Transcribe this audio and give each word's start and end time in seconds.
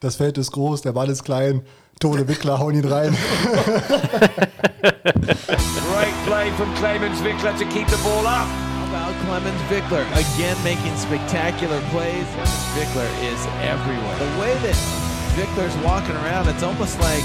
Das 0.00 0.16
Feld 0.16 0.36
ist 0.36 0.52
groß, 0.52 0.82
der 0.82 0.92
Ball 0.92 1.08
ist 1.08 1.24
klein. 1.24 1.62
Tode 2.00 2.28
Wickler 2.28 2.58
hauen 2.58 2.74
ihn 2.74 2.84
rein. 2.84 3.16
Great 4.84 6.16
play 6.26 6.50
from 6.58 6.74
Clemens 6.74 7.22
Wickler 7.22 7.56
to 7.58 7.64
keep 7.66 7.88
the 7.88 7.96
ball 8.04 8.26
up. 8.26 8.46
How 8.46 8.84
about 8.90 9.14
Clemens 9.24 9.62
Wickler 9.70 10.04
again 10.12 10.56
making 10.62 10.94
spectacular 10.96 11.80
plays? 11.90 12.26
Wickler 12.76 13.08
is 13.24 13.40
everywhere. 13.64 14.18
The 14.18 14.38
way 14.38 14.52
that 14.68 14.76
Wickler's 15.38 15.74
walking 15.82 16.16
around, 16.16 16.48
it's 16.48 16.62
almost 16.62 17.00
like 17.00 17.24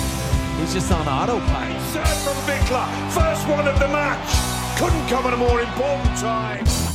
he's 0.58 0.74
just 0.74 0.90
on 0.94 1.06
autopilot. 1.10 1.82
Serve 1.92 2.08
from 2.24 2.38
Wickler, 2.48 2.88
first 3.12 3.46
one 3.50 3.68
of 3.68 3.78
the 3.80 3.90
match. 3.90 4.80
Couldn't 4.80 5.06
come 5.10 5.26
at 5.26 5.34
a 5.34 5.38
more 5.38 5.60
important 5.60 6.18
time. 6.18 6.91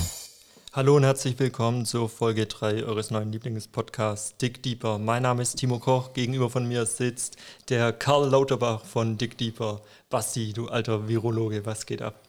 Hallo 0.77 0.95
und 0.95 1.05
herzlich 1.05 1.39
willkommen 1.39 1.87
zur 1.87 2.07
Folge 2.07 2.45
3 2.45 2.85
eures 2.85 3.11
neuen 3.11 3.33
Lieblingspodcasts 3.33 4.37
Dick 4.37 4.63
Deeper. 4.63 4.99
Mein 4.99 5.23
Name 5.23 5.41
ist 5.41 5.57
Timo 5.57 5.79
Koch, 5.79 6.13
gegenüber 6.13 6.51
von 6.51 6.69
mir 6.69 6.85
sitzt 6.85 7.39
der 7.71 7.95
Karl 7.95 8.29
Lauterbach 8.29 8.85
von 8.85 9.17
Dick 9.17 9.39
Deeper. 9.39 9.81
Basti, 10.11 10.53
du 10.53 10.69
alter 10.69 11.09
Virologe, 11.09 11.65
was 11.65 11.87
geht 11.87 12.03
ab? 12.03 12.21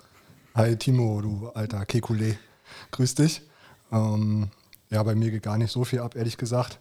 Hi 0.55 0.77
Timo, 0.77 1.19
du 1.19 1.49
alter 1.55 1.81
Kekulé. 1.81 2.37
Grüß 2.91 3.15
dich. 3.15 3.41
Ähm, 3.91 4.49
ja, 4.89 5.03
bei 5.03 5.13
mir 5.13 5.29
geht 5.29 5.43
gar 5.43 5.57
nicht 5.57 5.73
so 5.73 5.83
viel 5.83 5.99
ab, 5.99 6.15
ehrlich 6.15 6.37
gesagt. 6.37 6.79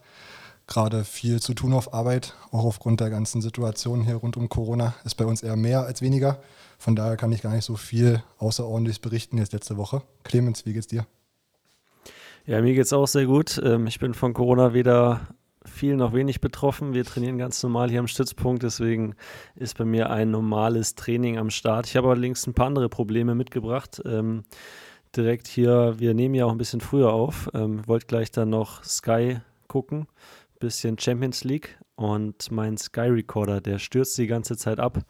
Gerade 0.68 1.02
viel 1.02 1.42
zu 1.42 1.52
tun 1.52 1.72
auf 1.72 1.92
Arbeit, 1.92 2.34
auch 2.52 2.64
aufgrund 2.64 3.00
der 3.00 3.10
ganzen 3.10 3.42
Situation 3.42 4.04
hier 4.04 4.14
rund 4.14 4.36
um 4.36 4.48
Corona. 4.48 4.94
Ist 5.04 5.16
bei 5.16 5.26
uns 5.26 5.42
eher 5.42 5.56
mehr 5.56 5.80
als 5.80 6.00
weniger. 6.00 6.38
Von 6.78 6.94
daher 6.94 7.16
kann 7.16 7.32
ich 7.32 7.42
gar 7.42 7.56
nicht 7.56 7.64
so 7.64 7.74
viel 7.74 8.22
Außerordentliches 8.38 9.00
berichten 9.00 9.38
jetzt 9.38 9.52
letzte 9.52 9.76
Woche. 9.76 10.02
Clemens, 10.22 10.64
wie 10.64 10.72
geht's 10.72 10.86
dir? 10.86 11.08
Ja, 12.48 12.62
mir 12.62 12.74
geht's 12.74 12.92
auch 12.92 13.08
sehr 13.08 13.26
gut. 13.26 13.60
Ähm, 13.64 13.88
ich 13.88 13.98
bin 13.98 14.14
von 14.14 14.32
Corona 14.32 14.72
weder 14.72 15.22
viel 15.64 15.96
noch 15.96 16.12
wenig 16.12 16.40
betroffen. 16.40 16.94
Wir 16.94 17.04
trainieren 17.04 17.38
ganz 17.38 17.60
normal 17.60 17.90
hier 17.90 17.98
am 17.98 18.06
Stützpunkt, 18.06 18.62
deswegen 18.62 19.16
ist 19.56 19.76
bei 19.76 19.84
mir 19.84 20.10
ein 20.10 20.30
normales 20.30 20.94
Training 20.94 21.38
am 21.38 21.50
Start. 21.50 21.88
Ich 21.88 21.96
habe 21.96 22.08
allerdings 22.08 22.46
ein 22.46 22.54
paar 22.54 22.68
andere 22.68 22.88
Probleme 22.88 23.34
mitgebracht. 23.34 24.00
Ähm, 24.04 24.44
direkt 25.16 25.48
hier, 25.48 25.96
wir 25.98 26.14
nehmen 26.14 26.36
ja 26.36 26.44
auch 26.44 26.52
ein 26.52 26.58
bisschen 26.58 26.80
früher 26.80 27.12
auf. 27.12 27.50
Ähm, 27.52 27.84
wollt 27.88 28.06
gleich 28.06 28.30
dann 28.30 28.50
noch 28.50 28.84
Sky 28.84 29.38
gucken, 29.66 30.06
bisschen 30.60 31.00
Champions 31.00 31.42
League 31.42 31.76
und 31.96 32.52
mein 32.52 32.76
Sky 32.76 33.08
Recorder, 33.08 33.60
der 33.60 33.80
stürzt 33.80 34.16
die 34.18 34.28
ganze 34.28 34.56
Zeit 34.56 34.78
ab. 34.78 35.00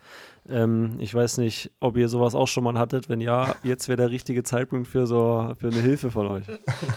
Ähm, 0.49 0.97
ich 0.99 1.15
weiß 1.15 1.39
nicht, 1.39 1.71
ob 1.81 1.97
ihr 1.97 2.09
sowas 2.09 2.35
auch 2.35 2.47
schon 2.47 2.65
mal 2.65 2.79
hattet. 2.79 3.09
Wenn 3.09 3.21
ja, 3.21 3.57
jetzt 3.63 3.89
wäre 3.89 3.97
der 3.97 4.11
richtige 4.11 4.43
Zeitpunkt 4.43 4.89
für 4.89 5.07
so 5.07 5.55
für 5.59 5.69
eine 5.69 5.81
Hilfe 5.81 6.11
von 6.11 6.27
euch. 6.29 6.45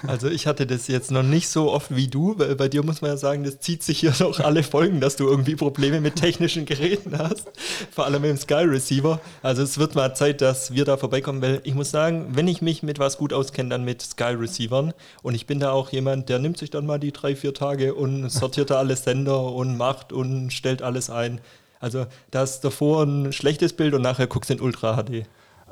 Also 0.08 0.28
ich 0.30 0.48
hatte 0.48 0.66
das 0.66 0.88
jetzt 0.88 1.12
noch 1.12 1.24
nicht 1.24 1.50
so 1.50 1.72
oft 1.72 1.96
wie 1.96 2.08
du, 2.08 2.38
weil 2.38 2.56
bei 2.56 2.68
dir 2.68 2.84
muss 2.84 3.02
man 3.02 3.12
ja 3.12 3.18
sagen, 3.18 3.44
das 3.44 3.60
zieht 3.60 3.84
sich 3.84 4.00
hier 4.00 4.14
noch 4.20 4.40
alle 4.40 4.64
Folgen, 4.64 5.00
dass 5.00 5.16
du 5.16 5.28
irgendwie 5.28 5.56
Probleme 5.56 6.02
mit 6.02 6.16
technischen 6.16 6.66
Geräten 6.66 7.18
hast. 7.18 7.52
Vor 7.92 8.06
allem 8.06 8.22
mit 8.22 8.32
dem 8.32 8.38
Sky 8.38 8.66
Receiver. 8.66 9.20
Also 9.42 9.64
es 9.64 9.78
wird 9.78 9.96
mal 9.96 10.14
Zeit, 10.14 10.42
dass 10.42 10.74
wir 10.74 10.86
da 10.86 10.98
vorbeikommen, 10.98 11.42
weil 11.42 11.62
ich 11.64 11.76
muss 11.76 11.92
sagen, 11.92 12.28
wenn 12.32 12.48
ich 12.48 12.62
mich 12.62 12.84
mit 12.84 13.00
was 13.00 13.18
gut 13.18 13.34
auskenne, 13.34 13.70
dann 13.70 13.84
mit 13.84 14.02
Sky 14.02 14.36
Receivern. 14.36 14.94
Und 15.24 15.36
ich 15.36 15.48
bin 15.48 15.60
da 15.60 15.72
auch 15.72 15.92
jemand, 15.92 16.30
der 16.30 16.40
nimmt 16.40 16.58
sich 16.58 16.70
dann 16.70 16.86
mal 16.86 17.00
die 17.00 17.12
drei, 17.12 17.36
vier 17.36 17.54
Tage 17.54 17.94
und 17.96 18.30
sortiert 18.30 18.70
da 18.70 18.78
alle 18.78 18.96
Sender 18.96 19.54
und 19.54 19.78
macht 19.78 20.14
und 20.14 20.52
stellt 20.52 20.82
alles 20.82 21.10
ein. 21.10 21.42
Also 21.80 22.06
da 22.32 22.44
ist 22.44 22.62
davor 22.62 23.04
ein 23.04 23.32
schlechtes 23.32 23.74
Bild 23.74 23.94
und 23.94 24.02
nachher 24.02 24.28
guckst 24.28 24.50
du 24.50 24.56
in 24.56 24.62
Ultra 24.62 25.02
HD. 25.04 25.26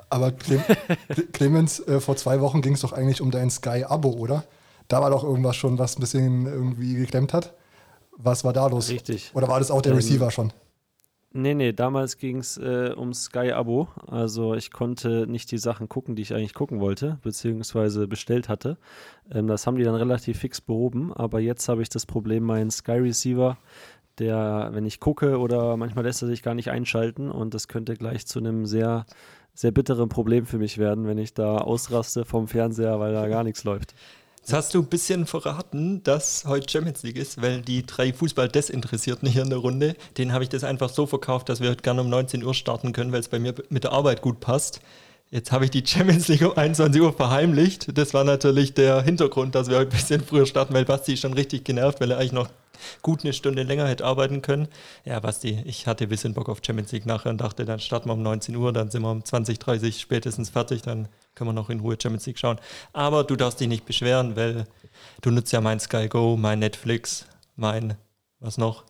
Aber 0.10 0.32
Clem 0.32 0.62
Clemens, 1.34 1.80
äh, 1.82 2.00
vor 2.00 2.16
zwei 2.16 2.40
Wochen 2.42 2.62
ging 2.62 2.74
es 2.74 2.82
doch 2.82 2.94
eigentlich 2.94 3.22
um 3.22 3.32
dein 3.32 3.50
Sky-Abo, 3.50 4.12
oder? 4.12 4.46
Da 4.88 5.02
war 5.02 5.10
doch 5.10 5.24
irgendwas 5.24 5.58
schon, 5.58 5.78
was 5.78 5.98
ein 5.98 6.02
bisschen 6.02 6.46
irgendwie 6.46 6.96
geklemmt 6.96 7.34
hat. 7.34 7.54
Was 8.16 8.44
war 8.44 8.54
da 8.54 8.68
los? 8.68 8.90
Richtig. 8.90 9.32
Oder 9.34 9.48
war 9.48 9.60
das 9.60 9.70
auch 9.70 9.82
der 9.82 9.92
Ähm, 9.92 9.98
Receiver 9.98 10.32
schon? 10.32 10.54
Nee, 11.34 11.54
nee, 11.54 11.74
damals 11.74 12.18
ging 12.18 12.38
es 12.38 12.58
äh, 12.58 12.94
um 12.96 13.14
Sky-Abo. 13.14 13.90
Also 14.08 14.56
ich 14.56 14.72
konnte 14.72 15.28
nicht 15.28 15.52
die 15.52 15.58
Sachen 15.58 15.90
gucken, 15.90 16.16
die 16.16 16.22
ich 16.22 16.34
eigentlich 16.34 16.54
gucken 16.54 16.80
wollte, 16.80 17.20
beziehungsweise 17.22 18.08
bestellt 18.08 18.48
hatte. 18.50 18.78
Ähm, 19.30 19.48
das 19.48 19.68
haben 19.68 19.76
die 19.76 19.84
dann 19.84 19.94
relativ 19.94 20.40
fix 20.40 20.62
behoben. 20.62 21.14
Aber 21.14 21.40
jetzt 21.40 21.68
habe 21.68 21.82
ich 21.82 21.90
das 21.90 22.06
Problem, 22.06 22.44
meinen 22.44 22.72
Sky-Receiver, 22.72 23.58
der, 24.20 24.70
wenn 24.74 24.86
ich 24.86 25.00
gucke 25.00 25.40
oder 25.40 25.78
manchmal 25.78 26.06
lässt 26.06 26.22
er 26.22 26.28
sich 26.28 26.44
gar 26.44 26.56
nicht 26.56 26.70
einschalten 26.70 27.32
und 27.32 27.54
das 27.54 27.68
könnte 27.68 27.96
gleich 27.96 28.26
zu 28.26 28.40
einem 28.40 28.66
sehr, 28.66 29.06
sehr 29.54 29.72
bitteren 29.72 30.10
Problem 30.10 30.46
für 30.46 30.58
mich 30.58 30.78
werden, 30.78 31.08
wenn 31.08 31.18
ich 31.18 31.34
da 31.34 31.58
ausraste 31.58 32.26
vom 32.26 32.48
Fernseher, 32.48 33.00
weil 33.00 33.14
da 33.14 33.28
gar 33.28 33.44
nichts 33.44 33.64
läuft. 33.64 33.94
Jetzt 34.48 34.54
hast 34.54 34.74
du 34.74 34.80
ein 34.80 34.88
bisschen 34.88 35.26
verraten, 35.26 36.04
dass 36.04 36.46
heute 36.46 36.70
Champions 36.70 37.04
League 37.04 37.18
ist, 37.18 37.42
weil 37.42 37.62
die 37.62 37.86
drei 37.86 38.14
Fußball-Desinteressierten 38.14 39.28
hier 39.28 39.44
in 39.44 39.50
der 39.50 39.60
Runde, 39.60 39.98
denen 40.18 40.32
habe 40.32 40.44
ich 40.44 40.50
das 40.50 40.64
einfach 40.64 40.88
so 40.88 41.06
verkauft, 41.06 41.50
dass 41.50 41.60
wir 41.60 41.70
heute 41.70 41.82
gerne 41.82 42.00
um 42.00 42.10
19 42.10 42.46
Uhr 42.46 42.54
starten 42.54 42.94
können, 42.94 43.12
weil 43.12 43.20
es 43.20 43.28
bei 43.28 43.40
mir 43.40 43.54
mit 43.70 43.84
der 43.84 43.92
Arbeit 43.92 44.22
gut 44.22 44.40
passt. 44.40 44.80
Jetzt 45.30 45.52
habe 45.52 45.66
ich 45.66 45.72
die 45.72 45.86
Champions 45.86 46.30
League 46.30 46.42
um 46.44 46.58
21 46.58 47.02
Uhr 47.02 47.12
verheimlicht. 47.12 47.98
Das 47.98 48.14
war 48.14 48.24
natürlich 48.24 48.74
der 48.74 49.02
Hintergrund, 49.02 49.56
dass 49.56 49.70
wir 49.70 49.78
heute 49.78 49.92
ein 49.92 49.98
bisschen 49.98 50.24
früher 50.24 50.46
starten, 50.46 50.74
weil 50.74 50.86
Basti 50.86 51.14
ist 51.14 51.20
schon 51.20 51.34
richtig 51.34 51.66
genervt, 51.66 52.00
weil 52.00 52.12
er 52.12 52.18
eigentlich 52.18 52.32
noch 52.32 52.50
gut 53.02 53.24
eine 53.24 53.34
Stunde 53.34 53.64
länger 53.64 53.88
hätte 53.88 54.06
arbeiten 54.06 54.42
können. 54.42 54.70
Ja, 55.04 55.20
Basti, 55.20 55.62
ich 55.66 55.86
hatte 55.86 56.06
ein 56.06 56.10
bisschen 56.10 56.34
Bock 56.34 56.48
auf 56.48 56.60
Champions 56.66 56.94
League 56.94 57.06
nachher 57.06 57.30
und 57.30 57.42
dachte, 57.42 57.66
dann 57.66 57.82
starten 57.82 58.08
wir 58.08 58.14
um 58.14 58.24
19 58.24 58.56
Uhr, 58.56 58.72
dann 58.72 58.90
sind 58.90 59.02
wir 59.02 59.12
um 59.12 59.26
20, 59.26 59.60
30 59.60 60.00
spätestens 60.00 60.50
fertig, 60.50 60.82
dann 60.84 61.10
können 61.36 61.50
wir 61.50 61.54
noch 61.54 61.70
in 61.70 61.82
Ruhe 61.82 61.98
Champions 62.02 62.26
League 62.26 62.40
schauen. 62.40 62.58
Aber 62.94 63.26
du 63.26 63.36
darfst 63.36 63.60
dich 63.60 63.68
nicht 63.68 63.86
beschweren, 63.86 64.38
weil 64.38 64.66
du 65.22 65.32
nutzt 65.32 65.52
ja 65.52 65.60
mein 65.60 65.82
Sky 65.82 66.08
Go, 66.08 66.38
mein 66.38 66.60
Netflix, 66.60 67.26
mein, 67.58 67.98
was 68.40 68.58
noch? 68.58 68.86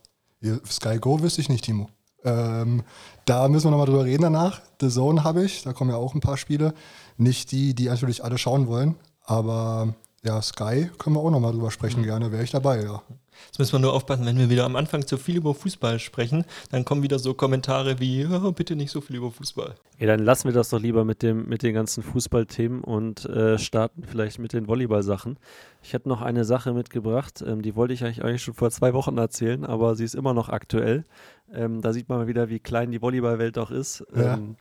Sky 0.70 1.00
Go 1.00 1.20
wüsste 1.20 1.42
ich 1.42 1.50
nicht, 1.50 1.66
Timo. 1.66 1.90
Ähm, 2.24 2.84
da 3.26 3.48
müssen 3.48 3.68
wir 3.68 3.72
nochmal 3.72 3.88
drüber 3.88 4.06
reden 4.06 4.24
danach. 4.24 4.62
The 4.82 4.90
Zone 4.90 5.24
habe 5.24 5.44
ich, 5.44 5.64
da 5.64 5.74
kommen 5.74 5.92
ja 5.92 5.98
auch 5.98 6.14
ein 6.16 6.22
paar 6.22 6.38
Spiele. 6.38 6.74
Nicht 7.18 7.52
die, 7.52 7.74
die 7.74 7.86
natürlich 7.86 8.24
alle 8.24 8.38
schauen 8.38 8.68
wollen, 8.68 8.96
aber 9.24 9.94
ja, 10.24 10.42
Sky 10.42 10.90
können 10.98 11.16
wir 11.16 11.22
auch 11.22 11.32
nochmal 11.32 11.52
drüber 11.52 11.72
sprechen, 11.72 12.04
gerne 12.04 12.32
wäre 12.32 12.44
ich 12.44 12.52
dabei, 12.52 12.84
ja. 12.84 13.02
Jetzt 13.46 13.60
müssen 13.60 13.74
wir 13.74 13.80
nur 13.80 13.94
aufpassen, 13.94 14.26
wenn 14.26 14.38
wir 14.38 14.50
wieder 14.50 14.66
am 14.66 14.76
Anfang 14.76 15.06
zu 15.06 15.18
viel 15.18 15.38
über 15.38 15.54
Fußball 15.54 16.00
sprechen, 16.00 16.46
dann 16.72 16.86
kommen 16.86 17.04
wieder 17.04 17.20
so 17.20 17.34
Kommentare 17.34 18.00
wie, 18.00 18.24
"Ja, 18.24 18.50
bitte 18.52 18.76
nicht 18.76 18.92
so 18.92 19.02
viel 19.02 19.18
über 19.18 19.32
Fußball. 19.32 19.76
Ja, 20.00 20.08
dann 20.08 20.20
lassen 20.20 20.48
wir 20.48 20.54
das 20.54 20.70
doch 20.70 20.80
lieber 20.80 21.06
mit, 21.06 21.24
dem, 21.24 21.48
mit 21.48 21.64
den 21.64 21.74
ganzen 21.74 22.04
Fußballthemen 22.04 22.84
und 22.84 23.26
äh, 23.26 23.58
starten 23.58 24.04
vielleicht 24.04 24.38
mit 24.40 24.54
den 24.54 24.68
Volleyball-Sachen. 24.68 25.38
Ich 25.82 25.94
hätte 25.94 26.10
noch 26.10 26.22
eine 26.22 26.46
Sache 26.46 26.74
mitgebracht, 26.74 27.44
ähm, 27.46 27.62
die 27.62 27.76
wollte 27.76 27.94
ich 27.94 28.04
euch 28.04 28.24
eigentlich 28.24 28.44
schon 28.44 28.54
vor 28.54 28.70
zwei 28.70 28.94
Wochen 28.94 29.18
erzählen, 29.18 29.66
aber 29.66 29.96
sie 29.96 30.04
ist 30.04 30.16
immer 30.16 30.34
noch 30.34 30.50
aktuell. 30.50 31.06
Ähm, 31.52 31.82
da 31.82 31.94
sieht 31.94 32.10
man 32.10 32.20
mal 32.20 32.28
wieder, 32.28 32.50
wie 32.50 32.60
klein 32.60 32.92
die 32.92 33.02
Volleyballwelt 33.02 33.58
auch 33.58 33.72
ist. 33.72 34.06
Ja. 34.16 34.36
Ähm, 34.36 34.58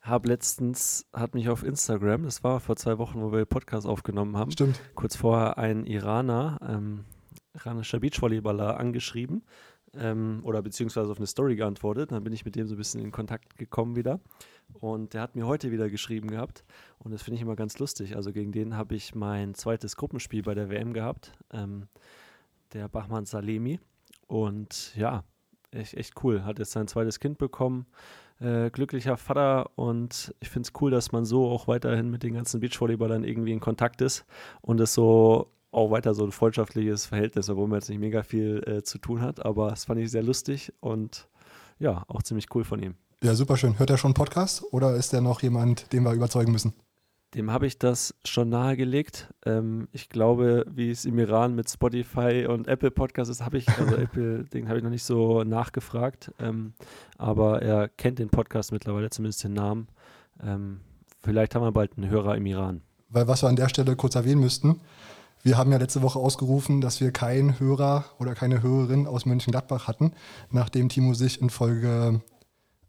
hab 0.00 0.26
letztens, 0.26 1.06
hat 1.12 1.34
mich 1.34 1.50
auf 1.50 1.62
Instagram, 1.62 2.22
das 2.22 2.42
war 2.42 2.60
vor 2.60 2.76
zwei 2.76 2.96
Wochen, 2.96 3.20
wo 3.20 3.32
wir 3.32 3.44
Podcast 3.44 3.86
aufgenommen 3.86 4.36
haben, 4.36 4.50
Stimmt. 4.50 4.80
kurz 4.94 5.16
vorher 5.16 5.58
ein 5.58 5.84
Iraner, 5.84 6.58
ähm, 6.66 7.04
iranischer 7.54 8.00
Beachvolleyballer 8.00 8.78
angeschrieben 8.78 9.42
ähm, 9.94 10.40
oder 10.44 10.62
beziehungsweise 10.62 11.10
auf 11.10 11.18
eine 11.18 11.26
Story 11.26 11.56
geantwortet. 11.56 12.12
Dann 12.12 12.24
bin 12.24 12.32
ich 12.32 12.44
mit 12.44 12.56
dem 12.56 12.66
so 12.66 12.74
ein 12.74 12.78
bisschen 12.78 13.00
in 13.00 13.10
Kontakt 13.10 13.56
gekommen 13.56 13.96
wieder. 13.96 14.20
Und 14.74 15.14
der 15.14 15.22
hat 15.22 15.34
mir 15.34 15.46
heute 15.46 15.70
wieder 15.72 15.90
geschrieben 15.90 16.28
gehabt. 16.28 16.64
Und 16.98 17.12
das 17.12 17.22
finde 17.22 17.36
ich 17.36 17.42
immer 17.42 17.56
ganz 17.56 17.78
lustig. 17.78 18.16
Also 18.16 18.32
gegen 18.32 18.52
den 18.52 18.76
habe 18.76 18.94
ich 18.94 19.14
mein 19.14 19.54
zweites 19.54 19.96
Gruppenspiel 19.96 20.42
bei 20.42 20.54
der 20.54 20.70
WM 20.70 20.92
gehabt. 20.92 21.32
Ähm, 21.52 21.88
der 22.72 22.88
Bachmann 22.88 23.26
Salemi. 23.26 23.80
Und 24.28 24.94
ja, 24.94 25.24
echt, 25.72 25.94
echt 25.94 26.22
cool. 26.22 26.44
Hat 26.44 26.58
jetzt 26.58 26.72
sein 26.72 26.86
zweites 26.86 27.18
Kind 27.18 27.38
bekommen. 27.38 27.86
Äh, 28.38 28.70
glücklicher 28.70 29.18
Vater 29.18 29.70
und 29.76 30.34
ich 30.40 30.48
finde 30.48 30.66
es 30.66 30.80
cool, 30.80 30.90
dass 30.90 31.12
man 31.12 31.26
so 31.26 31.50
auch 31.50 31.68
weiterhin 31.68 32.10
mit 32.10 32.22
den 32.22 32.32
ganzen 32.32 32.60
Beachvolleyballern 32.60 33.22
irgendwie 33.22 33.52
in 33.52 33.60
Kontakt 33.60 34.00
ist 34.00 34.24
und 34.62 34.80
es 34.80 34.94
so 34.94 35.52
auch 35.72 35.90
weiter 35.90 36.14
so 36.14 36.24
ein 36.24 36.32
freundschaftliches 36.32 37.06
Verhältnis, 37.06 37.48
obwohl 37.48 37.68
man 37.68 37.78
jetzt 37.78 37.88
nicht 37.88 38.00
mega 38.00 38.22
viel 38.22 38.62
äh, 38.66 38.82
zu 38.82 38.98
tun 38.98 39.20
hat, 39.20 39.44
aber 39.44 39.70
das 39.70 39.84
fand 39.84 40.00
ich 40.00 40.10
sehr 40.10 40.22
lustig 40.22 40.72
und 40.80 41.28
ja, 41.78 42.04
auch 42.08 42.22
ziemlich 42.22 42.46
cool 42.54 42.64
von 42.64 42.82
ihm. 42.82 42.94
Ja, 43.22 43.34
super 43.34 43.56
schön. 43.56 43.78
Hört 43.78 43.90
er 43.90 43.98
schon 43.98 44.14
Podcast 44.14 44.64
oder 44.72 44.94
ist 44.94 45.12
er 45.12 45.20
noch 45.20 45.42
jemand, 45.42 45.92
den 45.92 46.04
wir 46.04 46.12
überzeugen 46.12 46.52
müssen? 46.52 46.72
Dem 47.34 47.52
habe 47.52 47.66
ich 47.66 47.78
das 47.78 48.14
schon 48.24 48.48
nahegelegt. 48.48 49.32
Ähm, 49.44 49.88
ich 49.92 50.08
glaube, 50.08 50.64
wie 50.68 50.90
es 50.90 51.04
im 51.04 51.18
Iran 51.18 51.54
mit 51.54 51.70
Spotify 51.70 52.46
und 52.48 52.66
Apple 52.66 52.90
Podcast 52.90 53.30
ist, 53.30 53.44
habe 53.44 53.58
ich, 53.58 53.68
also 53.68 53.94
Apple-Ding 53.96 54.68
habe 54.68 54.78
ich 54.78 54.84
noch 54.84 54.90
nicht 54.90 55.04
so 55.04 55.44
nachgefragt. 55.44 56.32
Ähm, 56.40 56.72
aber 57.18 57.62
er 57.62 57.88
kennt 57.88 58.18
den 58.18 58.30
Podcast 58.30 58.72
mittlerweile, 58.72 59.10
zumindest 59.10 59.44
den 59.44 59.52
Namen. 59.52 59.88
Ähm, 60.42 60.80
vielleicht 61.20 61.54
haben 61.54 61.62
wir 61.62 61.72
bald 61.72 61.96
einen 61.96 62.10
Hörer 62.10 62.36
im 62.36 62.46
Iran. 62.46 62.82
Weil 63.10 63.28
was 63.28 63.42
wir 63.42 63.48
an 63.48 63.56
der 63.56 63.68
Stelle 63.68 63.94
kurz 63.96 64.14
erwähnen 64.14 64.40
müssten, 64.40 64.80
wir 65.42 65.56
haben 65.56 65.72
ja 65.72 65.78
letzte 65.78 66.02
Woche 66.02 66.18
ausgerufen, 66.18 66.80
dass 66.80 67.00
wir 67.00 67.12
keinen 67.12 67.58
Hörer 67.58 68.04
oder 68.18 68.34
keine 68.34 68.62
Hörerin 68.62 69.06
aus 69.06 69.26
Mönchengladbach 69.26 69.88
hatten, 69.88 70.12
nachdem 70.50 70.88
Timo 70.88 71.14
sich 71.14 71.40
in 71.40 71.50
Folge 71.50 72.20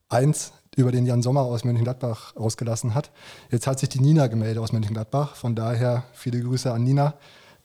1 0.09 0.53
über 0.75 0.91
den 0.91 1.05
Jan 1.05 1.21
Sommer 1.21 1.41
aus 1.41 1.63
Mönchengladbach 1.63 2.35
ausgelassen 2.35 2.93
hat. 2.93 3.11
Jetzt 3.49 3.67
hat 3.67 3.79
sich 3.79 3.89
die 3.89 3.99
Nina 3.99 4.27
gemeldet 4.27 4.61
aus 4.61 4.71
Mönchengladbach. 4.71 5.35
Von 5.35 5.55
daher 5.55 6.03
viele 6.13 6.41
Grüße 6.41 6.71
an 6.71 6.83
Nina. 6.83 7.15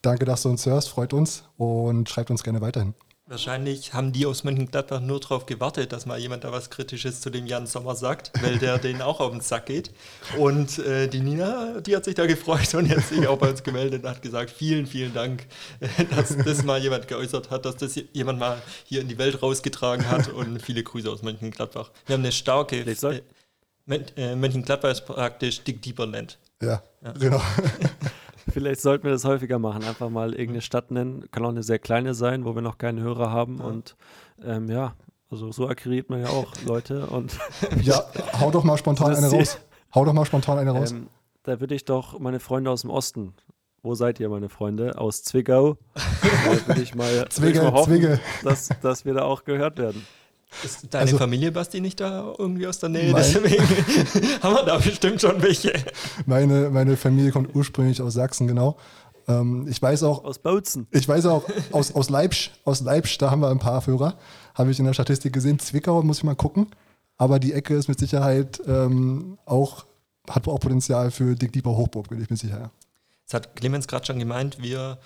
Danke, 0.03 0.25
dass 0.25 0.43
du 0.43 0.51
uns 0.51 0.67
hörst, 0.67 0.89
freut 0.89 1.13
uns 1.13 1.45
und 1.57 2.09
schreibt 2.09 2.31
uns 2.31 2.43
gerne 2.43 2.61
weiterhin. 2.61 2.95
Wahrscheinlich 3.29 3.93
haben 3.93 4.13
die 4.13 4.25
aus 4.25 4.45
Mönchengladbach 4.45 5.01
nur 5.01 5.19
darauf 5.19 5.47
gewartet, 5.47 5.93
dass 5.93 6.07
mal 6.07 6.17
jemand 6.17 6.45
da 6.45 6.53
was 6.53 6.71
Kritisches 6.71 7.21
zu 7.21 7.29
dem 7.29 7.45
Jan 7.47 7.67
Sommer 7.67 7.97
sagt, 7.97 8.31
weil 8.41 8.59
der 8.59 8.79
denen 8.87 9.03
auch 9.03 9.19
auf 9.19 9.33
den 9.33 9.41
Sack 9.41 9.67
geht. 9.67 9.91
Und 10.39 10.79
äh, 10.79 11.09
die 11.09 11.19
Nina, 11.19 11.81
die 11.81 11.97
hat 11.97 12.05
sich 12.05 12.15
da 12.15 12.27
gefreut 12.27 12.73
und 12.75 12.87
jetzt 12.87 13.09
sich 13.09 13.27
auch 13.27 13.37
bei 13.37 13.51
uns 13.51 13.65
gemeldet 13.65 14.05
und 14.05 14.11
hat 14.11 14.23
gesagt, 14.23 14.51
vielen, 14.51 14.87
vielen 14.87 15.13
Dank, 15.13 15.45
dass 16.15 16.37
das 16.37 16.63
mal 16.63 16.81
jemand 16.81 17.09
geäußert 17.09 17.51
hat, 17.51 17.65
dass 17.65 17.77
das 17.77 18.01
jemand 18.13 18.39
mal 18.39 18.63
hier 18.85 19.01
in 19.01 19.09
die 19.09 19.19
Welt 19.19 19.43
rausgetragen 19.43 20.09
hat 20.09 20.29
und 20.29 20.63
viele 20.63 20.85
Grüße 20.85 21.11
aus 21.11 21.23
Mönchengladbach. 21.23 21.91
Wir 22.07 22.15
haben 22.15 22.23
eine 22.23 22.33
starke... 22.33 22.77
Äh, 22.77 23.23
äh, 24.17 24.37
Mönchengladbach 24.37 24.91
ist 24.91 25.05
praktisch 25.05 25.63
Dick 25.63 25.83
Dieperland. 25.83 26.39
Ja, 26.63 26.81
genau. 27.19 27.43
Vielleicht 28.49 28.81
sollten 28.81 29.05
wir 29.05 29.11
das 29.13 29.25
häufiger 29.25 29.59
machen. 29.59 29.85
Einfach 29.85 30.09
mal 30.11 30.31
irgendeine 30.31 30.61
Stadt 30.61 30.91
nennen. 30.91 31.31
Kann 31.31 31.45
auch 31.45 31.51
eine 31.51 31.63
sehr 31.63 31.79
kleine 31.79 32.15
sein, 32.15 32.45
wo 32.45 32.55
wir 32.55 32.63
noch 32.63 32.79
keine 32.79 33.01
Hörer 33.03 33.31
haben. 33.31 33.61
Und 33.61 33.97
ähm, 34.45 34.69
ja, 34.71 34.95
also 35.31 35.51
so 35.53 35.69
akquiriert 35.69 36.11
man 36.11 36.21
ja 36.23 36.29
auch 36.29 36.53
Leute. 36.67 37.07
Und 37.07 37.39
Ja, 37.83 38.03
hau 38.41 38.51
doch 38.51 38.65
mal 38.65 38.77
spontan 38.79 39.15
eine 39.15 39.29
raus. 39.29 39.59
Hau 39.95 40.05
doch 40.05 40.13
mal 40.13 40.25
spontan 40.25 40.59
eine 40.59 40.71
raus. 40.71 40.93
ähm, 40.93 41.09
da 41.43 41.61
würde 41.61 41.75
ich 41.75 41.85
doch 41.85 42.19
meine 42.19 42.41
Freunde 42.41 42.71
aus 42.71 42.83
dem 42.83 42.91
Osten. 42.91 43.35
Wo 43.83 43.95
seid 43.95 44.19
ihr, 44.19 44.29
meine 44.29 44.49
Freunde? 44.49 44.99
Aus 44.99 45.23
Zwickau. 45.23 45.77
Da 46.45 46.67
würde 46.69 46.83
ich 46.83 46.95
mal, 46.95 47.13
würd 47.13 47.29
ich 47.29 47.35
Zwicke, 47.35 47.63
mal 47.63 47.73
hoffen, 47.73 47.95
Zwicke. 47.95 48.21
Dass, 48.45 48.69
dass 48.83 49.05
wir 49.05 49.15
da 49.15 49.23
auch 49.23 49.45
gehört 49.45 49.79
werden. 49.79 50.05
Ist 50.65 50.87
deine 50.91 51.03
Also- 51.03 51.19
Familie, 51.19 51.53
Basti, 51.53 51.81
nicht 51.81 52.01
da 52.01 52.35
irgendwie 52.39 52.67
aus 52.67 52.79
der 52.79 52.89
Nähe? 52.89 53.13
Mein- 53.13 53.23
Deswegen 53.23 53.63
haben 54.43 54.55
wir 54.55 54.65
da 54.65 54.79
bestimmt 54.79 55.21
schon 55.21 55.41
welche. 55.43 55.73
Meine, 56.25 56.71
meine 56.71 56.97
Familie 56.97 57.31
kommt 57.33 57.55
ursprünglich 57.55 58.01
aus 58.01 58.15
Sachsen, 58.15 58.47
genau. 58.47 58.77
Ähm, 59.29 59.67
ich 59.69 59.83
weiß 59.83 60.05
auch, 60.05 60.25
Aus 60.25 60.39
Bautzen. 60.39 60.87
ich 60.93 61.07
weiß 61.09 61.27
auch, 61.27 61.45
aus, 61.73 61.93
aus 61.95 62.11
Leipzig, 62.11 62.53
aus 62.65 62.81
Leipzig, 62.81 63.19
da 63.19 63.31
haben 63.31 63.41
wir 63.41 63.49
ein 63.51 63.59
paar 63.59 63.85
Hörer. 63.87 64.15
Habe 64.55 64.71
ich 64.71 64.79
in 64.79 64.85
der 64.87 64.95
Statistik 64.95 65.33
gesehen. 65.33 65.59
Zwickau 65.59 66.03
muss 66.03 66.19
ich 66.19 66.25
mal 66.25 66.37
gucken. 66.37 66.69
Aber 67.19 67.39
die 67.39 67.53
Ecke 67.53 67.75
ist 67.75 67.89
mit 67.89 67.99
Sicherheit 67.99 68.61
ähm, 68.67 69.39
auch, 69.47 69.85
hat 70.31 70.47
auch 70.49 70.61
Potenzial 70.61 71.11
für 71.11 71.35
Dick 71.35 71.53
Dieper 71.53 71.71
Hochburg, 71.77 72.09
bin 72.09 72.21
ich 72.23 72.31
mir 72.31 72.37
sicher. 72.37 72.59
ja. 72.61 72.71
Das 73.27 73.35
hat 73.35 73.57
Clemens 73.57 73.89
gerade 73.89 74.07
schon 74.07 74.19
gemeint, 74.21 74.63
wir 74.63 74.99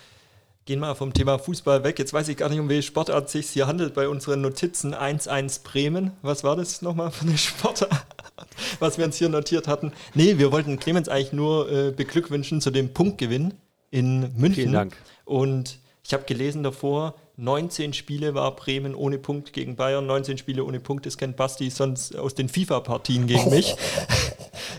gehen 0.71 0.79
mal 0.79 0.95
vom 0.95 1.13
Thema 1.13 1.37
Fußball 1.37 1.83
weg. 1.83 1.99
Jetzt 1.99 2.13
weiß 2.13 2.29
ich 2.29 2.37
gar 2.37 2.49
nicht, 2.49 2.61
um 2.61 2.69
welche 2.69 2.85
Sportart 2.85 3.27
es 3.27 3.33
sich 3.33 3.51
hier 3.51 3.67
handelt 3.67 3.93
bei 3.93 4.09
unseren 4.09 4.41
Notizen. 4.41 4.95
1-1 4.95 5.65
Bremen. 5.65 6.13
Was 6.23 6.45
war 6.45 6.55
das 6.55 6.81
nochmal 6.81 7.11
für 7.11 7.27
eine 7.27 7.37
Sportart, 7.37 7.91
was 8.79 8.97
wir 8.97 9.05
uns 9.05 9.17
hier 9.17 9.29
notiert 9.29 9.67
hatten? 9.67 9.93
Nee, 10.15 10.39
wir 10.39 10.53
wollten 10.53 10.79
Clemens 10.79 11.09
eigentlich 11.09 11.33
nur 11.33 11.69
äh, 11.73 11.91
beglückwünschen 11.91 12.61
zu 12.61 12.71
dem 12.71 12.95
Punktgewinn 12.95 13.55
in 13.91 14.33
München. 14.37 14.55
Vielen 14.55 14.73
Dank. 14.73 14.97
Und 15.25 15.81
ich 16.05 16.13
habe 16.13 16.23
gelesen 16.23 16.63
davor, 16.63 17.17
19 17.37 17.93
Spiele 17.93 18.37
war 18.37 18.55
Bremen 18.55 18.95
ohne 18.95 19.19
Punkt 19.19 19.53
gegen 19.53 19.75
Bayern, 19.75 20.07
19 20.07 20.39
Spiele 20.39 20.63
ohne 20.63 20.79
Punkt, 20.79 21.05
das 21.05 21.19
kennt 21.19 21.37
Basti 21.37 21.69
sonst 21.71 22.15
aus 22.15 22.37
den 22.37 22.49
FIFA-Partien 22.49 23.27
gegen 23.27 23.51
mich. 23.51 23.75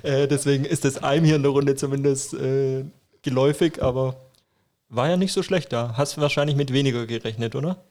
äh, 0.03 0.29
deswegen 0.29 0.63
ist 0.63 0.85
es 0.85 1.03
einem 1.03 1.25
hier 1.25 1.35
in 1.35 1.43
der 1.43 1.51
Runde 1.51 1.75
zumindest 1.75 2.33
äh, 2.33 2.85
geläufig, 3.23 3.83
aber 3.83 4.15
war 4.91 5.09
ja 5.09 5.17
nicht 5.17 5.33
so 5.33 5.41
schlecht 5.41 5.73
da. 5.73 5.95
Hast 5.97 6.19
wahrscheinlich 6.19 6.55
mit 6.55 6.71
weniger 6.71 7.07
gerechnet, 7.07 7.55
oder? 7.55 7.83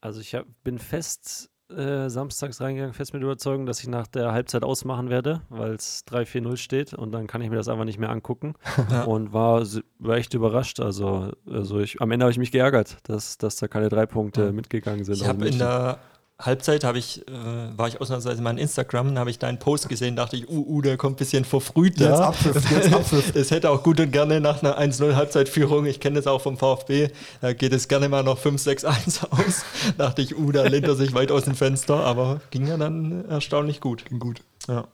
Also 0.00 0.20
ich 0.20 0.34
hab, 0.34 0.46
bin 0.62 0.78
fest 0.78 1.50
äh, 1.70 2.08
samstags 2.08 2.60
reingegangen, 2.60 2.94
fest 2.94 3.14
mit 3.14 3.22
Überzeugung, 3.22 3.64
dass 3.64 3.80
ich 3.80 3.88
nach 3.88 4.06
der 4.06 4.32
Halbzeit 4.32 4.62
ausmachen 4.62 5.08
werde, 5.08 5.42
weil 5.48 5.72
es 5.72 6.04
3-4-0 6.08 6.56
steht 6.56 6.94
und 6.94 7.12
dann 7.12 7.26
kann 7.26 7.42
ich 7.42 7.50
mir 7.50 7.56
das 7.56 7.68
einfach 7.68 7.84
nicht 7.84 7.98
mehr 7.98 8.10
angucken. 8.10 8.54
Und 9.06 9.32
war, 9.32 9.64
war 9.98 10.16
echt 10.16 10.34
überrascht. 10.34 10.80
Also, 10.80 11.32
also 11.48 11.78
ich, 11.80 12.00
am 12.00 12.10
Ende 12.10 12.24
habe 12.24 12.32
ich 12.32 12.38
mich 12.38 12.52
geärgert, 12.52 12.98
dass, 13.04 13.38
dass 13.38 13.56
da 13.56 13.68
keine 13.68 13.88
drei 13.88 14.06
Punkte 14.06 14.52
mitgegangen 14.52 15.04
sind. 15.04 15.16
Ich 15.16 15.26
habe 15.26 15.46
in 15.46 15.58
der 15.58 15.98
Halbzeit 16.40 16.84
habe 16.84 16.98
ich, 16.98 17.26
äh, 17.28 17.32
war 17.76 17.88
ich 17.88 18.00
ausnahmsweise 18.00 18.40
mal 18.42 18.52
in 18.52 18.58
Instagram, 18.58 19.18
habe 19.18 19.30
ich 19.30 19.38
deinen 19.38 19.58
Post 19.58 19.88
gesehen, 19.88 20.16
dachte 20.16 20.36
ich, 20.36 20.48
uh, 20.48 20.64
uh, 20.66 20.80
der 20.82 20.96
kommt 20.96 21.16
ein 21.16 21.18
bisschen 21.18 21.44
verfrüht 21.44 21.98
Jetzt 21.98 22.10
da. 22.10 22.28
Abpfiff, 22.28 22.70
jetzt 22.70 22.92
Abpfiff. 22.94 23.34
Es 23.34 23.50
hätte 23.50 23.70
auch 23.70 23.82
gut 23.82 24.00
und 24.00 24.10
gerne 24.10 24.40
nach 24.40 24.62
einer 24.62 24.78
1-0 24.78 25.14
Halbzeitführung, 25.14 25.86
ich 25.86 26.00
kenne 26.00 26.16
das 26.16 26.26
auch 26.26 26.40
vom 26.40 26.56
VfB, 26.56 27.08
da 27.40 27.52
geht 27.52 27.72
es 27.72 27.88
gerne 27.88 28.08
mal 28.08 28.24
noch 28.24 28.38
5-6-1 28.38 29.26
aus. 29.30 29.64
dachte 29.98 30.22
ich, 30.22 30.38
uh, 30.38 30.50
da 30.50 30.64
lehnt 30.64 30.86
er 30.86 30.94
sich 30.94 31.14
weit 31.14 31.30
aus 31.30 31.44
dem 31.44 31.54
Fenster, 31.54 32.04
aber 32.04 32.40
ging 32.50 32.66
ja 32.66 32.76
dann 32.76 33.24
erstaunlich 33.28 33.80
gut. 33.80 34.06
Ging 34.06 34.18
gut. 34.18 34.40
Ja. 34.66 34.86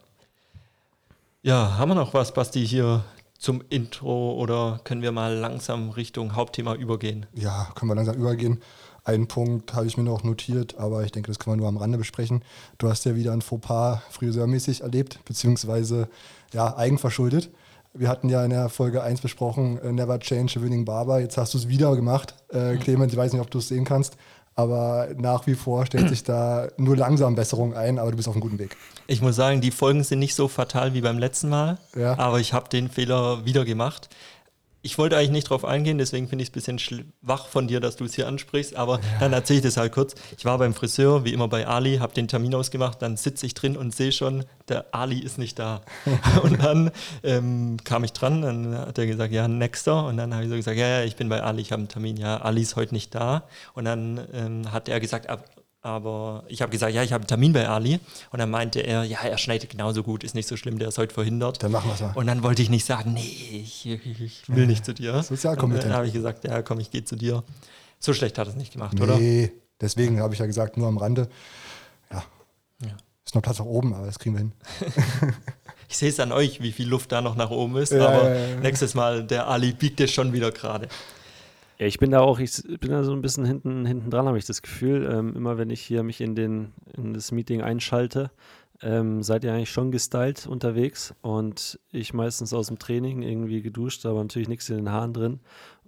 ja, 1.42 1.78
haben 1.78 1.90
wir 1.90 1.94
noch 1.94 2.12
was, 2.14 2.34
Basti, 2.34 2.66
hier 2.66 3.04
zum 3.38 3.62
Intro 3.68 4.32
oder 4.32 4.80
können 4.84 5.02
wir 5.02 5.12
mal 5.12 5.34
langsam 5.34 5.90
Richtung 5.90 6.34
Hauptthema 6.34 6.74
übergehen? 6.74 7.26
Ja, 7.34 7.68
können 7.74 7.90
wir 7.90 7.94
langsam 7.94 8.16
übergehen. 8.16 8.62
Einen 9.06 9.28
Punkt 9.28 9.72
habe 9.72 9.86
ich 9.86 9.96
mir 9.96 10.02
noch 10.02 10.24
notiert, 10.24 10.76
aber 10.78 11.04
ich 11.04 11.12
denke, 11.12 11.28
das 11.30 11.38
können 11.38 11.54
wir 11.56 11.60
nur 11.60 11.68
am 11.68 11.76
Rande 11.76 11.96
besprechen. 11.96 12.42
Du 12.78 12.88
hast 12.88 13.04
ja 13.04 13.14
wieder 13.14 13.32
ein 13.32 13.40
Fauxpas 13.40 14.00
friseurmäßig 14.10 14.80
erlebt, 14.80 15.20
beziehungsweise 15.24 16.08
ja, 16.52 16.76
eigenverschuldet. 16.76 17.50
Wir 17.94 18.08
hatten 18.08 18.28
ja 18.28 18.42
in 18.44 18.50
der 18.50 18.68
Folge 18.68 19.04
1 19.04 19.20
besprochen, 19.20 19.78
äh, 19.78 19.92
Never 19.92 20.18
Change 20.18 20.58
a 20.58 20.62
Winning 20.62 20.84
Barber. 20.84 21.20
Jetzt 21.20 21.38
hast 21.38 21.54
du 21.54 21.58
es 21.58 21.68
wieder 21.68 21.94
gemacht. 21.94 22.34
Äh, 22.48 22.76
Clemens, 22.78 23.12
ich 23.12 23.18
weiß 23.18 23.32
nicht, 23.32 23.40
ob 23.40 23.50
du 23.50 23.58
es 23.58 23.68
sehen 23.68 23.84
kannst, 23.84 24.16
aber 24.56 25.08
nach 25.16 25.46
wie 25.46 25.54
vor 25.54 25.86
stellt 25.86 26.08
sich 26.08 26.24
da 26.24 26.66
nur 26.76 26.96
langsam 26.96 27.36
Besserung 27.36 27.74
ein, 27.74 28.00
aber 28.00 28.10
du 28.10 28.16
bist 28.16 28.26
auf 28.28 28.34
einem 28.34 28.40
guten 28.42 28.58
Weg. 28.58 28.76
Ich 29.06 29.22
muss 29.22 29.36
sagen, 29.36 29.60
die 29.60 29.70
Folgen 29.70 30.02
sind 30.02 30.18
nicht 30.18 30.34
so 30.34 30.48
fatal 30.48 30.94
wie 30.94 31.00
beim 31.00 31.18
letzten 31.18 31.48
Mal, 31.48 31.78
Ja. 31.94 32.18
aber 32.18 32.40
ich 32.40 32.52
habe 32.52 32.68
den 32.68 32.88
Fehler 32.90 33.44
wieder 33.44 33.64
gemacht. 33.64 34.08
Ich 34.86 34.98
wollte 34.98 35.16
eigentlich 35.16 35.32
nicht 35.32 35.50
drauf 35.50 35.64
eingehen, 35.64 35.98
deswegen 35.98 36.28
finde 36.28 36.44
ich 36.44 36.50
es 36.50 36.52
ein 36.52 36.76
bisschen 36.76 36.78
schwach 36.78 37.48
von 37.48 37.66
dir, 37.66 37.80
dass 37.80 37.96
du 37.96 38.04
es 38.04 38.14
hier 38.14 38.28
ansprichst, 38.28 38.76
aber 38.76 39.00
dann 39.18 39.32
erzähle 39.32 39.58
ich 39.58 39.64
das 39.64 39.76
halt 39.76 39.90
kurz. 39.90 40.14
Ich 40.38 40.44
war 40.44 40.58
beim 40.58 40.74
Friseur, 40.74 41.24
wie 41.24 41.32
immer 41.32 41.48
bei 41.48 41.66
Ali, 41.66 41.96
habe 41.96 42.14
den 42.14 42.28
Termin 42.28 42.54
ausgemacht, 42.54 43.02
dann 43.02 43.16
sitze 43.16 43.46
ich 43.46 43.54
drin 43.54 43.76
und 43.76 43.92
sehe 43.92 44.12
schon, 44.12 44.44
der 44.68 44.86
Ali 44.92 45.18
ist 45.18 45.38
nicht 45.38 45.58
da. 45.58 45.82
und 46.44 46.62
dann 46.62 46.92
ähm, 47.24 47.78
kam 47.82 48.04
ich 48.04 48.12
dran, 48.12 48.42
dann 48.42 48.78
hat 48.78 48.96
er 48.96 49.06
gesagt, 49.06 49.32
ja, 49.32 49.48
nächster. 49.48 50.06
Und 50.06 50.18
dann 50.18 50.32
habe 50.32 50.44
ich 50.44 50.50
so 50.50 50.54
gesagt, 50.54 50.76
ja, 50.76 50.86
ja, 50.86 51.02
ich 51.02 51.16
bin 51.16 51.28
bei 51.28 51.42
Ali, 51.42 51.62
ich 51.62 51.72
habe 51.72 51.80
einen 51.80 51.88
Termin, 51.88 52.16
ja, 52.16 52.36
Ali 52.36 52.62
ist 52.62 52.76
heute 52.76 52.94
nicht 52.94 53.12
da. 53.12 53.42
Und 53.74 53.86
dann 53.86 54.20
ähm, 54.32 54.70
hat 54.70 54.88
er 54.88 55.00
gesagt, 55.00 55.28
ab, 55.28 55.44
aber 55.86 56.42
ich 56.48 56.62
habe 56.62 56.72
gesagt, 56.72 56.92
ja, 56.92 57.04
ich 57.04 57.12
habe 57.12 57.22
einen 57.22 57.28
Termin 57.28 57.52
bei 57.52 57.68
Ali. 57.68 58.00
Und 58.32 58.40
dann 58.40 58.50
meinte 58.50 58.80
er, 58.80 59.04
ja, 59.04 59.20
er 59.20 59.38
schneidet 59.38 59.70
genauso 59.70 60.02
gut, 60.02 60.24
ist 60.24 60.34
nicht 60.34 60.48
so 60.48 60.56
schlimm, 60.56 60.80
der 60.80 60.88
ist 60.88 60.98
heute 60.98 61.14
verhindert. 61.14 61.62
Dann 61.62 61.70
machen 61.70 61.88
wir 61.88 61.94
es 61.94 62.00
mal. 62.00 62.12
Und 62.16 62.26
dann 62.26 62.42
wollte 62.42 62.60
ich 62.60 62.70
nicht 62.70 62.84
sagen, 62.84 63.12
nee, 63.12 63.62
ich, 63.62 63.86
ich 63.86 64.48
will 64.48 64.66
nicht 64.66 64.84
zu 64.84 64.92
dir. 64.92 65.22
Sozialkompetent. 65.22 65.84
Und 65.84 65.90
Dann 65.90 65.96
habe 65.96 66.08
ich 66.08 66.12
gesagt, 66.12 66.42
ja, 66.42 66.60
komm, 66.62 66.80
ich 66.80 66.90
gehe 66.90 67.04
zu 67.04 67.14
dir. 67.14 67.44
So 68.00 68.12
schlecht 68.12 68.36
hat 68.36 68.48
er 68.48 68.50
es 68.50 68.56
nicht 68.56 68.72
gemacht, 68.72 69.00
oder? 69.00 69.16
Nee, 69.16 69.52
deswegen 69.80 70.20
habe 70.20 70.34
ich 70.34 70.40
ja 70.40 70.46
gesagt, 70.46 70.76
nur 70.76 70.88
am 70.88 70.98
Rande. 70.98 71.28
Ja. 72.10 72.24
Ja. 72.82 72.96
Ist 73.24 73.36
noch 73.36 73.42
Platz 73.42 73.60
nach 73.60 73.66
oben, 73.66 73.94
aber 73.94 74.06
das 74.06 74.18
kriegen 74.18 74.34
wir 74.34 74.40
hin. 74.40 74.52
Ich 75.88 75.98
sehe 75.98 76.08
es 76.08 76.18
an 76.18 76.32
euch, 76.32 76.60
wie 76.60 76.72
viel 76.72 76.88
Luft 76.88 77.12
da 77.12 77.20
noch 77.20 77.36
nach 77.36 77.50
oben 77.50 77.76
ist. 77.76 77.92
Ja, 77.92 78.08
aber 78.08 78.36
ja. 78.36 78.56
nächstes 78.56 78.94
Mal, 78.94 79.24
der 79.24 79.46
Ali 79.46 79.72
biegt 79.72 80.00
es 80.00 80.10
schon 80.10 80.32
wieder 80.32 80.50
gerade. 80.50 80.88
Ja, 81.78 81.86
ich 81.86 81.98
bin 81.98 82.10
da 82.10 82.20
auch, 82.20 82.38
ich 82.38 82.62
bin 82.62 82.90
da 82.90 83.04
so 83.04 83.12
ein 83.12 83.20
bisschen 83.20 83.44
hinten, 83.44 83.84
hinten 83.84 84.10
dran, 84.10 84.26
habe 84.26 84.38
ich 84.38 84.46
das 84.46 84.62
Gefühl. 84.62 85.08
Ähm, 85.12 85.36
immer 85.36 85.58
wenn 85.58 85.68
ich 85.68 85.82
hier 85.82 86.02
mich 86.02 86.20
in, 86.22 86.34
den, 86.34 86.72
in 86.96 87.12
das 87.12 87.32
Meeting 87.32 87.60
einschalte, 87.60 88.30
ähm, 88.80 89.22
seid 89.22 89.44
ihr 89.44 89.52
eigentlich 89.52 89.70
schon 89.70 89.90
gestylt 89.90 90.46
unterwegs 90.46 91.14
und 91.22 91.78
ich 91.92 92.14
meistens 92.14 92.54
aus 92.54 92.68
dem 92.68 92.78
Training 92.78 93.22
irgendwie 93.22 93.60
geduscht, 93.60 94.06
aber 94.06 94.22
natürlich 94.22 94.48
nichts 94.48 94.68
in 94.70 94.76
den 94.76 94.90
Haaren 94.90 95.12
drin. 95.12 95.40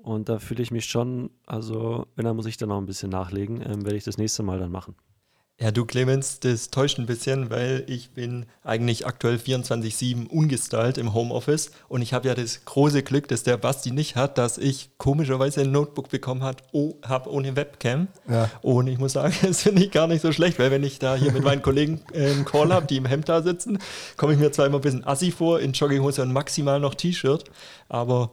Und 0.02 0.28
da 0.28 0.38
fühle 0.38 0.62
ich 0.62 0.70
mich 0.70 0.86
schon, 0.86 1.30
also 1.46 2.06
wenn, 2.16 2.24
dann 2.24 2.36
muss 2.36 2.46
ich 2.46 2.56
dann 2.56 2.68
noch 2.68 2.78
ein 2.78 2.86
bisschen 2.86 3.10
nachlegen, 3.10 3.60
ähm, 3.62 3.84
werde 3.84 3.96
ich 3.96 4.04
das 4.04 4.18
nächste 4.18 4.42
Mal 4.42 4.58
dann 4.58 4.70
machen. 4.70 4.94
Ja, 5.60 5.72
du 5.72 5.84
Clemens, 5.84 6.38
das 6.38 6.70
täuscht 6.70 7.00
ein 7.00 7.06
bisschen, 7.06 7.50
weil 7.50 7.82
ich 7.88 8.10
bin 8.10 8.46
eigentlich 8.62 9.08
aktuell 9.08 9.38
24-7 9.38 10.28
ungestylt 10.28 10.98
im 10.98 11.14
Homeoffice 11.14 11.72
und 11.88 12.00
ich 12.00 12.14
habe 12.14 12.28
ja 12.28 12.36
das 12.36 12.64
große 12.64 13.02
Glück, 13.02 13.26
dass 13.26 13.42
der 13.42 13.56
Basti 13.56 13.90
nicht 13.90 14.14
hat, 14.14 14.38
dass 14.38 14.56
ich 14.56 14.90
komischerweise 14.98 15.62
ein 15.62 15.72
Notebook 15.72 16.10
bekommen 16.10 16.44
hat, 16.44 16.62
oh, 16.70 16.94
habe 17.04 17.32
ohne 17.32 17.56
Webcam. 17.56 18.06
Ja. 18.28 18.48
Und 18.62 18.86
ich 18.86 18.98
muss 18.98 19.14
sagen, 19.14 19.34
das 19.42 19.62
finde 19.62 19.82
ich 19.82 19.90
gar 19.90 20.06
nicht 20.06 20.22
so 20.22 20.30
schlecht, 20.30 20.60
weil 20.60 20.70
wenn 20.70 20.84
ich 20.84 21.00
da 21.00 21.16
hier 21.16 21.32
mit 21.32 21.42
meinen 21.42 21.62
Kollegen 21.62 22.02
äh, 22.12 22.30
einen 22.30 22.44
Call 22.44 22.72
habe, 22.72 22.86
die 22.86 22.98
im 22.98 23.06
Hemd 23.06 23.28
da 23.28 23.42
sitzen, 23.42 23.80
komme 24.16 24.34
ich 24.34 24.38
mir 24.38 24.52
zwar 24.52 24.66
immer 24.66 24.78
ein 24.78 24.82
bisschen 24.82 25.04
assi 25.08 25.32
vor, 25.32 25.58
in 25.58 25.72
Jogginghose 25.72 26.22
und 26.22 26.32
maximal 26.32 26.78
noch 26.78 26.94
T-Shirt, 26.94 27.42
aber 27.88 28.30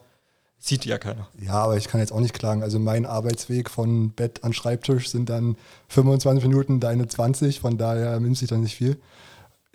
sieht 0.67 0.85
ja 0.85 0.97
keiner. 0.97 1.27
Ja, 1.39 1.53
aber 1.53 1.77
ich 1.77 1.87
kann 1.87 2.01
jetzt 2.01 2.11
auch 2.11 2.19
nicht 2.19 2.33
klagen. 2.33 2.63
Also 2.63 2.79
mein 2.79 3.05
Arbeitsweg 3.05 3.69
von 3.69 4.09
Bett 4.11 4.43
an 4.43 4.53
Schreibtisch 4.53 5.09
sind 5.09 5.29
dann 5.29 5.57
25 5.89 6.43
Minuten, 6.43 6.79
deine 6.79 7.07
20, 7.07 7.59
von 7.59 7.77
daher 7.77 8.19
nimmt 8.19 8.37
sich 8.37 8.49
dann 8.49 8.61
nicht 8.61 8.75
viel. 8.75 8.97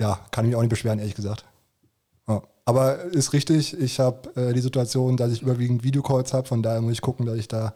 Ja, 0.01 0.19
kann 0.31 0.45
ich 0.45 0.49
mich 0.49 0.57
auch 0.57 0.63
nicht 0.63 0.71
beschweren, 0.71 0.99
ehrlich 0.99 1.15
gesagt. 1.15 1.45
Ja. 2.27 2.43
Aber 2.65 3.05
ist 3.05 3.33
richtig, 3.33 3.79
ich 3.79 4.01
habe 4.01 4.35
äh, 4.35 4.53
die 4.53 4.61
Situation, 4.61 5.17
dass 5.17 5.33
ich 5.33 5.43
überwiegend 5.43 5.85
Videocalls 5.85 6.33
habe, 6.33 6.49
von 6.49 6.63
daher 6.63 6.81
muss 6.81 6.95
ich 6.95 7.01
gucken, 7.01 7.27
dass 7.27 7.37
ich 7.37 7.49
da 7.49 7.75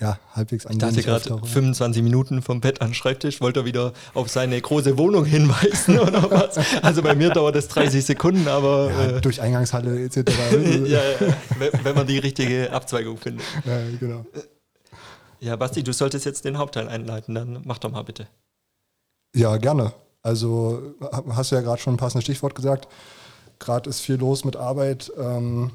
ja, 0.00 0.18
halbwegs 0.34 0.66
Ich 0.68 0.78
dachte 0.78 1.02
gerade 1.02 1.16
auftauche. 1.34 1.46
25 1.46 2.02
Minuten 2.02 2.42
vom 2.42 2.60
Bett 2.60 2.80
an 2.80 2.88
den 2.88 2.94
Schreibtisch, 2.94 3.40
wollte 3.40 3.60
er 3.60 3.64
wieder 3.64 3.92
auf 4.14 4.28
seine 4.28 4.60
große 4.60 4.98
Wohnung 4.98 5.24
hinweisen 5.24 5.98
oder 6.00 6.30
was. 6.30 6.58
Also 6.82 7.02
bei 7.02 7.14
mir 7.14 7.30
dauert 7.30 7.54
das 7.54 7.68
30 7.68 8.04
Sekunden, 8.04 8.48
aber 8.48 8.90
ja, 8.90 9.04
äh, 9.16 9.20
durch 9.20 9.40
Eingangshalle 9.40 10.02
etc. 10.04 10.16
ja, 10.86 11.00
wenn- 11.58 11.84
wenn 11.84 11.94
man 11.94 12.06
die 12.06 12.18
richtige 12.18 12.72
Abzweigung 12.72 13.18
findet. 13.18 13.46
ja, 13.64 13.78
genau. 14.00 14.26
Ja, 15.40 15.56
Basti, 15.56 15.82
du 15.82 15.92
solltest 15.92 16.24
jetzt 16.24 16.44
den 16.44 16.58
Hauptteil 16.58 16.88
einleiten, 16.88 17.34
dann 17.34 17.60
mach 17.64 17.78
doch 17.78 17.90
mal 17.92 18.02
bitte. 18.02 18.26
Ja, 19.34 19.56
gerne. 19.58 19.92
Also 20.22 20.94
hast 21.30 21.50
du 21.50 21.56
ja 21.56 21.60
gerade 21.60 21.80
schon 21.82 21.94
ein 21.94 21.98
passendes 21.98 22.24
Stichwort 22.24 22.54
gesagt. 22.54 22.88
Gerade 23.58 23.90
ist 23.90 24.00
viel 24.00 24.16
los 24.16 24.44
mit 24.44 24.56
Arbeit. 24.56 25.12
Ähm, 25.18 25.70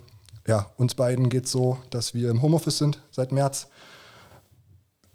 ja, 0.48 0.72
uns 0.78 0.96
beiden 0.96 1.30
geht 1.30 1.46
es 1.46 1.52
so, 1.52 1.78
dass 1.92 2.14
wir 2.16 2.32
im 2.32 2.42
Homeoffice 2.42 2.80
sind 2.80 3.00
seit 3.12 3.32
März. 3.32 3.68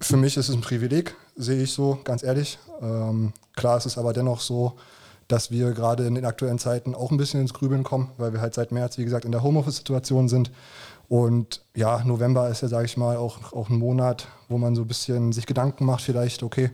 Für 0.05 0.19
mich 0.19 0.37
ist 0.37 0.51
es 0.51 0.55
ein 0.55 0.61
Privileg, 0.61 1.17
sehe 1.35 1.63
ich 1.63 1.73
so, 1.73 1.99
ganz 2.05 2.23
ehrlich. 2.23 2.59
Ähm, 2.83 3.33
klar 3.57 3.79
ist 3.79 3.87
es 3.87 3.97
aber 3.97 4.13
dennoch 4.13 4.39
so, 4.39 4.75
dass 5.29 5.51
wir 5.51 5.73
gerade 5.73 6.07
in 6.07 6.15
den 6.15 6.27
aktuellen 6.27 6.59
Zeiten 6.59 6.95
auch 6.95 7.11
ein 7.11 7.17
bisschen 7.17 7.41
ins 7.41 7.55
Grübeln 7.55 7.85
kommen, 7.85 8.11
weil 8.19 8.35
wir 8.35 8.43
halt 8.43 8.53
seit 8.53 8.71
März, 8.71 8.99
wie 8.99 9.05
gesagt, 9.05 9.25
in 9.25 9.33
der 9.33 9.43
Homeoffice-Situation 9.43 10.29
sind. 10.29 10.53
Und 11.09 11.63
ja, 11.75 12.05
November 12.05 12.51
ist 12.51 12.61
ja, 12.61 12.69
sage 12.69 12.85
ich 12.85 12.99
mal, 12.99 13.17
auch, 13.17 13.55
auch 13.55 13.71
ein 13.71 13.79
Monat, 13.79 14.29
wo 14.51 14.59
man 14.59 14.77
so 14.77 14.83
ein 14.83 14.89
bisschen 14.89 15.33
sich 15.33 15.47
Gedanken 15.47 15.87
macht, 15.87 16.03
vielleicht, 16.03 16.43
okay, 16.43 16.71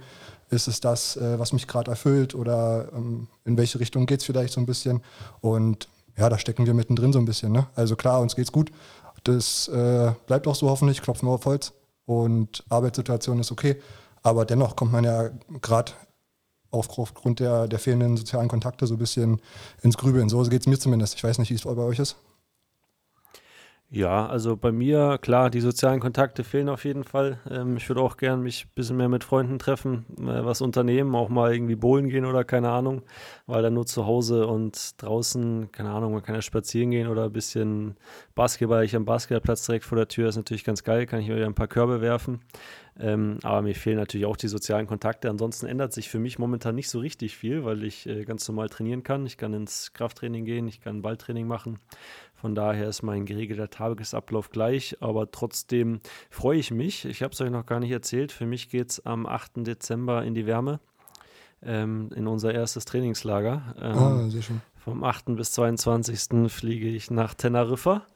ist 0.50 0.66
es 0.66 0.80
das, 0.80 1.16
äh, 1.16 1.38
was 1.38 1.52
mich 1.52 1.68
gerade 1.68 1.92
erfüllt 1.92 2.34
oder 2.34 2.88
ähm, 2.92 3.28
in 3.44 3.56
welche 3.56 3.78
Richtung 3.78 4.06
geht 4.06 4.20
es 4.20 4.26
vielleicht 4.26 4.54
so 4.54 4.60
ein 4.60 4.66
bisschen. 4.66 5.02
Und 5.40 5.86
ja, 6.18 6.28
da 6.28 6.36
stecken 6.36 6.66
wir 6.66 6.74
mittendrin 6.74 7.12
so 7.12 7.20
ein 7.20 7.26
bisschen. 7.26 7.52
Ne? 7.52 7.68
Also 7.76 7.94
klar, 7.94 8.22
uns 8.22 8.34
geht's 8.34 8.50
gut. 8.50 8.72
Das 9.22 9.68
äh, 9.68 10.14
bleibt 10.26 10.48
auch 10.48 10.56
so 10.56 10.68
hoffentlich, 10.68 11.00
klopfen 11.00 11.28
wir 11.28 11.34
auf 11.34 11.46
Holz. 11.46 11.72
Und 12.06 12.64
Arbeitssituation 12.68 13.38
ist 13.40 13.52
okay. 13.52 13.80
Aber 14.22 14.44
dennoch 14.44 14.76
kommt 14.76 14.92
man 14.92 15.04
ja 15.04 15.30
gerade 15.60 15.92
aufgrund 16.70 17.40
der, 17.40 17.66
der 17.66 17.78
fehlenden 17.78 18.16
sozialen 18.16 18.48
Kontakte 18.48 18.86
so 18.86 18.94
ein 18.94 18.98
bisschen 18.98 19.40
ins 19.82 19.96
Grübeln. 19.96 20.28
So 20.28 20.42
geht 20.42 20.60
es 20.60 20.66
mir 20.66 20.78
zumindest. 20.78 21.14
Ich 21.14 21.24
weiß 21.24 21.38
nicht, 21.38 21.50
wie 21.50 21.54
es 21.54 21.62
bei 21.62 21.76
euch 21.76 21.98
ist. 21.98 22.16
Ja, 23.92 24.26
also 24.26 24.56
bei 24.56 24.70
mir, 24.70 25.18
klar, 25.20 25.50
die 25.50 25.58
sozialen 25.60 25.98
Kontakte 25.98 26.44
fehlen 26.44 26.68
auf 26.68 26.84
jeden 26.84 27.02
Fall. 27.02 27.40
Ähm, 27.50 27.76
ich 27.76 27.88
würde 27.88 28.00
auch 28.02 28.16
gern 28.16 28.40
mich 28.40 28.66
ein 28.66 28.70
bisschen 28.76 28.96
mehr 28.96 29.08
mit 29.08 29.24
Freunden 29.24 29.58
treffen, 29.58 30.06
äh, 30.20 30.44
was 30.44 30.60
unternehmen, 30.60 31.12
auch 31.16 31.28
mal 31.28 31.52
irgendwie 31.52 31.74
bowlen 31.74 32.08
gehen 32.08 32.24
oder 32.24 32.44
keine 32.44 32.70
Ahnung, 32.70 33.02
weil 33.46 33.62
dann 33.62 33.74
nur 33.74 33.86
zu 33.86 34.06
Hause 34.06 34.46
und 34.46 35.02
draußen, 35.02 35.72
keine 35.72 35.90
Ahnung, 35.90 36.12
man 36.12 36.22
kann 36.22 36.36
ja 36.36 36.42
spazieren 36.42 36.92
gehen 36.92 37.08
oder 37.08 37.24
ein 37.24 37.32
bisschen 37.32 37.96
Basketball. 38.36 38.84
Ich 38.84 38.94
am 38.94 39.04
Basketballplatz 39.04 39.66
direkt 39.66 39.84
vor 39.84 39.96
der 39.96 40.06
Tür 40.06 40.28
ist 40.28 40.36
natürlich 40.36 40.62
ganz 40.62 40.84
geil, 40.84 41.06
kann 41.06 41.18
ich 41.20 41.26
mir 41.26 41.34
wieder 41.34 41.46
ein 41.46 41.54
paar 41.56 41.66
Körbe 41.66 42.00
werfen. 42.00 42.42
Ähm, 42.98 43.38
aber 43.42 43.62
mir 43.62 43.74
fehlen 43.74 43.96
natürlich 43.96 44.26
auch 44.26 44.36
die 44.36 44.48
sozialen 44.48 44.86
Kontakte. 44.86 45.30
Ansonsten 45.30 45.66
ändert 45.66 45.92
sich 45.92 46.08
für 46.10 46.18
mich 46.18 46.38
momentan 46.38 46.74
nicht 46.74 46.90
so 46.90 46.98
richtig 46.98 47.36
viel, 47.36 47.64
weil 47.64 47.82
ich 47.82 48.06
äh, 48.06 48.24
ganz 48.24 48.46
normal 48.46 48.68
trainieren 48.68 49.02
kann. 49.02 49.26
Ich 49.26 49.36
kann 49.36 49.54
ins 49.54 49.92
Krafttraining 49.94 50.44
gehen, 50.44 50.68
ich 50.68 50.80
kann 50.80 51.02
Balltraining 51.02 51.46
machen. 51.46 51.78
Von 52.40 52.54
daher 52.54 52.88
ist 52.88 53.02
mein 53.02 53.26
geregelter 53.26 53.68
Tagesablauf 53.68 54.50
gleich, 54.50 54.96
aber 55.00 55.30
trotzdem 55.30 56.00
freue 56.30 56.58
ich 56.58 56.70
mich. 56.70 57.04
Ich 57.04 57.22
habe 57.22 57.34
es 57.34 57.40
euch 57.42 57.50
noch 57.50 57.66
gar 57.66 57.80
nicht 57.80 57.90
erzählt. 57.90 58.32
Für 58.32 58.46
mich 58.46 58.70
geht 58.70 58.92
es 58.92 59.04
am 59.04 59.26
8. 59.26 59.66
Dezember 59.66 60.24
in 60.24 60.34
die 60.34 60.46
Wärme, 60.46 60.80
ähm, 61.62 62.08
in 62.14 62.26
unser 62.26 62.54
erstes 62.54 62.86
Trainingslager. 62.86 63.74
Ähm, 63.78 63.98
ah, 63.98 64.28
sehr 64.30 64.40
schön. 64.40 64.62
Vom 64.76 65.04
8. 65.04 65.36
bis 65.36 65.52
22. 65.52 66.50
fliege 66.50 66.88
ich 66.88 67.10
nach 67.10 67.34
Teneriffa. 67.34 68.06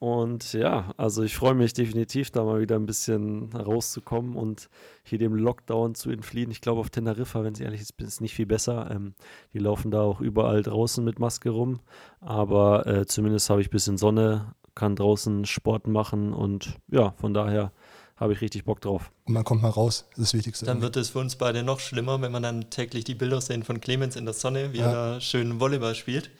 Und 0.00 0.52
ja, 0.52 0.94
also 0.96 1.24
ich 1.24 1.36
freue 1.36 1.54
mich 1.54 1.72
definitiv, 1.72 2.30
da 2.30 2.44
mal 2.44 2.60
wieder 2.60 2.76
ein 2.76 2.86
bisschen 2.86 3.52
rauszukommen 3.52 4.36
und 4.36 4.68
hier 5.02 5.18
dem 5.18 5.34
Lockdown 5.34 5.96
zu 5.96 6.10
entfliehen. 6.10 6.52
Ich 6.52 6.60
glaube, 6.60 6.80
auf 6.80 6.90
Teneriffa, 6.90 7.42
wenn 7.42 7.54
es 7.54 7.60
ehrlich 7.60 7.80
ist, 7.80 8.00
ist 8.00 8.06
es 8.06 8.20
nicht 8.20 8.34
viel 8.34 8.46
besser. 8.46 8.90
Ähm, 8.92 9.14
die 9.52 9.58
laufen 9.58 9.90
da 9.90 10.02
auch 10.02 10.20
überall 10.20 10.62
draußen 10.62 11.04
mit 11.04 11.18
Maske 11.18 11.50
rum. 11.50 11.80
Aber 12.20 12.86
äh, 12.86 13.06
zumindest 13.06 13.50
habe 13.50 13.60
ich 13.60 13.68
ein 13.68 13.72
bisschen 13.72 13.98
Sonne, 13.98 14.54
kann 14.76 14.94
draußen 14.94 15.44
Sport 15.46 15.88
machen 15.88 16.32
und 16.32 16.78
ja, 16.88 17.12
von 17.16 17.34
daher 17.34 17.72
habe 18.14 18.32
ich 18.32 18.40
richtig 18.40 18.64
Bock 18.64 18.80
drauf. 18.80 19.10
Und 19.24 19.34
man 19.34 19.42
kommt 19.42 19.62
mal 19.62 19.70
raus, 19.70 20.06
das 20.10 20.18
ist 20.18 20.32
das 20.32 20.34
Wichtigste. 20.34 20.66
Dann 20.66 20.80
wird 20.80 20.96
es 20.96 21.10
für 21.10 21.18
uns 21.18 21.34
beide 21.34 21.64
noch 21.64 21.80
schlimmer, 21.80 22.20
wenn 22.20 22.30
man 22.30 22.44
dann 22.44 22.70
täglich 22.70 23.02
die 23.02 23.16
Bilder 23.16 23.40
sehen 23.40 23.64
von 23.64 23.80
Clemens 23.80 24.14
in 24.14 24.24
der 24.24 24.34
Sonne, 24.34 24.72
wie 24.72 24.78
ja. 24.78 24.86
er 24.86 24.92
da 24.92 25.20
schön 25.20 25.58
Volleyball 25.58 25.96
spielt. 25.96 26.30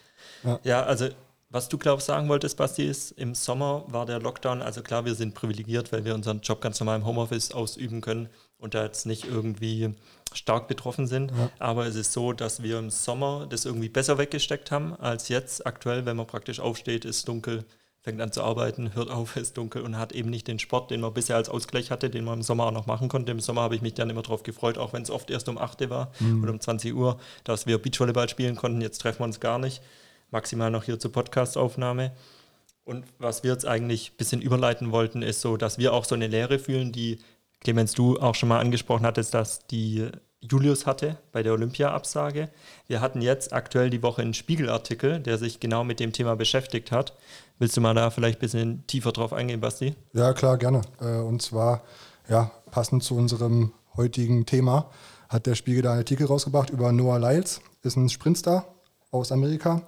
Ja, 0.45 0.61
ja 0.63 0.83
also 0.83 1.09
was 1.51 1.69
du, 1.69 1.79
glaube 1.79 2.01
ich, 2.01 2.05
sagen 2.05 2.29
wolltest, 2.29 2.57
Basti, 2.59 2.85
ist, 2.85 3.13
im 3.13 3.35
Sommer 3.35 3.85
war 3.89 4.05
der 4.05 4.21
Lockdown, 4.21 4.61
also 4.61 4.83
klar, 4.83 5.07
wir 5.07 5.15
sind 5.15 5.35
privilegiert, 5.35 5.93
weil 5.93 6.05
wir 6.05 6.15
unseren 6.15 6.41
Job 6.41 6.61
ganz 6.61 6.79
normal 6.79 6.99
im 6.99 7.07
Homeoffice 7.07 7.53
ausüben 7.53 8.03
können 8.03 8.29
und 8.59 8.75
da 8.75 8.85
jetzt 8.85 9.07
nicht 9.07 9.25
irgendwie 9.25 9.95
stark 10.35 10.69
betroffen 10.69 11.07
sind. 11.07 11.31
Ja. 11.31 11.51
Aber 11.59 11.87
es 11.87 11.97
ist 11.97 12.13
so, 12.13 12.35
dass 12.35 12.63
wir 12.63 12.79
im 12.79 12.91
Sommer 12.91 13.47
das 13.49 13.65
irgendwie 13.65 13.89
besser 13.89 14.19
weggesteckt 14.19 14.71
haben 14.71 14.95
als 14.97 15.29
jetzt 15.29 15.67
aktuell, 15.67 16.05
wenn 16.05 16.19
man 16.19 16.27
praktisch 16.27 16.61
aufsteht, 16.61 17.07
ist 17.07 17.27
dunkel, 17.29 17.65
fängt 18.03 18.21
an 18.21 18.31
zu 18.31 18.43
arbeiten, 18.43 18.95
hört 18.95 19.11
auf, 19.11 19.37
ist 19.37 19.57
dunkel 19.57 19.81
und 19.81 19.97
hat 19.97 20.13
eben 20.13 20.29
nicht 20.29 20.49
den 20.49 20.59
Sport, 20.59 20.91
den 20.91 21.01
man 21.01 21.15
bisher 21.15 21.37
als 21.37 21.49
Ausgleich 21.49 21.91
hatte, 21.91 22.11
den 22.11 22.25
man 22.25 22.41
im 22.41 22.43
Sommer 22.43 22.67
auch 22.67 22.73
noch 22.73 22.87
machen 22.87 23.09
konnte. 23.09 23.33
Im 23.33 23.41
Sommer 23.41 23.63
habe 23.63 23.75
ich 23.75 23.81
mich 23.81 23.95
dann 23.95 24.11
immer 24.11 24.23
darauf 24.23 24.43
gefreut, 24.43 24.77
auch 24.77 24.93
wenn 24.93 25.03
es 25.03 25.11
oft 25.11 25.31
erst 25.31 25.49
um 25.49 25.57
8 25.57 25.81
Uhr 25.81 25.91
war 25.91 26.13
mhm. 26.21 26.43
oder 26.43 26.53
um 26.53 26.61
20 26.61 26.95
Uhr, 26.95 27.19
dass 27.45 27.67
wir 27.67 27.79
Beachvolleyball 27.79 28.29
spielen 28.29 28.57
konnten. 28.57 28.83
Jetzt 28.83 28.99
treffen 28.99 29.21
wir 29.21 29.25
uns 29.25 29.41
gar 29.41 29.59
nicht 29.59 29.81
maximal 30.31 30.71
noch 30.71 30.85
hier 30.85 30.99
zur 30.99 31.13
Podcastaufnahme. 31.13 32.13
Und 32.85 33.05
was 33.19 33.43
wir 33.43 33.53
jetzt 33.53 33.67
eigentlich 33.67 34.13
ein 34.13 34.17
bisschen 34.17 34.41
überleiten 34.41 34.93
wollten, 34.93 35.23
ist 35.23 35.41
so, 35.41 35.57
dass 35.57 35.79
wir 35.79 35.93
auch 35.93 36.05
so 36.05 36.15
eine 36.15 36.27
Lehre 36.27 36.59
fühlen, 36.59 36.93
die 36.93 37.19
Clemens, 37.61 37.93
du 37.93 38.19
auch 38.19 38.35
schon 38.35 38.49
mal 38.49 38.61
angesprochen 38.61 39.05
hattest, 39.05 39.35
dass 39.35 39.67
die 39.67 40.09
Julius 40.41 40.87
hatte 40.87 41.19
bei 41.33 41.43
der 41.43 41.53
Olympia-Absage. 41.53 42.49
Wir 42.87 43.01
hatten 43.01 43.21
jetzt 43.21 43.53
aktuell 43.53 43.91
die 43.91 44.03
Woche 44.03 44.23
einen 44.23 44.35
Spiegelartikel, 44.35 45.19
der 45.19 45.37
sich 45.37 45.59
genau 45.59 45.83
mit 45.83 45.99
dem 45.99 46.13
Thema 46.13 46.37
beschäftigt 46.37 46.93
hat. 46.93 47.15
Willst 47.59 47.77
du 47.77 47.81
mal 47.81 47.95
da 47.95 48.11
vielleicht 48.11 48.39
ein 48.39 48.41
bisschen 48.41 48.87
tiefer 48.87 49.11
drauf 49.13 49.33
eingehen, 49.33 49.61
Basti? 49.61 49.95
Ja, 50.13 50.33
klar, 50.33 50.57
gerne. 50.57 50.83
Äh, 51.01 51.19
und 51.19 51.43
zwar, 51.43 51.83
ja, 52.29 52.53
passend 52.71 53.03
zu 53.03 53.17
unserem 53.17 53.73
heutigen 53.97 54.47
Thema, 54.47 54.91
hat 55.29 55.47
der 55.47 55.57
Spiegel 55.57 55.83
da 55.83 55.91
einen 55.91 56.01
Artikel 56.01 56.27
rausgebracht 56.27 56.71
über 56.71 56.93
Noah 56.93 57.19
Lyles, 57.19 57.61
ist 57.83 57.97
ein 57.97 58.09
Sprintstar 58.09 58.67
aus 59.11 59.33
Amerika 59.33 59.83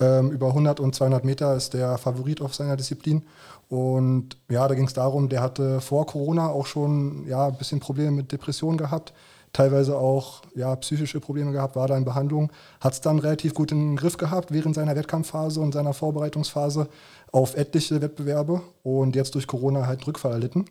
ähm, 0.00 0.30
über 0.30 0.48
100 0.48 0.80
und 0.80 0.94
200 0.94 1.24
Meter 1.24 1.54
ist 1.54 1.74
der 1.74 1.98
Favorit 1.98 2.40
auf 2.40 2.54
seiner 2.54 2.76
Disziplin. 2.76 3.22
Und 3.68 4.36
ja, 4.48 4.66
da 4.66 4.74
ging 4.74 4.86
es 4.86 4.94
darum, 4.94 5.28
der 5.28 5.42
hatte 5.42 5.80
vor 5.80 6.06
Corona 6.06 6.48
auch 6.48 6.66
schon 6.66 7.26
ja, 7.28 7.46
ein 7.46 7.56
bisschen 7.56 7.78
Probleme 7.78 8.10
mit 8.10 8.32
Depressionen 8.32 8.78
gehabt, 8.78 9.12
teilweise 9.52 9.96
auch 9.96 10.42
ja, 10.54 10.74
psychische 10.76 11.20
Probleme 11.20 11.52
gehabt, 11.52 11.76
war 11.76 11.86
da 11.86 11.96
in 11.96 12.04
Behandlung, 12.04 12.50
hat 12.80 12.94
es 12.94 13.00
dann 13.00 13.18
relativ 13.18 13.54
gut 13.54 13.70
in 13.70 13.78
den 13.78 13.96
Griff 13.96 14.16
gehabt 14.16 14.52
während 14.52 14.74
seiner 14.74 14.96
Wettkampfphase 14.96 15.60
und 15.60 15.72
seiner 15.72 15.92
Vorbereitungsphase 15.92 16.88
auf 17.30 17.56
etliche 17.56 18.00
Wettbewerbe 18.00 18.62
und 18.82 19.14
jetzt 19.14 19.34
durch 19.34 19.46
Corona 19.46 19.86
halt 19.86 20.00
einen 20.00 20.06
Rückfall 20.06 20.32
erlitten. 20.32 20.64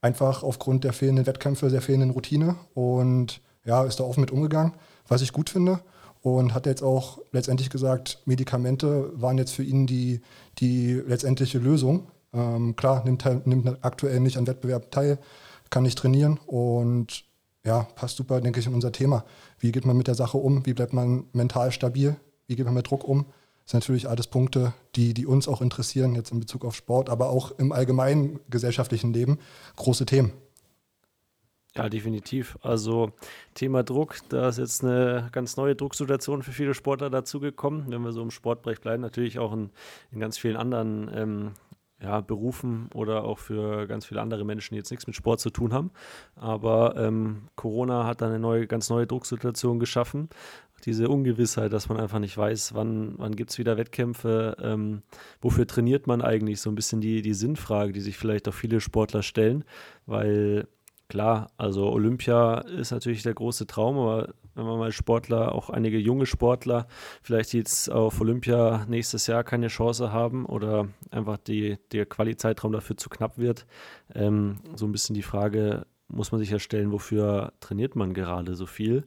Einfach 0.00 0.42
aufgrund 0.42 0.84
der 0.84 0.92
fehlenden 0.92 1.26
Wettkämpfe, 1.26 1.68
der 1.70 1.82
fehlenden 1.82 2.10
Routine 2.10 2.56
und 2.74 3.40
ja, 3.64 3.82
ist 3.84 3.98
da 3.98 4.04
offen 4.04 4.20
mit 4.20 4.30
umgegangen, 4.30 4.74
was 5.08 5.22
ich 5.22 5.32
gut 5.32 5.50
finde 5.50 5.80
und 6.24 6.54
hat 6.54 6.64
jetzt 6.64 6.82
auch 6.82 7.18
letztendlich 7.32 7.68
gesagt, 7.68 8.18
Medikamente 8.24 9.12
waren 9.14 9.36
jetzt 9.36 9.52
für 9.52 9.62
ihn 9.62 9.86
die, 9.86 10.22
die 10.58 10.94
letztendliche 10.94 11.58
Lösung. 11.58 12.06
Ähm, 12.32 12.76
klar, 12.76 13.04
nimmt, 13.04 13.46
nimmt 13.46 13.84
aktuell 13.84 14.20
nicht 14.20 14.38
an 14.38 14.46
Wettbewerb 14.46 14.90
teil, 14.90 15.18
kann 15.68 15.82
nicht 15.82 15.98
trainieren 15.98 16.40
und 16.46 17.26
ja, 17.62 17.82
passt 17.94 18.16
super, 18.16 18.40
denke 18.40 18.58
ich, 18.58 18.66
in 18.66 18.72
unser 18.72 18.90
Thema. 18.90 19.26
Wie 19.58 19.70
geht 19.70 19.84
man 19.84 19.98
mit 19.98 20.06
der 20.06 20.14
Sache 20.14 20.38
um? 20.38 20.64
Wie 20.64 20.72
bleibt 20.72 20.94
man 20.94 21.24
mental 21.34 21.72
stabil? 21.72 22.16
Wie 22.46 22.56
geht 22.56 22.64
man 22.64 22.74
mit 22.74 22.90
Druck 22.90 23.04
um? 23.04 23.26
Das 23.64 23.72
sind 23.72 23.82
natürlich 23.82 24.08
alles 24.08 24.26
Punkte, 24.26 24.72
die, 24.96 25.12
die 25.12 25.26
uns 25.26 25.46
auch 25.46 25.60
interessieren, 25.60 26.14
jetzt 26.14 26.32
in 26.32 26.40
Bezug 26.40 26.64
auf 26.64 26.74
Sport, 26.74 27.10
aber 27.10 27.28
auch 27.28 27.50
im 27.58 27.70
allgemeinen 27.70 28.40
gesellschaftlichen 28.48 29.12
Leben. 29.12 29.38
Große 29.76 30.06
Themen. 30.06 30.32
Ja, 31.76 31.88
definitiv. 31.88 32.56
Also 32.62 33.12
Thema 33.54 33.82
Druck, 33.82 34.16
da 34.28 34.48
ist 34.48 34.58
jetzt 34.58 34.84
eine 34.84 35.28
ganz 35.32 35.56
neue 35.56 35.74
Drucksituation 35.74 36.42
für 36.44 36.52
viele 36.52 36.72
Sportler 36.72 37.10
dazugekommen. 37.10 37.86
Wenn 37.88 38.02
wir 38.02 38.12
so 38.12 38.22
im 38.22 38.30
Sportbereich 38.30 38.80
bleiben, 38.80 39.02
natürlich 39.02 39.40
auch 39.40 39.52
in, 39.52 39.70
in 40.12 40.20
ganz 40.20 40.38
vielen 40.38 40.56
anderen 40.56 41.10
ähm, 41.12 41.50
ja, 42.00 42.20
Berufen 42.20 42.90
oder 42.94 43.24
auch 43.24 43.40
für 43.40 43.88
ganz 43.88 44.06
viele 44.06 44.20
andere 44.20 44.44
Menschen, 44.44 44.74
die 44.74 44.78
jetzt 44.78 44.92
nichts 44.92 45.08
mit 45.08 45.16
Sport 45.16 45.40
zu 45.40 45.50
tun 45.50 45.72
haben. 45.72 45.90
Aber 46.36 46.94
ähm, 46.96 47.48
Corona 47.56 48.06
hat 48.06 48.20
da 48.20 48.26
eine 48.26 48.38
neue, 48.38 48.68
ganz 48.68 48.88
neue 48.88 49.08
Drucksituation 49.08 49.80
geschaffen. 49.80 50.28
Diese 50.84 51.08
Ungewissheit, 51.08 51.72
dass 51.72 51.88
man 51.88 51.98
einfach 51.98 52.18
nicht 52.18 52.36
weiß, 52.36 52.74
wann, 52.74 53.14
wann 53.16 53.34
gibt 53.36 53.50
es 53.50 53.58
wieder 53.58 53.78
Wettkämpfe, 53.78 54.56
ähm, 54.60 55.02
wofür 55.40 55.66
trainiert 55.66 56.06
man 56.06 56.20
eigentlich, 56.20 56.60
so 56.60 56.70
ein 56.70 56.74
bisschen 56.74 57.00
die, 57.00 57.22
die 57.22 57.32
Sinnfrage, 57.32 57.92
die 57.92 58.02
sich 58.02 58.18
vielleicht 58.18 58.46
auch 58.48 58.54
viele 58.54 58.80
Sportler 58.80 59.22
stellen, 59.22 59.64
weil 60.04 60.68
Klar, 61.08 61.50
also 61.58 61.90
Olympia 61.90 62.60
ist 62.60 62.90
natürlich 62.90 63.22
der 63.22 63.34
große 63.34 63.66
Traum, 63.66 63.98
aber 63.98 64.34
wenn 64.54 64.64
man 64.64 64.78
mal 64.78 64.92
Sportler, 64.92 65.54
auch 65.54 65.68
einige 65.68 65.98
junge 65.98 66.24
Sportler, 66.24 66.86
vielleicht 67.22 67.52
jetzt 67.52 67.90
auf 67.90 68.20
Olympia 68.20 68.86
nächstes 68.88 69.26
Jahr 69.26 69.44
keine 69.44 69.68
Chance 69.68 70.12
haben 70.12 70.46
oder 70.46 70.88
einfach 71.10 71.36
die, 71.36 71.76
der 71.92 72.06
Quali-Zeitraum 72.06 72.72
dafür 72.72 72.96
zu 72.96 73.10
knapp 73.10 73.36
wird, 73.36 73.66
ähm, 74.14 74.56
so 74.76 74.86
ein 74.86 74.92
bisschen 74.92 75.14
die 75.14 75.22
Frage, 75.22 75.86
muss 76.08 76.32
man 76.32 76.40
sich 76.40 76.50
ja 76.50 76.58
stellen, 76.58 76.92
wofür 76.92 77.52
trainiert 77.60 77.96
man 77.96 78.14
gerade 78.14 78.54
so 78.54 78.66
viel. 78.66 79.06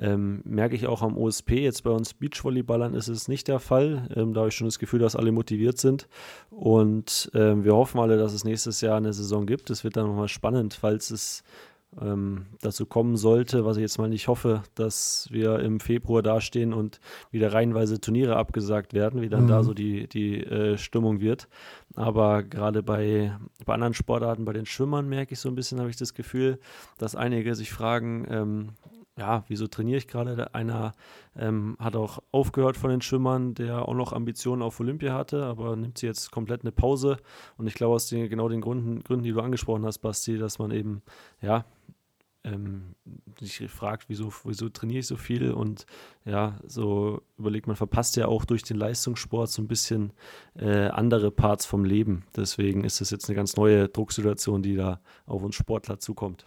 Ähm, 0.00 0.42
merke 0.44 0.76
ich 0.76 0.86
auch 0.86 1.02
am 1.02 1.16
OSP, 1.16 1.60
jetzt 1.60 1.82
bei 1.82 1.90
uns 1.90 2.14
Beachvolleyballern 2.14 2.94
ist 2.94 3.08
es 3.08 3.26
nicht 3.26 3.48
der 3.48 3.58
Fall. 3.58 4.08
Ähm, 4.14 4.32
da 4.32 4.40
habe 4.40 4.48
ich 4.48 4.54
schon 4.54 4.68
das 4.68 4.78
Gefühl, 4.78 5.00
dass 5.00 5.16
alle 5.16 5.32
motiviert 5.32 5.78
sind. 5.78 6.08
Und 6.50 7.30
ähm, 7.34 7.64
wir 7.64 7.74
hoffen 7.74 8.00
alle, 8.00 8.16
dass 8.16 8.32
es 8.32 8.44
nächstes 8.44 8.80
Jahr 8.80 8.96
eine 8.96 9.12
Saison 9.12 9.44
gibt. 9.44 9.70
Es 9.70 9.82
wird 9.82 9.96
dann 9.96 10.06
nochmal 10.06 10.28
spannend, 10.28 10.74
falls 10.74 11.10
es 11.10 11.42
ähm, 12.00 12.46
dazu 12.60 12.86
kommen 12.86 13.16
sollte, 13.16 13.64
was 13.64 13.76
ich 13.76 13.82
jetzt 13.82 13.98
mal 13.98 14.08
nicht 14.08 14.28
hoffe, 14.28 14.62
dass 14.74 15.28
wir 15.30 15.58
im 15.60 15.80
Februar 15.80 16.22
dastehen 16.22 16.72
und 16.72 17.00
wieder 17.30 17.52
reihenweise 17.52 18.00
Turniere 18.00 18.36
abgesagt 18.36 18.94
werden, 18.94 19.20
wie 19.20 19.28
dann 19.28 19.44
mhm. 19.44 19.48
da 19.48 19.62
so 19.62 19.74
die, 19.74 20.06
die 20.08 20.42
äh, 20.44 20.76
Stimmung 20.76 21.20
wird. 21.20 21.48
Aber 21.94 22.42
gerade 22.42 22.82
bei, 22.82 23.36
bei 23.64 23.74
anderen 23.74 23.94
Sportarten, 23.94 24.44
bei 24.44 24.52
den 24.52 24.66
Schwimmern 24.66 25.08
merke 25.08 25.32
ich 25.32 25.40
so 25.40 25.48
ein 25.48 25.54
bisschen, 25.54 25.80
habe 25.80 25.90
ich 25.90 25.96
das 25.96 26.14
Gefühl, 26.14 26.58
dass 26.98 27.16
einige 27.16 27.54
sich 27.54 27.70
fragen, 27.72 28.26
ähm, 28.30 28.68
ja, 29.18 29.44
wieso 29.48 29.66
trainiere 29.66 29.98
ich 29.98 30.06
gerade? 30.06 30.54
Einer 30.54 30.92
ähm, 31.36 31.76
hat 31.80 31.96
auch 31.96 32.20
aufgehört 32.30 32.76
von 32.76 32.90
den 32.90 33.02
Schwimmern, 33.02 33.54
der 33.54 33.88
auch 33.88 33.94
noch 33.94 34.12
Ambitionen 34.12 34.62
auf 34.62 34.78
Olympia 34.78 35.12
hatte, 35.12 35.44
aber 35.44 35.74
nimmt 35.74 35.98
sie 35.98 36.06
jetzt 36.06 36.30
komplett 36.30 36.62
eine 36.62 36.70
Pause. 36.70 37.16
Und 37.56 37.66
ich 37.66 37.74
glaube, 37.74 37.96
aus 37.96 38.08
den, 38.08 38.28
genau 38.28 38.48
den 38.48 38.60
Gründen, 38.60 39.02
Gründen, 39.02 39.24
die 39.24 39.32
du 39.32 39.40
angesprochen 39.40 39.84
hast, 39.84 39.98
Basti, 39.98 40.38
dass 40.38 40.60
man 40.60 40.70
eben, 40.70 41.02
ja, 41.42 41.64
ähm, 42.44 42.94
sich 43.40 43.68
fragt, 43.68 44.08
wieso, 44.08 44.32
wieso 44.44 44.68
trainiere 44.68 45.00
ich 45.00 45.08
so 45.08 45.16
viel 45.16 45.50
und 45.50 45.86
ja, 46.24 46.56
so 46.64 47.20
überlegt, 47.36 47.66
man 47.66 47.74
verpasst 47.74 48.16
ja 48.16 48.28
auch 48.28 48.44
durch 48.44 48.62
den 48.62 48.76
Leistungssport 48.76 49.50
so 49.50 49.60
ein 49.60 49.68
bisschen 49.68 50.12
äh, 50.54 50.86
andere 50.86 51.32
Parts 51.32 51.66
vom 51.66 51.84
Leben. 51.84 52.24
Deswegen 52.36 52.84
ist 52.84 53.00
das 53.00 53.10
jetzt 53.10 53.28
eine 53.28 53.34
ganz 53.34 53.56
neue 53.56 53.88
Drucksituation, 53.88 54.62
die 54.62 54.76
da 54.76 55.00
auf 55.26 55.42
uns 55.42 55.56
Sportler 55.56 55.98
zukommt. 55.98 56.46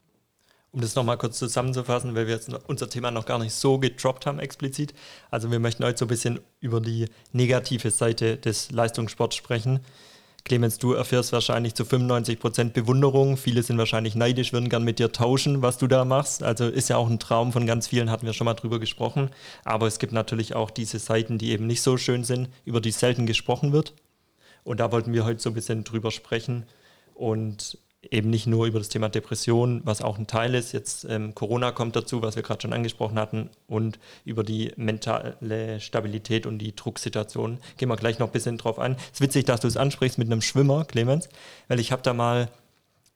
Um 0.74 0.80
das 0.80 0.96
nochmal 0.96 1.18
kurz 1.18 1.38
zusammenzufassen, 1.38 2.16
weil 2.16 2.28
wir 2.28 2.36
jetzt 2.36 2.50
unser 2.68 2.90
Thema 2.90 3.12
noch 3.12 3.26
gar 3.26 3.40
nicht 3.40 3.54
so 3.54 3.78
gedroppt 3.78 4.26
haben 4.26 4.40
explizit. 4.40 4.94
Also 5.30 5.52
wir 5.52 5.60
möchten 5.60 5.84
heute 5.84 5.98
so 5.98 6.06
ein 6.06 6.08
bisschen 6.08 6.40
über 6.62 6.80
die 6.80 7.08
negative 7.34 7.92
Seite 7.92 8.38
des 8.38 8.72
Leistungssports 8.72 9.36
sprechen. 9.36 9.82
Clemens, 10.44 10.80
du 10.80 10.94
erfährst 10.94 11.34
wahrscheinlich 11.34 11.76
zu 11.76 11.86
95 11.86 12.40
Prozent 12.40 12.74
Bewunderung. 12.74 13.38
Viele 13.38 13.64
sind 13.64 13.78
wahrscheinlich 13.78 14.16
neidisch, 14.16 14.54
würden 14.54 14.70
gern 14.70 14.84
mit 14.84 15.00
dir 15.00 15.12
tauschen, 15.12 15.62
was 15.62 15.78
du 15.78 15.88
da 15.88 16.04
machst. 16.06 16.42
Also 16.42 16.68
ist 16.68 16.90
ja 16.90 16.98
auch 16.98 17.10
ein 17.10 17.20
Traum 17.20 17.52
von 17.52 17.66
ganz 17.66 17.88
vielen, 17.88 18.10
hatten 18.10 18.26
wir 18.26 18.34
schon 18.34 18.46
mal 18.46 18.54
drüber 18.54 18.80
gesprochen. 18.80 19.30
Aber 19.64 19.88
es 19.88 20.00
gibt 20.00 20.14
natürlich 20.14 20.56
auch 20.56 20.72
diese 20.72 21.00
Seiten, 21.00 21.38
die 21.38 21.52
eben 21.52 21.68
nicht 21.68 21.82
so 21.82 21.98
schön 21.98 22.24
sind, 22.24 22.50
über 22.66 22.82
die 22.82 22.92
selten 22.92 23.26
gesprochen 23.26 23.72
wird. 23.72 23.94
Und 24.64 24.80
da 24.80 24.92
wollten 24.92 25.14
wir 25.14 25.26
heute 25.26 25.42
so 25.42 25.50
ein 25.50 25.56
bisschen 25.56 25.84
drüber 25.84 26.12
sprechen 26.12 26.66
und 27.14 27.78
eben 28.10 28.30
nicht 28.30 28.48
nur 28.48 28.66
über 28.66 28.80
das 28.80 28.90
Thema 28.90 29.10
Depression, 29.10 29.82
was 29.84 30.02
auch 30.02 30.18
ein 30.18 30.28
Teil 30.28 30.56
ist. 30.56 30.72
Jetzt 30.72 31.06
ähm, 31.06 31.36
Corona 31.36 31.72
kommt 31.72 31.96
dazu, 31.96 32.22
was 32.22 32.36
wir 32.36 32.44
gerade 32.44 32.62
schon 32.62 32.74
angesprochen 32.74 33.20
hatten, 33.20 33.50
und 33.68 34.00
über 34.26 34.44
die 34.44 34.72
mentale 34.76 35.80
Stabilität 35.80 36.46
und 36.46 36.60
die 36.60 36.76
Drucksituation 36.76 37.60
gehen 37.78 37.90
wir 37.90 37.96
gleich 37.96 38.20
noch 38.20 38.28
ein 38.28 38.34
bisschen 38.34 38.58
drauf 38.58 38.80
ein. 38.80 38.94
Es 38.94 39.20
ist 39.20 39.22
witzig, 39.22 39.46
dass 39.46 39.62
du 39.62 39.68
es 39.68 39.78
ansprichst 39.78 40.18
mit 40.18 40.32
einem 40.32 40.42
Schwimmer, 40.42 40.86
Clemens, 40.86 41.30
weil 41.68 41.80
ich 41.80 41.92
habe 41.92 42.02
da 42.02 42.14
mal 42.14 42.50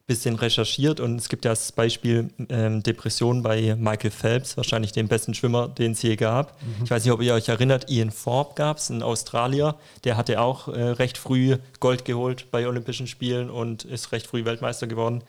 bisschen 0.07 0.35
recherchiert 0.35 0.99
und 0.99 1.15
es 1.15 1.29
gibt 1.29 1.45
ja 1.45 1.51
das 1.51 1.71
Beispiel 1.71 2.29
ähm, 2.49 2.83
Depression 2.83 3.41
bei 3.41 3.75
Michael 3.75 4.11
Phelps, 4.11 4.55
wahrscheinlich 4.55 4.91
dem 4.91 5.07
besten 5.07 5.33
Schwimmer, 5.33 5.67
den 5.67 5.93
es 5.93 6.01
je 6.03 6.15
gab. 6.15 6.61
Mhm. 6.61 6.83
Ich 6.83 6.91
weiß 6.91 7.03
nicht, 7.03 7.11
ob 7.11 7.21
ihr 7.21 7.33
euch 7.33 7.49
erinnert, 7.49 7.89
Ian 7.89 8.11
Forbes 8.11 8.55
gab 8.55 8.77
es, 8.77 8.89
ein 8.89 9.01
Australier, 9.01 9.75
der 10.03 10.15
hatte 10.15 10.39
auch 10.41 10.67
äh, 10.67 10.79
recht 10.89 11.17
früh 11.17 11.57
Gold 11.79 12.05
geholt 12.05 12.51
bei 12.51 12.67
Olympischen 12.67 13.07
Spielen 13.07 13.49
und 13.49 13.83
ist 13.83 14.11
recht 14.11 14.27
früh 14.27 14.45
Weltmeister 14.45 14.85
geworden. 14.85 15.23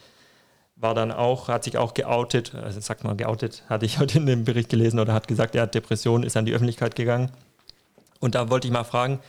War 0.76 0.95
dann 0.95 1.11
auch, 1.11 1.49
hat 1.49 1.64
sich 1.64 1.78
auch 1.78 1.95
geoutet, 1.95 2.54
also 2.54 2.78
sag 2.80 3.02
mal 3.02 3.16
geoutet, 3.16 3.62
hatte 3.71 3.87
ich 3.87 3.99
heute 3.99 4.18
in 4.18 4.26
dem 4.26 4.45
Bericht 4.45 4.68
gelesen 4.68 5.00
oder 5.00 5.14
hat 5.14 5.26
gesagt, 5.26 5.54
er 5.54 5.62
hat 5.62 5.75
Depression, 5.75 6.23
ist 6.23 6.37
an 6.37 6.45
die 6.45 6.52
Öffentlichkeit 6.52 6.97
gegangen. 6.97 7.30
Und 8.21 8.35
da 8.35 8.50
wollte 8.50 8.66
ich 8.66 8.73
mal 8.73 8.85
fragen, 8.85 9.21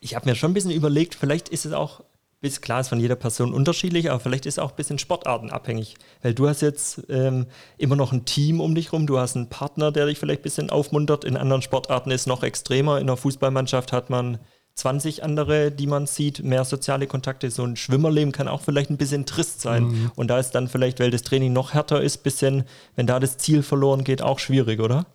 ich 0.00 0.16
habe 0.16 0.28
mir 0.28 0.34
schon 0.34 0.50
ein 0.50 0.54
bisschen 0.54 0.72
überlegt, 0.72 1.14
vielleicht 1.14 1.48
ist 1.48 1.66
es 1.66 1.72
auch 1.72 2.02
ist 2.42 2.60
klar, 2.60 2.80
ist 2.80 2.88
von 2.88 3.00
jeder 3.00 3.16
Person 3.16 3.54
unterschiedlich, 3.54 4.10
aber 4.10 4.20
vielleicht 4.20 4.46
ist 4.46 4.54
es 4.54 4.58
auch 4.58 4.70
ein 4.70 4.76
bisschen 4.76 4.98
sportartenabhängig. 4.98 5.94
Weil 6.22 6.34
du 6.34 6.48
hast 6.48 6.60
jetzt 6.60 7.02
ähm, 7.08 7.46
immer 7.78 7.96
noch 7.96 8.12
ein 8.12 8.24
Team 8.24 8.60
um 8.60 8.74
dich 8.74 8.92
rum, 8.92 9.06
du 9.06 9.18
hast 9.18 9.36
einen 9.36 9.48
Partner, 9.48 9.92
der 9.92 10.06
dich 10.06 10.18
vielleicht 10.18 10.40
ein 10.40 10.42
bisschen 10.42 10.70
aufmuntert. 10.70 11.24
In 11.24 11.36
anderen 11.36 11.62
Sportarten 11.62 12.10
ist 12.10 12.22
es 12.22 12.26
noch 12.26 12.42
extremer. 12.42 13.00
In 13.00 13.06
der 13.06 13.16
Fußballmannschaft 13.16 13.92
hat 13.92 14.10
man 14.10 14.38
20 14.74 15.22
andere, 15.22 15.70
die 15.70 15.86
man 15.86 16.06
sieht, 16.06 16.42
mehr 16.42 16.64
soziale 16.64 17.06
Kontakte. 17.06 17.50
So 17.50 17.62
ein 17.62 17.76
Schwimmerleben 17.76 18.32
kann 18.32 18.48
auch 18.48 18.62
vielleicht 18.62 18.90
ein 18.90 18.96
bisschen 18.96 19.26
trist 19.26 19.60
sein. 19.60 19.84
Mhm. 19.84 20.10
Und 20.16 20.28
da 20.28 20.38
ist 20.38 20.50
dann 20.52 20.68
vielleicht, 20.68 20.98
weil 20.98 21.10
das 21.10 21.22
Training 21.22 21.52
noch 21.52 21.74
härter 21.74 22.02
ist, 22.02 22.24
bisschen, 22.24 22.64
wenn 22.96 23.06
da 23.06 23.20
das 23.20 23.38
Ziel 23.38 23.62
verloren 23.62 24.02
geht, 24.02 24.22
auch 24.22 24.38
schwierig, 24.38 24.80
oder? 24.80 25.06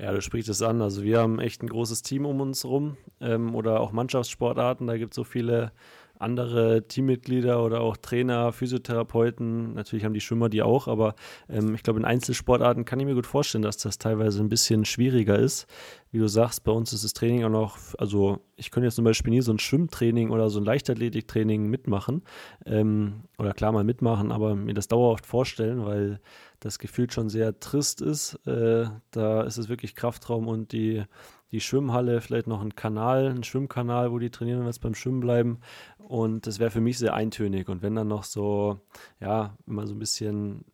Ja, 0.00 0.12
du 0.12 0.22
sprichst 0.22 0.48
es 0.48 0.62
an. 0.62 0.80
Also 0.80 1.02
wir 1.02 1.18
haben 1.18 1.40
echt 1.40 1.62
ein 1.62 1.68
großes 1.68 2.02
Team 2.02 2.24
um 2.24 2.40
uns 2.40 2.64
rum 2.64 2.96
ähm, 3.20 3.54
oder 3.56 3.80
auch 3.80 3.90
Mannschaftssportarten. 3.90 4.86
Da 4.86 4.96
gibt 4.96 5.12
es 5.12 5.16
so 5.16 5.24
viele 5.24 5.72
andere 6.18 6.86
Teammitglieder 6.86 7.64
oder 7.64 7.80
auch 7.80 7.96
Trainer, 7.96 8.52
Physiotherapeuten, 8.52 9.74
natürlich 9.74 10.04
haben 10.04 10.14
die 10.14 10.20
Schwimmer 10.20 10.48
die 10.48 10.62
auch, 10.62 10.88
aber 10.88 11.14
ähm, 11.48 11.74
ich 11.74 11.82
glaube, 11.82 11.98
in 11.98 12.04
Einzelsportarten 12.04 12.84
kann 12.84 13.00
ich 13.00 13.06
mir 13.06 13.14
gut 13.14 13.26
vorstellen, 13.26 13.62
dass 13.62 13.76
das 13.76 13.98
teilweise 13.98 14.42
ein 14.42 14.48
bisschen 14.48 14.84
schwieriger 14.84 15.38
ist. 15.38 15.66
Wie 16.10 16.18
du 16.18 16.26
sagst, 16.26 16.64
bei 16.64 16.72
uns 16.72 16.92
ist 16.92 17.04
das 17.04 17.12
Training 17.12 17.44
auch 17.44 17.50
noch, 17.50 17.78
also 17.98 18.38
ich 18.56 18.70
könnte 18.70 18.86
jetzt 18.86 18.96
zum 18.96 19.04
Beispiel 19.04 19.30
nie 19.30 19.42
so 19.42 19.52
ein 19.52 19.58
Schwimmtraining 19.58 20.30
oder 20.30 20.48
so 20.48 20.58
ein 20.58 20.64
Leichtathletiktraining 20.64 21.68
mitmachen 21.68 22.22
ähm, 22.64 23.24
oder 23.38 23.52
klar 23.52 23.72
mal 23.72 23.84
mitmachen, 23.84 24.32
aber 24.32 24.54
mir 24.54 24.74
das 24.74 24.88
dauerhaft 24.88 25.26
vorstellen, 25.26 25.84
weil 25.84 26.20
das 26.60 26.78
Gefühl 26.78 27.10
schon 27.10 27.28
sehr 27.28 27.60
trist 27.60 28.00
ist. 28.00 28.34
Äh, 28.46 28.86
da 29.10 29.42
ist 29.42 29.58
es 29.58 29.68
wirklich 29.68 29.94
Kraftraum 29.94 30.48
und 30.48 30.72
die 30.72 31.04
die 31.52 31.60
Schwimmhalle, 31.60 32.20
vielleicht 32.20 32.46
noch 32.46 32.60
ein 32.60 32.74
Kanal, 32.74 33.28
ein 33.28 33.44
Schwimmkanal, 33.44 34.12
wo 34.12 34.18
die 34.18 34.30
trainieren 34.30 34.60
und 34.60 34.66
jetzt 34.66 34.80
beim 34.80 34.94
Schwimmen 34.94 35.20
bleiben. 35.20 35.60
Und 35.98 36.46
das 36.46 36.58
wäre 36.58 36.70
für 36.70 36.80
mich 36.80 36.98
sehr 36.98 37.14
eintönig. 37.14 37.68
Und 37.68 37.82
wenn 37.82 37.94
dann 37.94 38.08
noch 38.08 38.24
so, 38.24 38.80
ja, 39.20 39.56
immer 39.66 39.86
so 39.86 39.94
ein 39.94 39.98
bisschen 39.98 40.64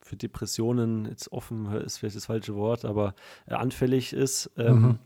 für 0.00 0.16
Depressionen, 0.16 1.06
jetzt 1.06 1.32
offen 1.32 1.70
ist 1.72 1.98
vielleicht 1.98 2.16
das 2.16 2.26
falsche 2.26 2.54
Wort, 2.54 2.84
aber 2.84 3.14
äh, 3.46 3.54
anfällig 3.54 4.12
ist, 4.12 4.50
ähm, 4.56 4.80
mhm. 4.80 4.98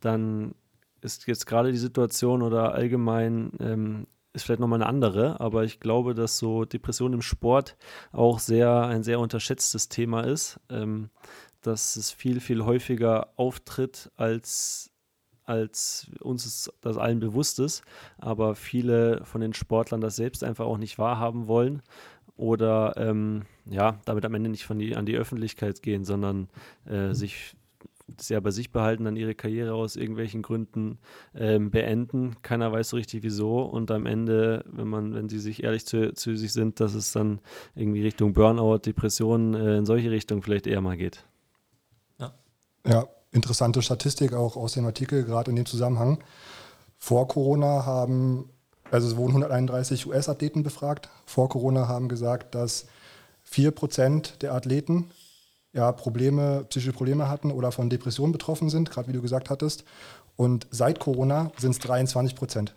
dann 0.00 0.54
ist 1.00 1.26
jetzt 1.26 1.46
gerade 1.46 1.72
die 1.72 1.78
Situation 1.78 2.42
oder 2.42 2.74
allgemein 2.74 3.52
ähm, 3.58 4.06
ist 4.32 4.44
vielleicht 4.44 4.60
nochmal 4.60 4.80
eine 4.80 4.88
andere, 4.88 5.40
aber 5.40 5.64
ich 5.64 5.80
glaube, 5.80 6.14
dass 6.14 6.38
so 6.38 6.64
Depression 6.64 7.14
im 7.14 7.22
Sport 7.22 7.76
auch 8.12 8.38
sehr 8.38 8.82
ein 8.82 9.02
sehr 9.02 9.18
unterschätztes 9.18 9.88
Thema 9.88 10.20
ist. 10.20 10.60
Ähm, 10.68 11.10
dass 11.62 11.96
es 11.96 12.10
viel, 12.10 12.40
viel 12.40 12.64
häufiger 12.64 13.32
auftritt, 13.36 14.10
als, 14.16 14.90
als 15.44 16.10
uns 16.20 16.70
das 16.80 16.96
allen 16.96 17.20
bewusst 17.20 17.58
ist. 17.58 17.82
Aber 18.18 18.54
viele 18.54 19.24
von 19.24 19.40
den 19.40 19.54
Sportlern 19.54 20.00
das 20.00 20.16
selbst 20.16 20.44
einfach 20.44 20.66
auch 20.66 20.78
nicht 20.78 20.98
wahrhaben 20.98 21.46
wollen 21.46 21.82
oder 22.40 22.94
ähm, 22.96 23.42
ja, 23.66 24.00
damit 24.06 24.24
am 24.24 24.34
Ende 24.34 24.48
nicht 24.48 24.64
von 24.64 24.78
die, 24.78 24.96
an 24.96 25.04
die 25.04 25.16
Öffentlichkeit 25.16 25.82
gehen, 25.82 26.04
sondern 26.04 26.48
äh, 26.86 27.12
sich 27.12 27.54
sehr 28.18 28.40
bei 28.40 28.50
sich 28.50 28.72
behalten, 28.72 29.04
dann 29.04 29.16
ihre 29.16 29.34
Karriere 29.34 29.74
aus 29.74 29.96
irgendwelchen 29.96 30.42
Gründen 30.42 30.98
ähm, 31.34 31.70
beenden. 31.70 32.36
Keiner 32.42 32.72
weiß 32.72 32.88
so 32.88 32.96
richtig 32.96 33.22
wieso. 33.22 33.62
Und 33.62 33.90
am 33.90 34.06
Ende, 34.06 34.64
wenn 34.66 34.88
man, 34.88 35.14
wenn 35.14 35.28
sie 35.28 35.38
sich 35.38 35.62
ehrlich 35.62 35.86
zu, 35.86 36.14
zu 36.14 36.34
sich 36.36 36.52
sind, 36.52 36.80
dass 36.80 36.94
es 36.94 37.12
dann 37.12 37.40
irgendwie 37.74 38.02
Richtung 38.02 38.32
Burnout, 38.32 38.78
Depressionen 38.78 39.54
äh, 39.54 39.76
in 39.78 39.86
solche 39.86 40.10
Richtungen 40.10 40.42
vielleicht 40.42 40.66
eher 40.66 40.80
mal 40.80 40.96
geht. 40.96 41.24
Ja, 42.86 43.06
interessante 43.32 43.82
Statistik 43.82 44.32
auch 44.32 44.56
aus 44.56 44.72
dem 44.72 44.86
Artikel, 44.86 45.24
gerade 45.24 45.50
in 45.50 45.56
dem 45.56 45.66
Zusammenhang. 45.66 46.18
Vor 46.98 47.28
Corona 47.28 47.86
haben, 47.86 48.50
also 48.90 49.08
es 49.08 49.16
wurden 49.16 49.30
131 49.30 50.06
US-Athleten 50.06 50.62
befragt. 50.62 51.08
Vor 51.26 51.48
Corona 51.48 51.88
haben 51.88 52.08
gesagt, 52.08 52.54
dass 52.54 52.86
4% 53.50 54.38
der 54.38 54.54
Athleten 54.54 55.10
ja, 55.72 55.92
Probleme, 55.92 56.64
psychische 56.68 56.92
Probleme 56.92 57.28
hatten 57.28 57.52
oder 57.52 57.72
von 57.72 57.90
Depressionen 57.90 58.32
betroffen 58.32 58.70
sind, 58.70 58.90
gerade 58.90 59.08
wie 59.08 59.12
du 59.12 59.22
gesagt 59.22 59.50
hattest. 59.50 59.84
Und 60.36 60.66
seit 60.70 61.00
Corona 61.00 61.52
sind 61.58 61.72
es 61.72 61.78
23 61.80 62.34
Prozent. 62.34 62.74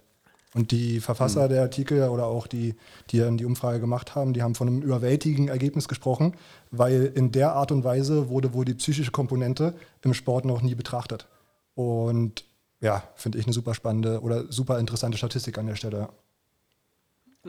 Und 0.53 0.71
die 0.71 0.99
Verfasser 0.99 1.45
mhm. 1.45 1.49
der 1.49 1.61
Artikel 1.63 2.07
oder 2.09 2.25
auch 2.25 2.47
die, 2.47 2.75
die 3.09 3.19
dann 3.19 3.37
die 3.37 3.45
Umfrage 3.45 3.79
gemacht 3.79 4.15
haben, 4.15 4.33
die 4.33 4.43
haben 4.43 4.55
von 4.55 4.67
einem 4.67 4.81
überwältigenden 4.81 5.49
Ergebnis 5.49 5.87
gesprochen, 5.87 6.35
weil 6.69 7.11
in 7.15 7.31
der 7.31 7.53
Art 7.53 7.71
und 7.71 7.83
Weise 7.83 8.29
wurde 8.29 8.53
wohl 8.53 8.65
die 8.65 8.75
psychische 8.75 9.11
Komponente 9.11 9.73
im 10.03 10.13
Sport 10.13 10.45
noch 10.45 10.61
nie 10.61 10.75
betrachtet. 10.75 11.27
Und 11.75 12.45
ja, 12.81 13.03
finde 13.15 13.39
ich 13.39 13.45
eine 13.45 13.53
super 13.53 13.73
spannende 13.73 14.21
oder 14.21 14.51
super 14.51 14.77
interessante 14.77 15.17
Statistik 15.17 15.57
an 15.57 15.67
der 15.67 15.75
Stelle. 15.75 16.09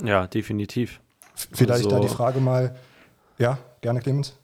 Ja, 0.03 0.27
definitiv. 0.27 1.01
Vielleicht 1.35 1.85
also, 1.85 1.90
da 1.90 2.01
die 2.01 2.09
Frage 2.09 2.40
mal, 2.40 2.77
ja, 3.38 3.59
gerne 3.81 4.01
Clemens. 4.01 4.35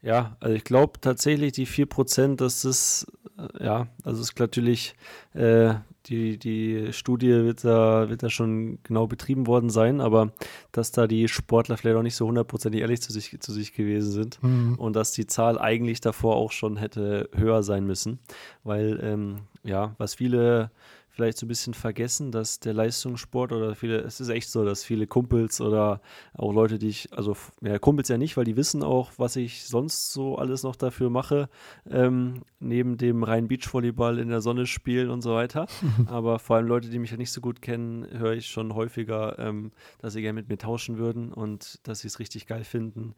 Ja, 0.00 0.36
also 0.40 0.54
ich 0.54 0.64
glaube 0.64 1.00
tatsächlich 1.00 1.52
die 1.52 1.66
4%, 1.66 2.36
das 2.36 2.64
ist, 2.64 3.06
äh, 3.36 3.64
ja, 3.64 3.88
also 4.04 4.22
ist 4.22 4.38
natürlich 4.38 4.94
äh, 5.34 5.74
die, 6.08 6.38
die 6.38 6.92
Studie 6.92 7.28
wird 7.44 7.64
da, 7.64 8.08
wird 8.08 8.22
da 8.22 8.30
schon 8.30 8.78
genau 8.82 9.06
betrieben 9.06 9.46
worden 9.46 9.70
sein, 9.70 10.00
aber 10.00 10.32
dass 10.72 10.90
da 10.92 11.06
die 11.06 11.28
Sportler 11.28 11.76
vielleicht 11.76 11.96
auch 11.96 12.02
nicht 12.02 12.16
so 12.16 12.26
hundertprozentig 12.26 12.80
ehrlich 12.80 13.02
zu 13.02 13.12
sich, 13.12 13.38
zu 13.40 13.52
sich 13.52 13.72
gewesen 13.72 14.10
sind 14.10 14.42
Mhm. 14.42 14.74
und 14.76 14.94
dass 14.96 15.12
die 15.12 15.26
Zahl 15.26 15.58
eigentlich 15.58 16.00
davor 16.00 16.36
auch 16.36 16.52
schon 16.52 16.76
hätte 16.76 17.28
höher 17.34 17.62
sein 17.62 17.84
müssen, 17.86 18.18
weil 18.64 18.98
ähm, 19.02 19.36
ja, 19.64 19.94
was 19.98 20.14
viele 20.14 20.70
vielleicht 21.18 21.38
so 21.38 21.46
ein 21.46 21.48
bisschen 21.48 21.74
vergessen, 21.74 22.30
dass 22.30 22.60
der 22.60 22.72
Leistungssport 22.74 23.50
oder 23.50 23.74
viele, 23.74 23.98
es 23.98 24.20
ist 24.20 24.28
echt 24.28 24.48
so, 24.50 24.64
dass 24.64 24.84
viele 24.84 25.08
Kumpels 25.08 25.60
oder 25.60 26.00
auch 26.32 26.52
Leute, 26.52 26.78
die 26.78 26.86
ich, 26.86 27.12
also 27.12 27.36
ja, 27.60 27.76
Kumpels 27.80 28.08
ja 28.08 28.16
nicht, 28.16 28.36
weil 28.36 28.44
die 28.44 28.56
wissen 28.56 28.84
auch, 28.84 29.10
was 29.16 29.34
ich 29.34 29.64
sonst 29.64 30.12
so 30.12 30.38
alles 30.38 30.62
noch 30.62 30.76
dafür 30.76 31.10
mache, 31.10 31.48
ähm, 31.90 32.42
neben 32.60 32.98
dem 32.98 33.24
reinen 33.24 33.48
Beachvolleyball 33.48 34.20
in 34.20 34.28
der 34.28 34.40
Sonne 34.40 34.66
spielen 34.66 35.10
und 35.10 35.22
so 35.22 35.34
weiter. 35.34 35.66
Aber 36.06 36.38
vor 36.38 36.54
allem 36.54 36.68
Leute, 36.68 36.88
die 36.88 37.00
mich 37.00 37.10
ja 37.10 37.16
nicht 37.16 37.32
so 37.32 37.40
gut 37.40 37.62
kennen, 37.62 38.06
höre 38.16 38.34
ich 38.34 38.46
schon 38.46 38.72
häufiger, 38.76 39.40
ähm, 39.40 39.72
dass 39.98 40.12
sie 40.12 40.22
gerne 40.22 40.34
mit 40.34 40.48
mir 40.48 40.58
tauschen 40.58 40.98
würden 40.98 41.32
und 41.32 41.80
dass 41.82 42.00
sie 42.00 42.06
es 42.06 42.20
richtig 42.20 42.46
geil 42.46 42.62
finden. 42.62 43.16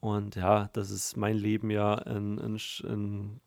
Und 0.00 0.36
ja, 0.36 0.68
dass 0.74 0.90
es 0.90 1.16
mein 1.16 1.36
Leben 1.36 1.70
ja 1.70 1.94
ein, 1.94 2.38
ein, 2.38 2.56
ein, 2.84 3.40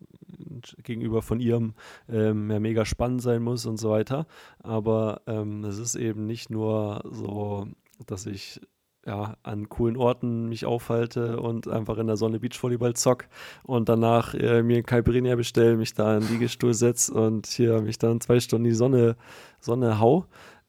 ein 0.50 0.62
Sch- 0.66 0.82
gegenüber 0.84 1.22
von 1.22 1.40
ihrem 1.40 1.76
ähm, 2.10 2.52
ja 2.52 2.60
mega 2.60 2.84
spannend 2.84 3.22
sein 3.22 3.42
muss 3.42 3.66
und 3.66 3.78
so 3.78 3.92
weiter. 3.92 4.28
Aber 4.60 5.22
ähm, 5.28 5.64
es 5.64 5.78
ist 5.78 5.96
eben 5.96 6.26
nicht 6.26 6.50
nur 6.50 7.04
so, 7.10 7.68
dass 8.06 8.26
ich 8.26 8.60
ja, 9.06 9.36
an 9.44 9.70
coolen 9.70 9.98
Orten 9.98 10.50
mich 10.50 10.66
aufhalte 10.66 11.40
und 11.40 11.68
einfach 11.68 11.98
in 11.98 12.08
der 12.08 12.18
Sonne 12.18 12.40
Beachvolleyball 12.40 12.96
zock 12.96 13.28
und 13.64 13.90
danach 13.90 14.34
äh, 14.34 14.62
mir 14.62 14.76
einen 14.76 14.86
Caipirinha 14.86 15.36
bestelle, 15.36 15.78
mich 15.78 15.94
da 15.94 16.18
in 16.18 16.24
den 16.24 16.34
Liegestuhl 16.34 16.74
setze 16.74 17.14
und 17.14 17.48
hier 17.48 17.82
mich 17.82 17.98
dann 17.98 18.22
zwei 18.22 18.40
Stunden 18.40 18.66
in 18.66 18.72
die 18.72 18.76
Sonne, 18.76 19.16
Sonne 19.60 20.00
hau. 20.00 20.26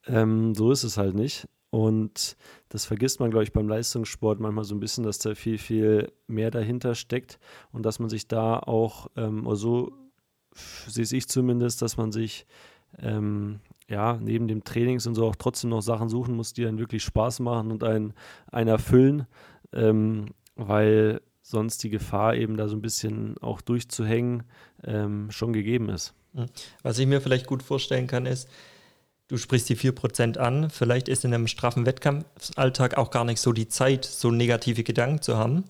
Ähm, 0.06 0.54
so 0.54 0.70
ist 0.70 0.84
es 0.84 0.96
halt 0.96 1.14
nicht. 1.14 1.46
Und 1.70 2.36
das 2.72 2.86
vergisst 2.86 3.20
man, 3.20 3.30
glaube 3.30 3.44
ich, 3.44 3.52
beim 3.52 3.68
Leistungssport 3.68 4.40
manchmal 4.40 4.64
so 4.64 4.74
ein 4.74 4.80
bisschen, 4.80 5.04
dass 5.04 5.18
da 5.18 5.34
viel, 5.34 5.58
viel 5.58 6.10
mehr 6.26 6.50
dahinter 6.50 6.94
steckt 6.94 7.38
und 7.70 7.84
dass 7.84 7.98
man 7.98 8.08
sich 8.08 8.28
da 8.28 8.58
auch, 8.58 9.08
ähm, 9.14 9.46
so 9.54 9.92
sehe 10.54 11.18
ich 11.18 11.28
zumindest, 11.28 11.82
dass 11.82 11.98
man 11.98 12.12
sich 12.12 12.46
ähm, 12.98 13.60
ja, 13.90 14.18
neben 14.22 14.48
dem 14.48 14.64
Trainings 14.64 15.06
und 15.06 15.14
so 15.16 15.26
auch 15.26 15.36
trotzdem 15.36 15.68
noch 15.68 15.82
Sachen 15.82 16.08
suchen 16.08 16.34
muss, 16.34 16.54
die 16.54 16.66
einen 16.66 16.78
wirklich 16.78 17.04
Spaß 17.04 17.40
machen 17.40 17.72
und 17.72 17.84
einen, 17.84 18.14
einen 18.50 18.68
erfüllen, 18.68 19.26
ähm, 19.74 20.30
weil 20.56 21.20
sonst 21.42 21.84
die 21.84 21.90
Gefahr 21.90 22.36
eben 22.36 22.56
da 22.56 22.68
so 22.68 22.76
ein 22.76 22.82
bisschen 22.82 23.36
auch 23.42 23.60
durchzuhängen 23.60 24.44
ähm, 24.82 25.30
schon 25.30 25.52
gegeben 25.52 25.90
ist. 25.90 26.14
Was 26.82 26.98
ich 26.98 27.06
mir 27.06 27.20
vielleicht 27.20 27.46
gut 27.46 27.62
vorstellen 27.62 28.06
kann, 28.06 28.24
ist, 28.24 28.48
du 29.32 29.38
sprichst 29.38 29.70
die 29.70 29.78
4% 29.78 30.36
an, 30.36 30.68
vielleicht 30.68 31.08
ist 31.08 31.24
in 31.24 31.32
einem 31.32 31.46
straffen 31.46 31.86
Wettkampfalltag 31.86 32.98
auch 32.98 33.10
gar 33.10 33.24
nicht 33.24 33.40
so 33.40 33.54
die 33.54 33.66
Zeit, 33.66 34.04
so 34.04 34.30
negative 34.30 34.84
Gedanken 34.84 35.22
zu 35.22 35.38
haben. 35.38 35.64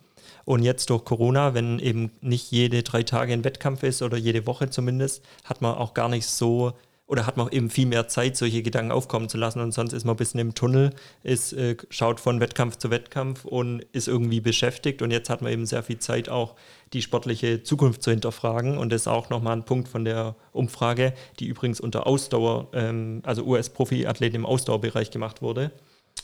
Und 0.44 0.64
jetzt 0.64 0.90
durch 0.90 1.04
Corona, 1.04 1.54
wenn 1.54 1.78
eben 1.78 2.10
nicht 2.20 2.50
jede 2.50 2.82
drei 2.82 3.04
Tage 3.04 3.32
ein 3.32 3.44
Wettkampf 3.44 3.84
ist 3.84 4.02
oder 4.02 4.16
jede 4.16 4.48
Woche 4.48 4.68
zumindest, 4.68 5.24
hat 5.44 5.62
man 5.62 5.76
auch 5.76 5.94
gar 5.94 6.08
nicht 6.08 6.26
so 6.26 6.72
oder 7.06 7.26
hat 7.26 7.36
man 7.36 7.50
eben 7.50 7.68
viel 7.68 7.86
mehr 7.86 8.08
Zeit, 8.08 8.36
solche 8.36 8.62
Gedanken 8.62 8.92
aufkommen 8.92 9.28
zu 9.28 9.36
lassen. 9.36 9.60
Und 9.60 9.72
sonst 9.72 9.92
ist 9.92 10.04
man 10.04 10.14
ein 10.14 10.18
bisschen 10.18 10.40
im 10.40 10.54
Tunnel, 10.54 10.94
ist, 11.22 11.52
äh, 11.52 11.76
schaut 11.90 12.20
von 12.20 12.40
Wettkampf 12.40 12.76
zu 12.76 12.90
Wettkampf 12.90 13.44
und 13.44 13.82
ist 13.92 14.08
irgendwie 14.08 14.40
beschäftigt. 14.40 15.02
Und 15.02 15.10
jetzt 15.10 15.28
hat 15.28 15.42
man 15.42 15.52
eben 15.52 15.66
sehr 15.66 15.82
viel 15.82 15.98
Zeit, 15.98 16.28
auch 16.28 16.54
die 16.92 17.02
sportliche 17.02 17.62
Zukunft 17.62 18.02
zu 18.02 18.10
hinterfragen. 18.10 18.78
Und 18.78 18.92
das 18.92 19.02
ist 19.02 19.08
auch 19.08 19.30
nochmal 19.30 19.56
ein 19.56 19.64
Punkt 19.64 19.88
von 19.88 20.04
der 20.04 20.36
Umfrage, 20.52 21.12
die 21.38 21.46
übrigens 21.46 21.80
unter 21.80 22.06
Ausdauer, 22.06 22.68
ähm, 22.72 23.20
also 23.24 23.44
US-Profi-Athleten 23.44 24.36
im 24.36 24.46
Ausdauerbereich 24.46 25.10
gemacht 25.10 25.42
wurde. 25.42 25.72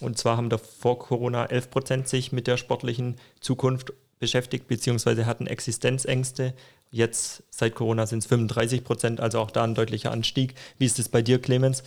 Und 0.01 0.17
zwar 0.17 0.37
haben 0.37 0.49
da 0.49 0.59
vor 0.59 0.99
Corona 0.99 1.47
11 1.47 1.71
Prozent 1.71 2.09
sich 2.09 2.33
mit 2.33 2.47
der 2.47 2.57
sportlichen 2.57 3.17
Zukunft 3.41 3.93
beschäftigt, 4.19 4.69
beziehungsweise 4.69 5.27
hatten 5.27 5.47
Existenzängste. 5.47 6.55
Jetzt 6.90 7.42
seit 7.51 7.74
Corona 7.74 8.07
sind 8.07 8.20
es 8.20 8.27
35 8.27 8.85
Prozent, 8.85 9.20
also 9.20 9.40
auch 9.40 9.51
da 9.51 9.64
ein 9.64 9.74
deutlicher 9.74 10.11
Anstieg. 10.11 10.55
Wie 10.79 10.87
ist 10.87 10.98
es 10.98 11.09
bei 11.09 11.22
dir, 11.22 11.40
Clemens? 11.40 11.83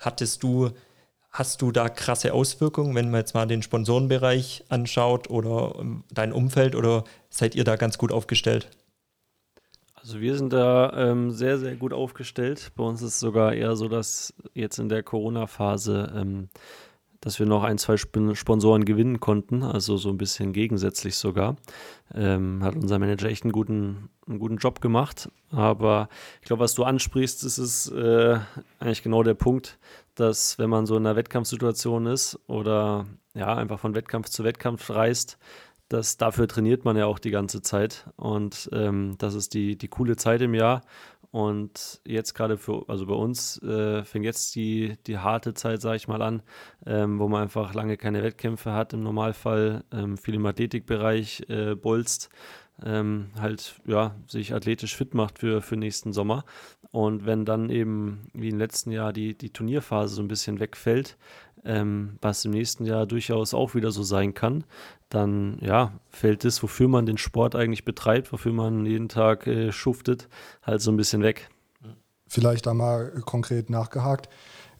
Hattest 0.00 0.42
du, 0.42 0.70
hast 1.30 1.62
du 1.62 1.72
da 1.72 1.88
krasse 1.88 2.34
Auswirkungen, 2.34 2.94
wenn 2.94 3.10
man 3.10 3.20
jetzt 3.20 3.34
mal 3.34 3.46
den 3.46 3.62
Sponsorenbereich 3.62 4.64
anschaut 4.68 5.30
oder 5.30 5.76
ähm, 5.78 6.04
dein 6.12 6.32
Umfeld 6.32 6.74
oder 6.74 7.04
seid 7.30 7.54
ihr 7.54 7.64
da 7.64 7.76
ganz 7.76 7.98
gut 7.98 8.12
aufgestellt? 8.12 8.68
Also 9.94 10.20
wir 10.20 10.36
sind 10.36 10.52
da 10.52 10.92
ähm, 10.96 11.30
sehr, 11.30 11.58
sehr 11.58 11.76
gut 11.76 11.92
aufgestellt. 11.92 12.72
Bei 12.74 12.82
uns 12.82 13.02
ist 13.02 13.14
es 13.14 13.20
sogar 13.20 13.54
eher 13.54 13.76
so, 13.76 13.88
dass 13.88 14.34
jetzt 14.52 14.78
in 14.78 14.88
der 14.88 15.04
Corona-Phase, 15.04 16.12
ähm, 16.16 16.48
dass 17.22 17.38
wir 17.38 17.46
noch 17.46 17.62
ein, 17.62 17.78
zwei 17.78 17.94
Sp 17.94 18.34
Sponsoren 18.34 18.84
gewinnen 18.84 19.20
konnten, 19.20 19.62
also 19.62 19.96
so 19.96 20.10
ein 20.10 20.18
bisschen 20.18 20.52
gegensätzlich 20.52 21.16
sogar. 21.16 21.56
Ähm, 22.12 22.62
hat 22.62 22.74
unser 22.74 22.98
Manager 22.98 23.28
echt 23.28 23.44
einen 23.44 23.52
guten, 23.52 24.10
einen 24.26 24.40
guten 24.40 24.56
Job 24.56 24.80
gemacht. 24.80 25.30
Aber 25.50 26.08
ich 26.40 26.46
glaube, 26.46 26.64
was 26.64 26.74
du 26.74 26.84
ansprichst, 26.84 27.44
ist 27.44 27.58
es 27.58 27.88
äh, 27.90 28.38
eigentlich 28.80 29.04
genau 29.04 29.22
der 29.22 29.34
Punkt, 29.34 29.78
dass 30.16 30.58
wenn 30.58 30.68
man 30.68 30.84
so 30.84 30.96
in 30.96 31.06
einer 31.06 31.16
Wettkampfsituation 31.16 32.06
ist 32.06 32.38
oder 32.48 33.06
ja, 33.34 33.54
einfach 33.56 33.78
von 33.78 33.94
Wettkampf 33.94 34.28
zu 34.28 34.42
Wettkampf 34.42 34.90
reist, 34.90 35.38
das, 35.88 36.16
dafür 36.16 36.48
trainiert 36.48 36.84
man 36.84 36.96
ja 36.96 37.06
auch 37.06 37.18
die 37.18 37.30
ganze 37.30 37.62
Zeit 37.62 38.06
und 38.16 38.68
ähm, 38.72 39.14
das 39.18 39.34
ist 39.34 39.54
die, 39.54 39.76
die 39.76 39.88
coole 39.88 40.16
Zeit 40.16 40.40
im 40.40 40.54
Jahr. 40.54 40.82
Und 41.32 42.02
jetzt 42.06 42.34
gerade 42.34 42.58
für, 42.58 42.84
also 42.88 43.06
bei 43.06 43.14
uns 43.14 43.60
äh, 43.62 44.04
fängt 44.04 44.26
jetzt 44.26 44.54
die, 44.54 44.98
die 45.06 45.16
harte 45.16 45.54
Zeit, 45.54 45.80
sage 45.80 45.96
ich 45.96 46.06
mal, 46.06 46.20
an, 46.20 46.42
ähm, 46.84 47.18
wo 47.18 47.26
man 47.26 47.42
einfach 47.42 47.72
lange 47.72 47.96
keine 47.96 48.22
Wettkämpfe 48.22 48.72
hat 48.72 48.92
im 48.92 49.02
Normalfall, 49.02 49.82
ähm, 49.92 50.18
viel 50.18 50.34
im 50.34 50.44
Athletikbereich 50.44 51.44
äh, 51.48 51.74
bolzt, 51.74 52.28
ähm, 52.84 53.30
halt 53.40 53.80
ja, 53.86 54.14
sich 54.28 54.52
athletisch 54.52 54.94
fit 54.94 55.14
macht 55.14 55.38
für, 55.38 55.62
für 55.62 55.78
nächsten 55.78 56.12
Sommer. 56.12 56.44
Und 56.90 57.24
wenn 57.24 57.46
dann 57.46 57.70
eben 57.70 58.26
wie 58.34 58.50
im 58.50 58.58
letzten 58.58 58.90
Jahr 58.90 59.14
die, 59.14 59.34
die 59.34 59.50
Turnierphase 59.50 60.16
so 60.16 60.22
ein 60.22 60.28
bisschen 60.28 60.60
wegfällt, 60.60 61.16
ähm, 61.64 62.18
was 62.20 62.44
im 62.44 62.50
nächsten 62.50 62.84
Jahr 62.84 63.06
durchaus 63.06 63.54
auch 63.54 63.74
wieder 63.74 63.90
so 63.90 64.02
sein 64.02 64.34
kann, 64.34 64.64
dann 65.14 65.58
ja, 65.60 65.92
fällt 66.08 66.44
das, 66.44 66.62
wofür 66.62 66.88
man 66.88 67.06
den 67.06 67.18
Sport 67.18 67.54
eigentlich 67.54 67.84
betreibt, 67.84 68.32
wofür 68.32 68.52
man 68.52 68.86
jeden 68.86 69.08
Tag 69.08 69.46
äh, 69.46 69.72
schuftet, 69.72 70.28
halt 70.62 70.80
so 70.80 70.90
ein 70.90 70.96
bisschen 70.96 71.22
weg. 71.22 71.50
Vielleicht 72.26 72.66
da 72.66 72.72
mal 72.72 73.10
konkret 73.26 73.68
nachgehakt. 73.68 74.28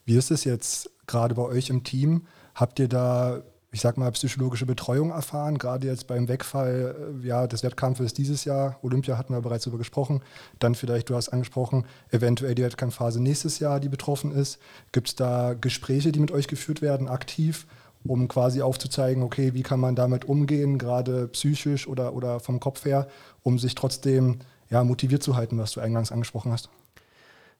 Wie 0.04 0.16
ist 0.16 0.30
es 0.30 0.44
jetzt 0.44 0.90
gerade 1.06 1.34
bei 1.34 1.42
euch 1.42 1.68
im 1.68 1.84
Team? 1.84 2.26
Habt 2.54 2.78
ihr 2.78 2.88
da, 2.88 3.42
ich 3.70 3.82
sag 3.82 3.98
mal, 3.98 4.10
psychologische 4.12 4.64
Betreuung 4.64 5.10
erfahren? 5.10 5.58
Gerade 5.58 5.86
jetzt 5.86 6.06
beim 6.06 6.28
Wegfall 6.28 6.96
äh, 7.22 7.26
ja, 7.26 7.46
des 7.46 7.62
Wettkampfes 7.62 8.14
dieses 8.14 8.46
Jahr. 8.46 8.78
Olympia 8.82 9.18
hatten 9.18 9.34
wir 9.34 9.42
bereits 9.42 9.64
darüber 9.64 9.78
gesprochen. 9.78 10.22
Dann 10.58 10.74
vielleicht, 10.74 11.10
du 11.10 11.14
hast 11.14 11.28
angesprochen, 11.28 11.84
eventuell 12.10 12.54
die 12.54 12.62
Wettkampfphase 12.62 13.22
nächstes 13.22 13.58
Jahr, 13.58 13.80
die 13.80 13.90
betroffen 13.90 14.32
ist. 14.32 14.58
Gibt 14.92 15.08
es 15.08 15.14
da 15.14 15.52
Gespräche, 15.52 16.10
die 16.10 16.20
mit 16.20 16.30
euch 16.30 16.48
geführt 16.48 16.80
werden, 16.80 17.06
aktiv? 17.06 17.66
Um 18.04 18.28
quasi 18.28 18.62
aufzuzeigen, 18.62 19.22
okay, 19.22 19.54
wie 19.54 19.62
kann 19.62 19.80
man 19.80 19.94
damit 19.94 20.24
umgehen, 20.24 20.78
gerade 20.78 21.28
psychisch 21.28 21.86
oder, 21.86 22.14
oder 22.14 22.40
vom 22.40 22.60
Kopf 22.60 22.84
her, 22.84 23.06
um 23.42 23.58
sich 23.58 23.74
trotzdem 23.74 24.40
ja, 24.70 24.82
motiviert 24.84 25.22
zu 25.22 25.36
halten, 25.36 25.58
was 25.58 25.72
du 25.72 25.80
eingangs 25.80 26.12
angesprochen 26.12 26.52
hast. 26.52 26.70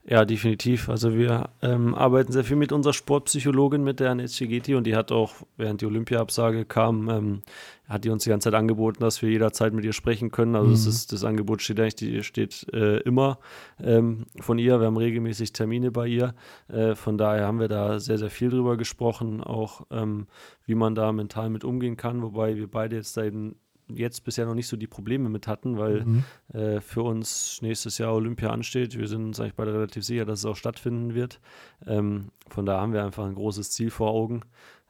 Ja, 0.05 0.25
definitiv. 0.25 0.88
Also 0.88 1.15
wir 1.15 1.51
ähm, 1.62 1.95
arbeiten 1.95 2.33
sehr 2.33 2.43
viel 2.43 2.57
mit 2.57 2.73
unserer 2.73 2.93
Sportpsychologin, 2.93 3.85
mit 3.85 4.01
der 4.01 4.11
Anne 4.11 4.27
Chigeti 4.27 4.75
und 4.75 4.85
die 4.85 4.97
hat 4.97 5.12
auch, 5.12 5.33
während 5.57 5.81
die 5.81 5.87
Olympia-Absage 5.87 6.65
kam, 6.65 7.09
ähm, 7.09 7.43
hat 7.88 8.03
die 8.03 8.11
uns 8.11 8.25
die 8.25 8.31
ganze 8.31 8.51
Zeit 8.51 8.59
angeboten, 8.59 8.99
dass 9.01 9.23
wir 9.23 9.31
jederzeit 9.31 9.73
mit 9.73 9.85
ihr 9.85 9.93
sprechen 9.93 10.33
können. 10.33 10.57
Also 10.57 10.73
das, 10.73 10.87
ist, 10.87 11.12
das 11.12 11.23
Angebot 11.23 11.62
steht 11.62 11.79
eigentlich, 11.79 11.95
die 11.95 12.25
steht 12.25 12.67
äh, 12.73 12.99
immer 13.03 13.38
ähm, 13.81 14.27
von 14.41 14.59
ihr. 14.59 14.81
Wir 14.81 14.87
haben 14.87 14.97
regelmäßig 14.97 15.53
Termine 15.53 15.93
bei 15.93 16.09
ihr. 16.09 16.35
Äh, 16.67 16.97
von 16.97 17.17
daher 17.17 17.47
haben 17.47 17.61
wir 17.61 17.69
da 17.69 18.01
sehr, 18.01 18.19
sehr 18.19 18.31
viel 18.31 18.51
drüber 18.51 18.77
gesprochen, 18.77 19.41
auch 19.41 19.87
ähm, 19.93 20.27
wie 20.67 20.75
man 20.75 20.97
da 20.97 21.12
mental 21.12 21.49
mit 21.49 21.62
umgehen 21.62 21.97
kann, 21.97 22.23
wobei 22.23 22.57
wir 22.57 22.69
beide 22.69 22.97
jetzt 22.97 23.17
da 23.17 23.25
eben 23.25 23.55
jetzt 23.88 24.25
bisher 24.25 24.47
noch 24.47 24.55
nicht 24.55 24.68
so 24.68 24.77
die 24.77 24.87
Probleme 24.87 25.29
mit 25.29 25.47
hatten, 25.49 25.77
weil 25.79 26.05
Mhm. 26.05 26.25
äh, 26.53 26.81
für 26.81 27.03
uns 27.03 27.61
nächstes 27.62 27.99
Jahr 27.99 28.14
Olympia 28.14 28.51
ansteht. 28.51 28.97
Wir 28.99 29.09
sind 29.09 29.25
uns 29.25 29.40
eigentlich 29.40 29.55
beide 29.55 29.75
relativ 29.75 30.05
sicher, 30.05 30.25
dass 30.25 30.40
es 30.40 30.45
auch 30.45 30.57
stattfinden 30.57 31.14
wird. 31.14 31.40
Ähm, 31.87 32.31
von 32.49 32.64
da 32.66 32.81
haben 32.81 32.92
wir 32.92 33.05
einfach 33.05 33.25
ein 33.27 33.35
großes 33.35 33.71
Ziel 33.71 33.90
vor 33.90 34.11
Augen, 34.11 34.42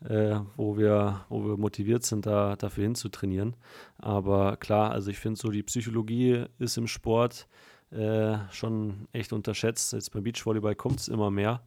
äh, 0.05 0.37
wo, 0.57 0.77
wir, 0.77 1.25
wo 1.29 1.45
wir 1.45 1.57
motiviert 1.57 2.05
sind, 2.05 2.27
da, 2.27 2.57
dafür 2.57 2.85
hinzutrainieren. 2.85 3.57
Aber 3.99 4.57
klar, 4.57 4.91
also 4.91 5.11
ich 5.11 5.19
finde 5.19 5.41
so, 5.41 5.51
die 5.51 5.63
Psychologie 5.63 6.45
ist 6.59 6.77
im 6.77 6.87
Sport 6.87 7.49
äh, 7.91 8.39
schon 8.51 9.07
echt 9.13 9.33
unterschätzt. 9.33 9.93
Jetzt 9.93 10.13
beim 10.13 10.23
Beachvolleyball 10.23 10.75
kommt 10.75 11.01
es 11.01 11.09
immer 11.09 11.31
mehr. 11.31 11.63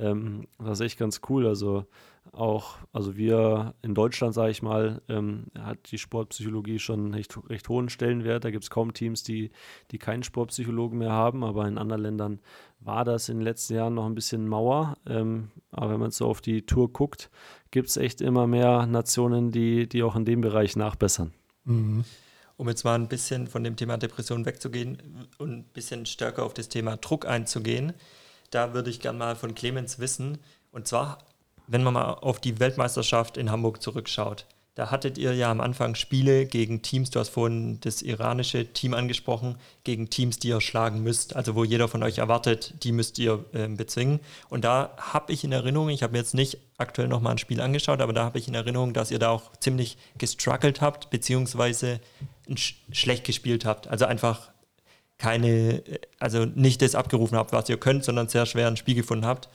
Ähm, 0.00 0.46
das 0.58 0.80
ist 0.80 0.86
echt 0.86 0.98
ganz 0.98 1.20
cool. 1.28 1.46
Also 1.46 1.86
auch, 2.32 2.76
also 2.92 3.16
wir 3.16 3.74
in 3.82 3.94
Deutschland, 3.94 4.34
sage 4.34 4.50
ich 4.50 4.62
mal, 4.62 5.02
ähm, 5.08 5.46
hat 5.58 5.90
die 5.90 5.98
Sportpsychologie 5.98 6.78
schon 6.78 7.14
recht, 7.14 7.36
recht 7.48 7.68
hohen 7.68 7.88
Stellenwert. 7.88 8.44
Da 8.44 8.50
gibt 8.50 8.64
es 8.64 8.70
kaum 8.70 8.92
Teams, 8.92 9.22
die, 9.22 9.50
die 9.90 9.98
keinen 9.98 10.22
Sportpsychologen 10.22 10.98
mehr 10.98 11.12
haben, 11.12 11.44
aber 11.44 11.66
in 11.66 11.78
anderen 11.78 12.02
Ländern 12.02 12.40
war 12.80 13.04
das 13.04 13.28
in 13.28 13.38
den 13.38 13.44
letzten 13.44 13.74
Jahren 13.74 13.94
noch 13.94 14.06
ein 14.06 14.14
bisschen 14.14 14.46
Mauer. 14.48 14.96
Ähm, 15.06 15.50
aber 15.70 15.92
wenn 15.92 16.00
man 16.00 16.10
so 16.10 16.26
auf 16.26 16.40
die 16.40 16.62
Tour 16.62 16.92
guckt, 16.92 17.30
gibt 17.70 17.88
es 17.88 17.96
echt 17.96 18.20
immer 18.20 18.46
mehr 18.46 18.86
Nationen, 18.86 19.50
die, 19.50 19.88
die 19.88 20.02
auch 20.02 20.16
in 20.16 20.24
dem 20.24 20.40
Bereich 20.40 20.76
nachbessern. 20.76 21.32
Mhm. 21.64 22.04
Um 22.56 22.68
jetzt 22.68 22.84
mal 22.84 22.96
ein 22.96 23.08
bisschen 23.08 23.46
von 23.46 23.62
dem 23.62 23.76
Thema 23.76 23.98
Depression 23.98 24.44
wegzugehen 24.44 24.98
und 25.38 25.50
ein 25.50 25.64
bisschen 25.64 26.06
stärker 26.06 26.44
auf 26.44 26.54
das 26.54 26.68
Thema 26.68 26.96
Druck 26.96 27.24
einzugehen, 27.26 27.92
da 28.50 28.74
würde 28.74 28.90
ich 28.90 29.00
gerne 29.00 29.18
mal 29.18 29.36
von 29.36 29.54
Clemens 29.54 29.98
wissen. 29.98 30.38
Und 30.72 30.86
zwar, 30.86 31.18
wenn 31.66 31.82
man 31.82 31.94
mal 31.94 32.12
auf 32.14 32.40
die 32.40 32.60
Weltmeisterschaft 32.60 33.36
in 33.36 33.50
Hamburg 33.50 33.82
zurückschaut. 33.82 34.46
Da 34.78 34.92
hattet 34.92 35.18
ihr 35.18 35.34
ja 35.34 35.50
am 35.50 35.60
Anfang 35.60 35.96
Spiele 35.96 36.46
gegen 36.46 36.82
Teams, 36.82 37.10
du 37.10 37.18
hast 37.18 37.30
vorhin 37.30 37.80
das 37.80 38.00
iranische 38.00 38.72
Team 38.72 38.94
angesprochen, 38.94 39.56
gegen 39.82 40.08
Teams, 40.08 40.38
die 40.38 40.50
ihr 40.50 40.60
schlagen 40.60 41.02
müsst, 41.02 41.34
also 41.34 41.56
wo 41.56 41.64
jeder 41.64 41.88
von 41.88 42.04
euch 42.04 42.18
erwartet, 42.18 42.74
die 42.84 42.92
müsst 42.92 43.18
ihr 43.18 43.44
äh, 43.54 43.66
bezwingen. 43.66 44.20
Und 44.48 44.62
da 44.62 44.94
habe 44.96 45.32
ich 45.32 45.42
in 45.42 45.50
Erinnerung, 45.50 45.88
ich 45.88 46.04
habe 46.04 46.16
jetzt 46.16 46.32
nicht 46.32 46.58
aktuell 46.76 47.08
nochmal 47.08 47.32
ein 47.32 47.38
Spiel 47.38 47.60
angeschaut, 47.60 48.00
aber 48.00 48.12
da 48.12 48.22
habe 48.22 48.38
ich 48.38 48.46
in 48.46 48.54
Erinnerung, 48.54 48.92
dass 48.92 49.10
ihr 49.10 49.18
da 49.18 49.30
auch 49.30 49.50
ziemlich 49.56 49.98
gestruggelt 50.16 50.80
habt, 50.80 51.10
beziehungsweise 51.10 51.98
sch 52.54 52.76
schlecht 52.92 53.24
gespielt 53.24 53.64
habt. 53.64 53.88
Also 53.88 54.04
einfach 54.04 54.52
keine, 55.18 55.82
also 56.18 56.44
nicht 56.44 56.80
das 56.80 56.94
abgerufen 56.94 57.36
habt, 57.36 57.52
was 57.52 57.68
ihr 57.68 57.76
könnt, 57.76 58.04
sondern 58.04 58.28
sehr 58.28 58.46
schwer 58.46 58.68
ein 58.68 58.76
Spiel 58.76 58.94
gefunden 58.94 59.26
habt. 59.26 59.48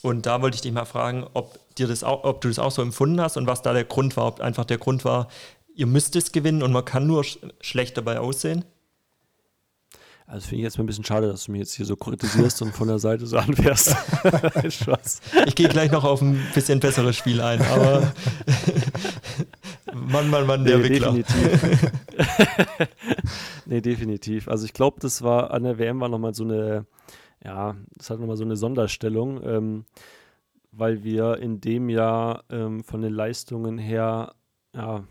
Und 0.00 0.26
da 0.26 0.42
wollte 0.42 0.56
ich 0.56 0.62
dich 0.62 0.72
mal 0.72 0.84
fragen, 0.84 1.26
ob, 1.34 1.58
dir 1.76 1.86
das 1.86 2.02
auch, 2.02 2.24
ob 2.24 2.40
du 2.40 2.48
das 2.48 2.58
auch 2.58 2.72
so 2.72 2.82
empfunden 2.82 3.20
hast 3.20 3.36
und 3.36 3.46
was 3.46 3.62
da 3.62 3.72
der 3.72 3.84
Grund 3.84 4.16
war, 4.16 4.26
ob 4.26 4.40
einfach 4.40 4.64
der 4.64 4.78
Grund 4.78 5.04
war, 5.04 5.28
ihr 5.74 5.86
müsst 5.86 6.16
es 6.16 6.32
gewinnen 6.32 6.62
und 6.62 6.72
man 6.72 6.84
kann 6.84 7.06
nur 7.06 7.24
sch 7.24 7.38
schlecht 7.60 7.96
dabei 7.96 8.18
aussehen. 8.18 8.64
Also 10.26 10.48
finde 10.48 10.60
ich 10.60 10.64
jetzt 10.64 10.78
mal 10.78 10.84
ein 10.84 10.86
bisschen 10.86 11.04
schade, 11.04 11.28
dass 11.28 11.44
du 11.44 11.52
mich 11.52 11.60
jetzt 11.60 11.74
hier 11.74 11.84
so 11.84 11.94
kritisierst 11.94 12.62
und 12.62 12.74
von 12.74 12.88
der 12.88 12.98
Seite 12.98 13.26
so 13.26 13.36
anfährst. 13.36 13.94
Ich 15.46 15.54
gehe 15.54 15.68
gleich 15.68 15.90
noch 15.90 16.04
auf 16.04 16.22
ein 16.22 16.40
bisschen 16.54 16.80
besseres 16.80 17.16
Spiel 17.16 17.40
ein, 17.40 17.60
aber 17.60 18.12
Mann, 19.94 20.30
Mann, 20.30 20.46
Mann, 20.46 20.64
der 20.64 20.78
nee, 20.78 20.88
Wickler. 20.88 21.12
Definitiv. 21.12 21.92
nee, 23.66 23.80
definitiv. 23.80 24.48
Also 24.48 24.64
ich 24.64 24.72
glaube, 24.72 24.98
das 25.00 25.22
war 25.22 25.50
an 25.50 25.64
der 25.64 25.78
WM 25.78 26.00
war 26.00 26.08
nochmal 26.08 26.34
so 26.34 26.44
eine, 26.44 26.86
ja, 27.44 27.76
das 27.96 28.10
hat 28.10 28.20
nochmal 28.20 28.36
so 28.36 28.44
eine 28.44 28.56
Sonderstellung, 28.56 29.42
ähm, 29.44 29.84
weil 30.70 31.04
wir 31.04 31.38
in 31.38 31.60
dem 31.60 31.88
Jahr 31.88 32.44
ähm, 32.50 32.82
von 32.82 33.02
den 33.02 33.12
Leistungen 33.12 33.78
her, 33.78 34.34
ja, 34.74 35.04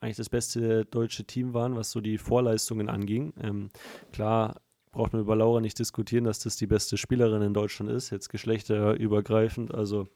eigentlich 0.00 0.16
das 0.16 0.28
beste 0.28 0.84
deutsche 0.84 1.24
Team 1.24 1.54
waren, 1.54 1.74
was 1.74 1.90
so 1.90 2.00
die 2.00 2.18
Vorleistungen 2.18 2.88
anging. 2.88 3.32
Ähm, 3.40 3.70
klar 4.12 4.56
braucht 4.96 5.12
man 5.12 5.20
über 5.20 5.36
Laura 5.36 5.60
nicht 5.60 5.78
diskutieren, 5.78 6.24
dass 6.24 6.38
das 6.38 6.56
die 6.56 6.66
beste 6.66 6.96
Spielerin 6.96 7.42
in 7.42 7.52
Deutschland 7.52 7.90
ist, 7.92 8.10
jetzt 8.10 8.30
geschlechterübergreifend. 8.30 9.74
Also 9.74 10.08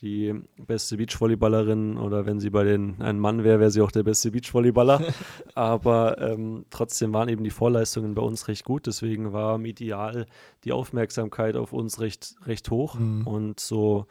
die 0.00 0.34
beste 0.56 0.96
Beachvolleyballerin 0.96 1.98
oder 1.98 2.26
wenn 2.26 2.38
sie 2.38 2.50
bei 2.50 2.62
den 2.62 3.00
ein 3.00 3.18
Mann 3.18 3.42
wäre, 3.42 3.58
wäre 3.58 3.70
sie 3.72 3.82
auch 3.82 3.90
der 3.90 4.04
beste 4.04 4.30
Beachvolleyballer. 4.30 5.02
Aber 5.54 6.18
ähm, 6.20 6.64
trotzdem 6.70 7.12
waren 7.12 7.28
eben 7.28 7.42
die 7.42 7.50
Vorleistungen 7.50 8.14
bei 8.14 8.22
uns 8.22 8.46
recht 8.46 8.64
gut. 8.64 8.86
Deswegen 8.86 9.32
war 9.32 9.58
medial 9.58 10.26
die 10.64 10.72
Aufmerksamkeit 10.72 11.56
auf 11.56 11.72
uns 11.72 12.00
recht, 12.00 12.36
recht 12.46 12.70
hoch. 12.70 12.94
Mhm. 12.94 13.26
Und 13.26 13.60
so 13.60 14.06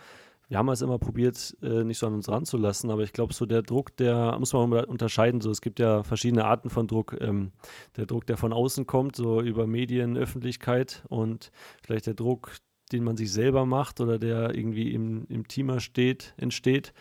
wir 0.49 0.57
haben 0.57 0.67
es 0.69 0.81
immer 0.81 0.97
probiert, 0.97 1.55
äh, 1.62 1.83
nicht 1.83 1.99
so 1.99 2.07
an 2.07 2.15
uns 2.15 2.27
ranzulassen, 2.27 2.89
aber 2.89 3.03
ich 3.03 3.13
glaube, 3.13 3.33
so 3.33 3.45
der 3.45 3.62
Druck, 3.62 3.95
der 3.97 4.35
muss 4.39 4.51
man 4.53 4.73
unterscheiden. 4.85 5.41
So, 5.41 5.51
es 5.51 5.62
gibt 5.62 5.79
ja 5.79 6.03
verschiedene 6.03 6.45
Arten 6.45 6.71
von 6.71 6.88
Druck. 6.88 7.15
Ähm, 7.21 7.51
der 7.95 8.07
Druck, 8.07 8.25
der 8.25 8.35
von 8.35 8.51
außen 8.51 8.88
kommt, 8.88 9.15
so 9.15 9.41
über 9.41 9.67
Medien, 9.67 10.17
Öffentlichkeit 10.17 11.03
und 11.07 11.51
vielleicht 11.83 12.07
der 12.07 12.15
Druck, 12.15 12.57
den 12.91 13.03
man 13.03 13.15
sich 13.15 13.31
selber 13.31 13.67
macht 13.67 14.01
oder 14.01 14.17
der 14.17 14.55
irgendwie 14.55 14.91
im, 14.91 15.25
im 15.29 15.47
Team 15.47 15.69
entsteht, 15.69 16.33
entsteht. 16.38 16.93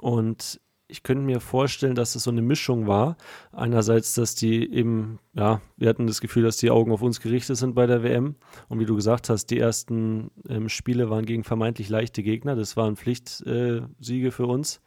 Und 0.00 0.60
ich 0.92 1.02
könnte 1.02 1.24
mir 1.24 1.40
vorstellen, 1.40 1.94
dass 1.94 2.14
es 2.14 2.24
so 2.24 2.30
eine 2.30 2.42
Mischung 2.42 2.86
war. 2.86 3.16
Einerseits, 3.50 4.14
dass 4.14 4.34
die 4.34 4.70
eben, 4.70 5.18
ja, 5.32 5.62
wir 5.78 5.88
hatten 5.88 6.06
das 6.06 6.20
Gefühl, 6.20 6.42
dass 6.42 6.58
die 6.58 6.70
Augen 6.70 6.92
auf 6.92 7.00
uns 7.00 7.20
gerichtet 7.20 7.56
sind 7.56 7.74
bei 7.74 7.86
der 7.86 8.02
WM. 8.02 8.36
Und 8.68 8.78
wie 8.78 8.84
du 8.84 8.94
gesagt 8.94 9.30
hast, 9.30 9.46
die 9.46 9.58
ersten 9.58 10.30
ähm, 10.50 10.68
Spiele 10.68 11.08
waren 11.08 11.24
gegen 11.24 11.44
vermeintlich 11.44 11.88
leichte 11.88 12.22
Gegner. 12.22 12.56
Das 12.56 12.76
waren 12.76 12.96
Pflichtsiege 12.96 14.28
äh, 14.28 14.30
für 14.30 14.46
uns. 14.46 14.82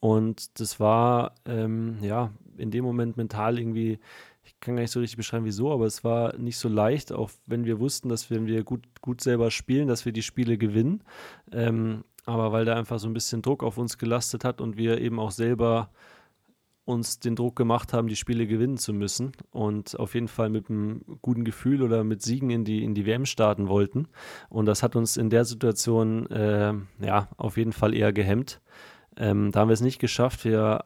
Und 0.00 0.60
das 0.60 0.78
war, 0.80 1.34
ähm, 1.46 1.96
ja, 2.02 2.30
in 2.58 2.70
dem 2.70 2.84
Moment 2.84 3.16
mental 3.16 3.58
irgendwie 3.58 3.98
ich 4.48 4.60
kann 4.60 4.76
gar 4.76 4.82
nicht 4.82 4.90
so 4.90 5.00
richtig 5.00 5.18
beschreiben, 5.18 5.44
wieso, 5.44 5.70
aber 5.72 5.84
es 5.84 6.04
war 6.04 6.36
nicht 6.38 6.56
so 6.56 6.70
leicht, 6.70 7.12
auch 7.12 7.30
wenn 7.46 7.66
wir 7.66 7.80
wussten, 7.80 8.08
dass 8.08 8.30
wenn 8.30 8.46
wir 8.46 8.64
gut, 8.64 8.82
gut 9.02 9.20
selber 9.20 9.50
spielen, 9.50 9.88
dass 9.88 10.06
wir 10.06 10.12
die 10.12 10.22
Spiele 10.22 10.56
gewinnen. 10.56 11.02
Ähm, 11.52 12.02
aber 12.28 12.52
weil 12.52 12.66
da 12.66 12.76
einfach 12.76 12.98
so 12.98 13.08
ein 13.08 13.14
bisschen 13.14 13.40
Druck 13.40 13.62
auf 13.62 13.78
uns 13.78 13.96
gelastet 13.96 14.44
hat 14.44 14.60
und 14.60 14.76
wir 14.76 15.00
eben 15.00 15.18
auch 15.18 15.30
selber 15.30 15.90
uns 16.84 17.20
den 17.20 17.36
Druck 17.36 17.56
gemacht 17.56 17.92
haben, 17.92 18.08
die 18.08 18.16
Spiele 18.16 18.46
gewinnen 18.46 18.76
zu 18.76 18.92
müssen 18.92 19.32
und 19.50 19.98
auf 19.98 20.14
jeden 20.14 20.28
Fall 20.28 20.50
mit 20.50 20.68
einem 20.68 21.02
guten 21.22 21.44
Gefühl 21.44 21.82
oder 21.82 22.04
mit 22.04 22.22
Siegen 22.22 22.50
in 22.50 22.64
die, 22.64 22.84
in 22.84 22.94
die 22.94 23.06
WM 23.06 23.24
starten 23.24 23.68
wollten. 23.68 24.08
Und 24.50 24.66
das 24.66 24.82
hat 24.82 24.94
uns 24.94 25.16
in 25.16 25.30
der 25.30 25.44
Situation 25.46 26.26
äh, 26.30 26.74
ja 27.00 27.28
auf 27.38 27.56
jeden 27.56 27.72
Fall 27.72 27.94
eher 27.94 28.12
gehemmt. 28.12 28.60
Ähm, 29.16 29.50
da 29.50 29.60
haben 29.60 29.68
wir 29.68 29.74
es 29.74 29.80
nicht 29.80 29.98
geschafft. 29.98 30.44
Wir 30.44 30.84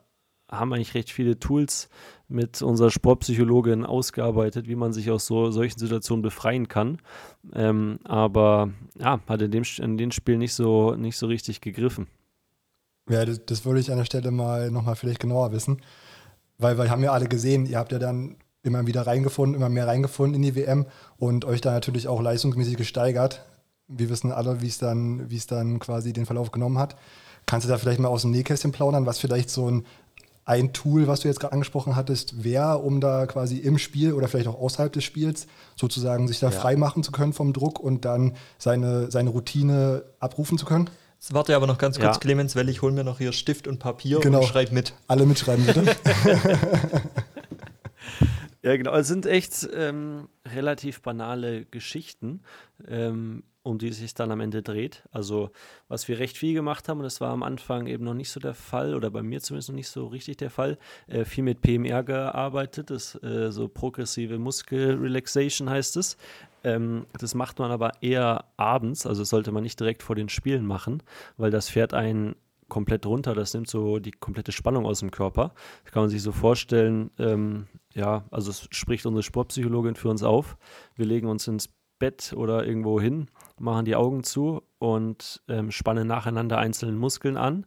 haben 0.49 0.73
eigentlich 0.73 0.95
recht 0.95 1.11
viele 1.11 1.39
Tools 1.39 1.89
mit 2.33 2.62
unserer 2.62 2.90
Sportpsychologin 2.90 3.85
ausgearbeitet, 3.85 4.68
wie 4.68 4.75
man 4.75 4.92
sich 4.92 5.11
aus 5.11 5.27
so 5.27 5.51
solchen 5.51 5.79
Situationen 5.79 6.23
befreien 6.23 6.68
kann. 6.68 6.99
Ähm, 7.55 7.99
aber 8.05 8.71
ja, 8.99 9.21
hat 9.27 9.42
in, 9.42 9.51
dem, 9.51 9.64
in 9.79 9.99
den 9.99 10.12
Spielen 10.12 10.38
nicht 10.38 10.55
so, 10.55 10.95
nicht 10.95 11.16
so 11.16 11.27
richtig 11.27 11.61
gegriffen. 11.61 12.07
Ja, 13.09 13.25
das, 13.25 13.45
das 13.45 13.64
würde 13.64 13.81
ich 13.81 13.90
an 13.90 13.99
der 13.99 14.05
Stelle 14.05 14.31
mal 14.31 14.71
nochmal 14.71 14.97
vielleicht 14.97 15.21
genauer 15.21 15.53
wissen. 15.53 15.83
Weil 16.59 16.79
wir 16.79 16.90
haben 16.90 17.03
ja 17.03 17.12
alle 17.12 17.27
gesehen, 17.27 17.66
ihr 17.66 17.79
habt 17.79 17.92
ja 17.92 17.99
dann 17.99 18.37
immer 18.62 18.87
wieder 18.87 19.07
reingefunden, 19.07 19.57
immer 19.57 19.68
mehr 19.68 19.87
reingefunden 19.87 20.37
in 20.37 20.42
die 20.42 20.55
WM 20.55 20.87
und 21.16 21.45
euch 21.45 21.61
da 21.61 21.73
natürlich 21.73 22.09
auch 22.09 22.21
leistungsmäßig 22.21 22.77
gesteigert. 22.77 23.45
Wir 23.88 24.09
wissen 24.09 24.31
alle, 24.33 24.61
wie 24.61 24.73
dann, 24.81 25.29
wie 25.31 25.37
es 25.37 25.47
dann 25.47 25.79
quasi 25.81 26.12
den 26.12 26.27
Verlauf 26.27 26.53
genommen 26.53 26.79
hat. 26.79 26.97
Kannst 27.47 27.66
du 27.66 27.68
da 27.68 27.77
vielleicht 27.77 27.99
mal 27.99 28.09
aus 28.09 28.23
dem 28.23 28.31
Nähkästchen 28.31 28.71
plaudern, 28.71 29.05
was 29.05 29.18
vielleicht 29.18 29.51
so 29.51 29.68
ein 29.68 29.85
ein 30.45 30.73
Tool, 30.73 31.07
was 31.07 31.21
du 31.21 31.29
jetzt 31.29 31.41
gerade 31.41 31.53
angesprochen 31.53 31.95
hattest, 31.95 32.43
wäre, 32.43 32.79
um 32.79 33.01
da 33.01 33.27
quasi 33.27 33.59
im 33.59 33.79
Spiel 33.79 34.13
oder 34.13 34.29
vielleicht 34.29 34.49
auch 34.49 34.61
außerhalb 34.61 34.93
des 34.93 35.05
Spiels 35.05 35.47
sozusagen 35.77 36.27
sich 36.27 36.41
da 36.41 36.51
ja. 36.51 36.53
frei 36.59 36.77
machen 36.77 37.03
zu 37.03 37.13
können 37.13 37.33
vom 37.33 37.53
Druck 37.53 37.79
und 37.79 38.05
dann 38.05 38.35
seine, 38.59 39.11
seine 39.11 39.31
Routine 39.31 40.03
abrufen 40.19 40.59
zu 40.59 40.67
können? 40.67 40.91
Jetzt 41.21 41.33
warte 41.35 41.55
aber 41.55 41.69
noch 41.69 41.79
ganz 41.79 42.01
kurz, 42.01 42.17
ja. 42.17 42.21
Clemens, 42.21 42.57
weil 42.57 42.69
ich 42.69 42.83
hole 42.83 42.93
mir 42.93 43.05
noch 43.05 43.19
hier 43.19 43.33
Stift 43.33 43.69
und 43.69 43.79
Papier 43.79 44.19
genau. 44.19 44.41
und 44.41 44.47
schreibe 44.47 44.75
mit. 44.75 44.95
Alle 45.07 45.25
mitschreiben, 45.25 45.65
bitte. 45.65 45.85
ja, 48.63 48.77
genau. 48.77 48.93
Es 48.97 49.07
sind 49.07 49.27
echt 49.27 49.69
ähm, 49.73 50.29
relativ 50.45 51.01
banale 51.03 51.65
Geschichten. 51.67 52.43
Ähm, 52.89 53.45
um 53.62 53.79
die 53.79 53.88
es 53.88 53.98
sich 53.98 54.14
dann 54.14 54.31
am 54.31 54.40
Ende 54.40 54.62
dreht. 54.62 55.05
Also 55.11 55.51
was 55.88 56.09
wir 56.09 56.18
recht 56.18 56.37
viel 56.37 56.55
gemacht 56.55 56.88
haben, 56.88 56.98
und 56.98 57.05
das 57.05 57.20
war 57.20 57.31
am 57.31 57.42
Anfang 57.42 57.87
eben 57.87 58.05
noch 58.05 58.14
nicht 58.14 58.31
so 58.31 58.40
der 58.40 58.55
Fall, 58.55 58.94
oder 58.94 59.11
bei 59.11 59.22
mir 59.22 59.40
zumindest 59.40 59.68
noch 59.68 59.77
nicht 59.77 59.88
so 59.88 60.07
richtig 60.07 60.38
der 60.38 60.51
Fall, 60.51 60.79
äh, 61.07 61.25
viel 61.25 61.44
mit 61.44 61.61
PMR 61.61 62.03
gearbeitet, 62.03 62.90
das 62.90 63.14
äh, 63.22 63.53
so 63.53 63.68
progressive 63.68 64.38
Muskelrelaxation 64.38 65.70
heißt 65.70 65.96
es. 65.96 66.16
Ähm, 66.64 67.07
das 67.18 67.35
macht 67.35 67.59
man 67.59 67.70
aber 67.70 67.92
eher 68.03 68.44
abends, 68.57 69.07
also 69.07 69.25
sollte 69.25 69.53
man 69.53 69.62
nicht 69.62 69.79
direkt 69.79 70.03
vor 70.03 70.16
den 70.16 70.29
Spielen 70.29 70.66
machen, 70.66 71.03
weil 71.37 71.51
das 71.51 71.68
fährt 71.68 71.94
einen 71.94 72.37
komplett 72.68 73.05
runter, 73.05 73.35
das 73.35 73.53
nimmt 73.53 73.68
so 73.68 73.98
die 73.98 74.12
komplette 74.12 74.51
Spannung 74.51 74.87
aus 74.87 75.01
dem 75.01 75.11
Körper. 75.11 75.53
Das 75.85 75.92
kann 75.92 76.05
man 76.05 76.11
sich 76.11 76.22
so 76.22 76.33
vorstellen, 76.33 77.11
ähm, 77.18 77.66
ja, 77.92 78.25
also 78.31 78.51
spricht 78.70 79.05
unsere 79.05 79.22
Sportpsychologin 79.22 79.94
für 79.94 80.09
uns 80.09 80.22
auf. 80.22 80.57
Wir 80.96 81.05
legen 81.05 81.29
uns 81.29 81.46
ins 81.48 81.68
Bett 81.98 82.33
oder 82.35 82.66
irgendwo 82.66 83.01
hin, 83.01 83.29
machen 83.59 83.85
die 83.85 83.97
Augen 83.97 84.25
zu 84.25 84.62
und 84.79 85.43
ähm, 85.49 85.71
spannen 85.71 86.07
nacheinander 86.07 86.59
einzelne 86.59 86.93
Muskeln 86.93 87.37
an. 87.37 87.67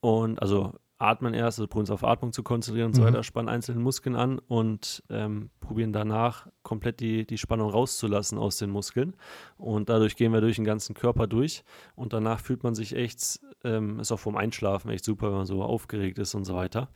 Und 0.00 0.40
also 0.40 0.72
atmen 1.00 1.32
erst, 1.32 1.58
also 1.58 1.66
probieren 1.66 1.80
uns 1.80 1.90
auf 1.90 2.04
Atmung 2.04 2.32
zu 2.32 2.42
konzentrieren 2.42 2.88
und 2.88 2.92
mhm. 2.92 3.00
so 3.00 3.04
weiter, 3.04 3.22
spannen 3.22 3.48
einzelne 3.48 3.80
Muskeln 3.80 4.16
an 4.16 4.38
und 4.38 5.02
ähm, 5.08 5.50
probieren 5.60 5.92
danach 5.92 6.46
komplett 6.62 7.00
die, 7.00 7.26
die 7.26 7.38
Spannung 7.38 7.70
rauszulassen 7.70 8.38
aus 8.38 8.58
den 8.58 8.70
Muskeln. 8.70 9.16
Und 9.56 9.88
dadurch 9.88 10.16
gehen 10.16 10.32
wir 10.32 10.42
durch 10.42 10.56
den 10.56 10.64
ganzen 10.64 10.94
Körper 10.94 11.26
durch 11.26 11.64
und 11.96 12.12
danach 12.12 12.40
fühlt 12.40 12.62
man 12.62 12.74
sich 12.74 12.94
echt, 12.94 13.40
ähm, 13.64 13.98
ist 13.98 14.12
auch 14.12 14.20
vorm 14.20 14.36
Einschlafen 14.36 14.90
echt 14.90 15.04
super, 15.04 15.28
wenn 15.28 15.38
man 15.38 15.46
so 15.46 15.62
aufgeregt 15.62 16.18
ist 16.18 16.34
und 16.34 16.44
so 16.44 16.54
weiter. 16.54 16.90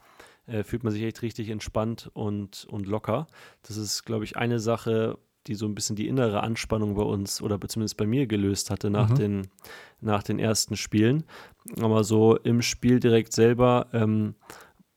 Äh, 0.46 0.64
fühlt 0.64 0.84
man 0.84 0.92
sich 0.92 1.02
echt 1.02 1.22
richtig 1.22 1.48
entspannt 1.48 2.10
und, 2.12 2.66
und 2.70 2.86
locker. 2.86 3.26
Das 3.62 3.78
ist, 3.78 4.04
glaube 4.04 4.24
ich, 4.24 4.36
eine 4.36 4.58
Sache, 4.58 5.18
die 5.46 5.54
so 5.54 5.66
ein 5.66 5.74
bisschen 5.74 5.96
die 5.96 6.08
innere 6.08 6.42
Anspannung 6.42 6.94
bei 6.94 7.02
uns 7.02 7.42
oder 7.42 7.60
zumindest 7.60 7.96
bei 7.96 8.06
mir 8.06 8.26
gelöst 8.26 8.70
hatte 8.70 8.90
nach, 8.90 9.10
mhm. 9.10 9.14
den, 9.14 9.46
nach 10.00 10.22
den 10.22 10.38
ersten 10.38 10.76
Spielen. 10.76 11.24
Aber 11.80 12.04
so 12.04 12.36
im 12.36 12.62
Spiel 12.62 13.00
direkt 13.00 13.32
selber, 13.32 13.88
ähm, 13.92 14.34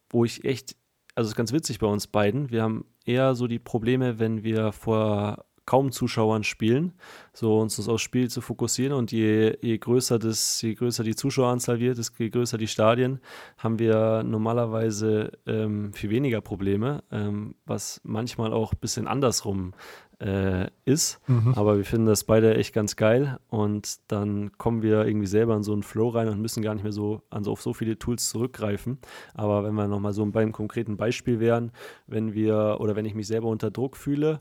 wo 0.10 0.26
ich 0.26 0.46
echt, 0.46 0.76
also 1.16 1.28
es 1.28 1.32
ist 1.32 1.38
ganz 1.38 1.52
witzig 1.52 1.80
bei 1.80 1.88
uns 1.88 2.08
beiden, 2.08 2.50
wir 2.52 2.64
haben 2.64 2.86
eher 3.06 3.36
so 3.36 3.48
die 3.48 3.60
Probleme, 3.60 4.20
wenn 4.20 4.44
wir 4.44 4.72
vor 4.72 5.46
kaum 5.68 5.92
Zuschauern 5.92 6.44
spielen, 6.44 6.94
so 7.34 7.60
uns 7.60 7.76
das 7.76 7.88
aufs 7.90 8.02
Spiel 8.02 8.30
zu 8.30 8.42
fokussieren 8.42 8.94
und 8.94 9.12
je, 9.12 9.58
je 9.62 9.78
größer 9.78 10.18
das, 10.18 10.62
je 10.62 10.74
größer 10.74 11.04
die 11.04 11.16
Zuschaueranzahl 11.16 11.80
wird, 11.80 12.00
je 12.18 12.30
größer 12.30 12.58
die 12.58 12.68
Stadien, 12.68 13.20
haben 13.58 13.78
wir 13.78 14.24
normalerweise 14.24 15.34
ähm, 15.46 15.94
viel 15.94 16.10
weniger 16.10 16.42
Probleme, 16.42 17.04
ähm, 17.12 17.54
was 17.66 18.02
manchmal 18.04 18.54
auch 18.54 18.72
ein 18.72 18.80
bisschen 18.80 19.08
andersrum 19.08 19.74
äh, 20.20 20.70
ist. 20.86 21.20
Mhm. 21.28 21.54
Aber 21.56 21.78
wir 21.78 21.86
finden 21.86 22.08
das 22.08 22.24
beide 22.24 22.56
echt 22.56 22.74
ganz 22.74 22.96
geil 22.96 23.38
und 23.50 23.98
dann 24.08 24.58
kommen 24.58 24.82
wir 24.82 25.06
irgendwie 25.06 25.28
selber 25.28 25.56
in 25.56 25.64
so 25.64 25.74
einen 25.74 25.84
Flow 25.84 26.10
rein 26.10 26.30
und 26.30 26.42
müssen 26.42 26.64
gar 26.64 26.74
nicht 26.74 26.84
mehr 26.84 26.94
so 26.94 27.22
an 27.30 27.44
so, 27.44 27.52
auf 27.52 27.62
so 27.62 27.74
viele 27.74 28.00
Tools 28.00 28.30
zurückgreifen. 28.30 29.00
Aber 29.34 29.66
wenn 29.66 29.76
wir 29.76 29.88
nochmal 29.88 30.14
so 30.14 30.26
beim 30.26 30.54
konkreten 30.54 30.96
Beispiel 30.96 31.42
wären, 31.42 31.72
wenn 32.08 32.34
wir 32.34 32.78
oder 32.80 32.96
wenn 32.96 33.06
ich 33.06 33.16
mich 33.16 33.28
selber 33.28 33.50
unter 33.50 33.70
Druck 33.70 33.98
fühle, 33.98 34.40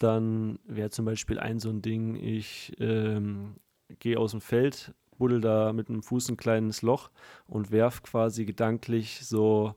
dann 0.00 0.58
wäre 0.66 0.90
zum 0.90 1.04
Beispiel 1.04 1.38
ein 1.38 1.60
so 1.60 1.68
ein 1.68 1.82
Ding, 1.82 2.16
ich 2.16 2.72
ähm, 2.80 3.56
gehe 3.98 4.18
aus 4.18 4.32
dem 4.32 4.40
Feld, 4.40 4.94
buddel 5.18 5.40
da 5.40 5.72
mit 5.72 5.88
dem 5.88 6.02
Fuß 6.02 6.30
ein 6.30 6.36
kleines 6.36 6.82
Loch 6.82 7.10
und 7.46 7.70
werf 7.70 8.02
quasi 8.02 8.46
gedanklich 8.46 9.20
so 9.22 9.74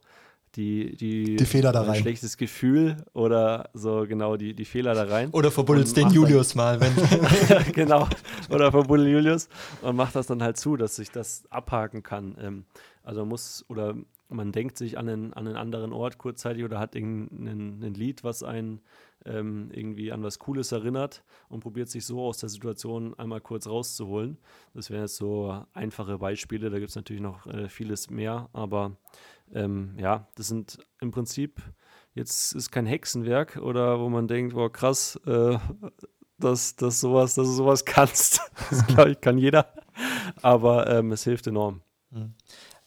die, 0.55 0.95
die, 0.95 1.35
die 1.35 1.45
Fehler 1.45 1.71
da 1.71 1.81
rein. 1.81 1.89
Ein 1.89 2.01
schlechtes 2.01 2.37
Gefühl 2.37 2.97
oder 3.13 3.69
so 3.73 4.05
genau 4.07 4.37
die, 4.37 4.53
die 4.53 4.65
Fehler 4.65 4.93
da 4.93 5.03
rein. 5.03 5.29
Oder 5.31 5.51
verbuddelst 5.51 5.97
den 5.97 6.09
Julius 6.09 6.55
mal, 6.55 6.79
wenn. 6.79 6.93
genau. 7.73 8.07
Oder 8.49 8.71
verbuddel 8.71 9.07
Julius 9.07 9.49
und 9.81 9.95
macht 9.95 10.15
das 10.15 10.27
dann 10.27 10.41
halt 10.41 10.57
zu, 10.57 10.77
dass 10.77 10.99
ich 10.99 11.11
das 11.11 11.43
abhaken 11.49 12.01
kann. 12.01 12.37
Ähm, 12.39 12.65
also 13.03 13.25
muss 13.25 13.65
oder 13.67 13.95
man 14.33 14.51
denkt 14.51 14.77
sich 14.77 14.97
an 14.97 15.07
einen, 15.07 15.33
an 15.33 15.47
einen 15.47 15.55
anderen 15.55 15.93
Ort 15.93 16.17
kurzzeitig 16.17 16.63
oder 16.63 16.79
hat 16.79 16.95
ein, 16.95 17.93
Lied, 17.95 18.23
was 18.23 18.43
einen 18.43 18.81
ähm, 19.25 19.69
irgendwie 19.71 20.11
an 20.11 20.23
was 20.23 20.39
Cooles 20.39 20.71
erinnert 20.71 21.23
und 21.49 21.61
probiert 21.61 21.89
sich 21.89 22.05
so 22.05 22.21
aus 22.21 22.39
der 22.39 22.49
Situation 22.49 23.17
einmal 23.17 23.41
kurz 23.41 23.67
rauszuholen. 23.67 24.37
Das 24.73 24.89
wären 24.89 25.01
jetzt 25.01 25.15
so 25.15 25.63
einfache 25.73 26.17
Beispiele, 26.17 26.69
da 26.69 26.79
gibt 26.79 26.89
es 26.89 26.95
natürlich 26.95 27.21
noch 27.21 27.45
äh, 27.47 27.69
vieles 27.69 28.09
mehr, 28.09 28.49
aber 28.53 28.97
ähm, 29.53 29.95
ja, 29.97 30.27
das 30.35 30.47
sind 30.47 30.79
im 30.99 31.11
Prinzip, 31.11 31.61
jetzt 32.13 32.53
ist 32.53 32.71
kein 32.71 32.85
Hexenwerk 32.85 33.57
oder 33.57 33.99
wo 33.99 34.09
man 34.09 34.27
denkt, 34.27 34.53
boah 34.53 34.71
krass, 34.71 35.19
äh, 35.25 35.57
dass, 36.37 36.75
dass, 36.75 36.99
sowas, 36.99 37.35
dass 37.35 37.47
du 37.47 37.53
sowas 37.53 37.85
kannst. 37.85 38.41
Das 38.69 38.85
glaube 38.87 39.11
ich, 39.11 39.21
kann 39.21 39.37
jeder. 39.37 39.73
Aber 40.41 40.89
ähm, 40.89 41.11
es 41.11 41.23
hilft 41.23 41.47
enorm. 41.47 41.81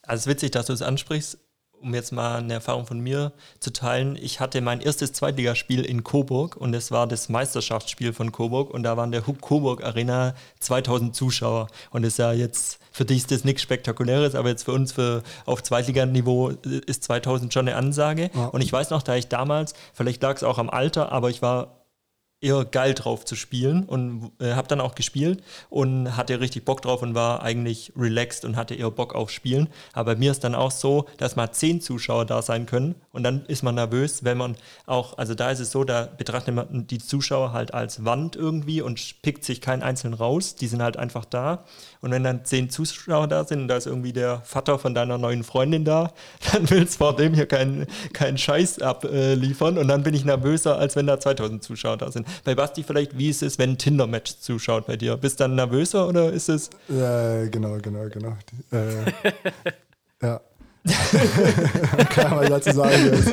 Also 0.06 0.20
es 0.20 0.26
ist 0.26 0.32
witzig, 0.32 0.50
dass 0.52 0.66
du 0.66 0.72
es 0.72 0.82
ansprichst 0.82 1.38
um 1.80 1.94
jetzt 1.94 2.12
mal 2.12 2.38
eine 2.38 2.54
Erfahrung 2.54 2.86
von 2.86 2.98
mir 2.98 3.32
zu 3.60 3.72
teilen, 3.72 4.16
ich 4.16 4.40
hatte 4.40 4.60
mein 4.60 4.80
erstes 4.80 5.12
Zweitligaspiel 5.12 5.84
in 5.84 6.04
Coburg 6.04 6.56
und 6.56 6.74
es 6.74 6.90
war 6.90 7.06
das 7.06 7.28
Meisterschaftsspiel 7.28 8.12
von 8.12 8.32
Coburg 8.32 8.70
und 8.70 8.82
da 8.82 8.96
waren 8.96 9.12
der 9.12 9.26
Huck 9.26 9.40
Coburg 9.40 9.84
Arena 9.84 10.34
2000 10.60 11.14
Zuschauer. 11.14 11.68
Und 11.90 12.02
das 12.02 12.14
ist 12.14 12.18
ja 12.18 12.32
jetzt, 12.32 12.78
für 12.92 13.04
dich 13.04 13.18
ist 13.18 13.30
das 13.30 13.44
nichts 13.44 13.62
Spektakuläres, 13.62 14.34
aber 14.34 14.48
jetzt 14.48 14.64
für 14.64 14.72
uns 14.72 14.92
für, 14.92 15.22
auf 15.44 15.62
Zweitliganiveau 15.62 16.50
ist 16.86 17.04
2000 17.04 17.52
schon 17.52 17.68
eine 17.68 17.76
Ansage. 17.76 18.30
Ja. 18.34 18.46
und 18.46 18.62
ich 18.62 18.72
weiß 18.72 18.90
noch, 18.90 19.02
da 19.02 19.14
ich 19.16 19.28
damals, 19.28 19.74
vielleicht 19.92 20.22
lag 20.22 20.36
es 20.36 20.42
auch 20.42 20.58
am 20.58 20.70
Alter, 20.70 21.12
aber 21.12 21.30
ich 21.30 21.42
war 21.42 21.85
eher 22.40 22.66
geil 22.66 22.92
drauf 22.92 23.24
zu 23.24 23.34
spielen 23.34 23.84
und 23.84 24.30
äh, 24.40 24.52
habe 24.52 24.68
dann 24.68 24.80
auch 24.80 24.94
gespielt 24.94 25.42
und 25.70 26.16
hatte 26.16 26.38
richtig 26.38 26.66
Bock 26.66 26.82
drauf 26.82 27.00
und 27.00 27.14
war 27.14 27.42
eigentlich 27.42 27.92
relaxed 27.96 28.44
und 28.44 28.56
hatte 28.56 28.74
eher 28.74 28.90
Bock 28.90 29.14
auf 29.14 29.30
Spielen. 29.30 29.68
Aber 29.94 30.14
bei 30.14 30.18
mir 30.18 30.32
ist 30.32 30.44
dann 30.44 30.54
auch 30.54 30.70
so, 30.70 31.06
dass 31.16 31.36
mal 31.36 31.50
zehn 31.52 31.80
Zuschauer 31.80 32.26
da 32.26 32.42
sein 32.42 32.66
können 32.66 32.94
und 33.12 33.22
dann 33.22 33.46
ist 33.46 33.62
man 33.62 33.74
nervös, 33.74 34.22
wenn 34.22 34.36
man 34.36 34.56
auch, 34.84 35.16
also 35.16 35.34
da 35.34 35.50
ist 35.50 35.60
es 35.60 35.70
so, 35.70 35.84
da 35.84 36.04
betrachtet 36.04 36.54
man 36.54 36.86
die 36.86 36.98
Zuschauer 36.98 37.52
halt 37.52 37.72
als 37.72 38.04
Wand 38.04 38.36
irgendwie 38.36 38.82
und 38.82 39.22
pickt 39.22 39.42
sich 39.42 39.62
keinen 39.62 39.82
einzelnen 39.82 40.14
raus, 40.14 40.56
die 40.56 40.66
sind 40.66 40.82
halt 40.82 40.98
einfach 40.98 41.24
da 41.24 41.64
und 42.02 42.10
wenn 42.10 42.22
dann 42.22 42.44
zehn 42.44 42.68
Zuschauer 42.68 43.28
da 43.28 43.44
sind 43.44 43.62
und 43.62 43.68
da 43.68 43.78
ist 43.78 43.86
irgendwie 43.86 44.12
der 44.12 44.42
Vater 44.42 44.78
von 44.78 44.94
deiner 44.94 45.16
neuen 45.16 45.42
Freundin 45.42 45.86
da, 45.86 46.12
dann 46.52 46.68
willst 46.68 46.94
du 46.94 46.98
vor 46.98 47.16
dem 47.16 47.32
hier 47.32 47.46
keinen 47.46 47.86
kein 48.12 48.36
Scheiß 48.36 48.82
abliefern 48.82 49.78
und 49.78 49.88
dann 49.88 50.02
bin 50.02 50.12
ich 50.12 50.26
nervöser, 50.26 50.78
als 50.78 50.96
wenn 50.96 51.06
da 51.06 51.18
2000 51.18 51.62
Zuschauer 51.62 51.96
da 51.96 52.10
sind. 52.10 52.25
Bei 52.44 52.54
Basti 52.54 52.82
vielleicht, 52.82 53.16
wie 53.18 53.28
ist 53.28 53.42
es, 53.42 53.58
wenn 53.58 53.70
ein 53.70 53.78
Tinder-Match 53.78 54.38
zuschaut 54.38 54.86
bei 54.86 54.96
dir? 54.96 55.16
Bist 55.16 55.40
du 55.40 55.44
dann 55.44 55.54
nervöser 55.54 56.08
oder 56.08 56.32
ist 56.32 56.48
es... 56.48 56.70
Ja, 56.88 57.46
genau, 57.46 57.78
genau, 57.78 58.08
genau. 58.08 58.36
Äh, 58.72 59.12
ja. 60.22 60.40
Kann 62.10 62.30
man 62.30 62.48
dazu 62.48 62.72
sagen. 62.72 63.24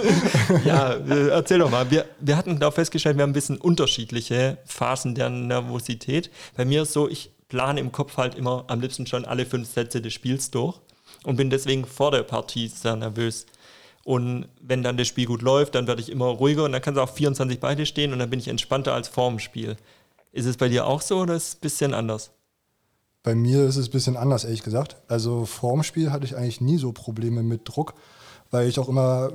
ja, 0.65 0.93
erzähl 1.29 1.60
doch 1.60 1.69
mal. 1.69 1.89
Wir, 1.91 2.06
wir 2.19 2.36
hatten 2.36 2.60
da 2.60 2.71
festgestellt, 2.71 3.17
wir 3.17 3.23
haben 3.23 3.29
ein 3.29 3.34
bisschen 3.34 3.58
unterschiedliche 3.58 4.58
Phasen 4.65 5.13
der 5.13 5.29
Nervosität. 5.29 6.32
Bei 6.58 6.65
mir 6.65 6.82
ist 6.82 6.93
so, 6.93 7.08
ich 7.08 7.32
plane 7.49 7.79
im 7.79 7.91
Kopf 7.91 8.17
halt 8.17 8.36
immer 8.36 8.65
am 8.67 8.82
liebsten 8.82 9.06
schon 9.06 9.25
alle 9.25 9.45
fünf 9.45 9.71
Sätze 9.71 10.01
des 10.01 10.13
Spiels 10.13 10.49
durch 10.49 10.79
und 11.23 11.36
bin 11.36 11.49
deswegen 11.49 11.86
vor 11.86 12.10
der 12.12 12.23
Partie 12.23 12.67
sehr 12.67 12.95
nervös. 12.95 13.45
Und 14.05 14.47
wenn 14.61 14.83
dann 14.83 14.97
das 14.97 15.07
Spiel 15.07 15.25
gut 15.25 15.41
läuft, 15.41 15.75
dann 15.75 15.87
werde 15.87 16.01
ich 16.01 16.09
immer 16.09 16.25
ruhiger 16.25 16.65
und 16.65 16.73
dann 16.73 16.81
kann 16.81 16.93
es 16.93 16.99
auch 16.99 17.09
24 17.09 17.59
beide 17.59 17.85
stehen 17.85 18.11
und 18.11 18.19
dann 18.19 18.29
bin 18.29 18.39
ich 18.39 18.49
entspannter 18.49 18.93
als 18.93 19.07
vor 19.07 19.29
dem 19.29 19.39
Spiel. 19.39 19.77
Ist 20.31 20.45
es 20.45 20.57
bei 20.57 20.67
dir 20.67 20.85
auch 20.85 21.01
so 21.01 21.19
oder 21.19 21.35
ist 21.35 21.47
es 21.47 21.55
ein 21.55 21.61
bisschen 21.61 21.93
anders? 21.93 22.31
Bei 23.21 23.35
mir 23.35 23.63
ist 23.63 23.77
es 23.77 23.87
ein 23.87 23.91
bisschen 23.91 24.17
anders, 24.17 24.43
ehrlich 24.43 24.63
gesagt. 24.63 24.97
Also 25.07 25.45
vor 25.45 25.73
dem 25.73 25.83
Spiel 25.83 26.11
hatte 26.11 26.25
ich 26.25 26.35
eigentlich 26.35 26.59
nie 26.59 26.77
so 26.77 26.91
Probleme 26.91 27.43
mit 27.43 27.61
Druck, 27.63 27.93
weil 28.51 28.67
ich 28.67 28.77
auch 28.79 28.89
immer 28.89 29.31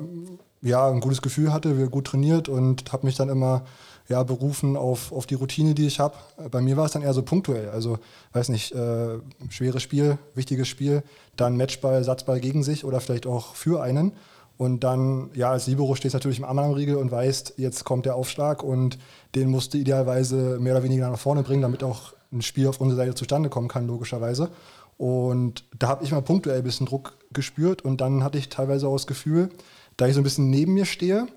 ja, 0.60 0.88
ein 0.88 1.00
gutes 1.00 1.22
Gefühl 1.22 1.52
hatte, 1.52 1.78
wir 1.78 1.88
gut 1.88 2.08
trainiert 2.08 2.48
und 2.48 2.92
habe 2.92 3.06
mich 3.06 3.16
dann 3.16 3.28
immer 3.28 3.64
ja, 4.08 4.22
berufen 4.22 4.76
auf, 4.76 5.12
auf 5.12 5.26
die 5.26 5.34
Routine, 5.34 5.74
die 5.74 5.86
ich 5.86 6.00
habe. 6.00 6.16
Bei 6.50 6.60
mir 6.60 6.76
war 6.76 6.86
es 6.86 6.92
dann 6.92 7.02
eher 7.02 7.12
so 7.12 7.22
punktuell. 7.22 7.68
Also, 7.68 7.98
weiß 8.32 8.48
nicht, 8.48 8.72
äh, 8.72 9.18
schweres 9.50 9.82
Spiel, 9.82 10.18
wichtiges 10.34 10.66
Spiel, 10.66 11.02
dann 11.36 11.56
Matchball, 11.56 12.02
Satzball 12.02 12.40
gegen 12.40 12.62
sich 12.62 12.84
oder 12.84 13.00
vielleicht 13.00 13.26
auch 13.26 13.54
für 13.54 13.82
einen. 13.82 14.12
Und 14.58 14.82
dann, 14.82 15.30
ja, 15.34 15.52
als 15.52 15.68
Libero 15.68 15.94
stehst 15.94 16.14
du 16.14 16.16
natürlich 16.16 16.40
im 16.40 16.44
anderen 16.44 16.74
Riegel 16.74 16.96
und 16.96 17.12
weißt, 17.12 17.54
jetzt 17.58 17.84
kommt 17.84 18.06
der 18.06 18.16
Aufschlag 18.16 18.64
und 18.64 18.98
den 19.36 19.48
musst 19.48 19.72
du 19.72 19.78
idealerweise 19.78 20.58
mehr 20.60 20.74
oder 20.74 20.82
weniger 20.82 21.08
nach 21.08 21.18
vorne 21.18 21.44
bringen, 21.44 21.62
damit 21.62 21.84
auch 21.84 22.12
ein 22.32 22.42
Spiel 22.42 22.66
auf 22.66 22.80
unserer 22.80 22.98
Seite 22.98 23.14
zustande 23.14 23.50
kommen 23.50 23.68
kann, 23.68 23.86
logischerweise. 23.86 24.50
Und 24.96 25.64
da 25.78 25.86
habe 25.86 26.02
ich 26.02 26.10
mal 26.10 26.22
punktuell 26.22 26.58
ein 26.58 26.64
bisschen 26.64 26.86
Druck 26.86 27.16
gespürt 27.32 27.82
und 27.82 28.00
dann 28.00 28.24
hatte 28.24 28.36
ich 28.36 28.48
teilweise 28.48 28.88
auch 28.88 28.96
das 28.96 29.06
Gefühl, 29.06 29.48
da 29.96 30.08
ich 30.08 30.14
so 30.14 30.20
ein 30.20 30.24
bisschen 30.24 30.50
neben 30.50 30.74
mir 30.74 30.86
stehe 30.86 31.28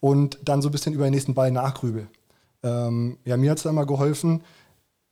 und 0.00 0.38
dann 0.42 0.62
so 0.62 0.70
ein 0.70 0.72
bisschen 0.72 0.94
über 0.94 1.04
den 1.04 1.12
nächsten 1.12 1.34
Ball 1.34 1.50
nachgrübel. 1.50 2.08
Ähm, 2.62 3.18
ja, 3.26 3.36
mir 3.36 3.50
hat 3.50 3.58
es 3.58 3.64
dann 3.64 3.74
mal 3.74 3.84
geholfen, 3.84 4.42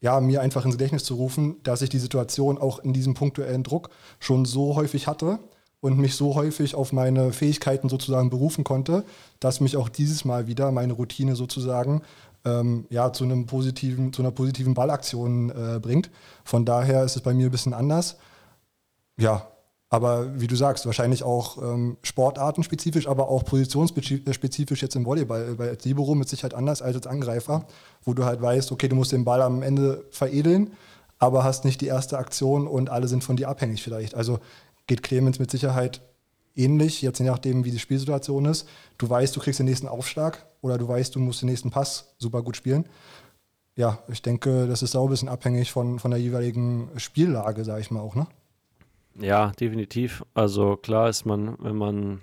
ja, 0.01 0.19
mir 0.21 0.41
einfach 0.41 0.65
ins 0.65 0.77
Gedächtnis 0.77 1.05
zu 1.05 1.15
rufen, 1.15 1.57
dass 1.63 1.83
ich 1.83 1.91
die 1.91 1.99
Situation 1.99 2.57
auch 2.57 2.79
in 2.79 2.95
diesem 2.95 3.13
punktuellen 3.13 3.65
Druck 3.65 3.91
schon 4.19 4.47
so 4.47 4.77
häufig 4.77 5.07
hatte 5.07 5.39
und 5.81 5.99
mich 5.99 6.15
so 6.15 6.35
häufig 6.35 6.75
auf 6.75 6.93
meine 6.93 7.33
Fähigkeiten 7.33 7.89
sozusagen 7.89 8.31
berufen 8.31 8.65
konnte, 8.65 9.05
dass 9.41 9.61
mich 9.61 9.77
auch 9.77 9.89
dieses 9.89 10.25
Mal 10.25 10.47
wieder 10.47 10.71
meine 10.73 10.93
Routine 10.93 11.37
sozusagen 11.37 12.03
ähm, 12.45 12.87
ja, 12.91 13.13
zu, 13.13 13.25
einem 13.25 13.47
positiven, 13.47 14.13
zu 14.13 14.23
einer 14.23 14.31
positiven 14.31 14.75
Ballaktion 14.75 15.51
äh, 15.51 15.79
bringt. 15.81 16.11
Von 16.45 16.65
daher 16.65 17.05
ist 17.05 17.17
es 17.17 17.23
bei 17.23 17.35
mir 17.35 17.47
ein 17.47 17.53
bisschen 17.53 17.75
anders. 17.75 18.17
Ja, 19.19 19.49
aber 19.93 20.41
wie 20.41 20.47
du 20.47 20.55
sagst, 20.55 20.87
wahrscheinlich 20.87 21.25
auch 21.25 21.61
ähm, 21.61 21.97
sportartenspezifisch, 22.03 23.09
aber 23.09 23.29
auch 23.29 23.45
positionsspezifisch 23.45 24.83
jetzt 24.83 24.95
im 24.95 25.05
Volleyball, 25.05 25.59
weil 25.59 25.71
als 25.71 25.85
Libero 25.85 26.15
mit 26.15 26.29
Sicherheit 26.29 26.55
anders 26.55 26.81
als 26.81 26.95
als 26.95 27.07
Angreifer, 27.09 27.67
wo 28.05 28.15
du 28.15 28.25
halt 28.25 28.41
weißt, 28.41 28.71
okay, 28.71 28.89
du 28.89 28.95
musst 28.95 29.13
den 29.13 29.25
Ball 29.25 29.43
am 29.43 29.63
Ende 29.63 30.05
veredeln, 30.11 30.71
aber 31.19 31.43
hast 31.43 31.65
nicht 31.65 31.81
die 31.81 31.89
erste 31.89 32.19
Aktion 32.19 32.69
und 32.69 32.89
alle 32.89 33.09
sind 33.09 33.25
von 33.25 33.37
dir 33.37 33.49
abhängig 33.49 33.83
vielleicht. 33.83 34.15
Also 34.15 34.39
geht 34.91 35.05
Clemens 35.05 35.39
mit 35.39 35.53
Sicherheit 35.53 36.03
ähnlich, 36.57 37.01
jetzt 37.01 37.21
je 37.21 37.25
nachdem, 37.27 37.65
wie 37.65 37.71
die 37.71 37.79
Spielsituation 37.79 38.45
ist. 38.45 38.69
Du 38.99 39.09
weißt, 39.09 39.35
du 39.37 39.39
kriegst 39.39 39.61
den 39.61 39.67
nächsten 39.67 39.87
Aufschlag 39.87 40.45
oder 40.63 40.79
du 40.79 40.89
weißt, 40.89 41.15
du 41.15 41.21
musst 41.21 41.43
den 41.43 41.49
nächsten 41.49 41.71
Pass 41.71 42.13
super 42.19 42.43
gut 42.43 42.57
spielen. 42.57 42.87
Ja, 43.77 44.01
ich 44.09 44.21
denke, 44.21 44.67
das 44.67 44.83
ist 44.83 44.97
auch 44.97 45.05
ein 45.05 45.11
bisschen 45.11 45.29
abhängig 45.29 45.71
von, 45.71 46.01
von 46.01 46.11
der 46.11 46.19
jeweiligen 46.19 46.89
Spiellage, 46.97 47.65
sage 47.65 47.83
ich 47.83 47.93
mal 47.93 48.01
auch, 48.01 48.17
ne? 48.17 48.27
Ja, 49.15 49.53
definitiv. 49.61 50.25
Also 50.35 50.77
klar 50.77 51.09
ist 51.09 51.25
man, 51.25 51.57
wenn 51.61 51.77
man 51.77 52.21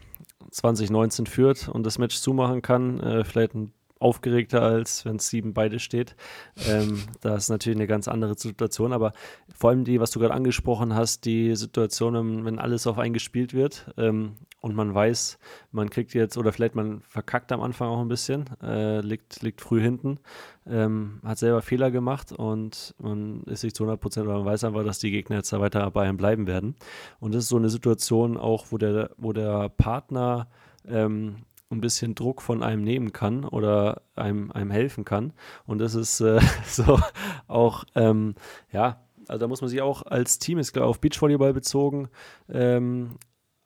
2019 0.52 1.26
führt 1.26 1.70
und 1.70 1.86
das 1.86 2.00
Match 2.00 2.18
zumachen 2.20 2.62
kann, 2.62 3.00
äh, 3.00 3.24
vielleicht 3.24 3.56
ein 3.56 3.72
aufgeregter, 4.00 4.62
als 4.62 5.06
wenn 5.06 5.18
es 5.18 5.30
sieben 5.30 5.54
beide 5.54 5.80
steht. 5.80 6.16
Ähm, 6.68 7.04
da 7.22 7.36
ist 7.36 7.50
natürlich 7.50 7.78
eine 7.78 7.88
ganz 7.88 8.08
andere 8.08 8.38
Situation, 8.38 8.94
aber 8.94 9.14
vor 9.56 9.70
allem 9.70 9.84
die, 9.84 10.00
was 10.00 10.12
du 10.12 10.20
gerade 10.20 10.34
angesprochen 10.34 10.94
hast, 10.94 11.26
die 11.26 11.56
Situation, 11.56 12.46
wenn 12.46 12.60
alles 12.60 12.88
auf 12.88 12.98
einen 12.98 13.14
gespielt 13.14 13.54
wird 13.54 13.92
ähm, 13.98 14.34
und 14.62 14.76
man 14.76 14.94
weiß, 14.94 15.40
man 15.72 15.90
kriegt 15.90 16.14
jetzt, 16.14 16.38
oder 16.38 16.52
vielleicht 16.52 16.76
man 16.76 17.02
verkackt 17.02 17.52
am 17.52 17.62
Anfang 17.62 17.90
auch 17.90 18.02
ein 18.02 18.08
bisschen, 18.08 18.46
äh, 18.62 19.02
liegt, 19.02 19.42
liegt 19.42 19.62
früh 19.62 19.82
hinten, 19.82 20.20
ähm, 20.70 21.22
hat 21.24 21.38
selber 21.38 21.62
Fehler 21.62 21.92
gemacht 21.92 22.32
und 22.32 22.96
man 23.00 23.44
ist 23.44 23.62
sich 23.62 23.74
zu 23.74 23.84
100 23.84 24.00
Prozent, 24.02 24.28
oder 24.28 24.38
man 24.38 24.46
weiß 24.46 24.64
einfach, 24.64 24.84
dass 24.84 25.00
die 25.00 25.12
Gegner 25.12 25.38
jetzt 25.38 25.54
da 25.54 25.60
weiter 25.60 25.90
bei 25.92 26.08
einem 26.08 26.18
bleiben 26.18 26.48
werden. 26.48 26.76
Und 27.20 27.34
das 27.34 27.44
ist 27.44 27.50
so 27.50 27.58
eine 27.58 27.70
Situation 27.70 28.38
auch, 28.38 28.68
wo 28.72 28.78
der, 28.78 29.12
wo 29.18 29.34
der 29.34 29.70
Partner 29.70 30.48
ähm, 30.88 31.38
ein 31.70 31.82
bisschen 31.82 32.16
Druck 32.16 32.42
von 32.42 32.64
einem 32.64 32.84
nehmen 32.84 33.12
kann 33.12 33.44
oder 33.44 34.02
einem, 34.16 34.52
einem 34.52 34.72
helfen 34.72 35.06
kann. 35.06 35.34
Und 35.66 35.80
das 35.80 35.96
ist 35.96 36.22
äh, 36.22 36.40
so 36.66 37.00
auch, 37.48 37.84
ähm, 37.96 38.36
ja, 38.72 39.02
also 39.28 39.40
da 39.40 39.48
muss 39.48 39.62
man 39.62 39.70
sich 39.70 39.82
auch 39.82 40.04
als 40.04 40.40
Team, 40.40 40.58
ist 40.58 40.74
klar 40.74 40.88
auf 40.88 41.02
Beachvolleyball 41.02 41.54
bezogen, 41.54 42.10
ähm, 42.50 43.18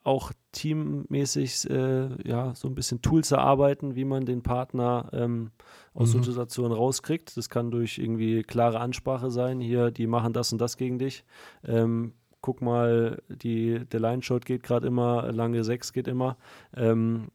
auch 0.03 0.31
teammäßig 0.51 1.69
äh, 1.69 2.27
ja, 2.27 2.55
so 2.55 2.67
ein 2.67 2.73
bisschen 2.73 3.03
Tools 3.03 3.31
erarbeiten, 3.31 3.95
wie 3.95 4.05
man 4.05 4.25
den 4.25 4.41
Partner 4.41 5.09
ähm, 5.13 5.51
aus 5.93 6.15
mhm. 6.15 6.23
Situationen 6.23 6.75
rauskriegt. 6.75 7.37
Das 7.37 7.49
kann 7.49 7.69
durch 7.69 7.99
irgendwie 7.99 8.41
klare 8.41 8.79
Ansprache 8.79 9.29
sein, 9.29 9.59
hier, 9.59 9.91
die 9.91 10.07
machen 10.07 10.33
das 10.33 10.51
und 10.51 10.59
das 10.59 10.77
gegen 10.77 10.97
dich. 10.97 11.23
Ähm, 11.63 12.13
guck 12.41 12.61
mal, 12.61 13.21
die, 13.29 13.85
der 13.85 13.99
Line-Shot 13.99 14.45
geht 14.45 14.63
gerade 14.63 14.87
immer, 14.87 15.31
lange 15.31 15.63
6 15.63 15.93
geht 15.93 16.07
immer. 16.07 16.37
Ähm, 16.75 17.27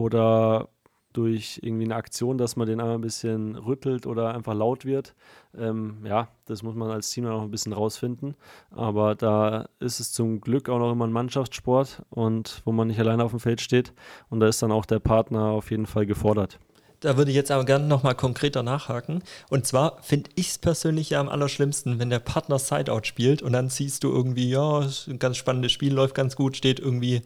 oder 0.00 0.70
durch 1.12 1.60
irgendwie 1.62 1.84
eine 1.84 1.96
Aktion, 1.96 2.38
dass 2.38 2.56
man 2.56 2.66
den 2.66 2.80
einmal 2.80 2.94
ein 2.94 3.00
bisschen 3.00 3.56
rüttelt 3.56 4.06
oder 4.06 4.32
einfach 4.32 4.54
laut 4.54 4.84
wird. 4.84 5.14
Ähm, 5.58 5.98
ja, 6.04 6.28
das 6.46 6.62
muss 6.62 6.74
man 6.74 6.90
als 6.90 7.10
Team 7.10 7.24
dann 7.24 7.34
auch 7.34 7.42
ein 7.42 7.50
bisschen 7.50 7.72
rausfinden. 7.72 8.36
Aber 8.70 9.14
da 9.14 9.68
ist 9.80 10.00
es 10.00 10.12
zum 10.12 10.40
Glück 10.40 10.68
auch 10.68 10.78
noch 10.78 10.92
immer 10.92 11.06
ein 11.06 11.12
Mannschaftssport 11.12 12.02
und 12.10 12.62
wo 12.64 12.72
man 12.72 12.88
nicht 12.88 13.00
alleine 13.00 13.24
auf 13.24 13.32
dem 13.32 13.40
Feld 13.40 13.60
steht. 13.60 13.92
Und 14.30 14.40
da 14.40 14.46
ist 14.46 14.62
dann 14.62 14.72
auch 14.72 14.86
der 14.86 15.00
Partner 15.00 15.46
auf 15.46 15.70
jeden 15.70 15.86
Fall 15.86 16.06
gefordert. 16.06 16.60
Da 17.00 17.16
würde 17.16 17.30
ich 17.30 17.36
jetzt 17.36 17.50
aber 17.50 17.64
gerne 17.64 17.86
nochmal 17.86 18.14
konkreter 18.14 18.62
nachhaken. 18.62 19.22
Und 19.48 19.66
zwar 19.66 20.00
finde 20.02 20.30
ich 20.36 20.50
es 20.50 20.58
persönlich 20.58 21.10
ja 21.10 21.20
am 21.20 21.28
allerschlimmsten, 21.28 21.98
wenn 21.98 22.10
der 22.10 22.18
Partner 22.20 22.58
Sideout 22.58 23.04
spielt 23.04 23.42
und 23.42 23.52
dann 23.52 23.68
siehst 23.68 24.04
du 24.04 24.10
irgendwie, 24.10 24.50
ja, 24.50 24.86
ein 25.08 25.18
ganz 25.18 25.38
spannendes 25.38 25.72
Spiel, 25.72 25.92
läuft 25.92 26.14
ganz 26.14 26.36
gut, 26.36 26.56
steht 26.56 26.78
irgendwie 26.78 27.22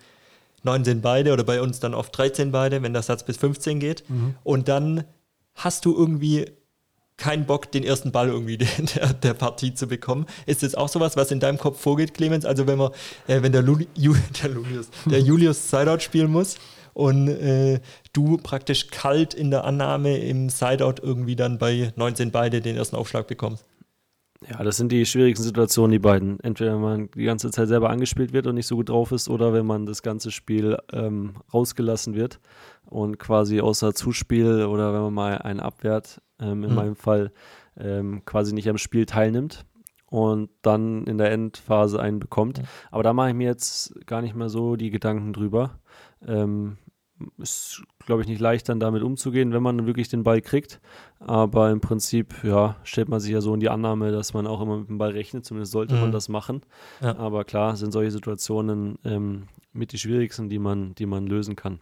19 0.65 1.01
beide 1.01 1.33
oder 1.33 1.45
bei 1.45 1.61
uns 1.61 1.81
dann 1.81 1.95
oft 1.95 2.17
13 2.17 2.53
beide, 2.53 2.83
wenn 2.83 2.93
der 2.93 3.03
Satz 3.03 3.25
bis 3.25 3.37
15 3.37 3.81
geht. 3.81 4.09
Mhm. 4.09 4.35
Und 4.43 4.69
dann 4.69 5.05
hast 5.55 5.85
du 5.85 5.97
irgendwie 5.97 6.47
keinen 7.17 7.47
Bock, 7.47 7.71
den 7.71 7.85
ersten 7.85 8.13
Ball 8.13 8.29
irgendwie 8.29 8.59
der, 8.97 9.13
der 9.15 9.35
Partie 9.35 9.75
zu 9.75 9.87
bekommen. 9.87 10.27
Ist 10.47 10.63
das 10.63 10.75
auch 10.75 10.89
sowas, 10.89 11.17
was 11.17 11.31
in 11.31 11.41
deinem 11.41 11.59
Kopf 11.59 11.81
vorgeht, 11.81 12.15
Clemens? 12.15 12.45
Also 12.45 12.67
wenn 12.67 12.79
man, 12.79 12.91
äh, 13.27 13.43
wenn 13.43 13.53
der, 13.53 13.63
Luli, 13.63 13.89
Ju, 13.95 14.15
der, 14.43 14.51
Julius, 14.51 14.89
der 15.07 15.21
Julius 15.23 15.71
Sideout 15.71 16.01
spielen 16.01 16.31
muss 16.31 16.57
und 16.93 17.29
äh, 17.29 17.81
du 18.13 18.37
praktisch 18.39 18.89
kalt 18.89 19.35
in 19.35 19.51
der 19.51 19.65
Annahme 19.65 20.19
im 20.19 20.49
Sideout 20.49 20.97
irgendwie 21.03 21.37
dann 21.37 21.59
bei 21.59 21.93
19 21.97 22.31
beide 22.31 22.61
den 22.61 22.77
ersten 22.77 22.97
Aufschlag 22.97 23.27
bekommst. 23.27 23.65
Ja, 24.51 24.63
das 24.63 24.77
sind 24.77 24.93
die 24.93 25.07
schwierigsten 25.07 25.45
Situationen, 25.45 25.93
die 25.93 25.99
beiden. 25.99 26.39
Entweder 26.41 26.75
wenn 26.75 26.81
man 26.81 27.11
die 27.13 27.25
ganze 27.25 27.51
Zeit 27.51 27.69
selber 27.69 27.91
angespielt 27.91 28.33
wird 28.33 28.47
und 28.47 28.57
nicht 28.57 28.67
so 28.67 28.77
gut 28.77 28.91
drauf 28.91 29.13
ist, 29.13 29.29
oder 29.29 29.53
wenn 29.53 29.67
man 29.67 29.87
das 29.87 30.03
ganze 30.03 30.31
Spiel 30.31 30.77
ähm, 30.93 31.35
rausgelassen 31.53 32.15
wird 32.15 32.41
und 32.85 33.19
quasi 33.19 33.61
außer 33.61 33.95
Zuspiel 33.95 34.65
oder 34.65 34.93
wenn 34.93 35.01
man 35.01 35.15
mal 35.15 35.39
einen 35.39 35.61
abwehrt, 35.61 36.21
ähm, 36.41 36.65
in 36.65 36.71
mhm. 36.71 36.77
meinem 36.77 36.97
Fall 36.97 37.33
ähm, 37.79 38.25
quasi 38.25 38.55
nicht 38.55 38.69
am 38.69 38.79
Spiel 38.79 39.07
teilnimmt 39.07 39.65
und 40.07 40.51
dann 40.63 41.05
in 41.07 41.17
der 41.19 41.33
Endphase 41.33 42.01
einen 42.01 42.21
bekommt. 42.21 42.59
Mhm. 42.59 42.65
Aber 42.91 43.03
da 43.03 43.13
mache 43.13 43.31
ich 43.31 43.35
mir 43.35 43.49
jetzt 43.49 43.95
gar 44.07 44.21
nicht 44.21 44.35
mehr 44.35 44.49
so 44.49 44.77
die 44.77 44.91
Gedanken 44.91 45.33
drüber. 45.33 45.81
Ähm, 46.27 46.77
ist, 47.39 47.83
glaube 48.07 48.23
ich, 48.23 48.29
nicht 48.29 48.41
leicht, 48.41 48.69
dann 48.69 48.81
damit 48.81 49.03
umzugehen, 49.03 49.53
wenn 49.53 49.63
man 49.63 49.87
wirklich 49.87 50.09
den 50.09 50.25
Ball 50.25 50.41
kriegt. 50.41 50.81
Aber 51.21 51.71
im 51.71 51.81
Prinzip, 51.81 52.35
ja, 52.43 52.77
stellt 52.85 53.09
man 53.09 53.21
sich 53.21 53.33
ja 53.33 53.41
so 53.41 53.55
in 53.55 53.61
die 53.61 53.69
Annahme, 53.69 54.13
dass 54.13 54.35
man 54.35 54.47
auch 54.47 54.61
immer 54.61 54.79
mit 54.79 54.89
dem 54.89 54.99
Ball 54.99 55.11
rechnet. 55.11 55.45
Zumindest 55.45 55.73
sollte 55.73 55.95
mhm. 55.95 56.01
man 56.01 56.13
das 56.13 56.29
machen. 56.29 56.63
Ja. 57.01 57.17
Aber 57.17 57.45
klar 57.45 57.77
sind 57.77 57.93
solche 57.93 58.11
Situationen 58.11 58.99
ähm, 59.05 59.45
mit 59.73 59.93
die 59.93 59.99
schwierigsten, 59.99 60.49
die 60.49 60.59
man, 60.59 60.95
die 60.95 61.07
man 61.07 61.27
lösen 61.27 61.57
kann. 61.57 61.81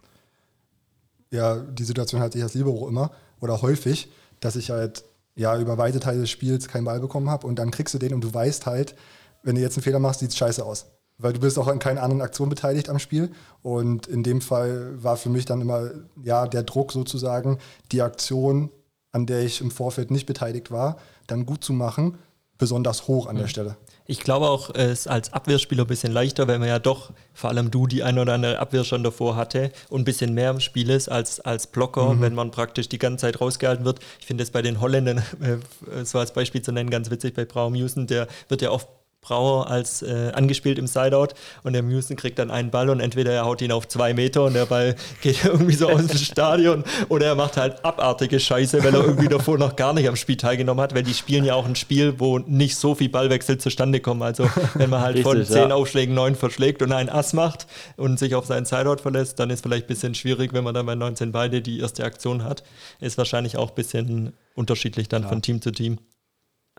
Ja, 1.31 1.57
die 1.57 1.83
Situation 1.83 2.21
hatte 2.21 2.37
ich 2.37 2.43
als 2.43 2.53
Libero 2.53 2.87
immer 2.87 3.11
oder 3.39 3.61
häufig, 3.61 4.09
dass 4.39 4.55
ich 4.55 4.69
halt 4.69 5.03
ja 5.35 5.59
über 5.59 5.77
weite 5.77 5.99
Teile 5.99 6.21
des 6.21 6.29
Spiels 6.29 6.67
keinen 6.67 6.85
Ball 6.85 6.99
bekommen 6.99 7.29
habe 7.29 7.47
und 7.47 7.57
dann 7.57 7.71
kriegst 7.71 7.93
du 7.93 7.97
den 7.97 8.13
und 8.13 8.23
du 8.23 8.31
weißt 8.31 8.67
halt, 8.67 8.95
wenn 9.41 9.55
du 9.55 9.61
jetzt 9.61 9.75
einen 9.75 9.83
Fehler 9.83 9.99
machst, 9.99 10.19
sieht 10.19 10.29
es 10.29 10.37
scheiße 10.37 10.63
aus 10.63 10.92
weil 11.17 11.33
du 11.33 11.39
bist 11.39 11.57
auch 11.57 11.67
an 11.67 11.79
keiner 11.79 12.03
anderen 12.03 12.21
Aktion 12.21 12.49
beteiligt 12.49 12.89
am 12.89 12.99
Spiel. 12.99 13.31
Und 13.61 14.07
in 14.07 14.23
dem 14.23 14.41
Fall 14.41 15.01
war 15.01 15.17
für 15.17 15.29
mich 15.29 15.45
dann 15.45 15.61
immer 15.61 15.91
ja 16.23 16.47
der 16.47 16.63
Druck 16.63 16.91
sozusagen, 16.91 17.59
die 17.91 18.01
Aktion, 18.01 18.69
an 19.11 19.25
der 19.25 19.41
ich 19.41 19.61
im 19.61 19.71
Vorfeld 19.71 20.11
nicht 20.11 20.25
beteiligt 20.25 20.71
war, 20.71 20.97
dann 21.27 21.45
gut 21.45 21.63
zu 21.63 21.73
machen, 21.73 22.17
besonders 22.57 23.07
hoch 23.07 23.27
an 23.27 23.37
der 23.37 23.47
Stelle. 23.47 23.77
Ich 24.05 24.19
glaube 24.19 24.49
auch, 24.49 24.69
es 24.75 25.01
ist 25.01 25.07
als 25.07 25.31
Abwehrspieler 25.31 25.85
ein 25.85 25.87
bisschen 25.87 26.11
leichter, 26.11 26.47
weil 26.47 26.59
man 26.59 26.67
ja 26.67 26.77
doch, 26.77 27.11
vor 27.33 27.49
allem 27.49 27.71
du, 27.71 27.87
die 27.87 28.03
ein 28.03 28.19
oder 28.19 28.33
andere 28.33 28.59
Abwehr 28.59 28.83
schon 28.83 29.01
davor 29.01 29.37
hatte 29.37 29.71
und 29.89 30.01
ein 30.01 30.05
bisschen 30.05 30.33
mehr 30.33 30.51
im 30.51 30.59
Spiel 30.59 30.89
ist 30.89 31.07
als, 31.07 31.39
als 31.39 31.67
Blocker, 31.67 32.13
mhm. 32.13 32.21
wenn 32.21 32.35
man 32.35 32.51
praktisch 32.51 32.89
die 32.89 32.99
ganze 32.99 33.21
Zeit 33.21 33.39
rausgehalten 33.39 33.85
wird. 33.85 33.99
Ich 34.19 34.25
finde 34.25 34.43
es 34.43 34.51
bei 34.51 34.61
den 34.61 34.81
Holländern, 34.81 35.19
äh, 35.41 36.03
so 36.03 36.19
als 36.19 36.33
Beispiel 36.33 36.61
zu 36.61 36.73
nennen, 36.73 36.89
ganz 36.89 37.09
witzig 37.09 37.33
bei 37.33 37.45
Braum 37.45 37.75
Houston, 37.75 38.05
der 38.05 38.27
wird 38.49 38.61
ja 38.61 38.71
oft 38.71 38.89
Brauer 39.23 39.69
als 39.69 40.01
äh, 40.01 40.31
angespielt 40.33 40.77
im 40.77 40.87
Sideout 40.87 41.29
und 41.63 41.73
der 41.73 41.81
Musen 41.81 42.15
kriegt 42.15 42.37
dann 42.37 42.51
einen 42.51 42.69
Ball 42.69 42.89
und 42.89 42.99
entweder 42.99 43.31
er 43.31 43.45
haut 43.45 43.61
ihn 43.61 43.71
auf 43.71 43.87
zwei 43.87 44.13
Meter 44.13 44.43
und 44.43 44.53
der 44.53 44.65
Ball 44.65 44.95
geht 45.21 45.43
irgendwie 45.45 45.73
so 45.73 45.89
aus 45.89 46.05
dem 46.05 46.17
Stadion 46.17 46.83
oder 47.09 47.27
er 47.27 47.35
macht 47.35 47.57
halt 47.57 47.83
abartige 47.83 48.39
Scheiße, 48.39 48.83
weil 48.83 48.93
er 48.93 49.03
irgendwie 49.03 49.29
davor 49.29 49.57
noch 49.57 49.75
gar 49.75 49.93
nicht 49.93 50.07
am 50.07 50.15
Spiel 50.15 50.37
teilgenommen 50.37 50.81
hat, 50.81 50.93
weil 50.93 51.03
die 51.03 51.13
spielen 51.13 51.45
ja 51.45 51.55
auch 51.55 51.65
ein 51.65 51.75
Spiel, 51.75 52.19
wo 52.19 52.39
nicht 52.39 52.75
so 52.77 52.95
viel 52.95 53.09
Ballwechsel 53.09 53.57
zustande 53.57 53.99
kommen. 53.99 54.21
Also 54.21 54.47
wenn 54.75 54.89
man 54.89 55.01
halt 55.01 55.15
Richtig, 55.15 55.31
von 55.31 55.45
zehn 55.45 55.69
ja. 55.69 55.75
Aufschlägen 55.75 56.13
neun 56.13 56.35
verschlägt 56.35 56.81
und 56.81 56.91
einen 56.91 57.09
Ass 57.09 57.33
macht 57.33 57.65
und 57.97 58.19
sich 58.19 58.35
auf 58.35 58.45
seinen 58.45 58.65
Sideout 58.65 58.97
verlässt, 58.97 59.39
dann 59.39 59.49
ist 59.49 59.63
vielleicht 59.63 59.85
ein 59.85 59.87
bisschen 59.87 60.15
schwierig, 60.15 60.53
wenn 60.53 60.63
man 60.63 60.73
dann 60.73 60.85
bei 60.85 60.95
19 60.95 61.31
beide 61.31 61.61
die 61.61 61.79
erste 61.79 62.03
Aktion 62.03 62.43
hat. 62.43 62.63
Ist 62.99 63.17
wahrscheinlich 63.17 63.57
auch 63.57 63.69
ein 63.69 63.75
bisschen 63.75 64.33
unterschiedlich 64.55 65.07
dann 65.07 65.23
ja. 65.23 65.29
von 65.29 65.41
Team 65.41 65.61
zu 65.61 65.71
Team. 65.71 65.99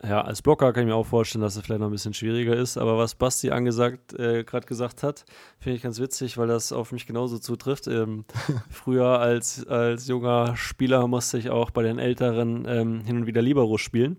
Ja, 0.03 0.21
als 0.21 0.41
Blocker 0.41 0.73
kann 0.73 0.83
ich 0.83 0.87
mir 0.87 0.95
auch 0.95 1.05
vorstellen, 1.05 1.41
dass 1.41 1.55
es 1.55 1.63
vielleicht 1.63 1.79
noch 1.79 1.87
ein 1.87 1.91
bisschen 1.91 2.13
schwieriger 2.13 2.55
ist. 2.55 2.77
Aber 2.77 2.97
was 2.97 3.15
Basti 3.15 3.51
angesagt, 3.51 4.13
äh, 4.13 4.43
gerade 4.43 4.67
gesagt 4.67 5.03
hat, 5.03 5.25
finde 5.57 5.77
ich 5.77 5.83
ganz 5.83 5.99
witzig, 5.99 6.37
weil 6.37 6.47
das 6.47 6.73
auf 6.73 6.91
mich 6.91 7.07
genauso 7.07 7.39
zutrifft. 7.39 7.87
Ähm, 7.87 8.25
früher 8.69 9.19
als, 9.19 9.65
als 9.67 10.07
junger 10.07 10.57
Spieler 10.57 11.07
musste 11.07 11.37
ich 11.37 11.49
auch 11.49 11.71
bei 11.71 11.81
den 11.81 11.97
Älteren 11.97 12.65
ähm, 12.67 13.05
hin 13.05 13.17
und 13.17 13.25
wieder 13.25 13.41
Libero 13.41 13.77
spielen. 13.77 14.17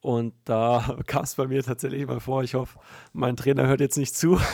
Und 0.00 0.34
da 0.44 0.96
kam 1.06 1.22
es 1.22 1.36
bei 1.36 1.46
mir 1.46 1.62
tatsächlich 1.62 2.06
mal 2.06 2.20
vor, 2.20 2.42
ich 2.42 2.54
hoffe, 2.54 2.78
mein 3.12 3.36
Trainer 3.36 3.66
hört 3.66 3.80
jetzt 3.80 3.98
nicht 3.98 4.16
zu. 4.16 4.40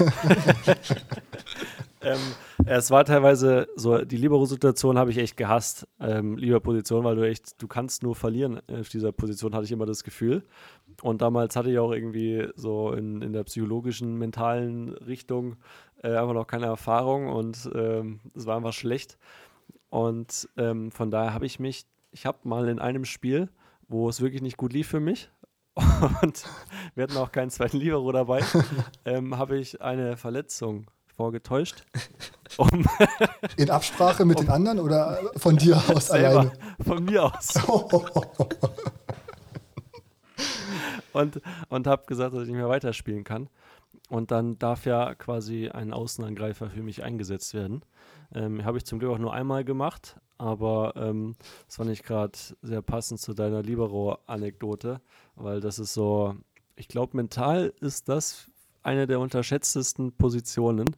ähm, 2.04 2.20
es 2.66 2.90
war 2.90 3.04
teilweise 3.04 3.68
so, 3.76 4.04
die 4.04 4.16
Libero-Situation 4.16 4.98
habe 4.98 5.10
ich 5.10 5.18
echt 5.18 5.36
gehasst. 5.36 5.86
Ähm, 6.00 6.36
Lieber-Position, 6.36 7.04
weil 7.04 7.16
du 7.16 7.26
echt, 7.26 7.60
du 7.62 7.68
kannst 7.68 8.02
nur 8.02 8.14
verlieren 8.14 8.60
auf 8.68 8.88
dieser 8.88 9.12
Position, 9.12 9.54
hatte 9.54 9.64
ich 9.64 9.72
immer 9.72 9.86
das 9.86 10.04
Gefühl. 10.04 10.44
Und 11.02 11.22
damals 11.22 11.56
hatte 11.56 11.70
ich 11.70 11.78
auch 11.78 11.92
irgendwie 11.92 12.48
so 12.54 12.92
in, 12.92 13.22
in 13.22 13.32
der 13.32 13.44
psychologischen, 13.44 14.16
mentalen 14.16 14.90
Richtung 14.90 15.56
äh, 16.02 16.16
einfach 16.16 16.34
noch 16.34 16.46
keine 16.46 16.66
Erfahrung 16.66 17.28
und 17.28 17.68
ähm, 17.74 18.20
es 18.34 18.46
war 18.46 18.56
einfach 18.56 18.72
schlecht. 18.72 19.18
Und 19.90 20.48
ähm, 20.56 20.90
von 20.90 21.10
daher 21.10 21.34
habe 21.34 21.46
ich 21.46 21.58
mich, 21.58 21.86
ich 22.12 22.26
habe 22.26 22.38
mal 22.44 22.68
in 22.68 22.78
einem 22.78 23.04
Spiel, 23.04 23.48
wo 23.88 24.08
es 24.08 24.20
wirklich 24.20 24.42
nicht 24.42 24.56
gut 24.56 24.72
lief 24.72 24.88
für 24.88 25.00
mich, 25.00 25.30
und 26.22 26.44
wir 26.94 27.04
hatten 27.04 27.16
auch 27.16 27.32
keinen 27.32 27.50
zweiten 27.50 27.78
Libero 27.78 28.12
dabei, 28.12 28.44
ähm, 29.04 29.36
habe 29.36 29.58
ich 29.58 29.82
eine 29.82 30.16
Verletzung 30.16 30.86
vorgetäuscht. 31.16 31.84
Um 32.56 32.86
In 33.56 33.68
Absprache 33.68 34.24
mit 34.24 34.38
um, 34.38 34.44
den 34.44 34.52
anderen 34.52 34.78
oder 34.78 35.18
von 35.36 35.56
dir 35.56 35.76
aus 35.92 36.08
alleine? 36.12 36.52
Von 36.84 37.04
mir 37.04 37.24
aus. 37.24 37.54
und 41.12 41.40
und 41.68 41.86
habe 41.88 42.04
gesagt, 42.06 42.32
dass 42.32 42.42
ich 42.42 42.48
nicht 42.48 42.56
mehr 42.56 42.68
weiterspielen 42.68 43.24
kann. 43.24 43.48
Und 44.08 44.30
dann 44.30 44.56
darf 44.58 44.86
ja 44.86 45.16
quasi 45.16 45.68
ein 45.68 45.92
Außenangreifer 45.92 46.70
für 46.70 46.82
mich 46.82 47.02
eingesetzt 47.02 47.54
werden. 47.54 47.84
Ähm, 48.32 48.64
habe 48.64 48.78
ich 48.78 48.84
zum 48.84 49.00
Glück 49.00 49.12
auch 49.12 49.18
nur 49.18 49.32
einmal 49.32 49.64
gemacht, 49.64 50.20
aber 50.38 50.94
ähm, 50.96 51.34
das 51.66 51.76
fand 51.76 51.90
ich 51.90 52.02
gerade 52.02 52.38
sehr 52.62 52.82
passend 52.82 53.20
zu 53.20 53.34
deiner 53.34 53.62
Libero-Anekdote, 53.62 55.00
weil 55.34 55.60
das 55.60 55.78
ist 55.78 55.94
so, 55.94 56.36
ich 56.76 56.88
glaube, 56.88 57.16
mental 57.16 57.72
ist 57.80 58.08
das 58.08 58.50
eine 58.84 59.06
der 59.06 59.20
unterschätztesten 59.20 60.12
Positionen, 60.12 60.96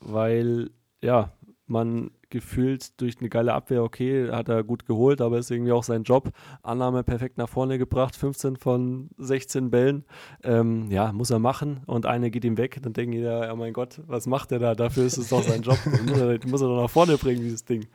weil 0.00 0.70
ja, 1.02 1.32
man 1.66 2.10
gefühlt 2.30 3.00
durch 3.00 3.18
eine 3.20 3.28
geile 3.28 3.52
Abwehr, 3.52 3.82
okay, 3.82 4.30
hat 4.30 4.48
er 4.48 4.64
gut 4.64 4.86
geholt, 4.86 5.20
aber 5.20 5.38
ist 5.38 5.50
irgendwie 5.50 5.72
auch 5.72 5.84
sein 5.84 6.02
Job. 6.02 6.30
Annahme 6.62 7.02
perfekt 7.04 7.36
nach 7.38 7.48
vorne 7.48 7.78
gebracht, 7.78 8.16
15 8.16 8.56
von 8.56 9.10
16 9.18 9.70
Bällen. 9.70 10.04
Ähm, 10.42 10.90
ja, 10.90 11.12
muss 11.12 11.30
er 11.30 11.38
machen 11.38 11.82
und 11.86 12.06
eine 12.06 12.30
geht 12.30 12.44
ihm 12.44 12.56
weg. 12.56 12.78
Dann 12.82 12.94
denken 12.94 13.12
die, 13.12 13.18
ja, 13.18 13.54
mein 13.54 13.72
Gott, 13.72 14.00
was 14.06 14.26
macht 14.26 14.50
er 14.52 14.58
da? 14.58 14.74
Dafür 14.74 15.04
ist 15.04 15.18
es 15.18 15.28
doch 15.28 15.42
sein 15.42 15.62
Job. 15.62 15.78
Muss 16.06 16.18
er, 16.18 16.38
muss 16.46 16.62
er 16.62 16.68
doch 16.68 16.82
nach 16.82 16.90
vorne 16.90 17.18
bringen, 17.18 17.42
dieses 17.42 17.64
Ding. 17.64 17.86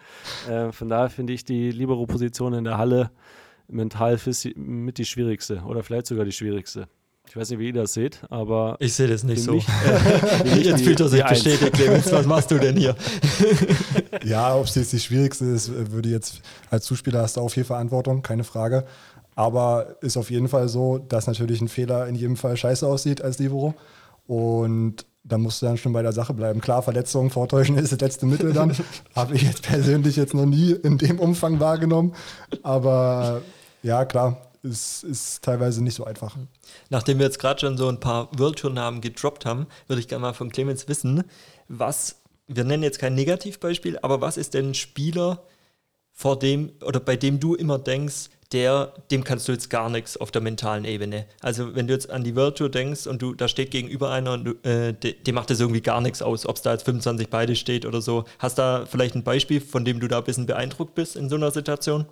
Äh, 0.47 0.71
von 0.71 0.87
daher 0.87 1.09
finde 1.09 1.33
ich 1.33 1.43
die 1.43 1.71
Libero-Position 1.71 2.53
in 2.53 2.63
der 2.63 2.77
Halle 2.77 3.11
mental 3.67 4.19
mit 4.55 4.97
die 4.97 5.05
schwierigste 5.05 5.63
oder 5.65 5.83
vielleicht 5.83 6.07
sogar 6.07 6.25
die 6.25 6.31
schwierigste. 6.31 6.87
Ich 7.29 7.35
weiß 7.35 7.49
nicht, 7.49 7.59
wie 7.59 7.67
ihr 7.67 7.73
das 7.73 7.93
seht, 7.93 8.21
aber. 8.29 8.77
Ich 8.79 8.93
sehe 8.93 9.07
das 9.07 9.23
nicht 9.23 9.43
so. 9.43 9.53
Mich, 9.53 9.67
äh, 10.45 10.59
jetzt 10.61 10.83
fühlt 10.83 10.99
er 10.99 11.09
sich 11.09 11.23
bestätigt, 11.23 11.73
Clemens. 11.73 12.11
Was 12.11 12.25
machst 12.25 12.49
du 12.51 12.57
denn 12.57 12.77
hier? 12.77 12.95
ja, 14.23 14.55
ob 14.55 14.65
es 14.65 14.75
jetzt 14.75 14.93
die 14.93 14.99
schwierigste 14.99 15.45
ist, 15.45 15.71
würde 15.91 16.09
jetzt 16.09 16.41
als 16.69 16.85
Zuspieler 16.85 17.21
hast 17.21 17.37
du 17.37 17.41
auch 17.41 17.49
viel 17.49 17.65
Verantwortung, 17.65 18.21
keine 18.21 18.43
Frage. 18.43 18.85
Aber 19.35 19.97
ist 20.01 20.17
auf 20.17 20.31
jeden 20.31 20.47
Fall 20.47 20.67
so, 20.69 20.97
dass 20.97 21.27
natürlich 21.27 21.61
ein 21.61 21.67
Fehler 21.67 22.07
in 22.07 22.15
jedem 22.15 22.37
Fall 22.37 22.57
scheiße 22.57 22.87
aussieht 22.87 23.21
als 23.21 23.39
Libero. 23.39 23.75
Und 24.25 25.05
da 25.23 25.37
musst 25.37 25.61
du 25.61 25.65
dann 25.65 25.77
schon 25.77 25.93
bei 25.93 26.01
der 26.01 26.13
Sache 26.13 26.33
bleiben. 26.33 26.61
Klar, 26.61 26.81
Verletzungen 26.81 27.29
vortäuschen 27.29 27.77
ist 27.77 27.91
das 27.91 27.99
letzte 27.99 28.25
Mittel 28.25 28.53
dann. 28.53 28.73
Habe 29.15 29.35
ich 29.35 29.43
jetzt 29.43 29.63
persönlich 29.63 30.15
jetzt 30.15 30.33
noch 30.33 30.45
nie 30.45 30.71
in 30.71 30.97
dem 30.97 31.19
Umfang 31.19 31.59
wahrgenommen. 31.59 32.13
Aber 32.63 33.41
ja, 33.83 34.05
klar, 34.05 34.46
ist, 34.67 35.03
ist 35.03 35.43
teilweise 35.43 35.83
nicht 35.83 35.95
so 35.95 36.05
einfach. 36.05 36.35
Nachdem 36.89 37.19
wir 37.19 37.25
jetzt 37.25 37.39
gerade 37.39 37.59
schon 37.59 37.77
so 37.77 37.87
ein 37.87 37.99
paar 37.99 38.29
World 38.37 38.59
Tour 38.59 38.71
Namen 38.71 39.01
gedroppt 39.01 39.45
haben, 39.45 39.67
würde 39.87 39.99
ich 39.99 40.07
gerne 40.07 40.21
mal 40.21 40.33
von 40.33 40.51
Clemens 40.51 40.87
wissen, 40.87 41.23
was, 41.67 42.21
wir 42.47 42.63
nennen 42.63 42.83
jetzt 42.83 42.99
kein 42.99 43.15
Negativbeispiel, 43.15 43.99
aber 44.01 44.21
was 44.21 44.37
ist 44.37 44.53
denn 44.53 44.71
ein 44.71 44.73
Spieler, 44.75 45.43
vor 46.17 46.39
dem 46.39 46.71
oder 46.83 46.99
bei 46.99 47.15
dem 47.15 47.39
du 47.39 47.53
immer 47.53 47.77
denkst, 47.77 48.31
der, 48.51 48.93
dem 49.11 49.23
kannst 49.23 49.47
du 49.47 49.51
jetzt 49.51 49.69
gar 49.69 49.87
nichts 49.87 50.17
auf 50.17 50.31
der 50.31 50.41
mentalen 50.41 50.83
Ebene. 50.83 51.27
Also 51.41 51.75
wenn 51.75 51.85
du 51.85 51.93
jetzt 51.93 52.09
an 52.09 52.23
die 52.23 52.35
World 52.35 52.57
Tour 52.57 52.69
denkst 52.69 53.05
und 53.05 53.21
du 53.21 53.35
da 53.35 53.47
steht 53.47 53.69
gegenüber 53.69 54.09
einer 54.09 54.33
und 54.33 54.45
du, 54.45 54.51
äh, 54.67 54.93
dem 54.93 55.35
macht 55.35 55.51
das 55.51 55.59
irgendwie 55.59 55.81
gar 55.81 56.01
nichts 56.01 56.23
aus, 56.23 56.47
ob 56.47 56.55
es 56.55 56.63
da 56.63 56.71
jetzt 56.71 56.85
25 56.85 57.29
beide 57.29 57.55
steht 57.55 57.85
oder 57.85 58.01
so. 58.01 58.25
Hast 58.39 58.57
da 58.57 58.87
vielleicht 58.87 59.13
ein 59.13 59.23
Beispiel, 59.23 59.61
von 59.61 59.85
dem 59.85 59.99
du 59.99 60.07
da 60.07 60.17
ein 60.17 60.23
bisschen 60.23 60.47
beeindruckt 60.47 60.95
bist 60.95 61.15
in 61.15 61.29
so 61.29 61.35
einer 61.35 61.51
Situation? 61.51 62.07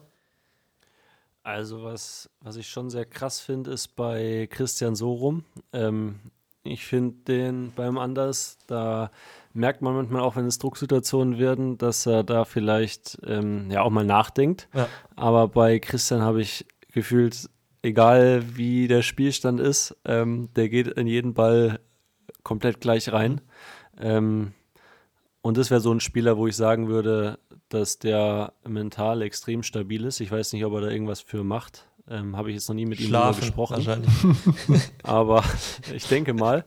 Also 1.46 1.84
was, 1.84 2.28
was 2.42 2.56
ich 2.56 2.68
schon 2.68 2.90
sehr 2.90 3.06
krass 3.06 3.40
finde, 3.40 3.70
ist 3.70 3.96
bei 3.96 4.48
Christian 4.50 4.96
Sorum. 4.96 5.44
Ähm, 5.74 6.16
ich 6.64 6.84
finde 6.84 7.18
den 7.28 7.72
beim 7.76 8.00
Anders, 8.00 8.58
da 8.66 9.12
merkt 9.54 9.84
man 9.84 9.94
manchmal 9.94 10.24
auch, 10.24 10.36
wenn 10.36 10.48
es 10.48 10.58
Drucksituationen 10.58 11.38
werden, 11.38 11.78
dass 11.78 12.08
er 12.08 12.24
da 12.24 12.46
vielleicht 12.46 13.20
ähm, 13.28 13.70
ja 13.70 13.84
auch 13.84 13.92
mal 13.92 14.04
nachdenkt. 14.04 14.68
Ja. 14.74 14.90
Aber 15.16 15.48
bei 15.48 15.78
Christian 15.78 16.24
habe 16.24 16.42
ich 16.42 16.66
gefühlt, 16.92 17.48
egal 17.84 18.58
wie 18.58 18.88
der 18.88 19.04
Spielstand 19.04 19.60
ist, 19.60 19.96
ähm, 20.04 20.50
der 20.56 20.68
geht 20.68 20.88
in 20.88 21.06
jeden 21.06 21.36
Ball 21.36 21.80
komplett 22.42 22.82
gleich 22.82 23.12
rein. 23.12 23.40
Ähm, 24.00 24.54
und 25.44 25.58
das 25.58 25.70
wäre 25.70 25.80
so 25.80 25.94
ein 25.94 26.00
Spieler, 26.00 26.38
wo 26.38 26.48
ich 26.48 26.56
sagen 26.56 26.88
würde, 26.88 27.38
dass 27.76 28.00
der 28.00 28.54
mental 28.68 29.22
extrem 29.22 29.62
stabil 29.64 30.06
ist. 30.06 30.20
Ich 30.20 30.32
weiß 30.32 30.54
nicht, 30.54 30.66
ob 30.66 30.74
er 30.74 30.82
da 30.82 30.90
irgendwas 30.90 31.22
für 31.22 31.44
macht. 31.44 31.88
Ähm, 32.10 32.36
Habe 32.38 32.50
ich 32.50 32.56
jetzt 32.56 32.68
noch 32.70 32.76
nie 32.76 32.86
mit 32.86 33.00
ihm 33.00 33.12
drüber 33.12 33.34
gesprochen. 33.34 33.78
Wahrscheinlich. 33.78 34.12
Aber 35.04 35.44
ich 35.94 36.08
denke 36.08 36.34
mal. 36.34 36.64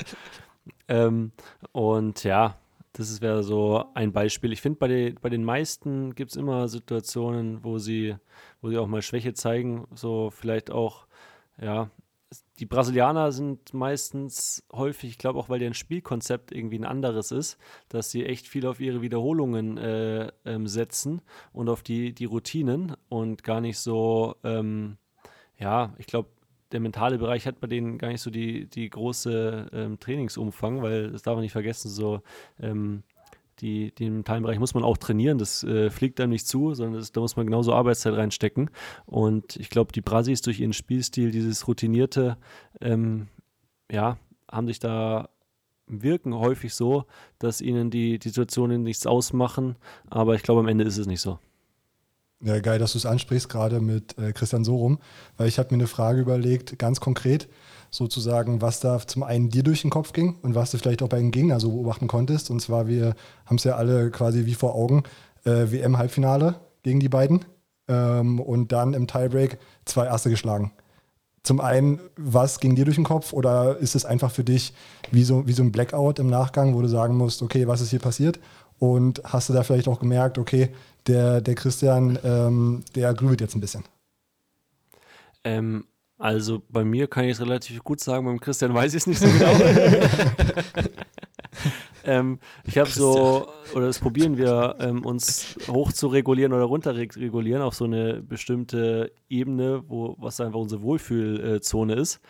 Ähm, 0.89 1.33
und 1.73 2.25
ja, 2.25 2.57
das 2.93 3.21
wäre 3.21 3.43
so 3.43 3.85
ein 3.95 4.13
Beispiel. 4.13 4.53
Ich 4.53 4.61
finde, 4.61 4.79
bei, 4.79 4.89
den, 4.89 5.15
bei 5.21 5.29
den 5.29 5.45
meisten 5.45 6.15
gibt 6.15 6.33
es 6.33 6.37
immer 6.37 6.69
Situationen, 6.69 7.63
wo 7.63 7.79
sie, 7.79 8.17
wo 8.61 8.71
sie 8.71 8.79
auch 8.79 8.89
mal 8.89 9.03
Schwäche 9.03 9.35
zeigen. 9.35 9.87
So 9.95 10.31
vielleicht 10.31 10.71
auch, 10.71 11.07
ja, 11.61 11.91
die 12.59 12.67
Brasilianer 12.67 13.31
sind 13.31 13.73
meistens 13.73 14.65
häufig, 14.73 15.11
ich 15.11 15.19
glaube 15.19 15.39
auch, 15.39 15.49
weil 15.49 15.61
deren 15.61 15.75
Spielkonzept 15.75 16.53
irgendwie 16.53 16.79
ein 16.79 16.85
anderes 16.85 17.31
ist, 17.31 17.59
dass 17.89 18.11
sie 18.11 18.27
echt 18.27 18.49
viel 18.49 18.67
auf 18.67 18.81
ihre 18.81 19.01
Wiederholungen 19.01 19.79
äh, 19.79 20.33
ähm, 20.45 20.67
setzen 20.67 21.23
und 21.53 21.69
auf 21.69 21.83
die, 21.83 22.13
die 22.13 22.25
Routinen 22.25 22.97
und 23.09 23.45
gar 23.45 23.61
nicht 23.61 23.79
so, 23.79 24.37
ähm, 24.43 24.97
ja, 25.57 25.95
ich 25.99 26.07
glaube, 26.07 26.31
der 26.73 26.81
mentale 26.81 27.19
Bereich 27.19 27.47
hat 27.47 27.61
bei 27.61 27.67
denen 27.67 27.97
gar 27.97 28.09
nicht 28.09 28.21
so 28.21 28.31
die, 28.31 28.67
die 28.67 28.91
große 28.91 29.71
ähm, 29.73 30.01
Trainingsumfang, 30.01 30.83
weil 30.83 31.13
das 31.13 31.23
darf 31.23 31.35
man 31.35 31.43
nicht 31.43 31.53
vergessen, 31.53 31.89
so 31.89 32.21
ähm, 32.61 33.05
die, 33.61 33.93
den 33.95 34.25
Teilbereich 34.25 34.59
muss 34.59 34.75
man 34.75 34.85
auch 34.85 34.97
trainieren, 34.97 35.39
das 35.39 35.65
äh, 35.65 35.91
fliegt 35.91 36.21
einem 36.21 36.31
nicht 36.31 36.47
zu, 36.47 36.75
sondern 36.75 37.01
das, 37.01 37.13
da 37.13 37.21
muss 37.21 37.37
man 37.37 37.47
genauso 37.47 37.75
Arbeitszeit 37.75 38.15
reinstecken. 38.15 38.71
Und 39.07 39.57
ich 39.57 39.71
glaube, 39.71 39.93
die 39.93 40.01
Brasis 40.01 40.43
durch 40.43 40.61
ihren 40.61 40.73
Spielstil, 40.73 41.31
dieses 41.31 41.67
routinierte, 41.69 42.37
ähm, 42.81 43.29
ja, 43.91 44.19
haben 44.51 44.67
sich 44.67 44.79
da 44.79 45.29
wirken 45.87 46.35
häufig 46.35 46.75
so, 46.75 47.05
dass 47.39 47.61
ihnen 47.61 47.91
die, 47.91 48.19
die 48.19 48.29
Situationen 48.29 48.83
nichts 48.83 49.07
ausmachen, 49.07 49.77
aber 50.11 50.35
ich 50.35 50.43
glaube, 50.43 50.61
am 50.61 50.69
Ende 50.69 50.85
ist 50.85 50.99
es 50.99 51.07
nicht 51.07 51.21
so. 51.21 51.39
Ja, 52.41 52.61
geil, 52.61 52.79
dass 52.79 52.93
du 52.93 52.99
es 52.99 53.07
ansprichst, 53.07 53.49
gerade 53.49 53.81
mit 53.81 54.17
äh, 54.17 54.33
Christian 54.33 54.63
Sorum, 54.63 54.99
weil 55.37 55.49
ich 55.49 55.59
habe 55.59 55.75
mir 55.75 55.81
eine 55.81 55.89
Frage 55.89 56.21
überlegt, 56.21 56.79
ganz 56.79 57.01
konkret 57.01 57.49
sozusagen, 57.91 58.61
was 58.61 58.81
da 58.81 58.99
zum 59.07 59.23
einen 59.23 59.51
dir 59.51 59.63
durch 59.63 59.83
den 59.83 59.91
Kopf 59.91 60.13
ging 60.13 60.37
und 60.43 60.55
was 60.55 60.71
du 60.71 60.79
vielleicht 60.79 61.03
auch 61.03 61.09
bei 61.09 61.19
den 61.19 61.31
Gegnern 61.31 61.61
so 61.61 61.71
beobachten 61.71 62.07
konntest. 62.07 62.51
Und 62.51 62.61
zwar, 62.61 62.87
wir 62.87 63.15
haben 63.47 63.57
es 63.57 63.65
ja 63.65 63.77
alle 63.77 64.11
quasi 64.11 64.47
wie 64.47 64.55
vor 64.55 64.75
Augen, 64.75 65.03
äh, 65.45 65.71
WM-Halbfinale 65.71 66.57
gegen 66.83 67.01
die 67.01 67.09
beiden 67.09 67.45
ähm, 67.89 68.41
und 68.41 68.73
dann 68.73 68.95
im 68.95 69.07
Tiebreak 69.07 69.59
zwei 69.85 70.07
Erste 70.07 70.31
geschlagen. 70.31 70.73
Zum 71.43 71.61
einen, 71.61 72.01
was 72.17 72.61
ging 72.61 72.75
dir 72.75 72.85
durch 72.85 72.97
den 72.97 73.05
Kopf 73.05 73.33
oder 73.33 73.79
ist 73.79 73.95
es 73.95 74.05
einfach 74.05 74.31
für 74.31 74.45
dich 74.45 74.75
wie 75.11 75.25
so, 75.25 75.47
wie 75.47 75.53
so 75.53 75.63
ein 75.63 75.73
Blackout 75.73 76.19
im 76.19 76.29
Nachgang, 76.29 76.75
wo 76.75 76.83
du 76.83 76.89
sagen 76.89 77.17
musst, 77.17 77.43
okay, 77.43 77.67
was 77.67 77.81
ist 77.81 77.91
hier 77.91 78.01
passiert? 78.01 78.39
Und 78.79 79.23
hast 79.25 79.49
du 79.49 79.53
da 79.53 79.63
vielleicht 79.63 79.89
auch 79.89 79.99
gemerkt, 79.99 80.39
okay, 80.39 80.69
der, 81.07 81.41
der 81.41 81.55
Christian, 81.55 82.19
ähm, 82.23 82.85
der 82.95 83.15
grübelt 83.15 83.41
jetzt 83.41 83.55
ein 83.55 83.61
bisschen? 83.61 83.85
Ähm, 85.45 85.85
also 86.19 86.63
bei 86.69 86.85
mir 86.85 87.07
kann 87.07 87.25
ich 87.25 87.33
es 87.33 87.41
relativ 87.41 87.83
gut 87.85 88.01
sagen, 88.01 88.27
beim 88.27 88.41
Christian 88.41 88.75
weiß 88.75 88.93
ich 88.95 89.03
es 89.03 89.07
nicht 89.07 89.21
so 89.21 89.29
genau. 89.29 89.53
ähm, 92.05 92.41
ich 92.65 92.77
habe 92.77 92.91
so, 92.91 93.49
oder 93.73 93.87
das 93.87 94.01
probieren 94.01 94.37
wir, 94.37 94.77
ähm, 94.81 95.05
uns 95.05 95.57
hoch 95.69 95.93
zu 95.93 96.09
regulieren 96.09 96.53
oder 96.53 96.65
runter 96.65 96.97
regulieren 96.97 97.63
auf 97.63 97.75
so 97.75 97.85
eine 97.85 98.21
bestimmte 98.21 99.13
Ebene, 99.29 99.85
wo 99.87 100.17
was 100.19 100.41
einfach 100.41 100.59
unsere 100.59 100.83
Wohlfühlzone 100.83 101.95
ist. 101.95 102.21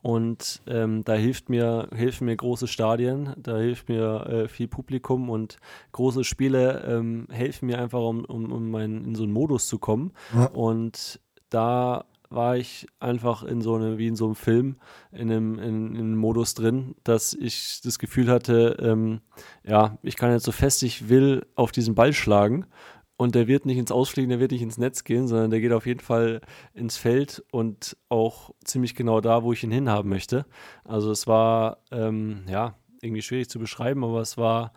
Und 0.00 0.62
ähm, 0.68 1.02
da 1.04 1.14
hilft 1.14 1.48
mir, 1.48 1.88
helfen 1.92 2.26
mir 2.26 2.36
große 2.36 2.68
Stadien, 2.68 3.34
da 3.36 3.58
hilft 3.58 3.88
mir 3.88 4.26
äh, 4.28 4.48
viel 4.48 4.68
Publikum 4.68 5.28
und 5.30 5.58
große 5.92 6.22
Spiele 6.22 6.84
ähm, 6.86 7.26
helfen 7.30 7.66
mir 7.66 7.80
einfach, 7.80 8.00
um, 8.00 8.24
um, 8.24 8.52
um 8.52 8.70
mein, 8.70 9.04
in 9.04 9.14
so 9.14 9.24
einen 9.24 9.32
Modus 9.32 9.66
zu 9.66 9.78
kommen. 9.78 10.12
Ja. 10.32 10.46
Und 10.46 11.20
da 11.50 12.04
war 12.28 12.56
ich 12.56 12.86
einfach 13.00 13.42
in 13.42 13.60
so 13.60 13.74
eine, 13.74 13.98
wie 13.98 14.08
in 14.08 14.16
so 14.16 14.26
einem 14.26 14.34
Film, 14.34 14.76
in 15.12 15.30
einem, 15.30 15.58
in, 15.58 15.94
in 15.94 16.00
einem 16.00 16.16
Modus 16.16 16.54
drin, 16.54 16.94
dass 17.04 17.34
ich 17.34 17.80
das 17.82 17.98
Gefühl 17.98 18.30
hatte, 18.30 18.76
ähm, 18.80 19.20
ja, 19.64 19.98
ich 20.02 20.16
kann 20.16 20.32
jetzt 20.32 20.44
so 20.44 20.52
fest 20.52 20.82
ich 20.82 21.08
will 21.08 21.46
auf 21.54 21.72
diesen 21.72 21.94
Ball 21.94 22.12
schlagen 22.12 22.66
und 23.16 23.34
der 23.34 23.46
wird 23.46 23.66
nicht 23.66 23.78
ins 23.78 23.90
Ausfliegen, 23.90 24.30
der 24.30 24.40
wird 24.40 24.52
nicht 24.52 24.62
ins 24.62 24.78
Netz 24.78 25.04
gehen, 25.04 25.26
sondern 25.26 25.50
der 25.50 25.60
geht 25.60 25.72
auf 25.72 25.86
jeden 25.86 26.00
Fall 26.00 26.40
ins 26.74 26.96
Feld 26.96 27.42
und 27.50 27.96
auch 28.08 28.50
ziemlich 28.64 28.94
genau 28.94 29.20
da, 29.20 29.42
wo 29.42 29.52
ich 29.52 29.64
ihn 29.64 29.70
hinhaben 29.70 30.10
möchte. 30.10 30.46
Also 30.84 31.10
es 31.10 31.26
war, 31.26 31.78
ähm, 31.90 32.44
ja, 32.48 32.74
irgendwie 33.00 33.22
schwierig 33.22 33.48
zu 33.48 33.58
beschreiben, 33.58 34.04
aber 34.04 34.20
es 34.20 34.36
war 34.36 34.72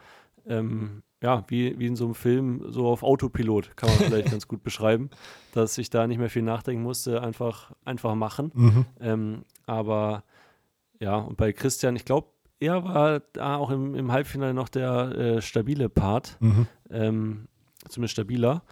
ähm, 0.49 1.03
ja, 1.21 1.43
wie, 1.47 1.77
wie 1.79 1.87
in 1.87 1.95
so 1.95 2.05
einem 2.05 2.15
Film, 2.15 2.63
so 2.69 2.87
auf 2.87 3.03
Autopilot, 3.03 3.75
kann 3.75 3.89
man 3.89 3.99
vielleicht 3.99 4.31
ganz 4.31 4.47
gut 4.47 4.63
beschreiben, 4.63 5.09
dass 5.53 5.77
ich 5.77 5.89
da 5.89 6.07
nicht 6.07 6.17
mehr 6.17 6.29
viel 6.29 6.43
nachdenken 6.43 6.83
musste, 6.83 7.21
einfach, 7.21 7.71
einfach 7.83 8.15
machen. 8.15 8.51
Mhm. 8.53 8.85
Ähm, 8.99 9.45
aber 9.65 10.23
ja, 10.99 11.17
und 11.17 11.37
bei 11.37 11.53
Christian, 11.53 11.95
ich 11.95 12.05
glaube, 12.05 12.27
er 12.59 12.83
war 12.83 13.21
da 13.33 13.55
auch 13.55 13.69
im, 13.69 13.95
im 13.95 14.11
Halbfinale 14.11 14.53
noch 14.53 14.69
der 14.69 15.15
äh, 15.15 15.41
stabile 15.41 15.89
Part, 15.89 16.37
mhm. 16.39 16.67
ähm, 16.89 17.47
zumindest 17.87 18.13
stabiler. 18.13 18.63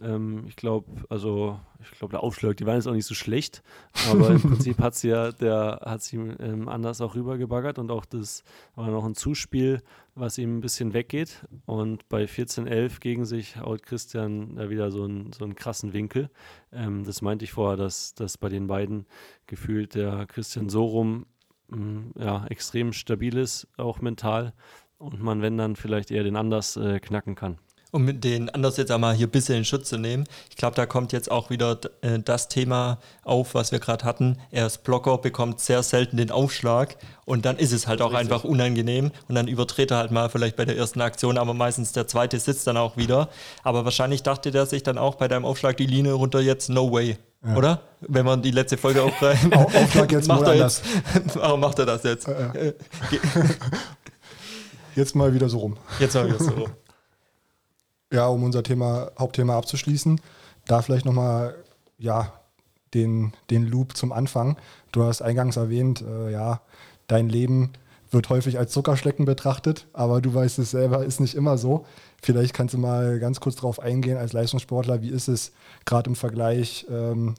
Ähm, 0.00 0.44
ich 0.48 0.56
glaube, 0.56 0.86
also 1.08 1.60
ich 1.80 1.98
glaube, 1.98 2.12
der 2.12 2.22
Aufschlag, 2.22 2.56
die 2.56 2.66
waren 2.66 2.76
jetzt 2.76 2.86
auch 2.86 2.94
nicht 2.94 3.06
so 3.06 3.14
schlecht, 3.14 3.62
aber 4.10 4.30
im 4.30 4.40
Prinzip 4.42 4.78
hat 4.78 4.94
sie 4.94 5.08
ja, 5.08 5.32
der 5.32 5.80
hat 5.84 6.02
sie 6.02 6.16
ähm, 6.16 6.68
anders 6.68 7.00
auch 7.00 7.14
rübergebaggert 7.14 7.78
und 7.78 7.90
auch 7.90 8.04
das 8.04 8.44
war 8.74 8.88
noch 8.88 9.04
ein 9.04 9.14
Zuspiel, 9.14 9.82
was 10.14 10.38
ihm 10.38 10.58
ein 10.58 10.60
bisschen 10.60 10.92
weggeht. 10.94 11.46
Und 11.66 12.08
bei 12.08 12.24
14-11 12.24 13.00
gegen 13.00 13.24
sich 13.24 13.56
haut 13.56 13.82
Christian 13.82 14.56
da 14.56 14.70
wieder 14.70 14.90
so, 14.90 15.04
ein, 15.04 15.32
so 15.32 15.44
einen 15.44 15.54
krassen 15.54 15.92
Winkel. 15.92 16.30
Ähm, 16.72 17.04
das 17.04 17.22
meinte 17.22 17.44
ich 17.44 17.52
vorher, 17.52 17.76
dass, 17.76 18.14
dass 18.14 18.38
bei 18.38 18.48
den 18.48 18.66
beiden 18.66 19.06
gefühlt 19.46 19.94
der 19.94 20.26
Christian 20.26 20.68
so 20.68 20.84
rum 20.84 21.26
mm, 21.68 22.18
ja, 22.18 22.46
extrem 22.46 22.92
stabil 22.92 23.36
ist, 23.36 23.68
auch 23.76 24.00
mental, 24.00 24.52
und 24.98 25.20
man, 25.20 25.42
wenn 25.42 25.58
dann 25.58 25.74
vielleicht 25.74 26.12
eher 26.12 26.22
den 26.22 26.36
anders 26.36 26.76
äh, 26.76 27.00
knacken 27.00 27.34
kann. 27.34 27.58
Um 27.92 28.20
den 28.20 28.48
Anders 28.48 28.78
jetzt 28.78 28.90
einmal 28.90 29.14
hier 29.14 29.26
ein 29.26 29.30
bisschen 29.30 29.58
in 29.58 29.64
Schutz 29.64 29.90
zu 29.90 29.98
nehmen, 29.98 30.24
ich 30.50 30.56
glaube, 30.56 30.74
da 30.74 30.86
kommt 30.86 31.12
jetzt 31.12 31.30
auch 31.30 31.50
wieder 31.50 31.78
äh, 32.00 32.18
das 32.18 32.48
Thema 32.48 32.98
auf, 33.22 33.54
was 33.54 33.70
wir 33.70 33.78
gerade 33.78 34.04
hatten. 34.04 34.38
Er 34.50 34.66
ist 34.66 34.82
Blocker, 34.82 35.18
bekommt 35.18 35.60
sehr 35.60 35.82
selten 35.82 36.16
den 36.16 36.30
Aufschlag 36.30 36.96
und 37.26 37.44
dann 37.44 37.58
ist 37.58 37.70
es 37.70 37.86
halt 37.86 38.00
auch 38.00 38.14
einfach 38.14 38.44
unangenehm 38.44 39.12
und 39.28 39.34
dann 39.34 39.46
überdreht 39.46 39.90
er 39.90 39.98
halt 39.98 40.10
mal 40.10 40.30
vielleicht 40.30 40.56
bei 40.56 40.64
der 40.64 40.76
ersten 40.76 41.02
Aktion, 41.02 41.36
aber 41.36 41.52
meistens 41.52 41.92
der 41.92 42.08
zweite 42.08 42.40
sitzt 42.40 42.66
dann 42.66 42.78
auch 42.78 42.96
wieder. 42.96 43.28
Aber 43.62 43.84
wahrscheinlich 43.84 44.22
dachte 44.22 44.50
der 44.50 44.64
sich 44.64 44.82
dann 44.82 44.96
auch 44.96 45.16
bei 45.16 45.28
deinem 45.28 45.44
Aufschlag 45.44 45.76
die 45.76 45.86
Linie 45.86 46.14
runter 46.14 46.40
jetzt, 46.40 46.70
no 46.70 46.90
way. 46.90 47.18
Ja. 47.44 47.56
Oder? 47.56 47.82
Wenn 48.00 48.24
man 48.24 48.40
die 48.40 48.52
letzte 48.52 48.78
Folge 48.78 49.02
aufgreift. 49.04 49.54
Aufschlag 49.54 50.12
jetzt 50.12 50.28
macht 50.28 50.46
er 50.46 50.54
jetzt. 50.54 50.82
Warum 51.34 51.60
macht 51.60 51.78
er 51.78 51.86
das 51.86 52.04
jetzt? 52.04 52.26
Ja, 52.26 52.54
ja. 52.54 52.72
jetzt 54.96 55.14
mal 55.14 55.34
wieder 55.34 55.50
so 55.50 55.58
rum. 55.58 55.76
Jetzt 56.00 56.14
mal 56.14 56.26
wieder 56.26 56.38
so 56.38 56.52
rum 56.52 56.70
ja, 58.12 58.26
um 58.28 58.44
unser 58.44 58.62
Thema, 58.62 59.10
Hauptthema 59.18 59.56
abzuschließen, 59.56 60.20
da 60.66 60.82
vielleicht 60.82 61.04
nochmal, 61.04 61.56
ja, 61.98 62.32
den, 62.94 63.32
den 63.50 63.66
Loop 63.66 63.96
zum 63.96 64.12
Anfang. 64.12 64.56
Du 64.92 65.02
hast 65.02 65.22
eingangs 65.22 65.56
erwähnt, 65.56 66.02
äh, 66.02 66.30
ja, 66.30 66.60
dein 67.06 67.28
Leben 67.28 67.72
wird 68.10 68.28
häufig 68.28 68.58
als 68.58 68.72
Zuckerschlecken 68.72 69.24
betrachtet, 69.24 69.86
aber 69.94 70.20
du 70.20 70.34
weißt 70.34 70.58
es 70.58 70.70
selber, 70.70 71.04
ist 71.04 71.20
nicht 71.20 71.34
immer 71.34 71.56
so. 71.56 71.86
Vielleicht 72.22 72.52
kannst 72.52 72.74
du 72.74 72.78
mal 72.78 73.18
ganz 73.18 73.40
kurz 73.40 73.56
darauf 73.56 73.80
eingehen 73.80 74.18
als 74.18 74.34
Leistungssportler, 74.34 75.00
wie 75.00 75.08
ist 75.08 75.28
es 75.28 75.52
gerade 75.86 76.10
im 76.10 76.16
Vergleich 76.16 76.86
ähm, 76.90 77.34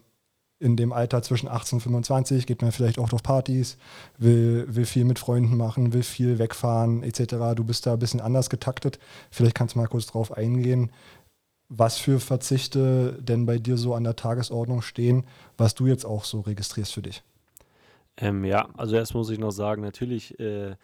in 0.64 0.78
dem 0.78 0.93
Alter 0.93 1.22
zwischen 1.22 1.49
18 1.49 1.78
und 1.78 1.82
25 1.82 2.47
geht 2.47 2.61
man 2.61 2.72
vielleicht 2.72 2.97
auch 2.97 3.11
auf 3.11 3.22
Partys, 3.22 3.78
will, 4.18 4.66
will 4.70 4.86
viel 4.86 5.03
mit 5.03 5.20
Freunden 5.20 5.57
machen, 5.57 5.91
will 5.91 6.03
viel 6.03 6.39
wegfahren 6.39 7.03
etc. 7.03 7.36
Du 7.55 7.66
bist 7.66 7.86
da 7.86 7.93
ein 7.93 7.99
bisschen 7.99 8.22
anders 8.22 8.49
getaktet. 8.49 8.97
Vielleicht 9.30 9.55
kannst 9.55 9.76
du 9.76 9.80
mal 9.80 9.88
kurz 9.88 10.07
drauf 10.07 10.32
eingehen, 10.32 10.91
was 11.68 11.97
für 11.97 12.20
Verzichte 12.20 13.20
denn 13.22 13.45
bei 13.45 13.57
dir 13.57 13.78
so 13.78 13.93
an 13.93 14.05
der 14.05 14.16
Tagesordnung 14.16 14.82
stehen, 14.82 15.26
was 15.57 15.76
du 15.76 15.88
jetzt 15.88 16.05
auch 16.05 16.24
so 16.24 16.39
registrierst 16.39 16.93
für 16.93 17.01
dich. 17.01 17.24
Ähm, 18.18 18.45
ja, 18.45 18.70
also 18.78 18.95
erst 18.95 19.16
muss 19.16 19.30
ich 19.30 19.39
noch 19.39 19.51
sagen, 19.51 19.82
natürlich 19.82 20.39
äh, 20.39 20.76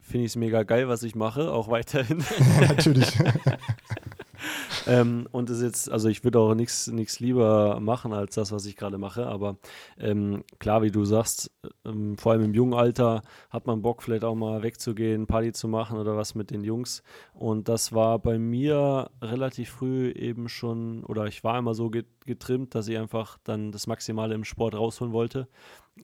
finde 0.00 0.24
ich 0.24 0.32
es 0.32 0.36
mega 0.36 0.62
geil, 0.62 0.88
was 0.88 1.02
ich 1.02 1.14
mache, 1.14 1.52
auch 1.52 1.68
weiterhin. 1.68 2.24
natürlich. 2.60 3.12
ähm, 4.86 5.26
und 5.30 5.50
ist 5.50 5.62
jetzt, 5.62 5.90
also 5.90 6.08
ich 6.08 6.24
würde 6.24 6.38
auch 6.38 6.54
nichts 6.54 7.20
lieber 7.20 7.80
machen 7.80 8.12
als 8.12 8.34
das, 8.34 8.52
was 8.52 8.66
ich 8.66 8.76
gerade 8.76 8.98
mache, 8.98 9.26
aber 9.26 9.56
ähm, 9.98 10.44
klar, 10.58 10.82
wie 10.82 10.90
du 10.90 11.04
sagst, 11.04 11.50
ähm, 11.84 12.16
vor 12.16 12.32
allem 12.32 12.42
im 12.42 12.54
jungen 12.54 12.74
Alter 12.74 13.22
hat 13.50 13.66
man 13.66 13.82
Bock, 13.82 14.02
vielleicht 14.02 14.24
auch 14.24 14.34
mal 14.34 14.62
wegzugehen, 14.62 15.26
Party 15.26 15.52
zu 15.52 15.68
machen 15.68 15.98
oder 15.98 16.16
was 16.16 16.34
mit 16.34 16.50
den 16.50 16.64
Jungs. 16.64 17.02
Und 17.34 17.68
das 17.68 17.92
war 17.92 18.18
bei 18.18 18.38
mir 18.38 19.10
relativ 19.22 19.70
früh 19.70 20.10
eben 20.12 20.48
schon, 20.48 21.04
oder 21.04 21.26
ich 21.26 21.44
war 21.44 21.58
immer 21.58 21.74
so 21.74 21.90
getrimmt, 21.90 22.74
dass 22.74 22.88
ich 22.88 22.98
einfach 22.98 23.38
dann 23.44 23.72
das 23.72 23.86
Maximale 23.86 24.34
im 24.34 24.44
Sport 24.44 24.74
rausholen 24.74 25.12
wollte 25.12 25.48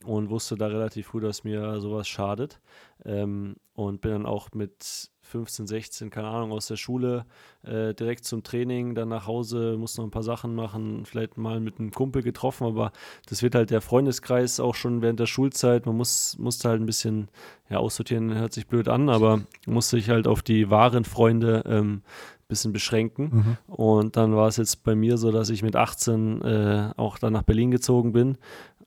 und 0.04 0.30
wusste 0.30 0.56
da 0.56 0.66
relativ 0.66 1.08
früh, 1.08 1.20
dass 1.20 1.44
mir 1.44 1.80
sowas 1.80 2.08
schadet. 2.08 2.60
Ähm, 3.04 3.56
und 3.74 4.00
bin 4.00 4.12
dann 4.12 4.26
auch 4.26 4.48
mit 4.52 5.10
15, 5.26 5.66
16, 5.66 6.10
keine 6.10 6.28
Ahnung, 6.28 6.52
aus 6.52 6.68
der 6.68 6.76
Schule 6.76 7.26
äh, 7.62 7.94
direkt 7.94 8.24
zum 8.24 8.42
Training, 8.42 8.94
dann 8.94 9.08
nach 9.08 9.26
Hause, 9.26 9.76
muss 9.78 9.98
noch 9.98 10.04
ein 10.04 10.10
paar 10.10 10.22
Sachen 10.22 10.54
machen, 10.54 11.04
vielleicht 11.04 11.36
mal 11.36 11.60
mit 11.60 11.78
einem 11.78 11.90
Kumpel 11.90 12.22
getroffen, 12.22 12.66
aber 12.66 12.92
das 13.28 13.42
wird 13.42 13.54
halt 13.54 13.70
der 13.70 13.80
Freundeskreis 13.80 14.60
auch 14.60 14.74
schon 14.74 15.02
während 15.02 15.18
der 15.18 15.26
Schulzeit. 15.26 15.86
Man 15.86 15.96
muss, 15.96 16.38
musste 16.38 16.68
halt 16.68 16.80
ein 16.80 16.86
bisschen, 16.86 17.28
ja, 17.68 17.78
aussortieren 17.78 18.34
hört 18.34 18.52
sich 18.52 18.66
blöd 18.66 18.88
an, 18.88 19.08
aber 19.08 19.42
musste 19.66 19.96
sich 19.96 20.10
halt 20.10 20.28
auf 20.28 20.42
die 20.42 20.70
wahren 20.70 21.04
Freunde 21.04 21.64
ähm, 21.66 22.02
bisschen 22.48 22.72
beschränken. 22.72 23.58
Mhm. 23.66 23.74
Und 23.74 24.16
dann 24.16 24.36
war 24.36 24.48
es 24.48 24.56
jetzt 24.56 24.84
bei 24.84 24.94
mir 24.94 25.18
so, 25.18 25.32
dass 25.32 25.50
ich 25.50 25.62
mit 25.62 25.76
18 25.76 26.42
äh, 26.42 26.90
auch 26.96 27.18
dann 27.18 27.32
nach 27.32 27.42
Berlin 27.42 27.70
gezogen 27.70 28.12
bin 28.12 28.38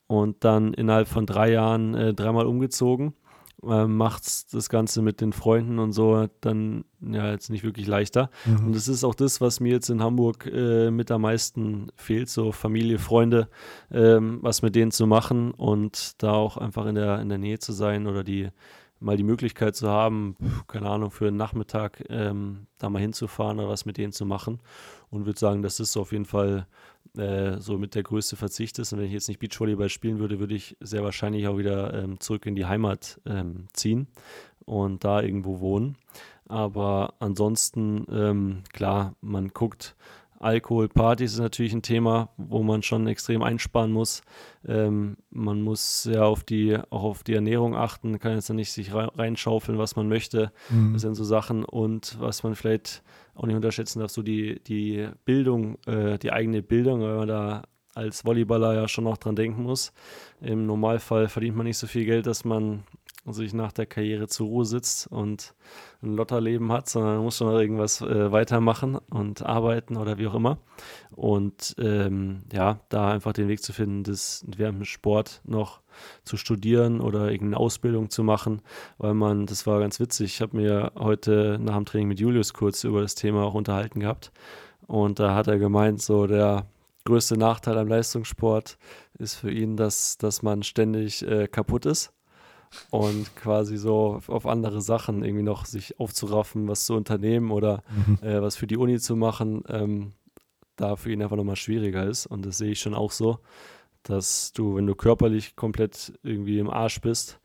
und 0.06 0.44
dann 0.44 0.72
innerhalb 0.74 1.08
von 1.08 1.26
drei 1.26 1.52
Jahren 1.52 1.94
äh, 1.94 2.14
dreimal 2.14 2.46
umgezogen 2.46 3.14
äh, 3.66 3.86
macht 3.86 4.52
das 4.54 4.68
Ganze 4.68 5.02
mit 5.02 5.20
den 5.20 5.32
Freunden 5.32 5.78
und 5.78 5.92
so 5.92 6.28
dann 6.40 6.84
ja 7.00 7.30
jetzt 7.30 7.50
nicht 7.50 7.64
wirklich 7.64 7.86
leichter. 7.86 8.30
Mhm. 8.44 8.66
Und 8.66 8.76
das 8.76 8.88
ist 8.88 9.04
auch 9.04 9.14
das, 9.14 9.40
was 9.40 9.60
mir 9.60 9.72
jetzt 9.72 9.90
in 9.90 10.02
Hamburg 10.02 10.46
äh, 10.46 10.90
mit 10.90 11.10
am 11.10 11.22
meisten 11.22 11.88
fehlt, 11.96 12.28
so 12.28 12.52
Familie, 12.52 12.98
Freunde, 12.98 13.48
ähm, 13.90 14.38
was 14.42 14.62
mit 14.62 14.74
denen 14.74 14.90
zu 14.90 15.06
machen 15.06 15.52
und 15.52 16.22
da 16.22 16.32
auch 16.32 16.56
einfach 16.56 16.86
in 16.86 16.94
der, 16.94 17.20
in 17.20 17.28
der 17.28 17.38
Nähe 17.38 17.58
zu 17.58 17.72
sein 17.72 18.06
oder 18.06 18.24
die 18.24 18.50
mal 19.00 19.16
die 19.16 19.24
Möglichkeit 19.24 19.74
zu 19.74 19.88
haben, 19.88 20.36
keine 20.68 20.88
Ahnung, 20.88 21.10
für 21.10 21.28
einen 21.28 21.38
Nachmittag 21.38 22.04
ähm, 22.10 22.66
da 22.78 22.90
mal 22.90 23.00
hinzufahren 23.00 23.58
oder 23.58 23.68
was 23.68 23.86
mit 23.86 23.96
denen 23.96 24.12
zu 24.12 24.26
machen. 24.26 24.60
Und 25.08 25.26
würde 25.26 25.38
sagen, 25.38 25.62
das 25.62 25.80
ist 25.80 25.96
auf 25.96 26.12
jeden 26.12 26.26
Fall 26.26 26.66
äh, 27.16 27.58
so 27.58 27.78
mit 27.78 27.94
der 27.94 28.02
größte 28.02 28.36
Verzicht 28.36 28.78
ist. 28.78 28.92
Und 28.92 28.98
wenn 28.98 29.06
ich 29.06 29.12
jetzt 29.12 29.28
nicht 29.28 29.40
Beachvolleyball 29.40 29.88
spielen 29.88 30.18
würde, 30.18 30.40
würde 30.40 30.54
ich 30.54 30.76
sehr 30.80 31.02
wahrscheinlich 31.02 31.46
auch 31.48 31.58
wieder 31.58 31.94
ähm, 31.94 32.20
zurück 32.20 32.46
in 32.46 32.54
die 32.54 32.66
Heimat 32.66 33.20
ähm, 33.26 33.66
ziehen 33.72 34.08
und 34.64 35.04
da 35.04 35.20
irgendwo 35.20 35.60
wohnen. 35.60 35.96
Aber 36.48 37.14
ansonsten, 37.20 38.06
ähm, 38.10 38.62
klar, 38.72 39.14
man 39.20 39.48
guckt, 39.48 39.94
Alkohol, 40.40 40.88
Partys 40.88 41.34
ist 41.34 41.38
natürlich 41.38 41.74
ein 41.74 41.82
Thema, 41.82 42.30
wo 42.38 42.62
man 42.62 42.82
schon 42.82 43.06
extrem 43.06 43.42
einsparen 43.42 43.92
muss. 43.92 44.22
Ähm, 44.66 45.18
man 45.28 45.60
muss 45.60 46.08
ja 46.10 46.24
auf 46.24 46.44
die, 46.44 46.78
auch 46.88 47.02
auf 47.02 47.22
die 47.22 47.34
Ernährung 47.34 47.76
achten, 47.76 48.18
kann 48.18 48.32
jetzt 48.32 48.48
nicht 48.48 48.72
sich 48.72 48.94
reinschaufeln, 48.94 49.76
was 49.76 49.96
man 49.96 50.08
möchte. 50.08 50.50
Mhm. 50.70 50.94
Das 50.94 51.02
sind 51.02 51.14
so 51.14 51.24
Sachen. 51.24 51.62
Und 51.62 52.16
was 52.20 52.42
man 52.42 52.54
vielleicht 52.54 53.02
auch 53.40 53.46
nicht 53.46 53.56
unterschätzen 53.56 54.00
darf, 54.00 54.10
so 54.10 54.22
die, 54.22 54.60
die 54.60 55.08
Bildung, 55.24 55.78
äh, 55.86 56.18
die 56.18 56.32
eigene 56.32 56.62
Bildung, 56.62 57.00
weil 57.00 57.16
man 57.16 57.28
da 57.28 57.62
als 57.94 58.24
Volleyballer 58.24 58.74
ja 58.74 58.88
schon 58.88 59.04
noch 59.04 59.16
dran 59.16 59.34
denken 59.34 59.62
muss. 59.62 59.92
Im 60.40 60.66
Normalfall 60.66 61.28
verdient 61.28 61.56
man 61.56 61.66
nicht 61.66 61.78
so 61.78 61.86
viel 61.86 62.04
Geld, 62.04 62.26
dass 62.26 62.44
man 62.44 62.84
sich 63.26 63.52
nach 63.52 63.72
der 63.72 63.86
Karriere 63.86 64.28
zur 64.28 64.48
Ruhe 64.48 64.64
sitzt 64.64 65.06
und 65.06 65.54
ein 66.02 66.16
Lotterleben 66.16 66.72
hat, 66.72 66.88
sondern 66.88 67.16
man 67.16 67.24
muss 67.24 67.36
schon 67.36 67.48
noch 67.48 67.58
irgendwas 67.58 68.00
äh, 68.00 68.32
weitermachen 68.32 68.96
und 69.10 69.42
arbeiten 69.42 69.96
oder 69.96 70.18
wie 70.18 70.26
auch 70.26 70.34
immer. 70.34 70.58
Und 71.10 71.74
ähm, 71.78 72.44
ja, 72.52 72.80
da 72.88 73.10
einfach 73.12 73.32
den 73.32 73.48
Weg 73.48 73.62
zu 73.62 73.72
finden, 73.72 74.04
das 74.04 74.44
während 74.46 74.78
dem 74.78 74.84
Sport 74.84 75.42
noch 75.44 75.79
zu 76.24 76.36
studieren 76.36 77.00
oder 77.00 77.30
irgendeine 77.30 77.58
Ausbildung 77.58 78.10
zu 78.10 78.22
machen, 78.22 78.62
weil 78.98 79.14
man, 79.14 79.46
das 79.46 79.66
war 79.66 79.80
ganz 79.80 80.00
witzig, 80.00 80.34
ich 80.34 80.40
habe 80.40 80.56
mir 80.56 80.92
heute 80.98 81.58
nach 81.60 81.76
dem 81.76 81.84
Training 81.84 82.08
mit 82.08 82.20
Julius 82.20 82.52
kurz 82.52 82.84
über 82.84 83.00
das 83.00 83.14
Thema 83.14 83.44
auch 83.44 83.54
unterhalten 83.54 84.00
gehabt 84.00 84.32
und 84.86 85.18
da 85.18 85.34
hat 85.34 85.46
er 85.46 85.58
gemeint, 85.58 86.02
so 86.02 86.26
der 86.26 86.66
größte 87.04 87.36
Nachteil 87.36 87.78
am 87.78 87.88
Leistungssport 87.88 88.78
ist 89.18 89.34
für 89.34 89.50
ihn, 89.50 89.76
dass, 89.76 90.18
dass 90.18 90.42
man 90.42 90.62
ständig 90.62 91.26
äh, 91.26 91.48
kaputt 91.48 91.86
ist 91.86 92.12
und 92.90 93.34
quasi 93.36 93.76
so 93.76 94.20
auf 94.26 94.46
andere 94.46 94.80
Sachen 94.80 95.24
irgendwie 95.24 95.42
noch 95.42 95.64
sich 95.64 95.98
aufzuraffen, 95.98 96.68
was 96.68 96.86
zu 96.86 96.94
unternehmen 96.94 97.50
oder 97.50 97.82
mhm. 98.06 98.18
äh, 98.22 98.40
was 98.40 98.56
für 98.56 98.66
die 98.66 98.76
Uni 98.76 98.98
zu 98.98 99.16
machen, 99.16 99.64
ähm, 99.68 100.12
da 100.76 100.96
für 100.96 101.10
ihn 101.10 101.22
einfach 101.22 101.36
nochmal 101.36 101.56
schwieriger 101.56 102.04
ist. 102.06 102.26
Und 102.26 102.46
das 102.46 102.58
sehe 102.58 102.72
ich 102.72 102.80
schon 102.80 102.94
auch 102.94 103.10
so, 103.12 103.38
dass 104.02 104.52
du, 104.52 104.76
wenn 104.76 104.86
du 104.86 104.94
körperlich 104.94 105.56
komplett 105.56 106.12
irgendwie 106.22 106.58
im 106.58 106.70
Arsch 106.70 107.00
bist, 107.00 107.40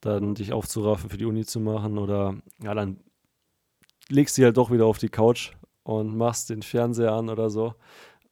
dann 0.00 0.34
dich 0.34 0.52
aufzuraffen, 0.52 1.10
für 1.10 1.18
die 1.18 1.26
Uni 1.26 1.44
zu 1.44 1.60
machen 1.60 1.98
oder 1.98 2.34
ja, 2.62 2.74
dann 2.74 3.00
legst 4.08 4.36
du 4.38 4.44
halt 4.44 4.56
doch 4.56 4.70
wieder 4.70 4.86
auf 4.86 4.98
die 4.98 5.08
Couch 5.08 5.52
und 5.82 6.16
machst 6.16 6.50
den 6.50 6.62
Fernseher 6.62 7.12
an 7.12 7.28
oder 7.28 7.50
so. 7.50 7.74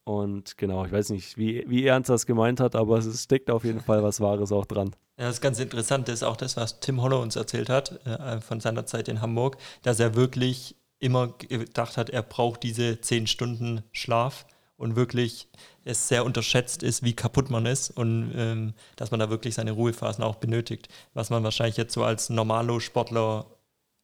Und 0.03 0.57
genau, 0.57 0.85
ich 0.85 0.91
weiß 0.91 1.11
nicht, 1.11 1.37
wie, 1.37 1.63
wie 1.67 1.85
ernst 1.85 2.09
das 2.09 2.25
gemeint 2.25 2.59
hat, 2.59 2.75
aber 2.75 2.97
es 2.97 3.23
steckt 3.23 3.51
auf 3.51 3.63
jeden 3.63 3.79
Fall 3.79 4.01
was 4.01 4.19
Wahres 4.19 4.51
auch 4.51 4.65
dran. 4.65 4.95
Ja, 5.19 5.27
das 5.27 5.41
ganz 5.41 5.59
interessant, 5.59 6.07
das 6.07 6.15
ist 6.15 6.23
auch 6.23 6.37
das, 6.37 6.57
was 6.57 6.79
Tim 6.79 7.01
Holler 7.01 7.19
uns 7.19 7.35
erzählt 7.35 7.69
hat 7.69 8.05
äh, 8.07 8.39
von 8.41 8.59
seiner 8.59 8.85
Zeit 8.85 9.07
in 9.07 9.21
Hamburg, 9.21 9.57
dass 9.83 9.99
er 9.99 10.15
wirklich 10.15 10.75
immer 10.99 11.27
gedacht 11.27 11.97
hat, 11.97 12.09
er 12.09 12.23
braucht 12.23 12.63
diese 12.63 13.01
zehn 13.01 13.27
Stunden 13.27 13.83
Schlaf 13.91 14.45
und 14.77 14.95
wirklich 14.95 15.49
es 15.85 16.07
sehr 16.07 16.25
unterschätzt 16.25 16.83
ist, 16.83 17.03
wie 17.03 17.13
kaputt 17.13 17.49
man 17.49 17.65
ist 17.65 17.89
und 17.91 18.31
ähm, 18.35 18.73
dass 18.95 19.11
man 19.11 19.19
da 19.19 19.29
wirklich 19.29 19.55
seine 19.55 19.71
Ruhephasen 19.71 20.23
auch 20.23 20.35
benötigt, 20.35 20.89
was 21.13 21.29
man 21.29 21.43
wahrscheinlich 21.43 21.77
jetzt 21.77 21.93
so 21.93 22.03
als 22.03 22.29
Normalo-Sportler 22.29 23.45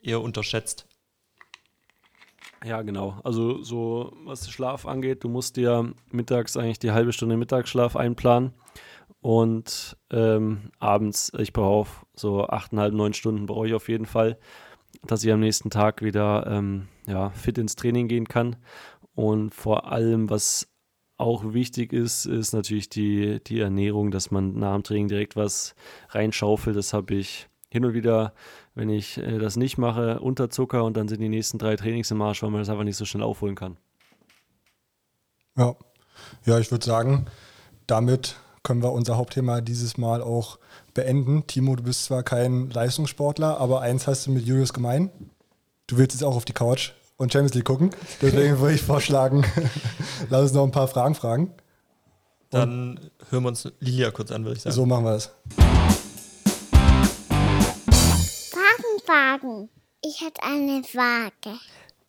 eher 0.02 0.22
unterschätzt. 0.22 0.88
Ja, 2.64 2.82
genau. 2.82 3.20
Also 3.24 3.62
so 3.62 4.14
was 4.26 4.50
Schlaf 4.50 4.86
angeht, 4.86 5.24
du 5.24 5.30
musst 5.30 5.56
dir 5.56 5.94
mittags 6.12 6.58
eigentlich 6.58 6.80
die 6.80 6.92
halbe 6.92 7.14
Stunde 7.14 7.38
Mittagsschlaf 7.38 7.96
einplanen 7.96 8.54
und 9.22 9.98
ähm, 10.12 10.72
abends, 10.80 11.32
ich 11.38 11.52
brauche 11.52 12.06
so 12.14 12.48
achteinhalb, 12.48 12.94
neun 12.94 13.14
Stunden 13.14 13.48
brauche 13.48 13.68
ich 13.68 13.74
auf 13.74 13.90
jeden 13.90 14.06
Fall, 14.06 14.38
dass 15.04 15.24
ich 15.24 15.32
am 15.32 15.40
nächsten 15.40 15.70
Tag 15.70 16.02
wieder 16.02 16.46
ähm, 16.48 16.88
ja, 17.08 17.32
fit 17.32 17.58
ins 17.58 17.76
Training 17.76 18.08
gehen 18.08 18.28
kann. 18.28 18.56
Und 19.16 19.54
vor 19.54 19.92
allem, 19.92 20.30
was 20.30 20.75
auch 21.18 21.54
wichtig 21.54 21.94
ist, 21.94 22.26
ist 22.26 22.54
natürlich 22.54 22.90
die, 22.90 23.42
die 23.44 23.60
Ernährung, 23.60 24.12
dass 24.12 24.32
man 24.32 24.58
nach 24.60 24.74
dem 24.74 24.84
Training 24.84 25.08
direkt 25.08 25.36
was 25.36 25.76
reinschaufelt. 26.10 26.76
Das 26.76 26.94
habe 26.94 27.16
ich 27.16 27.48
hin 27.70 27.86
und 27.86 27.94
wieder 27.94 28.34
wenn 28.76 28.90
ich 28.90 29.18
äh, 29.18 29.40
das 29.40 29.56
nicht 29.56 29.78
mache, 29.78 30.20
Unterzucker 30.20 30.84
und 30.84 30.96
dann 30.96 31.08
sind 31.08 31.22
die 31.22 31.30
nächsten 31.30 31.58
drei 31.58 31.76
Trainings 31.76 32.12
im 32.12 32.18
Marsch, 32.18 32.44
weil 32.44 32.52
man 32.52 32.62
das 32.62 32.70
einfach 32.70 32.84
nicht 32.84 32.98
so 32.98 33.06
schnell 33.06 33.24
aufholen 33.24 33.56
kann. 33.56 33.78
Ja, 35.58 35.76
ja 36.46 36.60
ich 36.60 36.70
würde 36.70 36.86
sagen, 36.86 37.26
damit 37.88 38.36
können 38.64 38.84
wir 38.84 38.92
unser 38.92 39.18
Hauptthema 39.18 39.62
dieses 39.62 39.98
Mal 39.98 40.22
auch 40.22 40.60
beenden. 40.94 41.48
Timo, 41.48 41.76
du 41.76 41.84
bist 41.84 42.06
zwar 42.06 42.24
kein 42.24 42.70
Leistungssportler, 42.70 43.60
aber 43.60 43.82
eins 43.82 44.08
hast 44.08 44.28
du 44.28 44.32
mit 44.32 44.46
Julius 44.46 44.74
gemein. 44.74 45.10
Du 45.88 45.98
willst 45.98 46.16
jetzt 46.16 46.24
auch 46.24 46.36
auf 46.36 46.46
die 46.46 46.54
Couch 46.54 46.92
und 47.18 47.32
Champions 47.32 47.54
League 47.54 47.66
gucken. 47.66 47.92
Deswegen 48.22 48.60
würde 48.62 48.76
ich 48.76 48.82
vorschlagen, 48.82 49.46
lass 50.30 50.44
uns 50.44 50.54
noch 50.54 50.64
ein 50.64 50.72
paar 50.72 50.88
Fragen 50.88 51.16
fragen. 51.16 51.54
Dann 52.50 53.12
hören 53.30 53.44
wir 53.44 53.50
uns 53.50 53.72
Lilia 53.80 54.12
kurz 54.12 54.32
an, 54.32 54.46
würde 54.46 54.58
ich 54.58 54.64
sagen. 54.64 54.76
So 54.76 54.86
machen 54.86 55.04
wir 55.04 55.14
das. 55.14 55.32
Fragen, 58.52 59.02
Fragen. 59.06 59.70
Ich 60.02 60.22
hätte 60.22 60.44
eine 60.44 60.84
Frage. 60.84 61.58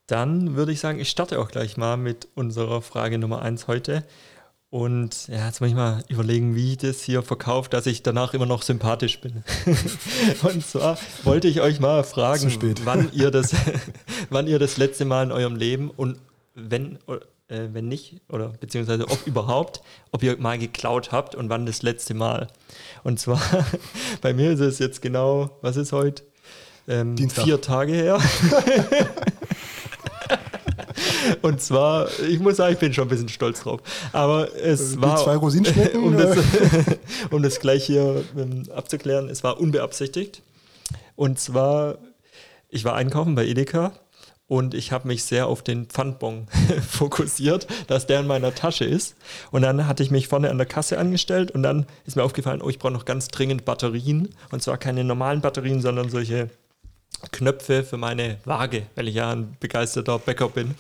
Dann 0.06 0.54
würde 0.54 0.72
ich 0.72 0.80
sagen, 0.80 1.00
ich 1.00 1.08
starte 1.08 1.40
auch 1.40 1.48
gleich 1.48 1.76
mal 1.76 1.96
mit 1.96 2.28
unserer 2.34 2.80
Frage 2.82 3.18
Nummer 3.18 3.42
1 3.42 3.66
heute. 3.66 4.04
Und 4.76 5.28
ja, 5.28 5.46
jetzt 5.46 5.62
muss 5.62 5.70
ich 5.70 5.74
mal 5.74 6.04
überlegen, 6.08 6.54
wie 6.54 6.72
ich 6.72 6.76
das 6.76 7.00
hier 7.00 7.22
verkaufe, 7.22 7.70
dass 7.70 7.86
ich 7.86 8.02
danach 8.02 8.34
immer 8.34 8.44
noch 8.44 8.60
sympathisch 8.60 9.22
bin. 9.22 9.42
und 10.42 10.66
zwar 10.66 10.98
wollte 11.24 11.48
ich 11.48 11.62
euch 11.62 11.80
mal 11.80 12.04
fragen, 12.04 12.52
wann 12.84 13.08
ihr 13.14 13.30
das, 13.30 13.54
wann 14.28 14.46
ihr 14.46 14.58
das 14.58 14.76
letzte 14.76 15.06
Mal 15.06 15.22
in 15.22 15.32
eurem 15.32 15.56
Leben 15.56 15.88
und 15.88 16.18
wenn, 16.54 16.98
äh, 17.48 17.68
wenn 17.72 17.88
nicht, 17.88 18.20
oder 18.28 18.48
beziehungsweise 18.50 19.08
ob 19.08 19.26
überhaupt, 19.26 19.80
ob 20.12 20.22
ihr 20.22 20.36
mal 20.36 20.58
geklaut 20.58 21.10
habt 21.10 21.34
und 21.34 21.48
wann 21.48 21.64
das 21.64 21.80
letzte 21.80 22.12
Mal. 22.12 22.48
Und 23.02 23.18
zwar, 23.18 23.40
bei 24.20 24.34
mir 24.34 24.50
ist 24.52 24.60
es 24.60 24.78
jetzt 24.78 25.00
genau, 25.00 25.56
was 25.62 25.78
ist 25.78 25.92
heute? 25.92 26.22
Ähm, 26.86 27.16
vier 27.16 27.62
Tage 27.62 27.94
her. 27.94 28.20
Und 31.46 31.60
zwar, 31.60 32.08
ich 32.28 32.40
muss 32.40 32.56
sagen, 32.56 32.72
ich 32.72 32.80
bin 32.80 32.92
schon 32.92 33.04
ein 33.04 33.08
bisschen 33.08 33.28
stolz 33.28 33.60
drauf. 33.60 33.80
Aber 34.12 34.52
es 34.56 34.96
Wie 34.96 35.02
war. 35.02 35.16
zwei 35.16 35.36
Rosinenschnecken? 35.36 36.02
um, 36.02 36.16
das, 36.16 36.36
um 37.30 37.40
das 37.40 37.60
gleich 37.60 37.84
hier 37.84 38.24
ähm, 38.36 38.64
abzuklären, 38.74 39.28
es 39.28 39.44
war 39.44 39.60
unbeabsichtigt. 39.60 40.42
Und 41.14 41.38
zwar, 41.38 41.98
ich 42.68 42.84
war 42.84 42.96
einkaufen 42.96 43.36
bei 43.36 43.46
Edeka 43.46 43.92
und 44.48 44.74
ich 44.74 44.90
habe 44.90 45.06
mich 45.06 45.22
sehr 45.22 45.46
auf 45.46 45.62
den 45.62 45.86
Pfandbon 45.86 46.48
fokussiert, 46.90 47.68
dass 47.86 48.08
der 48.08 48.18
in 48.18 48.26
meiner 48.26 48.52
Tasche 48.52 48.84
ist. 48.84 49.14
Und 49.52 49.62
dann 49.62 49.86
hatte 49.86 50.02
ich 50.02 50.10
mich 50.10 50.26
vorne 50.26 50.50
an 50.50 50.58
der 50.58 50.66
Kasse 50.66 50.98
angestellt 50.98 51.52
und 51.52 51.62
dann 51.62 51.86
ist 52.06 52.16
mir 52.16 52.24
aufgefallen, 52.24 52.60
oh, 52.60 52.70
ich 52.70 52.80
brauche 52.80 52.92
noch 52.92 53.04
ganz 53.04 53.28
dringend 53.28 53.64
Batterien. 53.64 54.34
Und 54.50 54.64
zwar 54.64 54.78
keine 54.78 55.04
normalen 55.04 55.42
Batterien, 55.42 55.80
sondern 55.80 56.10
solche 56.10 56.50
Knöpfe 57.32 57.82
für 57.82 57.96
meine 57.96 58.38
Waage, 58.44 58.86
weil 58.94 59.08
ich 59.08 59.14
ja 59.14 59.32
ein 59.32 59.56
begeisterter 59.58 60.18
Bäcker 60.18 60.48
bin. 60.48 60.74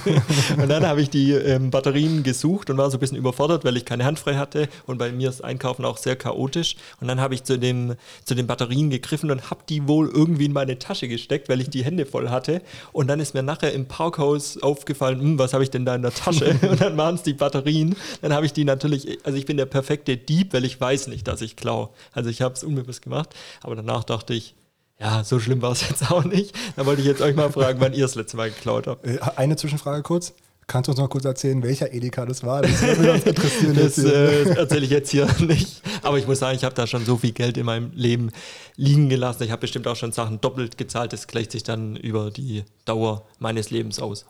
und 0.56 0.68
dann 0.68 0.86
habe 0.86 1.00
ich 1.00 1.08
die 1.08 1.32
ähm, 1.32 1.70
Batterien 1.70 2.22
gesucht 2.22 2.68
und 2.68 2.76
war 2.76 2.90
so 2.90 2.98
ein 2.98 3.00
bisschen 3.00 3.16
überfordert, 3.16 3.64
weil 3.64 3.76
ich 3.76 3.84
keine 3.86 4.04
Hand 4.04 4.18
frei 4.18 4.34
hatte 4.34 4.68
und 4.86 4.98
bei 4.98 5.10
mir 5.12 5.30
ist 5.30 5.42
Einkaufen 5.42 5.84
auch 5.84 5.96
sehr 5.96 6.16
chaotisch. 6.16 6.76
Und 7.00 7.08
dann 7.08 7.20
habe 7.20 7.34
ich 7.34 7.44
zu, 7.44 7.58
dem, 7.58 7.94
zu 8.24 8.34
den 8.34 8.46
Batterien 8.46 8.90
gegriffen 8.90 9.30
und 9.30 9.50
habe 9.50 9.62
die 9.68 9.88
wohl 9.88 10.08
irgendwie 10.08 10.44
in 10.44 10.52
meine 10.52 10.78
Tasche 10.78 11.08
gesteckt, 11.08 11.48
weil 11.48 11.60
ich 11.60 11.70
die 11.70 11.84
Hände 11.84 12.04
voll 12.04 12.28
hatte. 12.28 12.60
Und 12.92 13.08
dann 13.08 13.18
ist 13.18 13.34
mir 13.34 13.42
nachher 13.42 13.72
im 13.72 13.86
Parkhaus 13.86 14.62
aufgefallen, 14.62 15.20
hm, 15.20 15.38
was 15.38 15.54
habe 15.54 15.64
ich 15.64 15.70
denn 15.70 15.86
da 15.86 15.94
in 15.94 16.02
der 16.02 16.12
Tasche? 16.12 16.58
und 16.68 16.80
dann 16.80 16.96
waren 16.96 17.14
es 17.14 17.22
die 17.22 17.34
Batterien. 17.34 17.96
Dann 18.20 18.34
habe 18.34 18.44
ich 18.44 18.52
die 18.52 18.64
natürlich, 18.64 19.18
also 19.24 19.38
ich 19.38 19.46
bin 19.46 19.56
der 19.56 19.66
perfekte 19.66 20.16
Dieb, 20.16 20.52
weil 20.52 20.64
ich 20.64 20.78
weiß 20.78 21.08
nicht, 21.08 21.26
dass 21.26 21.40
ich 21.40 21.56
klaue. 21.56 21.88
Also 22.12 22.28
ich 22.28 22.42
habe 22.42 22.54
es 22.54 22.62
unbewusst 22.62 23.02
gemacht, 23.02 23.34
aber 23.62 23.74
danach 23.74 24.04
dachte 24.04 24.34
ich, 24.34 24.54
ja, 25.00 25.22
so 25.24 25.38
schlimm 25.38 25.62
war 25.62 25.72
es 25.72 25.88
jetzt 25.88 26.10
auch 26.10 26.24
nicht. 26.24 26.54
Da 26.76 26.84
wollte 26.86 27.00
ich 27.00 27.06
jetzt 27.06 27.20
euch 27.20 27.36
mal 27.36 27.50
fragen, 27.52 27.80
wann 27.80 27.92
ihr 27.92 28.02
das 28.02 28.14
letzte 28.14 28.36
Mal 28.36 28.50
geklaut 28.50 28.86
habt. 28.86 29.06
Äh, 29.06 29.18
Eine 29.36 29.56
Zwischenfrage 29.56 30.02
kurz. 30.02 30.34
Kannst 30.66 30.86
du 30.86 30.90
uns 30.92 31.00
noch 31.00 31.08
kurz 31.08 31.24
erzählen, 31.24 31.62
welcher 31.62 31.94
Edeka 31.94 32.26
das 32.26 32.42
war? 32.42 32.60
Das 32.60 32.82
würde 32.82 33.12
uns 33.12 33.24
interessieren. 33.24 33.74
Das 33.74 33.96
äh, 33.96 34.50
erzähle 34.50 34.84
ich 34.84 34.90
jetzt 34.90 35.10
hier 35.10 35.26
nicht. 35.38 35.80
Aber 36.02 36.18
ich 36.18 36.26
muss 36.26 36.40
sagen, 36.40 36.56
ich 36.56 36.62
habe 36.64 36.74
da 36.74 36.86
schon 36.86 37.06
so 37.06 37.16
viel 37.16 37.32
Geld 37.32 37.56
in 37.56 37.64
meinem 37.64 37.90
Leben 37.94 38.30
liegen 38.76 39.08
gelassen. 39.08 39.44
Ich 39.44 39.50
habe 39.50 39.62
bestimmt 39.62 39.86
auch 39.86 39.96
schon 39.96 40.12
Sachen 40.12 40.42
doppelt 40.42 40.76
gezahlt. 40.76 41.14
Das 41.14 41.26
gleicht 41.26 41.52
sich 41.52 41.62
dann 41.62 41.96
über 41.96 42.30
die 42.30 42.64
Dauer 42.84 43.24
meines 43.38 43.70
Lebens 43.70 43.98
aus. 43.98 44.26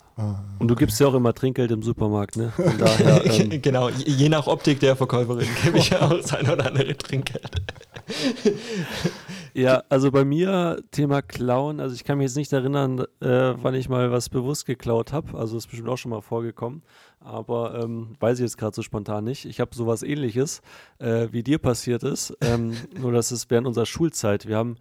Und 0.60 0.68
du 0.68 0.76
gibst 0.76 1.00
ja 1.00 1.08
auch 1.08 1.14
immer 1.14 1.34
Trinkgeld 1.34 1.72
im 1.72 1.82
Supermarkt, 1.82 2.36
ne? 2.36 2.52
Von 2.54 2.78
daher, 2.78 3.24
ähm, 3.26 3.60
genau, 3.60 3.88
je 3.88 4.28
nach 4.28 4.46
Optik 4.46 4.78
der 4.78 4.94
Verkäuferin 4.94 5.48
gebe 5.64 5.78
ich 5.78 5.94
auch 5.96 6.10
das 6.10 6.32
ein 6.34 6.48
oder 6.48 6.66
andere 6.66 6.96
Trinkgeld. 6.96 7.50
Ja, 9.58 9.82
also 9.88 10.12
bei 10.12 10.24
mir 10.24 10.84
Thema 10.92 11.20
Klauen, 11.20 11.80
also 11.80 11.92
ich 11.92 12.04
kann 12.04 12.18
mich 12.18 12.26
jetzt 12.26 12.36
nicht 12.36 12.52
erinnern, 12.52 13.00
äh, 13.20 13.54
wann 13.60 13.74
ich 13.74 13.88
mal 13.88 14.12
was 14.12 14.28
bewusst 14.28 14.66
geklaut 14.66 15.12
habe. 15.12 15.36
Also 15.36 15.56
ist 15.56 15.66
bestimmt 15.66 15.88
auch 15.88 15.96
schon 15.96 16.12
mal 16.12 16.20
vorgekommen. 16.20 16.84
Aber 17.18 17.82
ähm, 17.82 18.14
weiß 18.20 18.38
ich 18.38 18.44
jetzt 18.44 18.56
gerade 18.56 18.76
so 18.76 18.82
spontan 18.82 19.24
nicht. 19.24 19.46
Ich 19.46 19.58
habe 19.58 19.74
sowas 19.74 20.04
ähnliches, 20.04 20.62
äh, 21.00 21.26
wie 21.32 21.42
dir 21.42 21.58
passiert 21.58 22.04
ist. 22.04 22.36
Ähm, 22.40 22.76
nur 23.00 23.10
dass 23.10 23.32
es 23.32 23.50
während 23.50 23.66
unserer 23.66 23.86
Schulzeit. 23.86 24.46
Wir 24.46 24.56
haben 24.56 24.76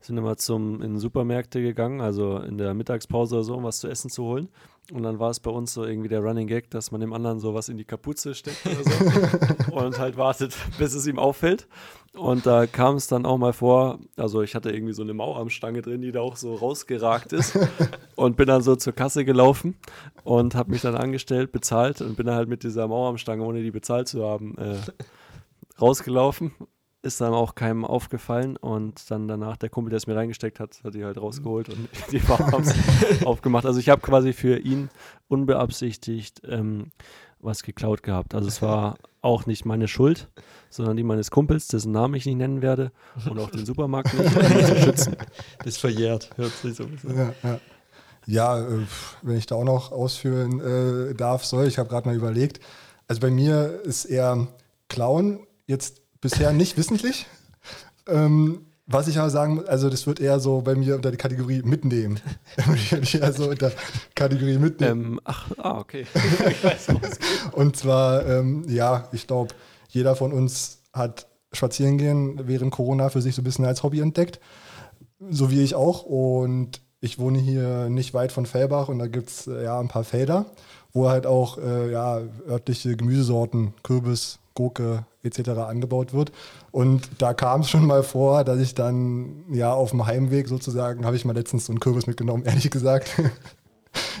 sind 0.00 0.16
immer 0.16 0.36
zum 0.36 0.82
in 0.82 0.98
Supermärkte 0.98 1.62
gegangen, 1.62 2.00
also 2.00 2.38
in 2.38 2.58
der 2.58 2.74
Mittagspause 2.74 3.36
oder 3.36 3.44
so, 3.44 3.54
um 3.54 3.64
was 3.64 3.78
zu 3.78 3.88
essen 3.88 4.10
zu 4.10 4.24
holen. 4.24 4.48
Und 4.92 5.04
dann 5.04 5.18
war 5.18 5.30
es 5.30 5.38
bei 5.38 5.50
uns 5.50 5.72
so 5.72 5.84
irgendwie 5.84 6.08
der 6.08 6.20
Running 6.20 6.48
Gag, 6.48 6.70
dass 6.70 6.90
man 6.90 7.00
dem 7.00 7.12
anderen 7.12 7.38
so 7.38 7.54
was 7.54 7.68
in 7.68 7.76
die 7.76 7.84
Kapuze 7.84 8.34
steckt 8.34 8.66
oder 8.66 8.82
so 8.82 9.72
und 9.76 9.98
halt 9.98 10.16
wartet, 10.16 10.56
bis 10.78 10.94
es 10.94 11.06
ihm 11.06 11.18
auffällt. 11.18 11.68
Und 12.14 12.44
da 12.44 12.66
kam 12.66 12.96
es 12.96 13.06
dann 13.06 13.24
auch 13.24 13.38
mal 13.38 13.54
vor, 13.54 13.98
also 14.16 14.42
ich 14.42 14.54
hatte 14.54 14.70
irgendwie 14.70 14.92
so 14.92 15.02
eine 15.02 15.14
Mauarmstange 15.14 15.80
drin, 15.80 16.02
die 16.02 16.12
da 16.12 16.20
auch 16.20 16.36
so 16.36 16.54
rausgeragt 16.54 17.32
ist 17.32 17.58
und 18.16 18.36
bin 18.36 18.46
dann 18.46 18.62
so 18.62 18.76
zur 18.76 18.92
Kasse 18.92 19.24
gelaufen 19.24 19.76
und 20.22 20.54
habe 20.54 20.72
mich 20.72 20.82
dann 20.82 20.94
angestellt, 20.94 21.52
bezahlt 21.52 22.02
und 22.02 22.16
bin 22.16 22.26
dann 22.26 22.36
halt 22.36 22.48
mit 22.50 22.64
dieser 22.64 22.86
Mauarmstange, 22.86 23.42
ohne 23.42 23.62
die 23.62 23.70
bezahlt 23.70 24.08
zu 24.08 24.26
haben, 24.26 24.58
äh, 24.58 24.76
rausgelaufen. 25.80 26.52
Ist 27.00 27.20
dann 27.20 27.32
auch 27.32 27.56
keinem 27.56 27.84
aufgefallen 27.84 28.56
und 28.58 29.10
dann 29.10 29.26
danach 29.26 29.56
der 29.56 29.70
Kumpel, 29.70 29.90
der 29.90 29.96
es 29.96 30.06
mir 30.06 30.14
reingesteckt 30.14 30.60
hat, 30.60 30.84
hat 30.84 30.94
die 30.94 31.04
halt 31.04 31.18
rausgeholt 31.18 31.70
und 31.70 31.88
die 32.12 32.28
Warenhaus 32.28 32.74
aufgemacht. 33.24 33.64
Also 33.64 33.80
ich 33.80 33.88
habe 33.88 34.02
quasi 34.02 34.34
für 34.34 34.58
ihn 34.58 34.90
unbeabsichtigt 35.28 36.42
ähm, 36.46 36.92
was 37.40 37.62
geklaut 37.62 38.02
gehabt. 38.02 38.34
Also 38.34 38.48
es 38.48 38.60
war 38.60 38.98
auch 39.22 39.46
nicht 39.46 39.64
meine 39.64 39.88
Schuld, 39.88 40.28
sondern 40.74 40.96
die 40.96 41.02
meines 41.02 41.30
Kumpels, 41.30 41.68
dessen 41.68 41.92
Namen 41.92 42.14
ich 42.14 42.26
nicht 42.26 42.36
nennen 42.36 42.62
werde 42.62 42.92
und 43.28 43.38
auch 43.38 43.50
den 43.50 43.66
Supermarkt 43.66 44.14
nicht, 44.14 44.36
um 44.36 44.64
zu 44.66 44.76
schützen. 44.82 45.16
Das 45.64 45.76
verjährt, 45.76 46.30
hört 46.36 46.52
sich 46.52 46.76
so 46.76 46.84
ein 46.84 46.90
bisschen. 46.90 47.16
Ja, 47.16 47.34
ja. 47.42 47.60
ja 48.26 48.60
äh, 48.60 48.86
wenn 49.22 49.36
ich 49.36 49.46
da 49.46 49.56
auch 49.56 49.64
noch 49.64 49.92
ausführen 49.92 50.60
äh, 50.60 51.14
darf, 51.14 51.44
soll, 51.44 51.66
ich 51.66 51.78
habe 51.78 51.88
gerade 51.88 52.08
mal 52.08 52.16
überlegt. 52.16 52.60
Also 53.08 53.20
bei 53.20 53.30
mir 53.30 53.80
ist 53.84 54.06
eher 54.06 54.48
Klauen 54.88 55.40
jetzt 55.66 56.00
bisher 56.20 56.52
nicht 56.52 56.76
wissentlich. 56.76 57.26
Ähm, 58.06 58.66
was 58.86 59.06
ich 59.06 59.18
aber 59.18 59.30
sagen 59.30 59.54
muss, 59.56 59.66
also 59.66 59.88
das 59.88 60.06
wird 60.06 60.20
eher 60.20 60.40
so 60.40 60.60
bei 60.60 60.74
mir 60.74 60.96
unter 60.96 61.10
die 61.10 61.16
Kategorie 61.16 61.62
mitnehmen. 61.62 62.20
eher 63.12 63.32
so 63.32 63.48
unter 63.48 63.72
Kategorie 64.14 64.58
mitnehmen. 64.58 65.04
Ähm, 65.04 65.20
ach, 65.24 65.50
ah, 65.58 65.78
okay. 65.78 66.04
ich 66.50 66.64
weiß. 66.64 66.88
Und 67.52 67.76
zwar, 67.76 68.26
ähm, 68.26 68.64
ja, 68.68 69.08
ich 69.12 69.26
glaube, 69.26 69.54
jeder 69.92 70.16
von 70.16 70.32
uns 70.32 70.82
hat 70.92 71.26
spazieren 71.52 71.98
gehen 71.98 72.40
während 72.48 72.72
Corona 72.72 73.10
für 73.10 73.20
sich 73.20 73.34
so 73.34 73.42
ein 73.42 73.44
bisschen 73.44 73.64
als 73.64 73.82
Hobby 73.82 74.00
entdeckt. 74.00 74.40
So 75.30 75.50
wie 75.50 75.62
ich 75.62 75.74
auch. 75.74 76.02
Und 76.02 76.80
ich 77.00 77.18
wohne 77.18 77.38
hier 77.38 77.88
nicht 77.90 78.14
weit 78.14 78.32
von 78.32 78.46
Fellbach 78.46 78.88
und 78.88 78.98
da 78.98 79.06
gibt 79.06 79.28
es 79.28 79.46
äh, 79.46 79.64
ja 79.64 79.78
ein 79.78 79.88
paar 79.88 80.04
Felder, 80.04 80.46
wo 80.92 81.08
halt 81.08 81.26
auch 81.26 81.58
äh, 81.58 81.90
ja, 81.90 82.20
örtliche 82.48 82.96
Gemüsesorten, 82.96 83.74
Kürbis, 83.82 84.38
Gurke 84.54 85.04
etc. 85.22 85.50
angebaut 85.50 86.12
wird. 86.12 86.32
Und 86.70 87.08
da 87.18 87.34
kam 87.34 87.62
es 87.62 87.70
schon 87.70 87.86
mal 87.86 88.02
vor, 88.02 88.44
dass 88.44 88.60
ich 88.60 88.74
dann 88.74 89.44
ja 89.50 89.72
auf 89.72 89.90
dem 89.90 90.06
Heimweg 90.06 90.48
sozusagen, 90.48 91.04
habe 91.04 91.16
ich 91.16 91.24
mal 91.24 91.34
letztens 91.34 91.66
so 91.66 91.72
einen 91.72 91.80
Kürbis 91.80 92.06
mitgenommen, 92.06 92.44
ehrlich 92.46 92.70
gesagt. 92.70 93.20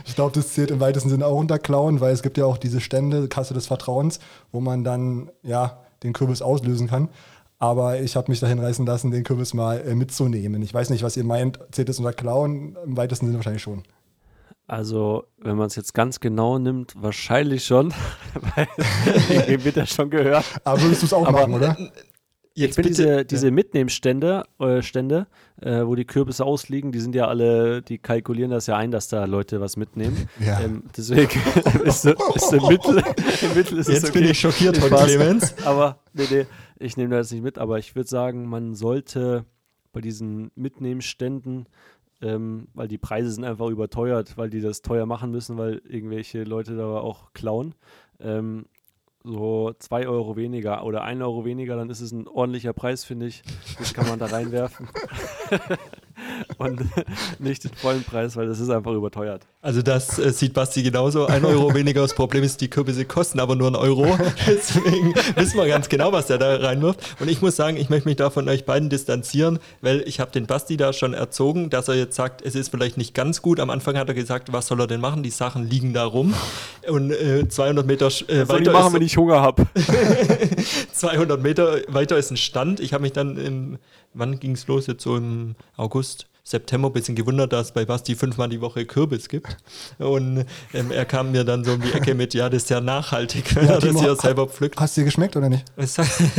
Ich 0.04 0.14
glaube, 0.14 0.32
das 0.34 0.52
zählt 0.54 0.70
im 0.70 0.80
weitesten 0.80 1.08
Sinne 1.08 1.26
auch 1.26 1.38
unter 1.38 1.58
Klauen, 1.58 2.00
weil 2.00 2.12
es 2.12 2.22
gibt 2.22 2.38
ja 2.38 2.44
auch 2.46 2.58
diese 2.58 2.80
Stände, 2.80 3.28
Kasse 3.28 3.54
des 3.54 3.66
Vertrauens, 3.66 4.18
wo 4.50 4.60
man 4.60 4.84
dann 4.84 5.30
ja 5.42 5.78
den 6.02 6.12
Kürbis 6.12 6.42
auslösen 6.42 6.88
kann. 6.88 7.08
Aber 7.58 8.00
ich 8.00 8.16
habe 8.16 8.30
mich 8.30 8.40
dahin 8.40 8.58
reißen 8.58 8.84
lassen, 8.84 9.12
den 9.12 9.22
Kürbis 9.22 9.54
mal 9.54 9.80
äh, 9.80 9.94
mitzunehmen. 9.94 10.60
Ich 10.62 10.74
weiß 10.74 10.90
nicht, 10.90 11.04
was 11.04 11.16
ihr 11.16 11.22
meint. 11.24 11.60
Zählt 11.70 11.88
das 11.88 11.98
unter 11.98 12.12
Klauen? 12.12 12.76
Im 12.84 12.96
weitesten 12.96 13.26
Sinne 13.26 13.38
wahrscheinlich 13.38 13.62
schon. 13.62 13.84
Also, 14.66 15.24
wenn 15.38 15.56
man 15.56 15.66
es 15.66 15.76
jetzt 15.76 15.92
ganz 15.94 16.18
genau 16.18 16.58
nimmt, 16.58 16.94
wahrscheinlich 17.00 17.64
schon, 17.64 17.92
weil 18.56 18.66
irgendwie 19.28 19.64
wird 19.64 19.76
das 19.76 19.90
schon 19.90 20.10
gehört. 20.10 20.44
Aber 20.64 20.80
würdest 20.82 21.02
du 21.02 21.06
es 21.06 21.12
auch 21.12 21.26
Aber- 21.26 21.40
machen, 21.42 21.54
oder? 21.54 21.76
Ich 22.54 22.74
bin 22.74 22.86
diese, 22.86 23.24
diese 23.24 23.50
Mitnehmstände, 23.50 24.44
äh, 24.58 24.82
Stände, 24.82 25.26
äh, 25.60 25.84
wo 25.84 25.94
die 25.94 26.04
Kürbisse 26.04 26.44
ausliegen, 26.44 26.92
die 26.92 27.00
sind 27.00 27.14
ja 27.14 27.26
alle, 27.26 27.82
die 27.82 27.98
kalkulieren 27.98 28.50
das 28.50 28.66
ja 28.66 28.76
ein, 28.76 28.90
dass 28.90 29.08
da 29.08 29.24
Leute 29.24 29.60
was 29.60 29.76
mitnehmen. 29.76 30.28
Ja. 30.42 30.60
Ähm, 30.60 30.84
deswegen 30.96 31.40
ist, 31.84 32.04
ist 32.04 32.52
im 32.52 32.66
Mittel, 32.66 33.02
im 33.42 33.54
Mittel 33.54 33.78
ist 33.78 33.88
es 33.88 33.94
Jetzt 33.94 34.10
okay. 34.10 34.20
bin 34.20 34.30
ich 34.30 34.40
schockiert 34.40 34.76
von. 34.76 34.90
Clemens. 34.90 35.54
Aber 35.64 36.00
nee, 36.14 36.26
nee, 36.30 36.46
ich 36.78 36.96
nehme 36.96 37.14
das 37.14 37.30
nicht 37.30 37.42
mit, 37.42 37.58
aber 37.58 37.78
ich 37.78 37.94
würde 37.94 38.08
sagen, 38.08 38.48
man 38.48 38.74
sollte 38.74 39.44
bei 39.92 40.00
diesen 40.00 40.50
Mitnehmensständen, 40.56 41.66
ähm, 42.22 42.68
weil 42.74 42.88
die 42.88 42.98
Preise 42.98 43.30
sind 43.30 43.44
einfach 43.44 43.68
überteuert, 43.68 44.36
weil 44.36 44.50
die 44.50 44.60
das 44.60 44.82
teuer 44.82 45.06
machen 45.06 45.30
müssen, 45.30 45.58
weil 45.58 45.80
irgendwelche 45.88 46.42
Leute 46.42 46.76
da 46.76 46.86
auch 46.86 47.32
klauen. 47.34 47.74
Ähm, 48.20 48.66
so 49.24 49.72
zwei 49.78 50.06
Euro 50.06 50.36
weniger 50.36 50.84
oder 50.84 51.02
ein 51.02 51.22
Euro 51.22 51.44
weniger, 51.44 51.76
dann 51.76 51.90
ist 51.90 52.00
es 52.00 52.12
ein 52.12 52.26
ordentlicher 52.26 52.72
Preis, 52.72 53.04
finde 53.04 53.26
ich. 53.26 53.42
Das 53.78 53.94
kann 53.94 54.08
man 54.08 54.18
da 54.18 54.26
reinwerfen. 54.26 54.88
und 56.58 56.80
nicht 57.38 57.64
den 57.64 57.72
vollen 57.74 58.04
Preis, 58.04 58.36
weil 58.36 58.46
das 58.46 58.60
ist 58.60 58.70
einfach 58.70 58.92
überteuert. 58.92 59.42
Also 59.60 59.82
das 59.82 60.18
äh, 60.18 60.32
sieht 60.32 60.54
Basti 60.54 60.82
genauso. 60.82 61.26
Ein 61.26 61.44
Euro 61.44 61.74
weniger. 61.74 62.02
Das 62.02 62.14
Problem 62.14 62.42
ist, 62.42 62.60
die 62.60 62.68
Kürbisse 62.68 63.04
kosten 63.04 63.38
aber 63.38 63.54
nur 63.54 63.68
einen 63.68 63.76
Euro. 63.76 64.18
Deswegen 64.46 65.14
wissen 65.36 65.56
wir 65.56 65.66
ganz 65.68 65.88
genau, 65.88 66.12
was 66.12 66.26
der 66.26 66.38
da 66.38 66.56
reinwirft. 66.56 67.20
Und 67.20 67.28
ich 67.28 67.42
muss 67.42 67.56
sagen, 67.56 67.76
ich 67.76 67.88
möchte 67.88 68.08
mich 68.08 68.16
da 68.16 68.30
von 68.30 68.48
euch 68.48 68.64
beiden 68.64 68.90
distanzieren, 68.90 69.58
weil 69.80 70.02
ich 70.06 70.20
habe 70.20 70.32
den 70.32 70.46
Basti 70.46 70.76
da 70.76 70.92
schon 70.92 71.14
erzogen, 71.14 71.70
dass 71.70 71.88
er 71.88 71.94
jetzt 71.94 72.16
sagt, 72.16 72.42
es 72.42 72.54
ist 72.54 72.70
vielleicht 72.70 72.96
nicht 72.96 73.14
ganz 73.14 73.40
gut. 73.40 73.60
Am 73.60 73.70
Anfang 73.70 73.96
hat 73.96 74.08
er 74.08 74.14
gesagt, 74.14 74.52
was 74.52 74.66
soll 74.66 74.80
er 74.80 74.86
denn 74.86 75.00
machen? 75.00 75.22
Die 75.22 75.30
Sachen 75.30 75.68
liegen 75.68 75.92
da 75.92 76.04
rum. 76.04 76.34
Und 76.88 77.12
äh, 77.12 77.48
200 77.48 77.86
Meter 77.86 78.06
äh, 78.06 78.48
weiter 78.48 78.72
machen, 78.72 78.88
ist, 78.88 78.94
wenn 78.94 79.02
ich 79.02 79.16
Hunger 79.16 79.40
habe? 79.40 79.66
200 80.92 81.40
Meter 81.40 81.80
weiter 81.88 82.16
ist 82.16 82.30
ein 82.30 82.36
Stand. 82.36 82.80
Ich 82.80 82.92
habe 82.92 83.02
mich 83.02 83.12
dann 83.12 83.36
im, 83.36 83.78
wann 84.14 84.40
ging 84.40 84.52
es 84.52 84.66
los? 84.66 84.86
Jetzt 84.86 85.02
so 85.02 85.16
im 85.16 85.54
August, 85.76 86.26
September 86.44 86.88
ein 86.88 86.92
bisschen 86.92 87.14
gewundert, 87.14 87.52
dass 87.52 87.66
es 87.68 87.72
bei 87.72 87.84
Basti 87.84 88.16
fünfmal 88.16 88.48
die 88.48 88.60
Woche 88.60 88.84
Kürbis 88.84 89.28
gibt. 89.28 89.56
Und 89.98 90.44
ähm, 90.74 90.90
er 90.90 91.04
kam 91.04 91.30
mir 91.32 91.44
dann 91.44 91.64
so 91.64 91.74
um 91.74 91.80
die 91.80 91.92
Ecke 91.92 92.14
mit, 92.14 92.34
ja, 92.34 92.48
das 92.50 92.64
ist 92.64 92.70
ja 92.70 92.80
nachhaltig, 92.80 93.54
wenn 93.54 93.66
Ja, 93.68 93.74
er 93.74 93.78
das 93.80 94.00
hier 94.00 94.16
selber 94.16 94.48
pflückt. 94.48 94.78
Hast 94.80 94.96
dir 94.96 95.04
geschmeckt 95.04 95.36
oder 95.36 95.48
nicht? 95.48 95.64
Es 95.76 95.98
hat, 95.98 96.08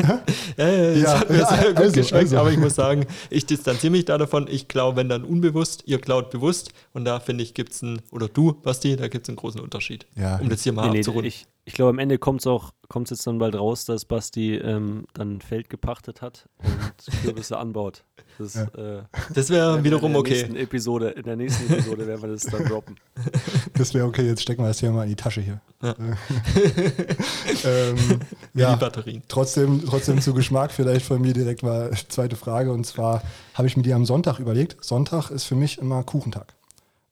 ja, 0.58 0.68
ja, 0.68 0.68
es 0.68 1.02
Ja, 1.02 1.20
hat 1.22 1.30
mir 1.30 1.38
ja, 1.40 1.48
sehr 1.48 1.68
gut 1.70 1.78
also, 1.78 1.92
geschmeckt, 1.94 2.24
also. 2.26 2.38
aber 2.38 2.52
ich 2.52 2.58
muss 2.58 2.76
sagen, 2.76 3.06
ich 3.30 3.46
distanziere 3.46 3.92
mich 3.92 4.06
da 4.06 4.18
davon. 4.18 4.48
Ich 4.50 4.68
klaue, 4.68 4.96
wenn 4.98 5.08
dann 5.08 5.24
unbewusst, 5.24 5.84
ihr 5.86 6.00
klaut 6.00 6.30
bewusst. 6.32 6.74
Und 6.92 7.06
da 7.06 7.20
finde 7.22 7.44
ich, 7.44 7.54
gibt 7.54 7.72
es 7.72 7.82
einen, 7.82 8.02
oder 8.12 8.28
du, 8.28 8.54
Basti, 8.54 8.98
da 8.98 9.08
gibt 9.08 9.26
es 9.26 9.30
einen 9.30 9.38
großen 9.38 9.62
Unterschied. 9.62 10.06
Ja. 10.16 10.38
um 10.38 10.50
das 10.50 10.64
hier 10.64 10.74
mal 10.74 10.88
Nee, 10.88 10.92
nee, 10.92 11.00
abzurunden. 11.00 11.26
ich, 11.28 11.46
ich 11.66 11.74
glaube, 11.74 11.92
am 11.92 12.00
Ende 12.00 12.18
kommt 12.18 12.42
es 12.42 12.48
auch, 12.48 12.72
kommt 12.90 13.10
jetzt 13.10 13.26
dann 13.26 13.38
bald 13.40 13.56
raus, 13.56 13.86
dass 13.86 14.04
Basti 14.04 14.56
ähm, 14.56 15.06
dann 15.14 15.36
ein 15.38 15.42
Feld 15.42 15.70
gepachtet 15.70 16.22
hat 16.22 16.50
und 16.62 17.06
Kürbisse 17.24 17.58
anbaut. 17.58 18.04
Das, 18.40 18.54
Ja. 18.56 18.64
äh, 18.64 19.04
das 19.34 19.50
wäre 19.50 19.84
wiederum 19.84 20.08
in 20.08 20.14
der 20.14 20.20
okay. 20.22 20.34
Nächsten 20.34 20.56
Episode, 20.56 21.10
in 21.10 21.24
der 21.24 21.36
nächsten 21.36 21.72
Episode 21.72 22.08
werden 22.08 22.22
wir 22.22 22.30
das 22.30 22.44
dann 22.44 22.66
droppen. 22.66 22.96
Das 23.76 23.94
wäre 23.94 24.06
okay, 24.06 24.26
jetzt 24.26 24.42
stecken 24.44 24.62
wir 24.64 24.68
das 24.68 24.80
hier 24.80 24.92
mal 24.92 25.04
in 25.04 25.10
die 25.10 25.16
Tasche 25.16 25.42
hier. 25.42 25.60
Ja. 25.82 25.96
ähm, 27.66 28.20
ja, 28.54 28.74
die 28.74 28.80
Batterien. 28.80 29.24
trotzdem, 29.28 29.84
trotzdem 29.86 30.22
zu 30.22 30.34
Geschmack 30.34 30.72
vielleicht 30.72 31.06
von 31.06 31.22
mir 31.22 31.34
direkt 31.34 31.64
mal 31.64 31.92
zweite 32.10 32.36
Frage. 32.36 32.72
Und 32.72 32.86
zwar 32.86 33.24
habe 33.54 33.68
ich 33.68 33.78
mir 33.78 33.84
die 33.84 33.94
am 33.94 34.06
Sonntag 34.06 34.40
überlegt. 34.40 34.78
Sonntag 34.84 35.32
ist 35.32 35.46
für 35.46 35.56
mich 35.56 35.78
immer 35.80 36.04
Kuchentag. 36.04 36.54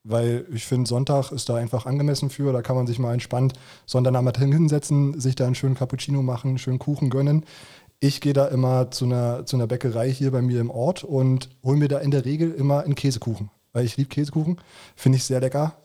Weil 0.03 0.45
ich 0.51 0.65
finde, 0.65 0.88
Sonntag 0.88 1.32
ist 1.32 1.47
da 1.49 1.55
einfach 1.55 1.86
angemessen 1.86 2.32
für. 2.32 2.51
Da 2.53 2.61
kann 2.63 2.76
man 2.76 2.88
sich 2.88 2.97
mal 2.97 3.13
entspannt 3.13 3.53
Sonntagnachmittag 3.86 4.45
hinsetzen, 4.45 5.19
sich 5.19 5.36
da 5.36 5.45
einen 5.45 5.53
schönen 5.55 5.76
Cappuccino 5.76 6.24
machen, 6.24 6.49
einen 6.49 6.57
schönen 6.57 6.80
Kuchen 6.80 7.11
gönnen. 7.11 7.45
Ich 8.04 8.20
gehe 8.20 8.34
da 8.34 8.47
immer 8.47 8.89
zu 8.89 9.06
einer, 9.06 9.45
zu 9.45 9.56
einer 9.56 9.68
Bäckerei 9.68 10.12
hier 10.12 10.32
bei 10.32 10.41
mir 10.41 10.60
im 10.60 10.72
Ort 10.72 11.04
und 11.04 11.49
hole 11.64 11.78
mir 11.78 11.88
da 11.88 11.99
in 11.99 12.10
der 12.10 12.26
Regel 12.26 12.52
immer 12.52 12.84
einen 12.84 12.95
Käsekuchen. 12.95 13.52
Weil 13.74 13.86
ich 13.86 13.95
liebe 13.95 14.10
Käsekuchen, 14.10 14.60
finde 14.95 15.18
ich 15.18 15.24
sehr 15.24 15.39
lecker. 15.39 15.78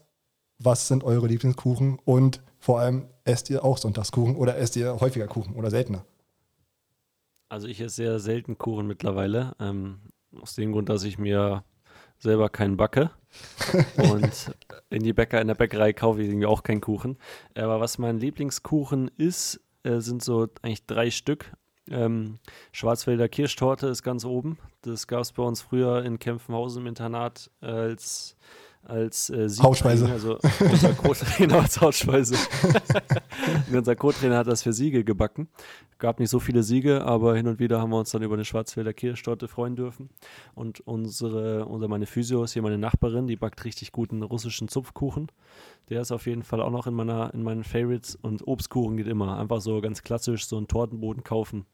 Was 0.59 0.89
sind 0.89 1.05
eure 1.05 1.27
Lieblingskuchen? 1.27 1.99
Und 2.07 2.41
vor 2.59 2.81
allem, 2.81 3.05
esst 3.25 3.51
ihr 3.51 3.63
auch 3.63 3.77
Sonntagskuchen 3.77 4.35
oder 4.35 4.57
esst 4.57 4.77
ihr 4.77 4.99
häufiger 4.99 5.27
Kuchen 5.27 5.57
oder 5.57 5.71
seltener? 5.71 6.07
Also 7.51 7.69
ich 7.69 7.83
esse 7.83 7.97
sehr 7.97 8.19
selten 8.19 8.57
Kuchen 8.57 8.87
mittlerweile. 8.87 9.55
Ähm, 9.61 9.99
aus 10.41 10.55
dem 10.55 10.73
Grund, 10.73 10.89
dass 10.89 11.05
ich 11.05 11.19
mir 11.19 11.65
selber 12.17 12.49
keinen 12.49 12.79
backe. 12.79 13.11
und 13.99 14.55
in 14.89 15.03
die 15.03 15.13
Bäcker, 15.13 15.43
in 15.43 15.49
der 15.49 15.55
Bäckerei 15.55 15.93
kaufe 15.93 16.23
ich 16.23 16.29
irgendwie 16.29 16.47
auch 16.47 16.63
keinen 16.63 16.81
Kuchen. 16.81 17.19
Aber 17.55 17.79
was 17.79 17.99
mein 17.99 18.19
Lieblingskuchen 18.19 19.11
ist, 19.19 19.61
äh, 19.83 20.01
sind 20.01 20.25
so 20.25 20.49
eigentlich 20.63 20.87
drei 20.87 21.11
Stück. 21.11 21.53
Ähm, 21.91 22.39
Schwarzwälder 22.73 23.29
Kirschtorte 23.29 23.87
ist 23.89 24.03
ganz 24.03 24.25
oben. 24.25 24.59
Das 24.83 25.07
gab 25.07 25.21
es 25.21 25.33
bei 25.33 25.43
uns 25.43 25.63
früher 25.63 26.05
in 26.05 26.19
Kempfenhausen 26.19 26.83
im 26.83 26.89
Internat 26.89 27.51
als, 27.61 28.37
als 28.89 29.31
äh, 29.31 29.49
Sieg- 29.49 29.63
Hauptspeise. 29.63 30.09
Also 30.11 30.39
unser 30.61 30.93
Co-Trainer 30.95 31.61
als 31.63 31.81
Hauptspeise. 31.81 32.37
unser 33.73 33.97
Co-Trainer 33.97 34.39
hat 34.39 34.47
das 34.47 34.63
für 34.63 34.73
Siege 34.73 35.05
gebacken. 35.05 35.49
Gab 35.99 36.21
nicht 36.21 36.29
so 36.29 36.41
viele 36.41 36.63
Siege, 36.63 37.05
aber 37.05 37.37
hin 37.37 37.47
und 37.49 37.59
wieder 37.59 37.81
haben 37.81 37.91
wir 37.91 37.99
uns 37.99 38.11
dann 38.11 38.23
über 38.23 38.35
eine 38.35 38.45
Schwarzwälder 38.45 38.93
Kirschtorte 38.93 39.49
freuen 39.49 39.77
dürfen. 39.77 40.11
Und 40.55 40.81
unsere, 40.81 41.65
unsere 41.65 41.89
meine 41.89 42.07
Physio 42.07 42.45
ist 42.45 42.53
hier 42.53 42.63
meine 42.63 42.77
Nachbarin, 42.79 43.27
die 43.27 43.37
backt 43.37 43.65
richtig 43.65 43.93
guten 43.93 44.23
russischen 44.23 44.69
Zupfkuchen. 44.69 45.29
Der 45.89 46.03
ist 46.03 46.13
auf 46.13 46.27
jeden 46.27 46.43
Fall 46.43 46.61
auch 46.61 46.71
noch 46.71 46.87
in, 46.87 46.95
meiner, 46.95 47.33
in 47.33 47.43
meinen 47.43 47.65
Favorites. 47.65 48.15
Und 48.15 48.47
Obstkuchen 48.47 48.97
geht 48.99 49.07
immer. 49.07 49.39
Einfach 49.39 49.61
so 49.61 49.81
ganz 49.81 50.03
klassisch 50.03 50.47
so 50.47 50.59
einen 50.59 50.69
Tortenboden 50.69 51.25
kaufen. 51.25 51.65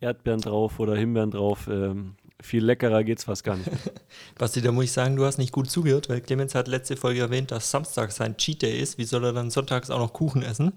Erdbeeren 0.00 0.40
drauf 0.40 0.78
oder 0.78 0.94
Himbeeren 0.94 1.30
drauf. 1.30 1.66
Ähm, 1.70 2.16
viel 2.42 2.64
leckerer 2.64 3.04
geht's 3.04 3.24
fast 3.24 3.44
gar 3.44 3.56
nicht. 3.56 3.70
Basti, 4.38 4.60
da 4.60 4.72
muss 4.72 4.84
ich 4.84 4.92
sagen, 4.92 5.16
du 5.16 5.24
hast 5.24 5.38
nicht 5.38 5.52
gut 5.52 5.70
zugehört, 5.70 6.08
weil 6.08 6.20
Clemens 6.20 6.54
hat 6.54 6.68
letzte 6.68 6.96
Folge 6.96 7.20
erwähnt, 7.20 7.50
dass 7.50 7.70
Samstag 7.70 8.12
sein 8.12 8.36
Cheat 8.36 8.62
Day 8.62 8.78
ist. 8.78 8.98
Wie 8.98 9.04
soll 9.04 9.24
er 9.24 9.32
dann 9.32 9.50
sonntags 9.50 9.90
auch 9.90 9.98
noch 9.98 10.12
Kuchen 10.12 10.42
essen? 10.42 10.72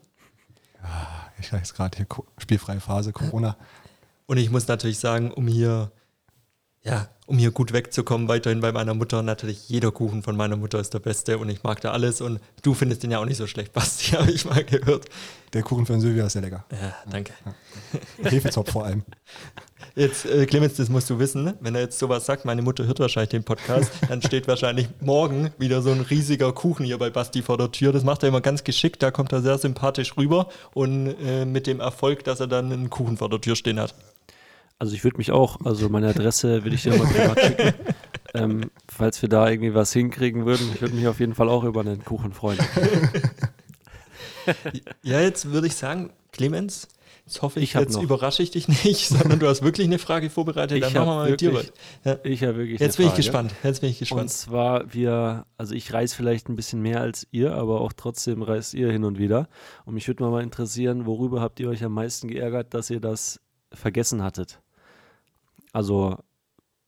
Ich 1.40 1.52
weiß 1.52 1.74
gerade 1.74 1.98
hier 1.98 2.08
spielfreie 2.38 2.80
Phase, 2.80 3.12
Corona. 3.12 3.58
Und 4.28 4.38
ich 4.38 4.50
muss 4.50 4.68
natürlich 4.68 5.00
sagen, 5.00 5.32
um 5.32 5.48
hier, 5.48 5.92
ja, 6.86 7.08
um 7.26 7.40
hier 7.40 7.50
gut 7.50 7.74
wegzukommen, 7.74 8.28
weiterhin 8.28 8.62
bei 8.62 8.72
meiner 8.72 8.94
Mutter, 8.94 9.24
natürlich 9.24 9.68
jeder 9.68 9.92
Kuchen 9.92 10.22
von 10.22 10.38
meiner 10.38 10.56
Mutter 10.56 10.80
ist 10.80 10.94
der 10.94 11.00
beste 11.00 11.40
und 11.40 11.50
ich 11.50 11.64
mag 11.64 11.82
da 11.82 11.92
alles. 11.92 12.22
Und 12.22 12.40
du 12.62 12.76
findest 12.76 13.02
den 13.02 13.10
ja 13.10 13.20
auch 13.20 13.26
nicht 13.26 13.38
so 13.38 13.48
schlecht, 13.48 13.74
Basti, 13.74 14.12
habe 14.12 14.32
ich 14.32 14.46
mal 14.46 14.64
gehört. 14.64 15.06
Der 15.54 15.64
Kuchen 15.64 15.88
von 15.88 16.00
Sylvia 16.00 16.28
ist 16.28 16.34
sehr 16.34 16.44
lecker. 16.44 16.66
Ja, 16.72 16.94
danke. 17.10 17.34
Hefezopf 18.22 18.72
vor 18.72 18.86
allem. 18.86 19.04
Jetzt, 19.96 20.26
äh, 20.26 20.46
Clemens, 20.46 20.76
das 20.76 20.90
musst 20.90 21.10
du 21.10 21.20
wissen, 21.20 21.44
ne? 21.44 21.58
wenn 21.62 21.74
er 21.74 21.82
jetzt 21.82 22.00
sowas 22.00 22.26
sagt, 22.26 22.44
meine 22.44 22.62
Mutter 22.62 22.86
hört 22.86 23.00
wahrscheinlich 23.00 23.30
den 23.30 23.46
Podcast, 23.46 23.92
dann 24.10 24.22
steht 24.22 24.46
wahrscheinlich 24.48 24.90
morgen 25.00 25.52
wieder 25.58 25.82
so 25.82 25.92
ein 25.92 26.02
riesiger 26.02 26.52
Kuchen 26.52 26.86
hier 26.86 26.98
bei 26.98 27.10
Basti 27.10 27.42
vor 27.42 27.58
der 27.58 27.72
Tür. 27.72 27.94
Das 27.94 28.04
macht 28.04 28.24
er 28.24 28.30
immer 28.30 28.42
ganz 28.42 28.66
geschickt, 28.66 29.02
da 29.04 29.12
kommt 29.12 29.32
er 29.32 29.42
sehr 29.42 29.58
sympathisch 29.58 30.18
rüber 30.18 30.50
und 30.74 31.16
äh, 31.24 31.46
mit 31.46 31.66
dem 31.66 31.80
Erfolg, 31.80 32.26
dass 32.26 32.42
er 32.42 32.48
dann 32.48 32.74
einen 32.74 32.90
Kuchen 32.90 33.16
vor 33.16 33.30
der 33.30 33.40
Tür 33.40 33.56
stehen 33.56 33.80
hat. 33.80 33.96
Also 34.78 34.94
ich 34.94 35.04
würde 35.04 35.18
mich 35.18 35.32
auch, 35.32 35.62
also 35.66 35.88
meine 35.90 36.10
Adresse 36.10 36.64
würde 36.64 36.76
ich 36.76 36.84
dir 36.84 36.96
mal 36.98 37.08
privat 37.08 37.40
schicken. 37.40 37.74
Ähm, 38.34 38.70
falls 38.92 39.22
wir 39.22 39.30
da 39.30 39.50
irgendwie 39.50 39.74
was 39.74 39.94
hinkriegen 39.94 40.46
würden, 40.46 40.70
ich 40.74 40.82
würde 40.82 40.94
mich 40.94 41.08
auf 41.08 41.22
jeden 41.22 41.36
Fall 41.36 41.48
auch 41.48 41.64
über 41.64 41.80
einen 41.80 42.04
Kuchen 42.04 42.34
freuen. 42.34 42.60
Ja, 45.04 45.22
jetzt 45.22 45.52
würde 45.52 45.68
ich 45.68 45.76
sagen, 45.76 46.12
Clemens, 46.32 46.88
jetzt 47.26 47.42
hoffe 47.42 47.60
ich, 47.60 47.74
Ich 47.74 47.74
jetzt 47.80 47.94
noch. 47.96 48.04
überrasche 48.04 48.44
ich 48.44 48.52
dich 48.52 48.68
nicht, 48.68 49.08
sondern 49.08 49.40
du 49.40 49.48
hast 49.48 49.64
wirklich 49.64 49.88
eine 49.88 49.98
Frage 50.00 50.30
vorbereitet. 50.30 50.82
Dann 50.84 50.90
Ich 50.90 50.96
machen 50.96 51.08
wir 51.08 51.16
mal 51.16 51.32
mit 51.32 51.42
dir 51.42 51.54
wirklich-. 51.54 51.72
Ja. 52.04 52.18
Ich 52.24 52.44
habe 52.44 52.58
wirklich 52.58 52.80
Jetzt 52.80 52.98
eine 53.00 53.06
bin 53.06 53.06
ich 53.06 53.12
Frage. 53.12 53.22
gespannt. 53.24 53.52
Jetzt 53.64 53.82
bin 53.82 53.90
ich 53.90 53.96
Und 53.96 54.00
gespannt. 54.02 54.30
zwar, 54.32 54.94
wir, 54.94 55.46
also 55.58 55.74
ich 55.74 55.92
reise 55.94 56.16
vielleicht 56.16 56.50
ein 56.50 56.56
bisschen 56.56 56.82
mehr 56.82 57.02
als 57.02 57.26
ihr, 57.32 57.54
aber 57.56 57.82
auch 57.82 57.94
trotzdem 57.94 58.42
reist 58.44 58.74
ihr 58.74 58.92
hin 58.92 59.04
und 59.04 59.18
wieder. 59.18 59.48
Und 59.86 59.96
mich 59.96 60.08
würde 60.08 60.24
mal 60.26 60.44
interessieren, 60.44 61.06
worüber 61.06 61.42
habt 61.42 61.60
ihr 61.60 61.70
euch 61.70 61.84
am 61.84 61.94
meisten 61.94 62.28
geärgert, 62.28 62.74
dass 62.74 62.90
ihr 62.90 63.00
das 63.00 63.40
vergessen 63.74 64.22
hattet? 64.22 64.60
Also, 65.76 66.16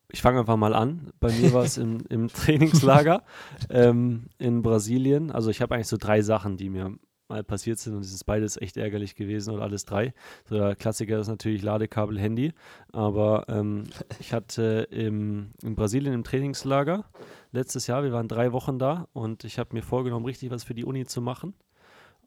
ich 0.10 0.22
fange 0.22 0.40
einfach 0.40 0.56
mal 0.56 0.74
an. 0.74 1.12
Bei 1.20 1.30
mir 1.30 1.52
war 1.52 1.66
es 1.66 1.78
im, 1.78 2.06
im 2.10 2.30
Trainingslager 2.30 3.24
ähm, 3.70 4.28
in 4.38 4.62
Brasilien. 4.62 5.30
Also 5.30 5.50
ich 5.50 5.62
habe 5.62 5.76
eigentlich 5.76 5.90
so 5.90 5.98
drei 5.98 6.22
Sachen, 6.22 6.56
die 6.56 6.70
mir 6.70 6.96
mal 7.28 7.44
passiert 7.44 7.80
sind 7.80 7.96
und 7.96 8.06
es 8.06 8.14
ist 8.14 8.24
beides 8.24 8.56
echt 8.56 8.78
ärgerlich 8.78 9.16
gewesen 9.16 9.54
oder 9.54 9.64
alles 9.64 9.84
drei. 9.84 10.14
So 10.46 10.56
der 10.56 10.78
Klassiker 10.78 11.20
ist 11.20 11.28
natürlich 11.28 11.62
Ladekabel, 11.64 12.18
Handy, 12.18 12.54
aber 12.94 13.44
ähm, 13.50 13.84
ich 14.22 14.32
hatte 14.32 14.88
im, 14.90 15.52
in 15.62 15.76
Brasilien 15.76 16.14
im 16.14 16.24
Trainingslager 16.24 17.04
letztes 17.52 17.88
Jahr, 17.88 18.04
wir 18.06 18.14
waren 18.14 18.30
drei 18.30 18.54
Wochen 18.54 18.80
da 18.80 19.10
und 19.12 19.44
ich 19.44 19.60
habe 19.60 19.76
mir 19.76 19.82
vorgenommen, 19.82 20.26
richtig 20.26 20.52
was 20.52 20.64
für 20.64 20.74
die 20.74 20.86
Uni 20.86 21.06
zu 21.06 21.22
machen 21.22 21.54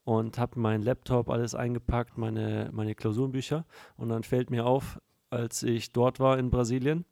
und 0.05 0.39
habe 0.39 0.61
meinen 0.61 0.83
Laptop 0.83 1.31
alles 1.31 1.55
eingepackt, 1.55 2.19
meine, 2.19 2.69
meine 2.75 2.95
Klausurenbücher 2.95 3.65
und 3.97 4.11
dann 4.11 4.23
fällt 4.23 4.51
mir 4.51 4.67
auf, 4.67 5.01
als 5.31 5.63
ich 5.63 5.93
dort 5.93 6.21
war 6.21 6.39
in 6.39 6.51
Brasilien, 6.51 7.05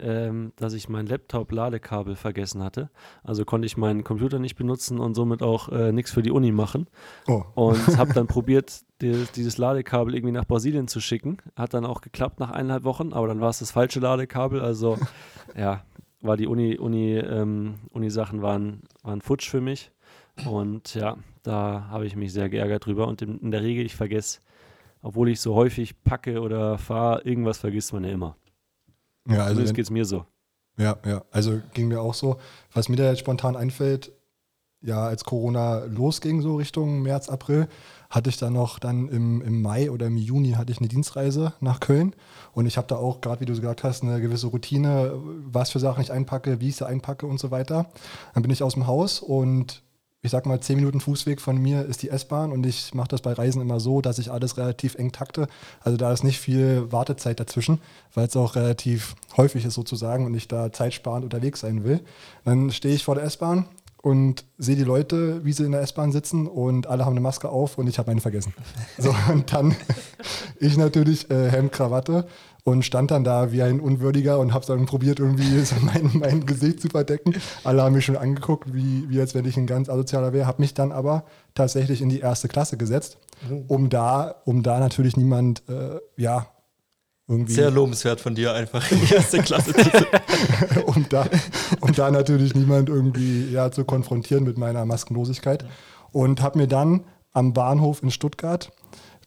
ähm, 0.00 0.52
dass 0.56 0.72
ich 0.72 0.88
mein 0.88 1.06
Laptop-Ladekabel 1.06 2.16
vergessen 2.16 2.62
hatte. 2.62 2.90
Also 3.22 3.44
konnte 3.44 3.66
ich 3.66 3.76
meinen 3.76 4.04
Computer 4.04 4.38
nicht 4.38 4.56
benutzen 4.56 4.98
und 4.98 5.14
somit 5.14 5.42
auch 5.42 5.68
äh, 5.68 5.92
nichts 5.92 6.10
für 6.10 6.22
die 6.22 6.30
Uni 6.30 6.50
machen. 6.50 6.88
Oh, 7.28 7.44
Und 7.54 7.98
habe 7.98 8.12
dann 8.14 8.26
probiert, 8.28 8.82
die, 9.00 9.26
dieses 9.36 9.58
Ladekabel 9.58 10.14
irgendwie 10.14 10.32
nach 10.32 10.46
Brasilien 10.46 10.88
zu 10.88 11.00
schicken. 11.00 11.38
Hat 11.56 11.74
dann 11.74 11.84
auch 11.84 12.00
geklappt 12.00 12.40
nach 12.40 12.50
eineinhalb 12.50 12.84
Wochen, 12.84 13.12
aber 13.12 13.28
dann 13.28 13.40
war 13.40 13.50
es 13.50 13.58
das 13.58 13.70
falsche 13.70 14.00
Ladekabel. 14.00 14.60
Also 14.60 14.98
ja, 15.56 15.84
war 16.22 16.36
die 16.36 16.46
Uni, 16.46 16.78
Uni, 16.78 17.16
ähm, 17.16 17.74
Uni-Sachen 17.90 18.42
waren, 18.42 18.82
waren 19.02 19.20
futsch 19.20 19.50
für 19.50 19.60
mich. 19.60 19.92
Und 20.46 20.94
ja, 20.94 21.18
da 21.42 21.88
habe 21.90 22.06
ich 22.06 22.16
mich 22.16 22.32
sehr 22.32 22.48
geärgert 22.48 22.86
drüber. 22.86 23.06
Und 23.06 23.20
in, 23.20 23.38
in 23.40 23.50
der 23.50 23.62
Regel, 23.62 23.84
ich 23.84 23.94
vergesse, 23.94 24.40
obwohl 25.02 25.28
ich 25.28 25.40
so 25.40 25.54
häufig 25.54 26.02
packe 26.04 26.40
oder 26.40 26.78
fahre, 26.78 27.22
irgendwas 27.22 27.58
vergisst 27.58 27.92
man 27.92 28.04
ja 28.04 28.10
immer. 28.10 28.36
ja, 29.28 29.44
also 29.44 29.62
wenn, 29.62 29.74
geht 29.74 29.84
es 29.84 29.90
mir 29.90 30.04
so. 30.04 30.24
Ja, 30.78 30.96
ja. 31.04 31.22
Also 31.30 31.60
ging 31.74 31.88
mir 31.88 32.00
auch 32.00 32.14
so. 32.14 32.38
Was 32.72 32.88
mir 32.88 32.96
da 32.96 33.10
jetzt 33.10 33.18
spontan 33.18 33.56
einfällt, 33.56 34.12
ja, 34.80 35.04
als 35.04 35.24
Corona 35.24 35.84
losging, 35.84 36.42
so 36.42 36.56
Richtung 36.56 37.02
März, 37.02 37.28
April, 37.28 37.68
hatte 38.10 38.30
ich 38.30 38.36
dann 38.36 38.52
noch 38.52 38.78
dann 38.78 39.08
im, 39.08 39.40
im 39.40 39.62
Mai 39.62 39.90
oder 39.90 40.06
im 40.06 40.16
Juni 40.16 40.52
hatte 40.52 40.72
ich 40.72 40.78
eine 40.78 40.88
Dienstreise 40.88 41.54
nach 41.60 41.80
Köln 41.80 42.14
und 42.52 42.66
ich 42.66 42.76
habe 42.76 42.88
da 42.88 42.96
auch, 42.96 43.20
gerade 43.20 43.40
wie 43.40 43.46
du 43.46 43.54
gesagt 43.54 43.84
hast, 43.84 44.02
eine 44.02 44.20
gewisse 44.20 44.48
Routine, 44.48 45.12
was 45.44 45.70
für 45.70 45.78
Sachen 45.78 46.02
ich 46.02 46.12
einpacke, 46.12 46.60
wie 46.60 46.68
ich 46.68 46.76
sie 46.76 46.86
einpacke 46.86 47.26
und 47.26 47.38
so 47.38 47.50
weiter. 47.50 47.90
Dann 48.34 48.42
bin 48.42 48.50
ich 48.50 48.62
aus 48.62 48.74
dem 48.74 48.86
Haus 48.86 49.20
und 49.20 49.82
ich 50.24 50.30
sag 50.30 50.46
mal, 50.46 50.60
zehn 50.60 50.76
Minuten 50.76 51.00
Fußweg 51.00 51.40
von 51.40 51.58
mir 51.58 51.84
ist 51.84 52.02
die 52.02 52.08
S-Bahn 52.08 52.52
und 52.52 52.64
ich 52.64 52.94
mache 52.94 53.08
das 53.08 53.22
bei 53.22 53.32
Reisen 53.32 53.60
immer 53.60 53.80
so, 53.80 54.00
dass 54.00 54.20
ich 54.20 54.30
alles 54.30 54.56
relativ 54.56 54.94
eng 54.94 55.10
takte. 55.10 55.48
Also 55.80 55.96
da 55.96 56.12
ist 56.12 56.22
nicht 56.22 56.38
viel 56.38 56.92
Wartezeit 56.92 57.40
dazwischen, 57.40 57.80
weil 58.14 58.28
es 58.28 58.36
auch 58.36 58.54
relativ 58.54 59.16
häufig 59.36 59.64
ist 59.64 59.74
sozusagen 59.74 60.24
und 60.24 60.34
ich 60.34 60.46
da 60.46 60.72
zeitsparend 60.72 61.24
unterwegs 61.24 61.60
sein 61.60 61.82
will. 61.82 62.00
Dann 62.44 62.70
stehe 62.70 62.94
ich 62.94 63.02
vor 63.02 63.16
der 63.16 63.24
S-Bahn 63.24 63.66
und 64.02 64.44
sehe 64.58 64.74
die 64.74 64.82
Leute, 64.82 65.44
wie 65.44 65.52
sie 65.52 65.64
in 65.64 65.72
der 65.72 65.80
S-Bahn 65.80 66.10
sitzen 66.10 66.48
und 66.48 66.88
alle 66.88 67.04
haben 67.04 67.12
eine 67.12 67.20
Maske 67.20 67.48
auf 67.48 67.78
und 67.78 67.86
ich 67.86 67.98
habe 67.98 68.10
meine 68.10 68.20
vergessen. 68.20 68.52
So, 68.98 69.14
und 69.32 69.52
dann 69.52 69.76
ich 70.60 70.76
natürlich 70.76 71.30
äh, 71.30 71.50
Hemd, 71.50 71.72
Krawatte 71.72 72.26
und 72.64 72.84
stand 72.84 73.12
dann 73.12 73.22
da 73.22 73.52
wie 73.52 73.62
ein 73.62 73.80
Unwürdiger 73.80 74.40
und 74.40 74.52
habe 74.52 74.66
dann 74.66 74.86
probiert, 74.86 75.20
irgendwie 75.20 75.60
so 75.60 75.76
mein, 75.80 76.10
mein 76.14 76.46
Gesicht 76.46 76.80
zu 76.80 76.88
verdecken. 76.88 77.34
Alle 77.62 77.82
haben 77.82 77.94
mich 77.94 78.04
schon 78.04 78.16
angeguckt, 78.16 78.74
wie, 78.74 79.08
wie 79.08 79.20
als 79.20 79.34
wenn 79.34 79.44
ich 79.44 79.56
ein 79.56 79.66
ganz 79.66 79.88
asozialer 79.88 80.32
wäre, 80.32 80.46
habe 80.46 80.62
mich 80.62 80.74
dann 80.74 80.90
aber 80.90 81.24
tatsächlich 81.54 82.02
in 82.02 82.08
die 82.08 82.20
erste 82.20 82.48
Klasse 82.48 82.76
gesetzt, 82.76 83.18
um 83.68 83.88
da, 83.88 84.34
um 84.44 84.64
da 84.64 84.80
natürlich 84.80 85.16
niemand, 85.16 85.62
äh, 85.68 86.00
ja, 86.16 86.48
irgendwie. 87.32 87.54
Sehr 87.54 87.70
lobenswert 87.70 88.20
von 88.20 88.34
dir, 88.34 88.54
einfach 88.54 88.90
in 88.90 89.00
die 89.00 89.14
erste 89.14 89.38
Klasse 89.42 89.72
zu 89.72 89.90
um, 90.86 91.06
da, 91.08 91.26
um 91.80 91.92
da 91.92 92.10
natürlich 92.10 92.54
niemand 92.54 92.88
irgendwie 92.88 93.50
ja, 93.50 93.70
zu 93.70 93.84
konfrontieren 93.84 94.44
mit 94.44 94.58
meiner 94.58 94.84
Maskenlosigkeit. 94.84 95.64
Und 96.12 96.42
habe 96.42 96.58
mir 96.58 96.68
dann 96.68 97.04
am 97.32 97.52
Bahnhof 97.52 98.02
in 98.02 98.10
Stuttgart 98.10 98.70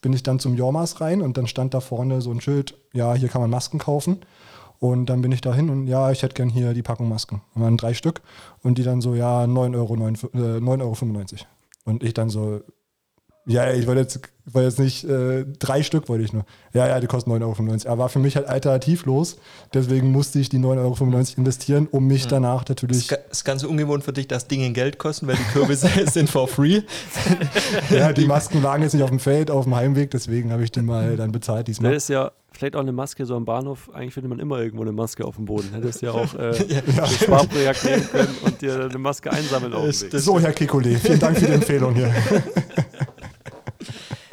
bin 0.06 0.14
ich 0.14 0.22
dann 0.22 0.38
zum 0.38 0.54
Jormas 0.54 1.02
rein 1.02 1.24
und 1.24 1.36
dann 1.36 1.48
stand 1.48 1.74
da 1.74 1.80
vorne 1.80 2.22
so 2.22 2.30
ein 2.30 2.40
Schild, 2.40 2.78
ja, 2.94 3.16
hier 3.16 3.28
kann 3.28 3.42
man 3.42 3.50
Masken 3.50 3.80
kaufen. 3.80 4.20
Und 4.78 5.08
dann 5.08 5.24
bin 5.24 5.32
ich 5.32 5.42
dahin 5.42 5.72
und 5.72 5.88
ja, 5.88 6.12
ich 6.12 6.22
hätte 6.22 6.36
gern 6.36 6.48
hier 6.48 6.76
die 6.76 6.84
Packung 6.84 7.10
Masken. 7.10 7.42
Und 7.56 7.64
waren 7.64 7.76
drei 7.76 7.96
Stück 7.96 8.22
und 8.62 8.78
die 8.78 8.84
dann 8.84 9.02
so, 9.02 9.16
ja, 9.16 9.46
9,95 9.46 9.76
Euro. 9.76 10.58
Äh, 10.58 10.62
9 10.62 10.82
Euro. 10.84 10.96
Und 11.86 12.04
ich 12.04 12.14
dann 12.14 12.30
so, 12.30 12.62
ja, 13.48 13.72
ich 13.72 13.86
wollte 13.86 14.02
jetzt, 14.02 14.20
wollte 14.46 14.68
jetzt 14.68 14.80
nicht, 14.80 15.04
äh, 15.04 15.46
drei 15.60 15.84
Stück 15.84 16.10
wollte 16.10 16.24
ich 16.24 16.34
nur. 16.34 16.46
Ja, 16.74 16.88
ja, 16.88 17.00
die 17.00 17.08
kosten 17.08 17.32
9,95 17.32 17.86
Euro. 17.86 17.92
Aber 17.92 18.04
war 18.04 18.10
für 18.10 18.20
mich 18.20 18.36
halt 18.36 18.48
alternativlos. 18.48 19.38
Deswegen 19.74 20.12
musste 20.12 20.40
ich 20.40 20.50
die 20.50 20.58
9,95 20.58 20.78
Euro 20.78 21.24
investieren, 21.38 21.88
um 21.92 22.08
mich 22.08 22.26
mhm. 22.26 22.30
danach 22.30 22.68
natürlich. 22.68 23.08
Das 23.08 23.20
ist 23.32 23.46
ganz 23.46 23.64
ungewohnt 23.64 24.04
für 24.04 24.14
dich, 24.14 24.28
dass 24.28 24.48
Dinge 24.48 24.72
Geld 24.72 24.98
kosten, 24.98 25.28
weil 25.28 25.36
die 25.36 25.44
Kürbisse 25.54 25.90
sind 26.12 26.30
for 26.30 26.48
free. 26.48 26.82
ja, 27.92 28.14
die 28.14 28.26
Masken 28.26 28.62
lagen 28.62 28.84
jetzt 28.84 28.94
nicht 28.94 29.04
auf 29.04 29.10
dem 29.10 29.20
Feld, 29.20 29.52
auf 29.52 29.66
dem 29.66 29.76
Heimweg, 29.76 30.12
deswegen 30.12 30.52
habe 30.52 30.64
ich 30.64 30.72
die 30.72 30.82
mal 30.82 31.16
dann 31.16 31.32
bezahlt 31.32 31.68
diesmal. 31.68 31.94
Das 31.94 32.04
ist 32.04 32.10
ja 32.10 32.32
vielleicht 32.52 32.76
auch 32.76 32.82
eine 32.82 32.92
Maske 32.92 33.26
so 33.26 33.36
am 33.36 33.46
Bahnhof. 33.46 33.90
Eigentlich 33.94 34.14
findet 34.14 34.30
man 34.30 34.40
immer 34.40 34.60
irgendwo 34.60 34.82
eine 34.82 34.92
Maske 34.92 35.26
auf 35.26 35.36
dem 35.36 35.46
Boden. 35.46 35.70
Hättest 35.74 36.02
ja 36.02 36.12
auch 36.12 36.34
äh, 36.36 36.52
ja. 36.68 37.04
ein 37.04 37.10
Sparprojekt 37.10 37.84
nehmen 37.86 38.10
können 38.10 38.38
und 38.44 38.62
dir 38.62 38.86
eine 38.86 38.98
Maske 38.98 39.32
einsammeln 39.32 39.74
auf 39.74 39.84
dem 39.84 40.12
Weg. 40.14 40.20
So, 40.20 40.40
Herr 40.40 40.54
Kikole, 40.54 40.98
vielen 40.98 41.20
Dank 41.20 41.38
für 41.38 41.46
die 41.46 41.54
Empfehlung 41.54 41.94
hier. 41.94 42.14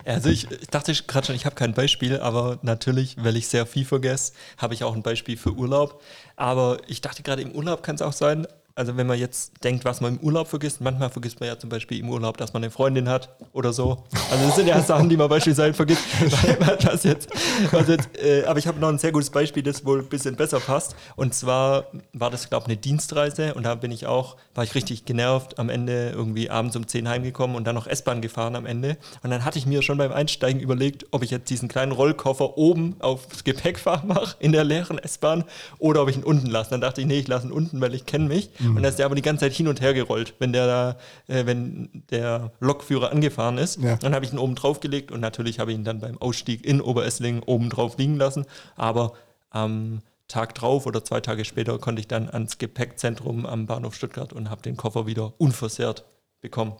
Also 0.04 0.30
ich, 0.30 0.50
ich 0.50 0.68
dachte 0.68 0.92
gerade 1.06 1.26
schon, 1.26 1.36
ich 1.36 1.46
habe 1.46 1.54
kein 1.54 1.74
Beispiel, 1.74 2.18
aber 2.20 2.58
natürlich, 2.62 3.16
weil 3.18 3.36
ich 3.36 3.48
sehr 3.48 3.66
viel 3.66 3.84
vergesse, 3.84 4.32
habe 4.58 4.74
ich 4.74 4.84
auch 4.84 4.94
ein 4.94 5.02
Beispiel 5.02 5.36
für 5.36 5.52
Urlaub. 5.52 6.02
Aber 6.36 6.78
ich 6.86 7.00
dachte 7.00 7.22
gerade, 7.22 7.42
im 7.42 7.52
Urlaub 7.52 7.82
kann 7.82 7.94
es 7.94 8.02
auch 8.02 8.12
sein, 8.12 8.46
also 8.74 8.96
wenn 8.96 9.06
man 9.06 9.18
jetzt 9.18 9.64
denkt, 9.64 9.84
was 9.84 10.00
man 10.00 10.16
im 10.16 10.20
Urlaub 10.20 10.48
vergisst, 10.48 10.80
manchmal 10.80 11.10
vergisst 11.10 11.40
man 11.40 11.48
ja 11.48 11.58
zum 11.58 11.70
Beispiel 11.70 11.98
im 11.98 12.08
Urlaub, 12.08 12.36
dass 12.36 12.52
man 12.52 12.62
eine 12.62 12.70
Freundin 12.70 13.08
hat 13.08 13.28
oder 13.52 13.72
so. 13.72 14.04
Also 14.30 14.46
das 14.46 14.56
sind 14.56 14.66
ja 14.66 14.80
Sachen, 14.82 15.08
die 15.08 15.16
man 15.16 15.28
beispielsweise 15.28 15.74
vergisst. 15.74 16.02
was 16.84 17.04
jetzt, 17.04 17.28
was 17.70 17.88
jetzt, 17.88 18.08
äh, 18.16 18.44
aber 18.44 18.58
ich 18.58 18.66
habe 18.66 18.80
noch 18.80 18.88
ein 18.88 18.98
sehr 18.98 19.12
gutes 19.12 19.30
Beispiel, 19.30 19.62
das 19.62 19.84
wohl 19.84 20.00
ein 20.00 20.08
bisschen 20.08 20.36
besser 20.36 20.60
passt. 20.60 20.96
Und 21.16 21.34
zwar 21.34 21.86
war 22.12 22.30
das, 22.30 22.48
glaube 22.48 22.64
ich, 22.64 22.68
eine 22.68 22.76
Dienstreise 22.78 23.54
und 23.54 23.64
da 23.64 23.74
bin 23.74 23.90
ich 23.90 24.06
auch, 24.06 24.36
war 24.54 24.64
ich 24.64 24.74
richtig 24.74 25.04
genervt, 25.04 25.58
am 25.58 25.68
Ende 25.68 26.10
irgendwie 26.10 26.50
abends 26.50 26.76
um 26.76 26.86
10 26.86 27.08
heimgekommen 27.08 27.56
und 27.56 27.64
dann 27.64 27.74
noch 27.74 27.86
S-Bahn 27.86 28.22
gefahren 28.22 28.56
am 28.56 28.66
Ende. 28.66 28.96
Und 29.22 29.30
dann 29.30 29.44
hatte 29.44 29.58
ich 29.58 29.66
mir 29.66 29.82
schon 29.82 29.98
beim 29.98 30.12
Einsteigen 30.12 30.60
überlegt, 30.60 31.06
ob 31.10 31.22
ich 31.22 31.30
jetzt 31.30 31.50
diesen 31.50 31.68
kleinen 31.68 31.92
Rollkoffer 31.92 32.56
oben 32.56 32.96
aufs 33.00 33.44
Gepäckfach 33.44 34.02
mache, 34.04 34.36
in 34.38 34.52
der 34.52 34.64
leeren 34.64 34.98
S-Bahn, 34.98 35.44
oder 35.78 36.02
ob 36.02 36.08
ich 36.08 36.16
ihn 36.16 36.24
unten 36.24 36.46
lasse. 36.46 36.70
Dann 36.70 36.80
dachte 36.80 37.00
ich, 37.00 37.06
nee, 37.06 37.18
ich 37.18 37.28
lasse 37.28 37.46
ihn 37.46 37.52
unten, 37.52 37.80
weil 37.80 37.94
ich 37.94 38.06
kenne 38.06 38.26
mich. 38.26 38.50
Mhm. 38.62 38.76
Und 38.76 38.82
dann 38.82 38.90
ist 38.90 38.98
der 38.98 39.06
aber 39.06 39.14
die 39.14 39.22
ganze 39.22 39.44
Zeit 39.44 39.52
hin 39.52 39.68
und 39.68 39.80
her 39.80 39.94
gerollt, 39.94 40.34
wenn 40.38 40.52
der 40.52 40.66
da, 40.66 40.96
äh, 41.28 41.46
wenn 41.46 42.04
der 42.10 42.52
Lokführer 42.60 43.10
angefahren 43.10 43.58
ist. 43.58 43.80
Ja. 43.82 43.96
Dann 43.96 44.14
habe 44.14 44.24
ich 44.24 44.32
ihn 44.32 44.38
oben 44.38 44.54
drauf 44.54 44.80
gelegt 44.80 45.10
und 45.10 45.20
natürlich 45.20 45.58
habe 45.58 45.72
ich 45.72 45.78
ihn 45.78 45.84
dann 45.84 46.00
beim 46.00 46.18
Ausstieg 46.18 46.64
in 46.64 46.80
Oberesslingen 46.80 47.42
oben 47.42 47.70
drauf 47.70 47.98
liegen 47.98 48.16
lassen. 48.16 48.46
Aber 48.76 49.14
am 49.50 50.00
Tag 50.28 50.54
drauf 50.54 50.86
oder 50.86 51.04
zwei 51.04 51.20
Tage 51.20 51.44
später 51.44 51.78
konnte 51.78 52.00
ich 52.00 52.08
dann 52.08 52.30
ans 52.30 52.58
Gepäckzentrum 52.58 53.44
am 53.44 53.66
Bahnhof 53.66 53.94
Stuttgart 53.94 54.32
und 54.32 54.48
habe 54.48 54.62
den 54.62 54.76
Koffer 54.76 55.06
wieder 55.06 55.34
unversehrt 55.38 56.06
bekommen. 56.40 56.74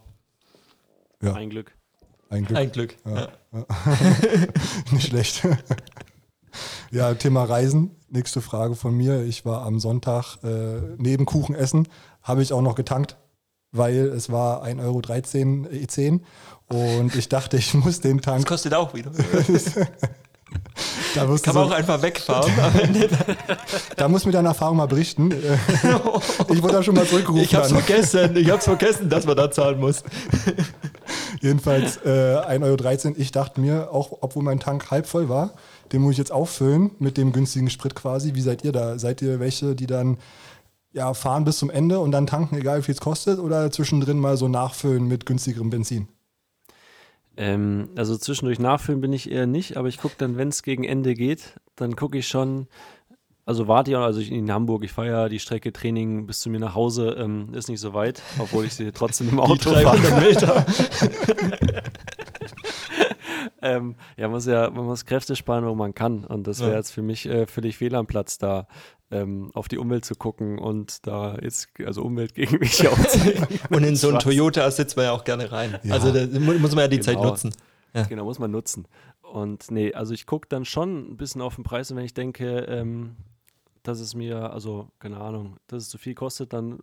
Ja. 1.23 1.35
Ein 1.35 1.51
Glück. 1.51 1.73
Ein 2.31 2.47
Glück. 2.47 2.59
Ein 2.59 2.73
Glück. 2.73 2.97
Ja. 3.05 3.29
Ja. 3.53 3.67
Nicht 4.91 5.09
schlecht. 5.09 5.47
Ja, 6.91 7.15
Thema 7.15 7.45
Reisen. 7.45 7.97
Nächste 8.09 8.41
Frage 8.41 8.75
von 8.75 8.95
mir. 8.95 9.23
Ich 9.25 9.45
war 9.45 9.63
am 9.63 9.81
Sonntag 9.81 10.37
äh, 10.45 10.81
neben 10.99 11.25
Kuchen 11.25 11.55
essen, 11.55 11.89
habe 12.23 12.43
ich 12.43 12.53
auch 12.53 12.61
noch 12.61 12.75
getankt, 12.75 13.17
weil 13.71 14.07
es 14.09 14.31
war 14.31 14.65
1,13 14.65 14.85
Euro 14.85 14.99
E10 15.01 16.21
und 16.69 17.15
ich 17.15 17.29
dachte, 17.29 17.57
ich 17.57 17.75
muss 17.75 18.01
den 18.01 18.21
Tank. 18.21 18.43
Das 18.43 18.47
kostet 18.47 18.75
auch 18.75 18.95
wieder. 18.95 19.13
Da 21.15 21.21
Kann 21.21 21.29
man 21.29 21.39
so, 21.39 21.61
auch 21.61 21.71
einfach 21.71 22.01
wegfahren. 22.01 22.51
da 23.97 24.09
muss 24.09 24.25
mir 24.25 24.33
deine 24.33 24.49
Erfahrung 24.49 24.79
mal 24.79 24.87
berichten. 24.87 25.31
Ich 26.49 26.63
wurde 26.63 26.75
da 26.75 26.83
schon 26.83 26.95
mal 26.95 27.07
zurückgerufen. 27.07 27.45
Ich 27.45 27.55
hab's 27.55 27.69
dann. 27.69 27.83
vergessen, 27.83 28.37
ich 28.37 28.51
hab's 28.51 28.65
vergessen, 28.65 29.09
dass 29.09 29.27
man 29.27 29.37
da 29.37 29.51
zahlen 29.51 29.81
muss. 29.81 30.03
Jedenfalls 31.41 31.99
äh, 31.99 32.09
1,13 32.09 32.63
Euro. 32.63 33.15
Ich 33.19 33.33
dachte 33.33 33.61
mir, 33.61 33.91
auch 33.93 34.19
obwohl 34.21 34.43
mein 34.43 34.61
Tank 34.61 34.91
halb 34.91 35.07
voll 35.07 35.29
war, 35.29 35.53
den 35.93 36.03
muss 36.03 36.13
ich 36.13 36.19
jetzt 36.19 36.33
auffüllen 36.33 36.91
mit 36.99 37.17
dem 37.17 37.33
günstigen 37.33 37.71
Sprit 37.71 37.95
quasi. 37.95 38.35
Wie 38.35 38.41
seid 38.41 38.65
ihr 38.65 38.73
da? 38.73 38.99
Seid 38.99 39.23
ihr 39.23 39.41
welche, 39.41 39.75
die 39.75 39.87
dann 39.87 40.19
ja, 40.93 41.15
fahren 41.15 41.45
bis 41.45 41.59
zum 41.59 41.71
Ende 41.71 42.01
und 42.01 42.13
dann 42.13 42.27
tanken, 42.27 42.57
egal 42.57 42.79
wie 42.79 42.83
viel 42.83 42.95
es 42.95 43.01
kostet, 43.01 43.39
oder 43.39 43.71
zwischendrin 43.71 44.19
mal 44.19 44.37
so 44.37 44.49
nachfüllen 44.49 45.07
mit 45.07 45.27
günstigerem 45.27 45.71
Benzin? 45.71 46.09
Ähm, 47.37 47.89
also 47.97 48.17
zwischendurch 48.17 48.59
nachfüllen 48.59 49.01
bin 49.01 49.13
ich 49.13 49.31
eher 49.31 49.47
nicht, 49.47 49.77
aber 49.77 49.89
ich 49.89 49.99
gucke 49.99 50.17
dann, 50.19 50.37
wenn 50.37 50.49
es 50.49 50.63
gegen 50.63 50.85
Ende 50.85 51.15
geht, 51.15 51.55
dann 51.77 51.97
gucke 51.97 52.19
ich 52.19 52.29
schon, 52.29 52.67
also 53.47 53.69
warte 53.69 53.91
ich, 53.91 53.97
also 53.97 54.21
ich 54.21 54.31
in 54.31 54.53
Hamburg, 54.53 54.85
ich 54.85 54.93
fahre 54.93 55.09
ja 55.09 55.29
die 55.29 55.41
Strecke 55.41 55.73
Training 55.73 56.27
bis 56.27 56.41
zu 56.41 56.51
mir 56.51 56.61
nach 56.61 56.75
Hause, 56.75 57.17
ähm, 57.19 57.55
ist 57.55 57.69
nicht 57.69 57.81
so 57.81 57.95
weit, 57.95 58.23
obwohl 58.39 58.67
ich 58.67 58.75
sie 58.75 58.93
trotzdem 58.93 59.31
im 59.31 59.41
Auto 59.41 59.73
fahre. 59.73 60.67
Ähm, 63.63 63.95
ja, 64.17 64.27
man 64.27 64.33
muss 64.33 64.47
ja, 64.47 64.71
man 64.71 64.85
muss 64.87 65.05
Kräfte 65.05 65.37
sparen, 65.37 65.65
wo 65.67 65.75
man 65.75 65.95
kann. 65.95 66.25
Und 66.25 66.47
das 66.47 66.61
wäre 66.61 66.73
ja. 66.73 66.77
jetzt 66.79 66.91
für 66.91 67.03
mich 67.03 67.27
äh, 67.27 67.47
völlig 67.47 67.77
fehl 67.77 67.95
am 67.95 68.07
Platz, 68.07 68.39
da 68.39 68.67
ähm, 69.13 69.51
auf 69.55 69.69
die 69.69 69.79
Umwelt 69.79 70.05
zu 70.05 70.15
gucken 70.15 70.59
und 70.59 71.07
da 71.07 71.37
jetzt, 71.41 71.69
also 71.85 72.03
Umwelt 72.03 72.35
gegen 72.37 72.59
mich 72.59 72.87
aufzunehmen. 72.89 73.47
und 73.71 73.85
in 73.85 73.95
so 73.97 74.09
einen 74.09 74.19
Toyota 74.19 74.69
sitzt 74.71 74.97
man 74.97 75.07
ja 75.07 75.13
auch 75.13 75.25
gerne 75.25 75.53
rein. 75.53 75.79
Ja. 75.85 75.95
Also 75.95 76.13
da 76.13 76.27
muss 76.39 76.75
man 76.75 76.85
ja 76.85 76.89
die 76.89 76.99
genau. 76.99 77.13
Zeit 77.13 77.23
nutzen. 77.23 77.55
Ja. 77.95 78.05
Genau, 78.05 78.25
muss 78.25 78.39
man 78.39 78.51
nutzen. 78.51 78.87
Und 79.21 79.71
nee, 79.71 79.93
also 79.95 80.15
ich 80.15 80.27
gucke 80.27 80.49
dann 80.49 80.65
schon 80.65 81.13
ein 81.13 81.17
bisschen 81.17 81.41
auf 81.41 81.55
den 81.55 81.65
Preis 81.65 81.91
und 81.91 81.97
wenn 81.97 82.05
ich 82.05 82.15
denke, 82.15 82.61
ähm, 82.69 83.17
dass 83.83 84.01
es 84.01 84.15
mir, 84.15 84.53
also 84.53 84.89
keine 84.99 85.19
Ahnung, 85.19 85.57
dass 85.67 85.85
es 85.85 85.89
zu 85.89 85.99
viel 85.99 86.15
kostet, 86.15 86.53
dann 86.53 86.81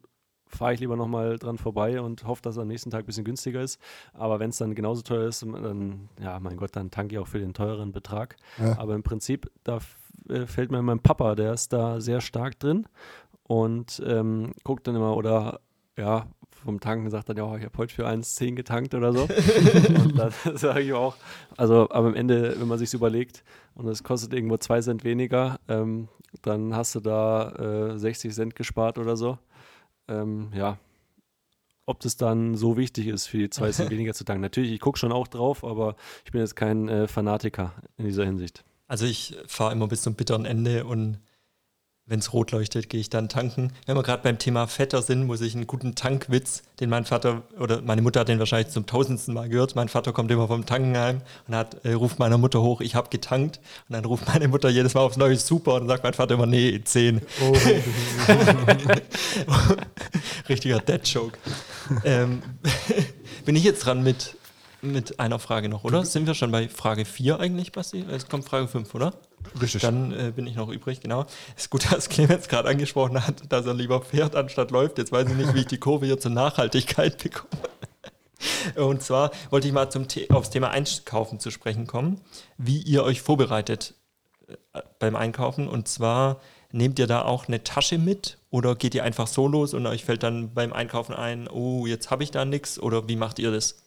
fahre 0.50 0.74
ich 0.74 0.80
lieber 0.80 0.96
nochmal 0.96 1.38
dran 1.38 1.58
vorbei 1.58 2.02
und 2.02 2.26
hoffe, 2.26 2.42
dass 2.42 2.56
es 2.56 2.62
am 2.62 2.68
nächsten 2.68 2.90
Tag 2.90 3.04
ein 3.04 3.06
bisschen 3.06 3.24
günstiger 3.24 3.62
ist. 3.62 3.80
Aber 4.14 4.40
wenn 4.40 4.50
es 4.50 4.58
dann 4.58 4.76
genauso 4.76 5.02
teuer 5.02 5.28
ist, 5.28 5.44
dann, 5.44 6.10
ja, 6.20 6.40
mein 6.40 6.58
Gott, 6.58 6.76
dann 6.76 6.92
tanke 6.92 7.16
ich 7.16 7.20
auch 7.20 7.28
für 7.28 7.40
den 7.40 7.54
teureren 7.54 7.92
Betrag. 7.92 8.36
Ja. 8.58 8.78
Aber 8.80 8.96
im 8.96 9.04
Prinzip, 9.04 9.50
da 9.64 9.80
äh, 10.28 10.46
fällt 10.46 10.72
mir 10.72 10.82
mein 10.82 11.00
Papa, 11.00 11.36
der 11.36 11.54
ist 11.54 11.72
da 11.72 12.02
sehr 12.02 12.20
stark 12.20 12.60
drin 12.60 12.88
und 13.44 14.02
ähm, 14.06 14.54
guckt 14.64 14.88
dann 14.88 14.96
immer 14.96 15.16
oder 15.16 15.60
ja, 15.98 16.28
vom 16.64 16.80
Tanken 16.80 17.10
sagt 17.10 17.30
dann, 17.30 17.38
ja, 17.38 17.56
ich 17.56 17.66
habe 17.66 17.78
heute 17.78 17.94
für 17.94 18.08
1,10 18.08 18.56
getankt 18.56 18.94
oder 18.94 19.14
so. 19.14 19.22
und 20.04 20.18
dann 20.18 20.32
sage 20.56 20.82
ich 20.82 20.94
auch, 20.94 21.16
also 21.58 21.90
aber 21.90 22.08
am 22.08 22.16
Ende, 22.16 22.56
wenn 22.60 22.68
man 22.68 22.78
sich 22.78 22.94
überlegt 22.94 23.44
und 23.76 23.88
es 23.88 24.04
kostet 24.04 24.34
irgendwo 24.34 24.58
2 24.58 24.82
Cent 24.82 25.04
weniger, 25.04 25.60
ähm, 25.68 26.10
dann 26.42 26.76
hast 26.76 26.96
du 26.96 27.00
da 27.00 27.94
äh, 27.94 27.98
60 27.98 28.34
Cent 28.34 28.56
gespart 28.56 28.98
oder 28.98 29.16
so 29.18 29.38
ähm, 30.10 30.52
ja, 30.54 30.78
ob 31.86 32.00
das 32.02 32.18
dann 32.18 32.56
so 32.56 32.78
wichtig 32.78 33.08
ist, 33.08 33.28
für 33.28 33.38
die 33.38 33.50
zwei 33.50 33.72
Cent 33.72 33.90
weniger 33.92 34.14
zu 34.14 34.24
tanken. 34.24 34.42
Natürlich, 34.42 34.72
ich 34.72 34.80
gucke 34.80 35.00
schon 35.00 35.12
auch 35.12 35.28
drauf, 35.28 35.64
aber 35.64 35.96
ich 36.26 36.32
bin 36.32 36.42
jetzt 36.42 36.56
kein 36.56 36.88
äh, 36.88 37.08
Fanatiker 37.08 37.74
in 37.98 38.06
dieser 38.06 38.26
Hinsicht. 38.26 38.64
Also 38.88 39.06
ich 39.06 39.38
fahre 39.48 39.72
immer 39.72 39.88
bis 39.88 40.02
zum 40.02 40.16
bitteren 40.16 40.46
Ende 40.46 40.86
und 40.86 41.20
wenn 42.10 42.20
es 42.20 42.34
rot 42.34 42.52
leuchtet, 42.52 42.90
gehe 42.90 43.00
ich 43.00 43.10
dann 43.10 43.30
tanken. 43.30 43.72
Wenn 43.86 43.96
wir 43.96 44.02
gerade 44.02 44.24
beim 44.24 44.40
Thema 44.40 44.68
Vetter 44.68 45.04
sind, 45.04 45.26
muss 45.26 45.42
ich 45.42 45.56
einen 45.56 45.68
guten 45.68 45.94
Tankwitz, 45.94 46.64
den 46.80 46.90
mein 46.90 47.06
Vater 47.06 47.44
oder 47.60 47.82
meine 47.82 48.02
Mutter 48.02 48.22
hat 48.22 48.30
den 48.30 48.40
wahrscheinlich 48.40 48.74
zum 48.74 48.88
tausendsten 48.88 49.36
Mal 49.36 49.48
gehört. 49.48 49.76
Mein 49.76 49.90
Vater 49.90 50.12
kommt 50.12 50.32
immer 50.32 50.48
vom 50.48 50.66
Tanken 50.66 50.98
heim 50.98 51.22
und 51.48 51.56
hat, 51.56 51.86
äh, 51.86 51.94
ruft 51.94 52.18
meiner 52.18 52.40
Mutter 52.40 52.62
hoch, 52.62 52.82
ich 52.82 52.96
habe 52.96 53.10
getankt. 53.10 53.60
Und 53.88 53.94
dann 53.94 54.06
ruft 54.06 54.28
meine 54.28 54.48
Mutter 54.48 54.70
jedes 54.70 54.96
Mal 54.96 55.02
aufs 55.02 55.18
Neue 55.18 55.38
super 55.38 55.76
und 55.76 55.82
dann 55.82 55.90
sagt 55.90 56.04
mein 56.04 56.14
Vater 56.14 56.34
immer, 56.34 56.48
nee, 56.48 56.82
10. 56.84 57.22
Oh. 57.42 57.54
Richtiger 60.50 60.80
Dead-Joke. 60.80 61.38
ähm, 62.04 62.42
bin 63.46 63.56
ich 63.56 63.64
jetzt 63.64 63.86
dran 63.86 64.02
mit, 64.02 64.36
mit 64.82 65.20
einer 65.20 65.38
Frage 65.38 65.70
noch, 65.70 65.84
oder? 65.84 66.04
Sind 66.06 66.26
wir 66.26 66.34
schon 66.34 66.52
bei 66.52 66.70
Frage 66.70 67.06
4 67.06 67.40
eigentlich, 67.40 67.72
Basti? 67.72 68.04
Es 68.10 68.28
kommt 68.28 68.46
Frage 68.46 68.68
5, 68.68 68.96
oder? 68.96 69.14
Richtig. 69.62 69.82
Dann 69.82 70.12
äh, 70.12 70.32
bin 70.36 70.48
ich 70.48 70.56
noch 70.56 70.70
übrig, 70.70 71.02
genau. 71.02 71.26
Ist 71.58 71.70
gut, 71.70 71.92
dass 71.92 72.10
Clemens 72.10 72.48
gerade 72.48 72.70
angesprochen 72.70 73.26
hat, 73.26 73.52
dass 73.52 73.66
er 73.66 73.74
lieber 73.74 74.02
fährt 74.02 74.36
anstatt 74.36 74.72
läuft. 74.72 74.98
Jetzt 74.98 75.12
weiß 75.12 75.30
ich 75.30 75.36
nicht, 75.36 75.54
wie 75.54 75.60
ich 75.60 75.68
die 75.68 75.80
Kurve 75.80 76.06
hier 76.06 76.20
zur 76.20 76.32
Nachhaltigkeit 76.32 77.18
bekomme. 77.24 77.50
Und 78.76 79.02
zwar 79.02 79.32
wollte 79.50 79.68
ich 79.68 79.74
mal 79.74 79.90
zum 79.90 80.10
The 80.10 80.32
aufs 80.32 80.50
Thema 80.50 80.70
Einkaufen 80.70 81.40
zu 81.40 81.52
sprechen 81.52 81.88
kommen, 81.88 82.22
wie 82.58 82.82
ihr 82.82 83.04
euch 83.04 83.22
vorbereitet 83.22 83.96
äh, 84.48 84.82
beim 85.00 85.16
Einkaufen. 85.16 85.68
Und 85.68 85.88
zwar 85.88 86.40
nehmt 86.72 87.00
ihr 87.00 87.08
da 87.08 87.24
auch 87.24 87.48
eine 87.48 87.64
Tasche 87.64 87.98
mit 87.98 88.38
oder 88.50 88.76
geht 88.76 88.96
ihr 88.96 89.04
einfach 89.04 89.28
so 89.28 89.48
los 89.48 89.74
und 89.74 89.86
euch 89.88 90.06
fällt 90.06 90.24
dann 90.24 90.54
beim 90.54 90.72
Einkaufen 90.72 91.14
ein, 91.14 91.48
oh, 91.50 91.86
jetzt 91.86 92.12
habe 92.12 92.24
ich 92.24 92.32
da 92.32 92.46
nichts 92.46 92.80
oder 92.80 93.08
wie 93.08 93.16
macht 93.16 93.40
ihr 93.40 93.52
das? 93.52 93.84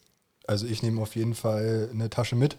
Also 0.47 0.67
ich 0.67 0.83
nehme 0.83 1.01
auf 1.01 1.15
jeden 1.15 1.35
Fall 1.35 1.89
eine 1.93 2.11
Tasche 2.11 2.37
mit. 2.37 2.57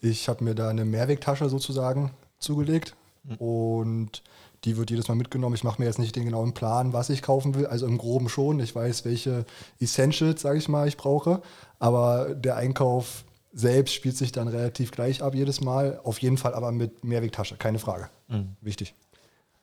Ich 0.00 0.28
habe 0.28 0.44
mir 0.44 0.54
da 0.54 0.68
eine 0.68 0.84
Mehrwegtasche 0.84 1.48
sozusagen 1.48 2.12
zugelegt 2.44 2.94
mhm. 3.24 3.36
und 3.36 4.22
die 4.64 4.76
wird 4.76 4.90
jedes 4.90 5.08
Mal 5.08 5.14
mitgenommen. 5.14 5.54
Ich 5.54 5.64
mache 5.64 5.80
mir 5.80 5.86
jetzt 5.86 5.98
nicht 5.98 6.16
den 6.16 6.24
genauen 6.24 6.54
Plan, 6.54 6.92
was 6.92 7.10
ich 7.10 7.22
kaufen 7.22 7.54
will, 7.54 7.66
also 7.66 7.86
im 7.86 7.98
Groben 7.98 8.28
schon. 8.28 8.60
Ich 8.60 8.74
weiß, 8.74 9.04
welche 9.04 9.44
Essentials, 9.78 10.42
sage 10.42 10.58
ich 10.58 10.68
mal, 10.68 10.88
ich 10.88 10.96
brauche, 10.96 11.42
aber 11.78 12.34
der 12.34 12.56
Einkauf 12.56 13.24
selbst 13.52 13.94
spielt 13.94 14.16
sich 14.16 14.32
dann 14.32 14.48
relativ 14.48 14.90
gleich 14.90 15.22
ab 15.22 15.34
jedes 15.34 15.60
Mal. 15.60 16.00
Auf 16.02 16.18
jeden 16.18 16.38
Fall 16.38 16.54
aber 16.54 16.72
mit 16.72 17.04
Mehrwegtasche, 17.04 17.56
keine 17.56 17.78
Frage. 17.78 18.08
Mhm. 18.28 18.56
Wichtig. 18.60 18.94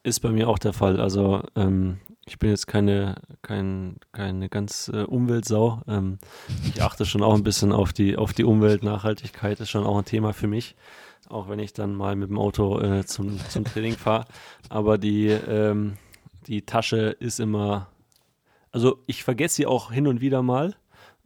Ist 0.04 0.22
bei 0.22 0.30
mir 0.30 0.48
auch 0.48 0.60
der 0.60 0.74
Fall. 0.74 1.00
Also 1.00 1.42
ähm, 1.56 2.00
ich 2.26 2.40
bin 2.40 2.52
jetzt 2.52 2.68
keine, 2.68 3.16
kein, 3.42 3.98
keine 4.14 4.50
ganz 4.50 4.90
äh, 4.94 5.04
Umweltsau. 5.04 5.82
Ähm, 5.88 6.20
ich 6.74 6.82
achte 6.82 7.06
schon 7.06 7.24
auch 7.24 7.34
ein 7.34 7.44
bisschen 7.44 7.72
auf 7.72 7.92
die, 7.92 8.16
auf 8.16 8.34
die 8.34 8.46
Umwelt. 8.46 8.84
Nachhaltigkeit 8.84 9.60
ist 9.60 9.70
schon 9.70 9.86
auch 9.86 9.98
ein 9.98 10.06
Thema 10.06 10.34
für 10.34 10.48
mich 10.48 10.76
auch 11.32 11.50
wenn 11.50 11.60
ich 11.60 11.74
dann 11.74 11.96
mal 11.96 12.16
mit 12.16 12.30
dem 12.30 12.38
Auto 12.38 12.80
äh, 12.80 13.06
zum, 13.06 13.40
zum 13.50 13.64
Training 13.64 13.96
fahre. 13.96 14.26
Aber 14.70 14.98
die, 14.98 15.28
ähm, 15.28 15.94
die 16.48 16.64
Tasche 16.64 17.16
ist 17.20 17.40
immer, 17.40 17.88
also 18.72 19.00
ich 19.08 19.24
vergesse 19.24 19.56
sie 19.56 19.66
auch 19.66 19.92
hin 19.92 20.08
und 20.08 20.22
wieder 20.22 20.42
mal, 20.42 20.76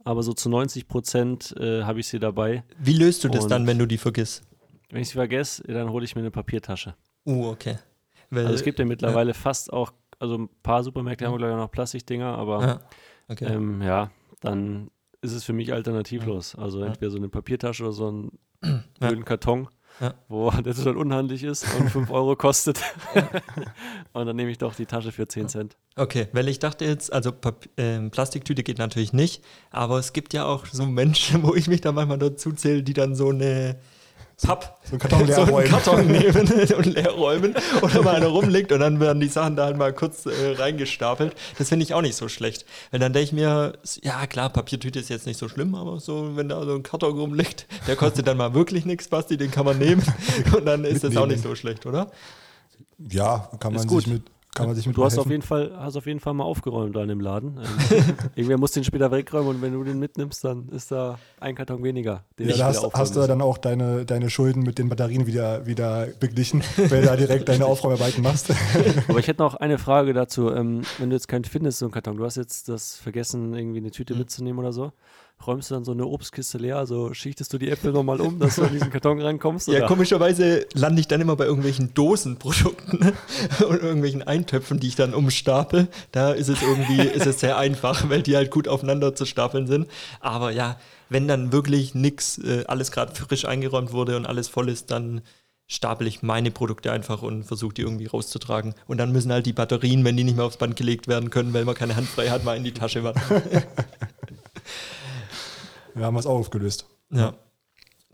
aber 0.04 0.22
so 0.22 0.32
zu 0.32 0.48
90 0.48 0.88
Prozent 0.88 1.54
äh, 1.58 1.82
habe 1.82 2.00
ich 2.00 2.08
sie 2.08 2.18
dabei. 2.18 2.64
Wie 2.78 2.94
löst 2.94 3.24
du 3.24 3.28
das 3.28 3.44
und 3.44 3.50
dann, 3.50 3.66
wenn 3.66 3.78
du 3.78 3.86
die 3.86 3.98
vergisst? 3.98 4.44
Wenn 4.90 5.02
ich 5.02 5.08
sie 5.08 5.14
vergesse, 5.14 5.62
dann 5.64 5.90
hole 5.90 6.04
ich 6.04 6.14
mir 6.14 6.22
eine 6.22 6.30
Papiertasche. 6.30 6.94
Uh, 7.26 7.48
okay. 7.48 7.78
Weil, 8.30 8.44
also 8.44 8.54
es 8.54 8.62
gibt 8.62 8.78
ja 8.78 8.84
mittlerweile 8.84 9.30
ja. 9.30 9.34
fast 9.34 9.72
auch, 9.72 9.92
also 10.18 10.36
ein 10.36 10.48
paar 10.62 10.84
Supermärkte 10.84 11.26
haben 11.26 11.36
glaube 11.36 11.52
ich 11.52 11.58
noch 11.58 11.70
Plastikdinger, 11.70 12.38
aber 12.38 12.66
ja, 12.66 12.80
okay. 13.28 13.46
ähm, 13.46 13.82
ja, 13.82 14.10
dann 14.40 14.90
ist 15.22 15.32
es 15.32 15.44
für 15.44 15.52
mich 15.52 15.72
alternativlos. 15.72 16.54
Also 16.54 16.82
entweder 16.82 17.10
so 17.10 17.16
eine 17.16 17.28
Papiertasche 17.28 17.82
oder 17.82 17.92
so 17.92 18.08
einen 18.08 18.38
blöden 19.00 19.24
Karton 19.24 19.68
ja. 20.00 20.14
wo 20.28 20.50
der 20.64 20.74
total 20.74 20.96
unhandlich 20.96 21.42
ist 21.44 21.66
und 21.78 21.90
5 21.90 22.10
Euro 22.10 22.36
kostet. 22.36 22.80
und 24.12 24.26
dann 24.26 24.36
nehme 24.36 24.50
ich 24.50 24.58
doch 24.58 24.74
die 24.74 24.86
Tasche 24.86 25.12
für 25.12 25.26
10 25.26 25.48
Cent. 25.48 25.76
Okay, 25.96 26.28
weil 26.32 26.48
ich 26.48 26.58
dachte 26.58 26.84
jetzt, 26.84 27.12
also 27.12 27.32
Pap 27.32 27.68
äh, 27.76 28.00
Plastiktüte 28.10 28.62
geht 28.62 28.78
natürlich 28.78 29.12
nicht, 29.12 29.42
aber 29.70 29.98
es 29.98 30.12
gibt 30.12 30.34
ja 30.34 30.44
auch 30.44 30.66
so 30.66 30.86
Menschen, 30.86 31.42
wo 31.42 31.54
ich 31.54 31.68
mich 31.68 31.80
da 31.80 31.92
manchmal 31.92 32.18
dazu 32.18 32.52
zähle, 32.52 32.82
die 32.82 32.94
dann 32.94 33.14
so 33.14 33.30
eine 33.30 33.78
Papp, 34.42 34.78
so, 34.84 34.90
einen 34.90 34.98
Karton, 34.98 35.26
so 35.32 35.56
einen 35.56 35.68
Karton 35.68 36.06
nehmen 36.12 36.74
und 36.76 36.86
leer 36.86 37.10
räumen 37.10 37.54
oder 37.80 38.02
mal 38.02 38.16
einer 38.16 38.26
rumliegt 38.26 38.70
und 38.70 38.80
dann 38.80 39.00
werden 39.00 39.18
die 39.20 39.28
Sachen 39.28 39.56
da 39.56 39.64
halt 39.64 39.78
mal 39.78 39.94
kurz 39.94 40.26
äh, 40.26 40.52
reingestapelt. 40.56 41.34
Das 41.58 41.70
finde 41.70 41.84
ich 41.84 41.94
auch 41.94 42.02
nicht 42.02 42.16
so 42.16 42.28
schlecht. 42.28 42.66
Weil 42.90 43.00
dann 43.00 43.14
denke 43.14 43.24
ich 43.24 43.32
mir, 43.32 43.78
ja 44.02 44.26
klar, 44.26 44.50
Papiertüte 44.50 44.98
ist 44.98 45.08
jetzt 45.08 45.26
nicht 45.26 45.38
so 45.38 45.48
schlimm, 45.48 45.74
aber 45.74 46.00
so, 46.00 46.36
wenn 46.36 46.50
da 46.50 46.62
so 46.64 46.74
ein 46.74 46.82
Karton 46.82 47.18
rumliegt, 47.18 47.66
der 47.86 47.96
kostet 47.96 48.26
dann 48.26 48.36
mal 48.36 48.52
wirklich 48.52 48.84
nichts, 48.84 49.08
Basti, 49.08 49.38
den 49.38 49.50
kann 49.50 49.64
man 49.64 49.78
nehmen 49.78 50.02
und 50.56 50.66
dann 50.66 50.84
ist 50.84 51.02
das 51.02 51.16
auch 51.16 51.26
nicht 51.26 51.42
so 51.42 51.54
schlecht, 51.54 51.86
oder? 51.86 52.10
Ja, 52.98 53.50
kann 53.58 53.72
man 53.72 53.88
sich 53.88 54.06
mit 54.06 54.22
kann 54.56 54.66
man 54.66 54.74
sich 54.74 54.86
mit 54.86 54.96
Du 54.96 55.04
hast 55.04 55.18
auf 55.18 55.30
jeden 55.30 55.42
Fall, 55.42 55.72
hast 55.78 55.96
auf 55.96 56.06
jeden 56.06 56.18
Fall 56.18 56.34
mal 56.34 56.44
aufgeräumt 56.44 56.96
da 56.96 57.02
in 57.02 57.08
dem 57.08 57.20
Laden. 57.20 57.58
Ähm, 57.58 58.16
irgendwer 58.34 58.58
muss 58.58 58.72
den 58.72 58.84
später 58.84 59.10
wegräumen 59.10 59.48
und 59.48 59.62
wenn 59.62 59.72
du 59.72 59.84
den 59.84 59.98
mitnimmst, 59.98 60.42
dann 60.44 60.68
ist 60.70 60.90
da 60.90 61.18
ein 61.38 61.54
Karton 61.54 61.84
weniger. 61.84 62.24
Den 62.38 62.48
ja, 62.48 62.56
da 62.56 62.66
hast, 62.66 62.82
hast 62.94 63.16
du 63.16 63.26
dann 63.26 63.42
auch 63.42 63.58
deine, 63.58 64.04
deine 64.04 64.30
Schulden 64.30 64.62
mit 64.62 64.78
den 64.78 64.88
Batterien 64.88 65.26
wieder, 65.26 65.66
wieder 65.66 66.08
beglichen, 66.18 66.62
weil 66.76 67.02
du 67.02 67.06
da 67.06 67.16
direkt 67.16 67.48
deine 67.48 67.66
Aufräumarbeiten 67.66 68.22
machst. 68.22 68.50
Aber 69.08 69.18
ich 69.18 69.28
hätte 69.28 69.42
noch 69.42 69.54
eine 69.54 69.78
Frage 69.78 70.14
dazu. 70.14 70.50
Ähm, 70.50 70.82
wenn 70.98 71.10
du 71.10 71.16
jetzt 71.16 71.28
keinen 71.28 71.44
findest, 71.44 71.78
so 71.78 71.86
einen 71.86 71.92
Karton, 71.92 72.16
du 72.16 72.24
hast 72.24 72.36
jetzt 72.36 72.68
das 72.68 72.96
vergessen, 72.96 73.54
irgendwie 73.54 73.78
eine 73.78 73.90
Tüte 73.90 74.14
mhm. 74.14 74.20
mitzunehmen 74.20 74.58
oder 74.58 74.72
so 74.72 74.92
räumst 75.44 75.70
du 75.70 75.74
dann 75.74 75.84
so 75.84 75.92
eine 75.92 76.06
Obstkiste 76.06 76.58
leer, 76.58 76.76
also 76.78 77.12
schichtest 77.14 77.52
du 77.52 77.58
die 77.58 77.70
Äpfel 77.70 77.92
nochmal 77.92 78.20
um, 78.20 78.38
dass 78.38 78.56
du 78.56 78.62
an 78.62 78.72
diesen 78.72 78.90
Karton 78.90 79.20
rankommst? 79.20 79.68
Ja, 79.68 79.86
komischerweise 79.86 80.66
lande 80.74 81.00
ich 81.00 81.08
dann 81.08 81.20
immer 81.20 81.36
bei 81.36 81.44
irgendwelchen 81.44 81.94
Dosenprodukten 81.94 83.00
und 83.68 83.82
irgendwelchen 83.82 84.22
Eintöpfen, 84.22 84.80
die 84.80 84.88
ich 84.88 84.96
dann 84.96 85.14
umstapel. 85.14 85.88
Da 86.12 86.32
ist 86.32 86.48
es 86.48 86.62
irgendwie, 86.62 87.00
ist 87.00 87.26
es 87.26 87.40
sehr 87.40 87.58
einfach, 87.58 88.08
weil 88.08 88.22
die 88.22 88.36
halt 88.36 88.50
gut 88.50 88.68
aufeinander 88.68 89.14
zu 89.14 89.26
stapeln 89.26 89.66
sind. 89.66 89.88
Aber 90.20 90.50
ja, 90.50 90.78
wenn 91.08 91.28
dann 91.28 91.52
wirklich 91.52 91.94
nichts, 91.94 92.38
äh, 92.38 92.64
alles 92.66 92.90
gerade 92.90 93.14
frisch 93.14 93.44
eingeräumt 93.44 93.92
wurde 93.92 94.16
und 94.16 94.26
alles 94.26 94.48
voll 94.48 94.68
ist, 94.68 94.90
dann 94.90 95.22
stapel 95.68 96.06
ich 96.06 96.22
meine 96.22 96.50
Produkte 96.50 96.92
einfach 96.92 97.22
und 97.22 97.44
versuche 97.44 97.74
die 97.74 97.82
irgendwie 97.82 98.06
rauszutragen. 98.06 98.74
Und 98.86 98.98
dann 98.98 99.12
müssen 99.12 99.32
halt 99.32 99.46
die 99.46 99.52
Batterien, 99.52 100.04
wenn 100.04 100.16
die 100.16 100.24
nicht 100.24 100.36
mehr 100.36 100.44
aufs 100.44 100.58
Band 100.58 100.76
gelegt 100.76 101.08
werden 101.08 101.30
können, 101.30 101.52
weil 101.54 101.64
man 101.64 101.74
keine 101.74 101.96
Hand 101.96 102.08
frei 102.08 102.30
hat, 102.30 102.44
mal 102.44 102.56
in 102.56 102.64
die 102.64 102.72
Tasche 102.72 103.02
wandern. 103.02 103.42
Wir 105.96 106.04
haben 106.04 106.16
es 106.16 106.26
auch 106.26 106.38
aufgelöst. 106.38 106.86
Ja. 107.10 107.34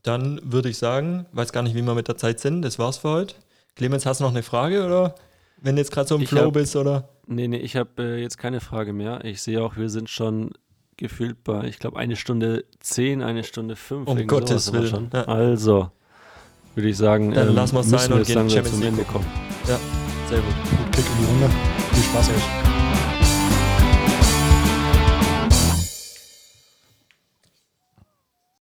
Dann 0.02 0.40
würde 0.44 0.68
ich 0.68 0.78
sagen, 0.78 1.26
weiß 1.32 1.52
gar 1.52 1.62
nicht, 1.62 1.74
wie 1.74 1.82
wir 1.82 1.94
mit 1.94 2.08
der 2.08 2.16
Zeit 2.16 2.38
sind. 2.38 2.62
Das 2.62 2.78
war's 2.78 2.98
für 2.98 3.10
heute. 3.10 3.34
Clemens, 3.74 4.06
hast 4.06 4.20
du 4.20 4.24
noch 4.24 4.30
eine 4.30 4.42
Frage 4.42 4.86
oder? 4.86 5.16
Wenn 5.60 5.76
du 5.76 5.82
jetzt 5.82 5.90
gerade 5.90 6.08
so 6.08 6.16
im 6.16 6.22
ich 6.22 6.28
Flow 6.28 6.46
hab, 6.46 6.52
bist, 6.52 6.76
oder? 6.76 7.08
Nee, 7.26 7.48
nee, 7.48 7.56
ich 7.56 7.76
habe 7.76 7.90
äh, 7.98 8.20
jetzt 8.20 8.38
keine 8.38 8.60
Frage 8.60 8.92
mehr. 8.92 9.24
Ich 9.24 9.42
sehe 9.42 9.62
auch, 9.62 9.76
wir 9.76 9.88
sind 9.88 10.10
schon 10.10 10.50
gefühlt 10.96 11.42
bei, 11.42 11.64
ich 11.64 11.78
glaube, 11.78 11.98
eine 11.98 12.16
Stunde 12.16 12.64
zehn, 12.80 13.22
eine 13.22 13.42
Stunde 13.44 13.76
fünf. 13.76 14.08
Um 14.08 14.26
Gottes 14.26 14.72
Willen. 14.72 15.10
Ja. 15.12 15.24
Also, 15.24 15.90
würde 16.74 16.88
ich 16.88 16.96
sagen, 16.96 17.32
dann 17.32 17.48
ähm, 17.48 17.54
lassen 17.54 17.74
wir 17.74 17.80
es 17.80 17.90
sein 17.90 18.12
und 18.12 18.26
gehen 18.26 18.48
zum 18.48 18.82
Ende 18.82 19.02
kommen. 19.04 19.26
Ja, 19.68 19.78
sehr 20.28 20.40
gut. 20.40 20.54
Kick 20.92 21.04
in 21.04 21.24
die 21.24 21.30
Runde. 21.30 21.50
Viel 21.92 22.02
Spaß 22.04 22.28
euch. 22.28 22.61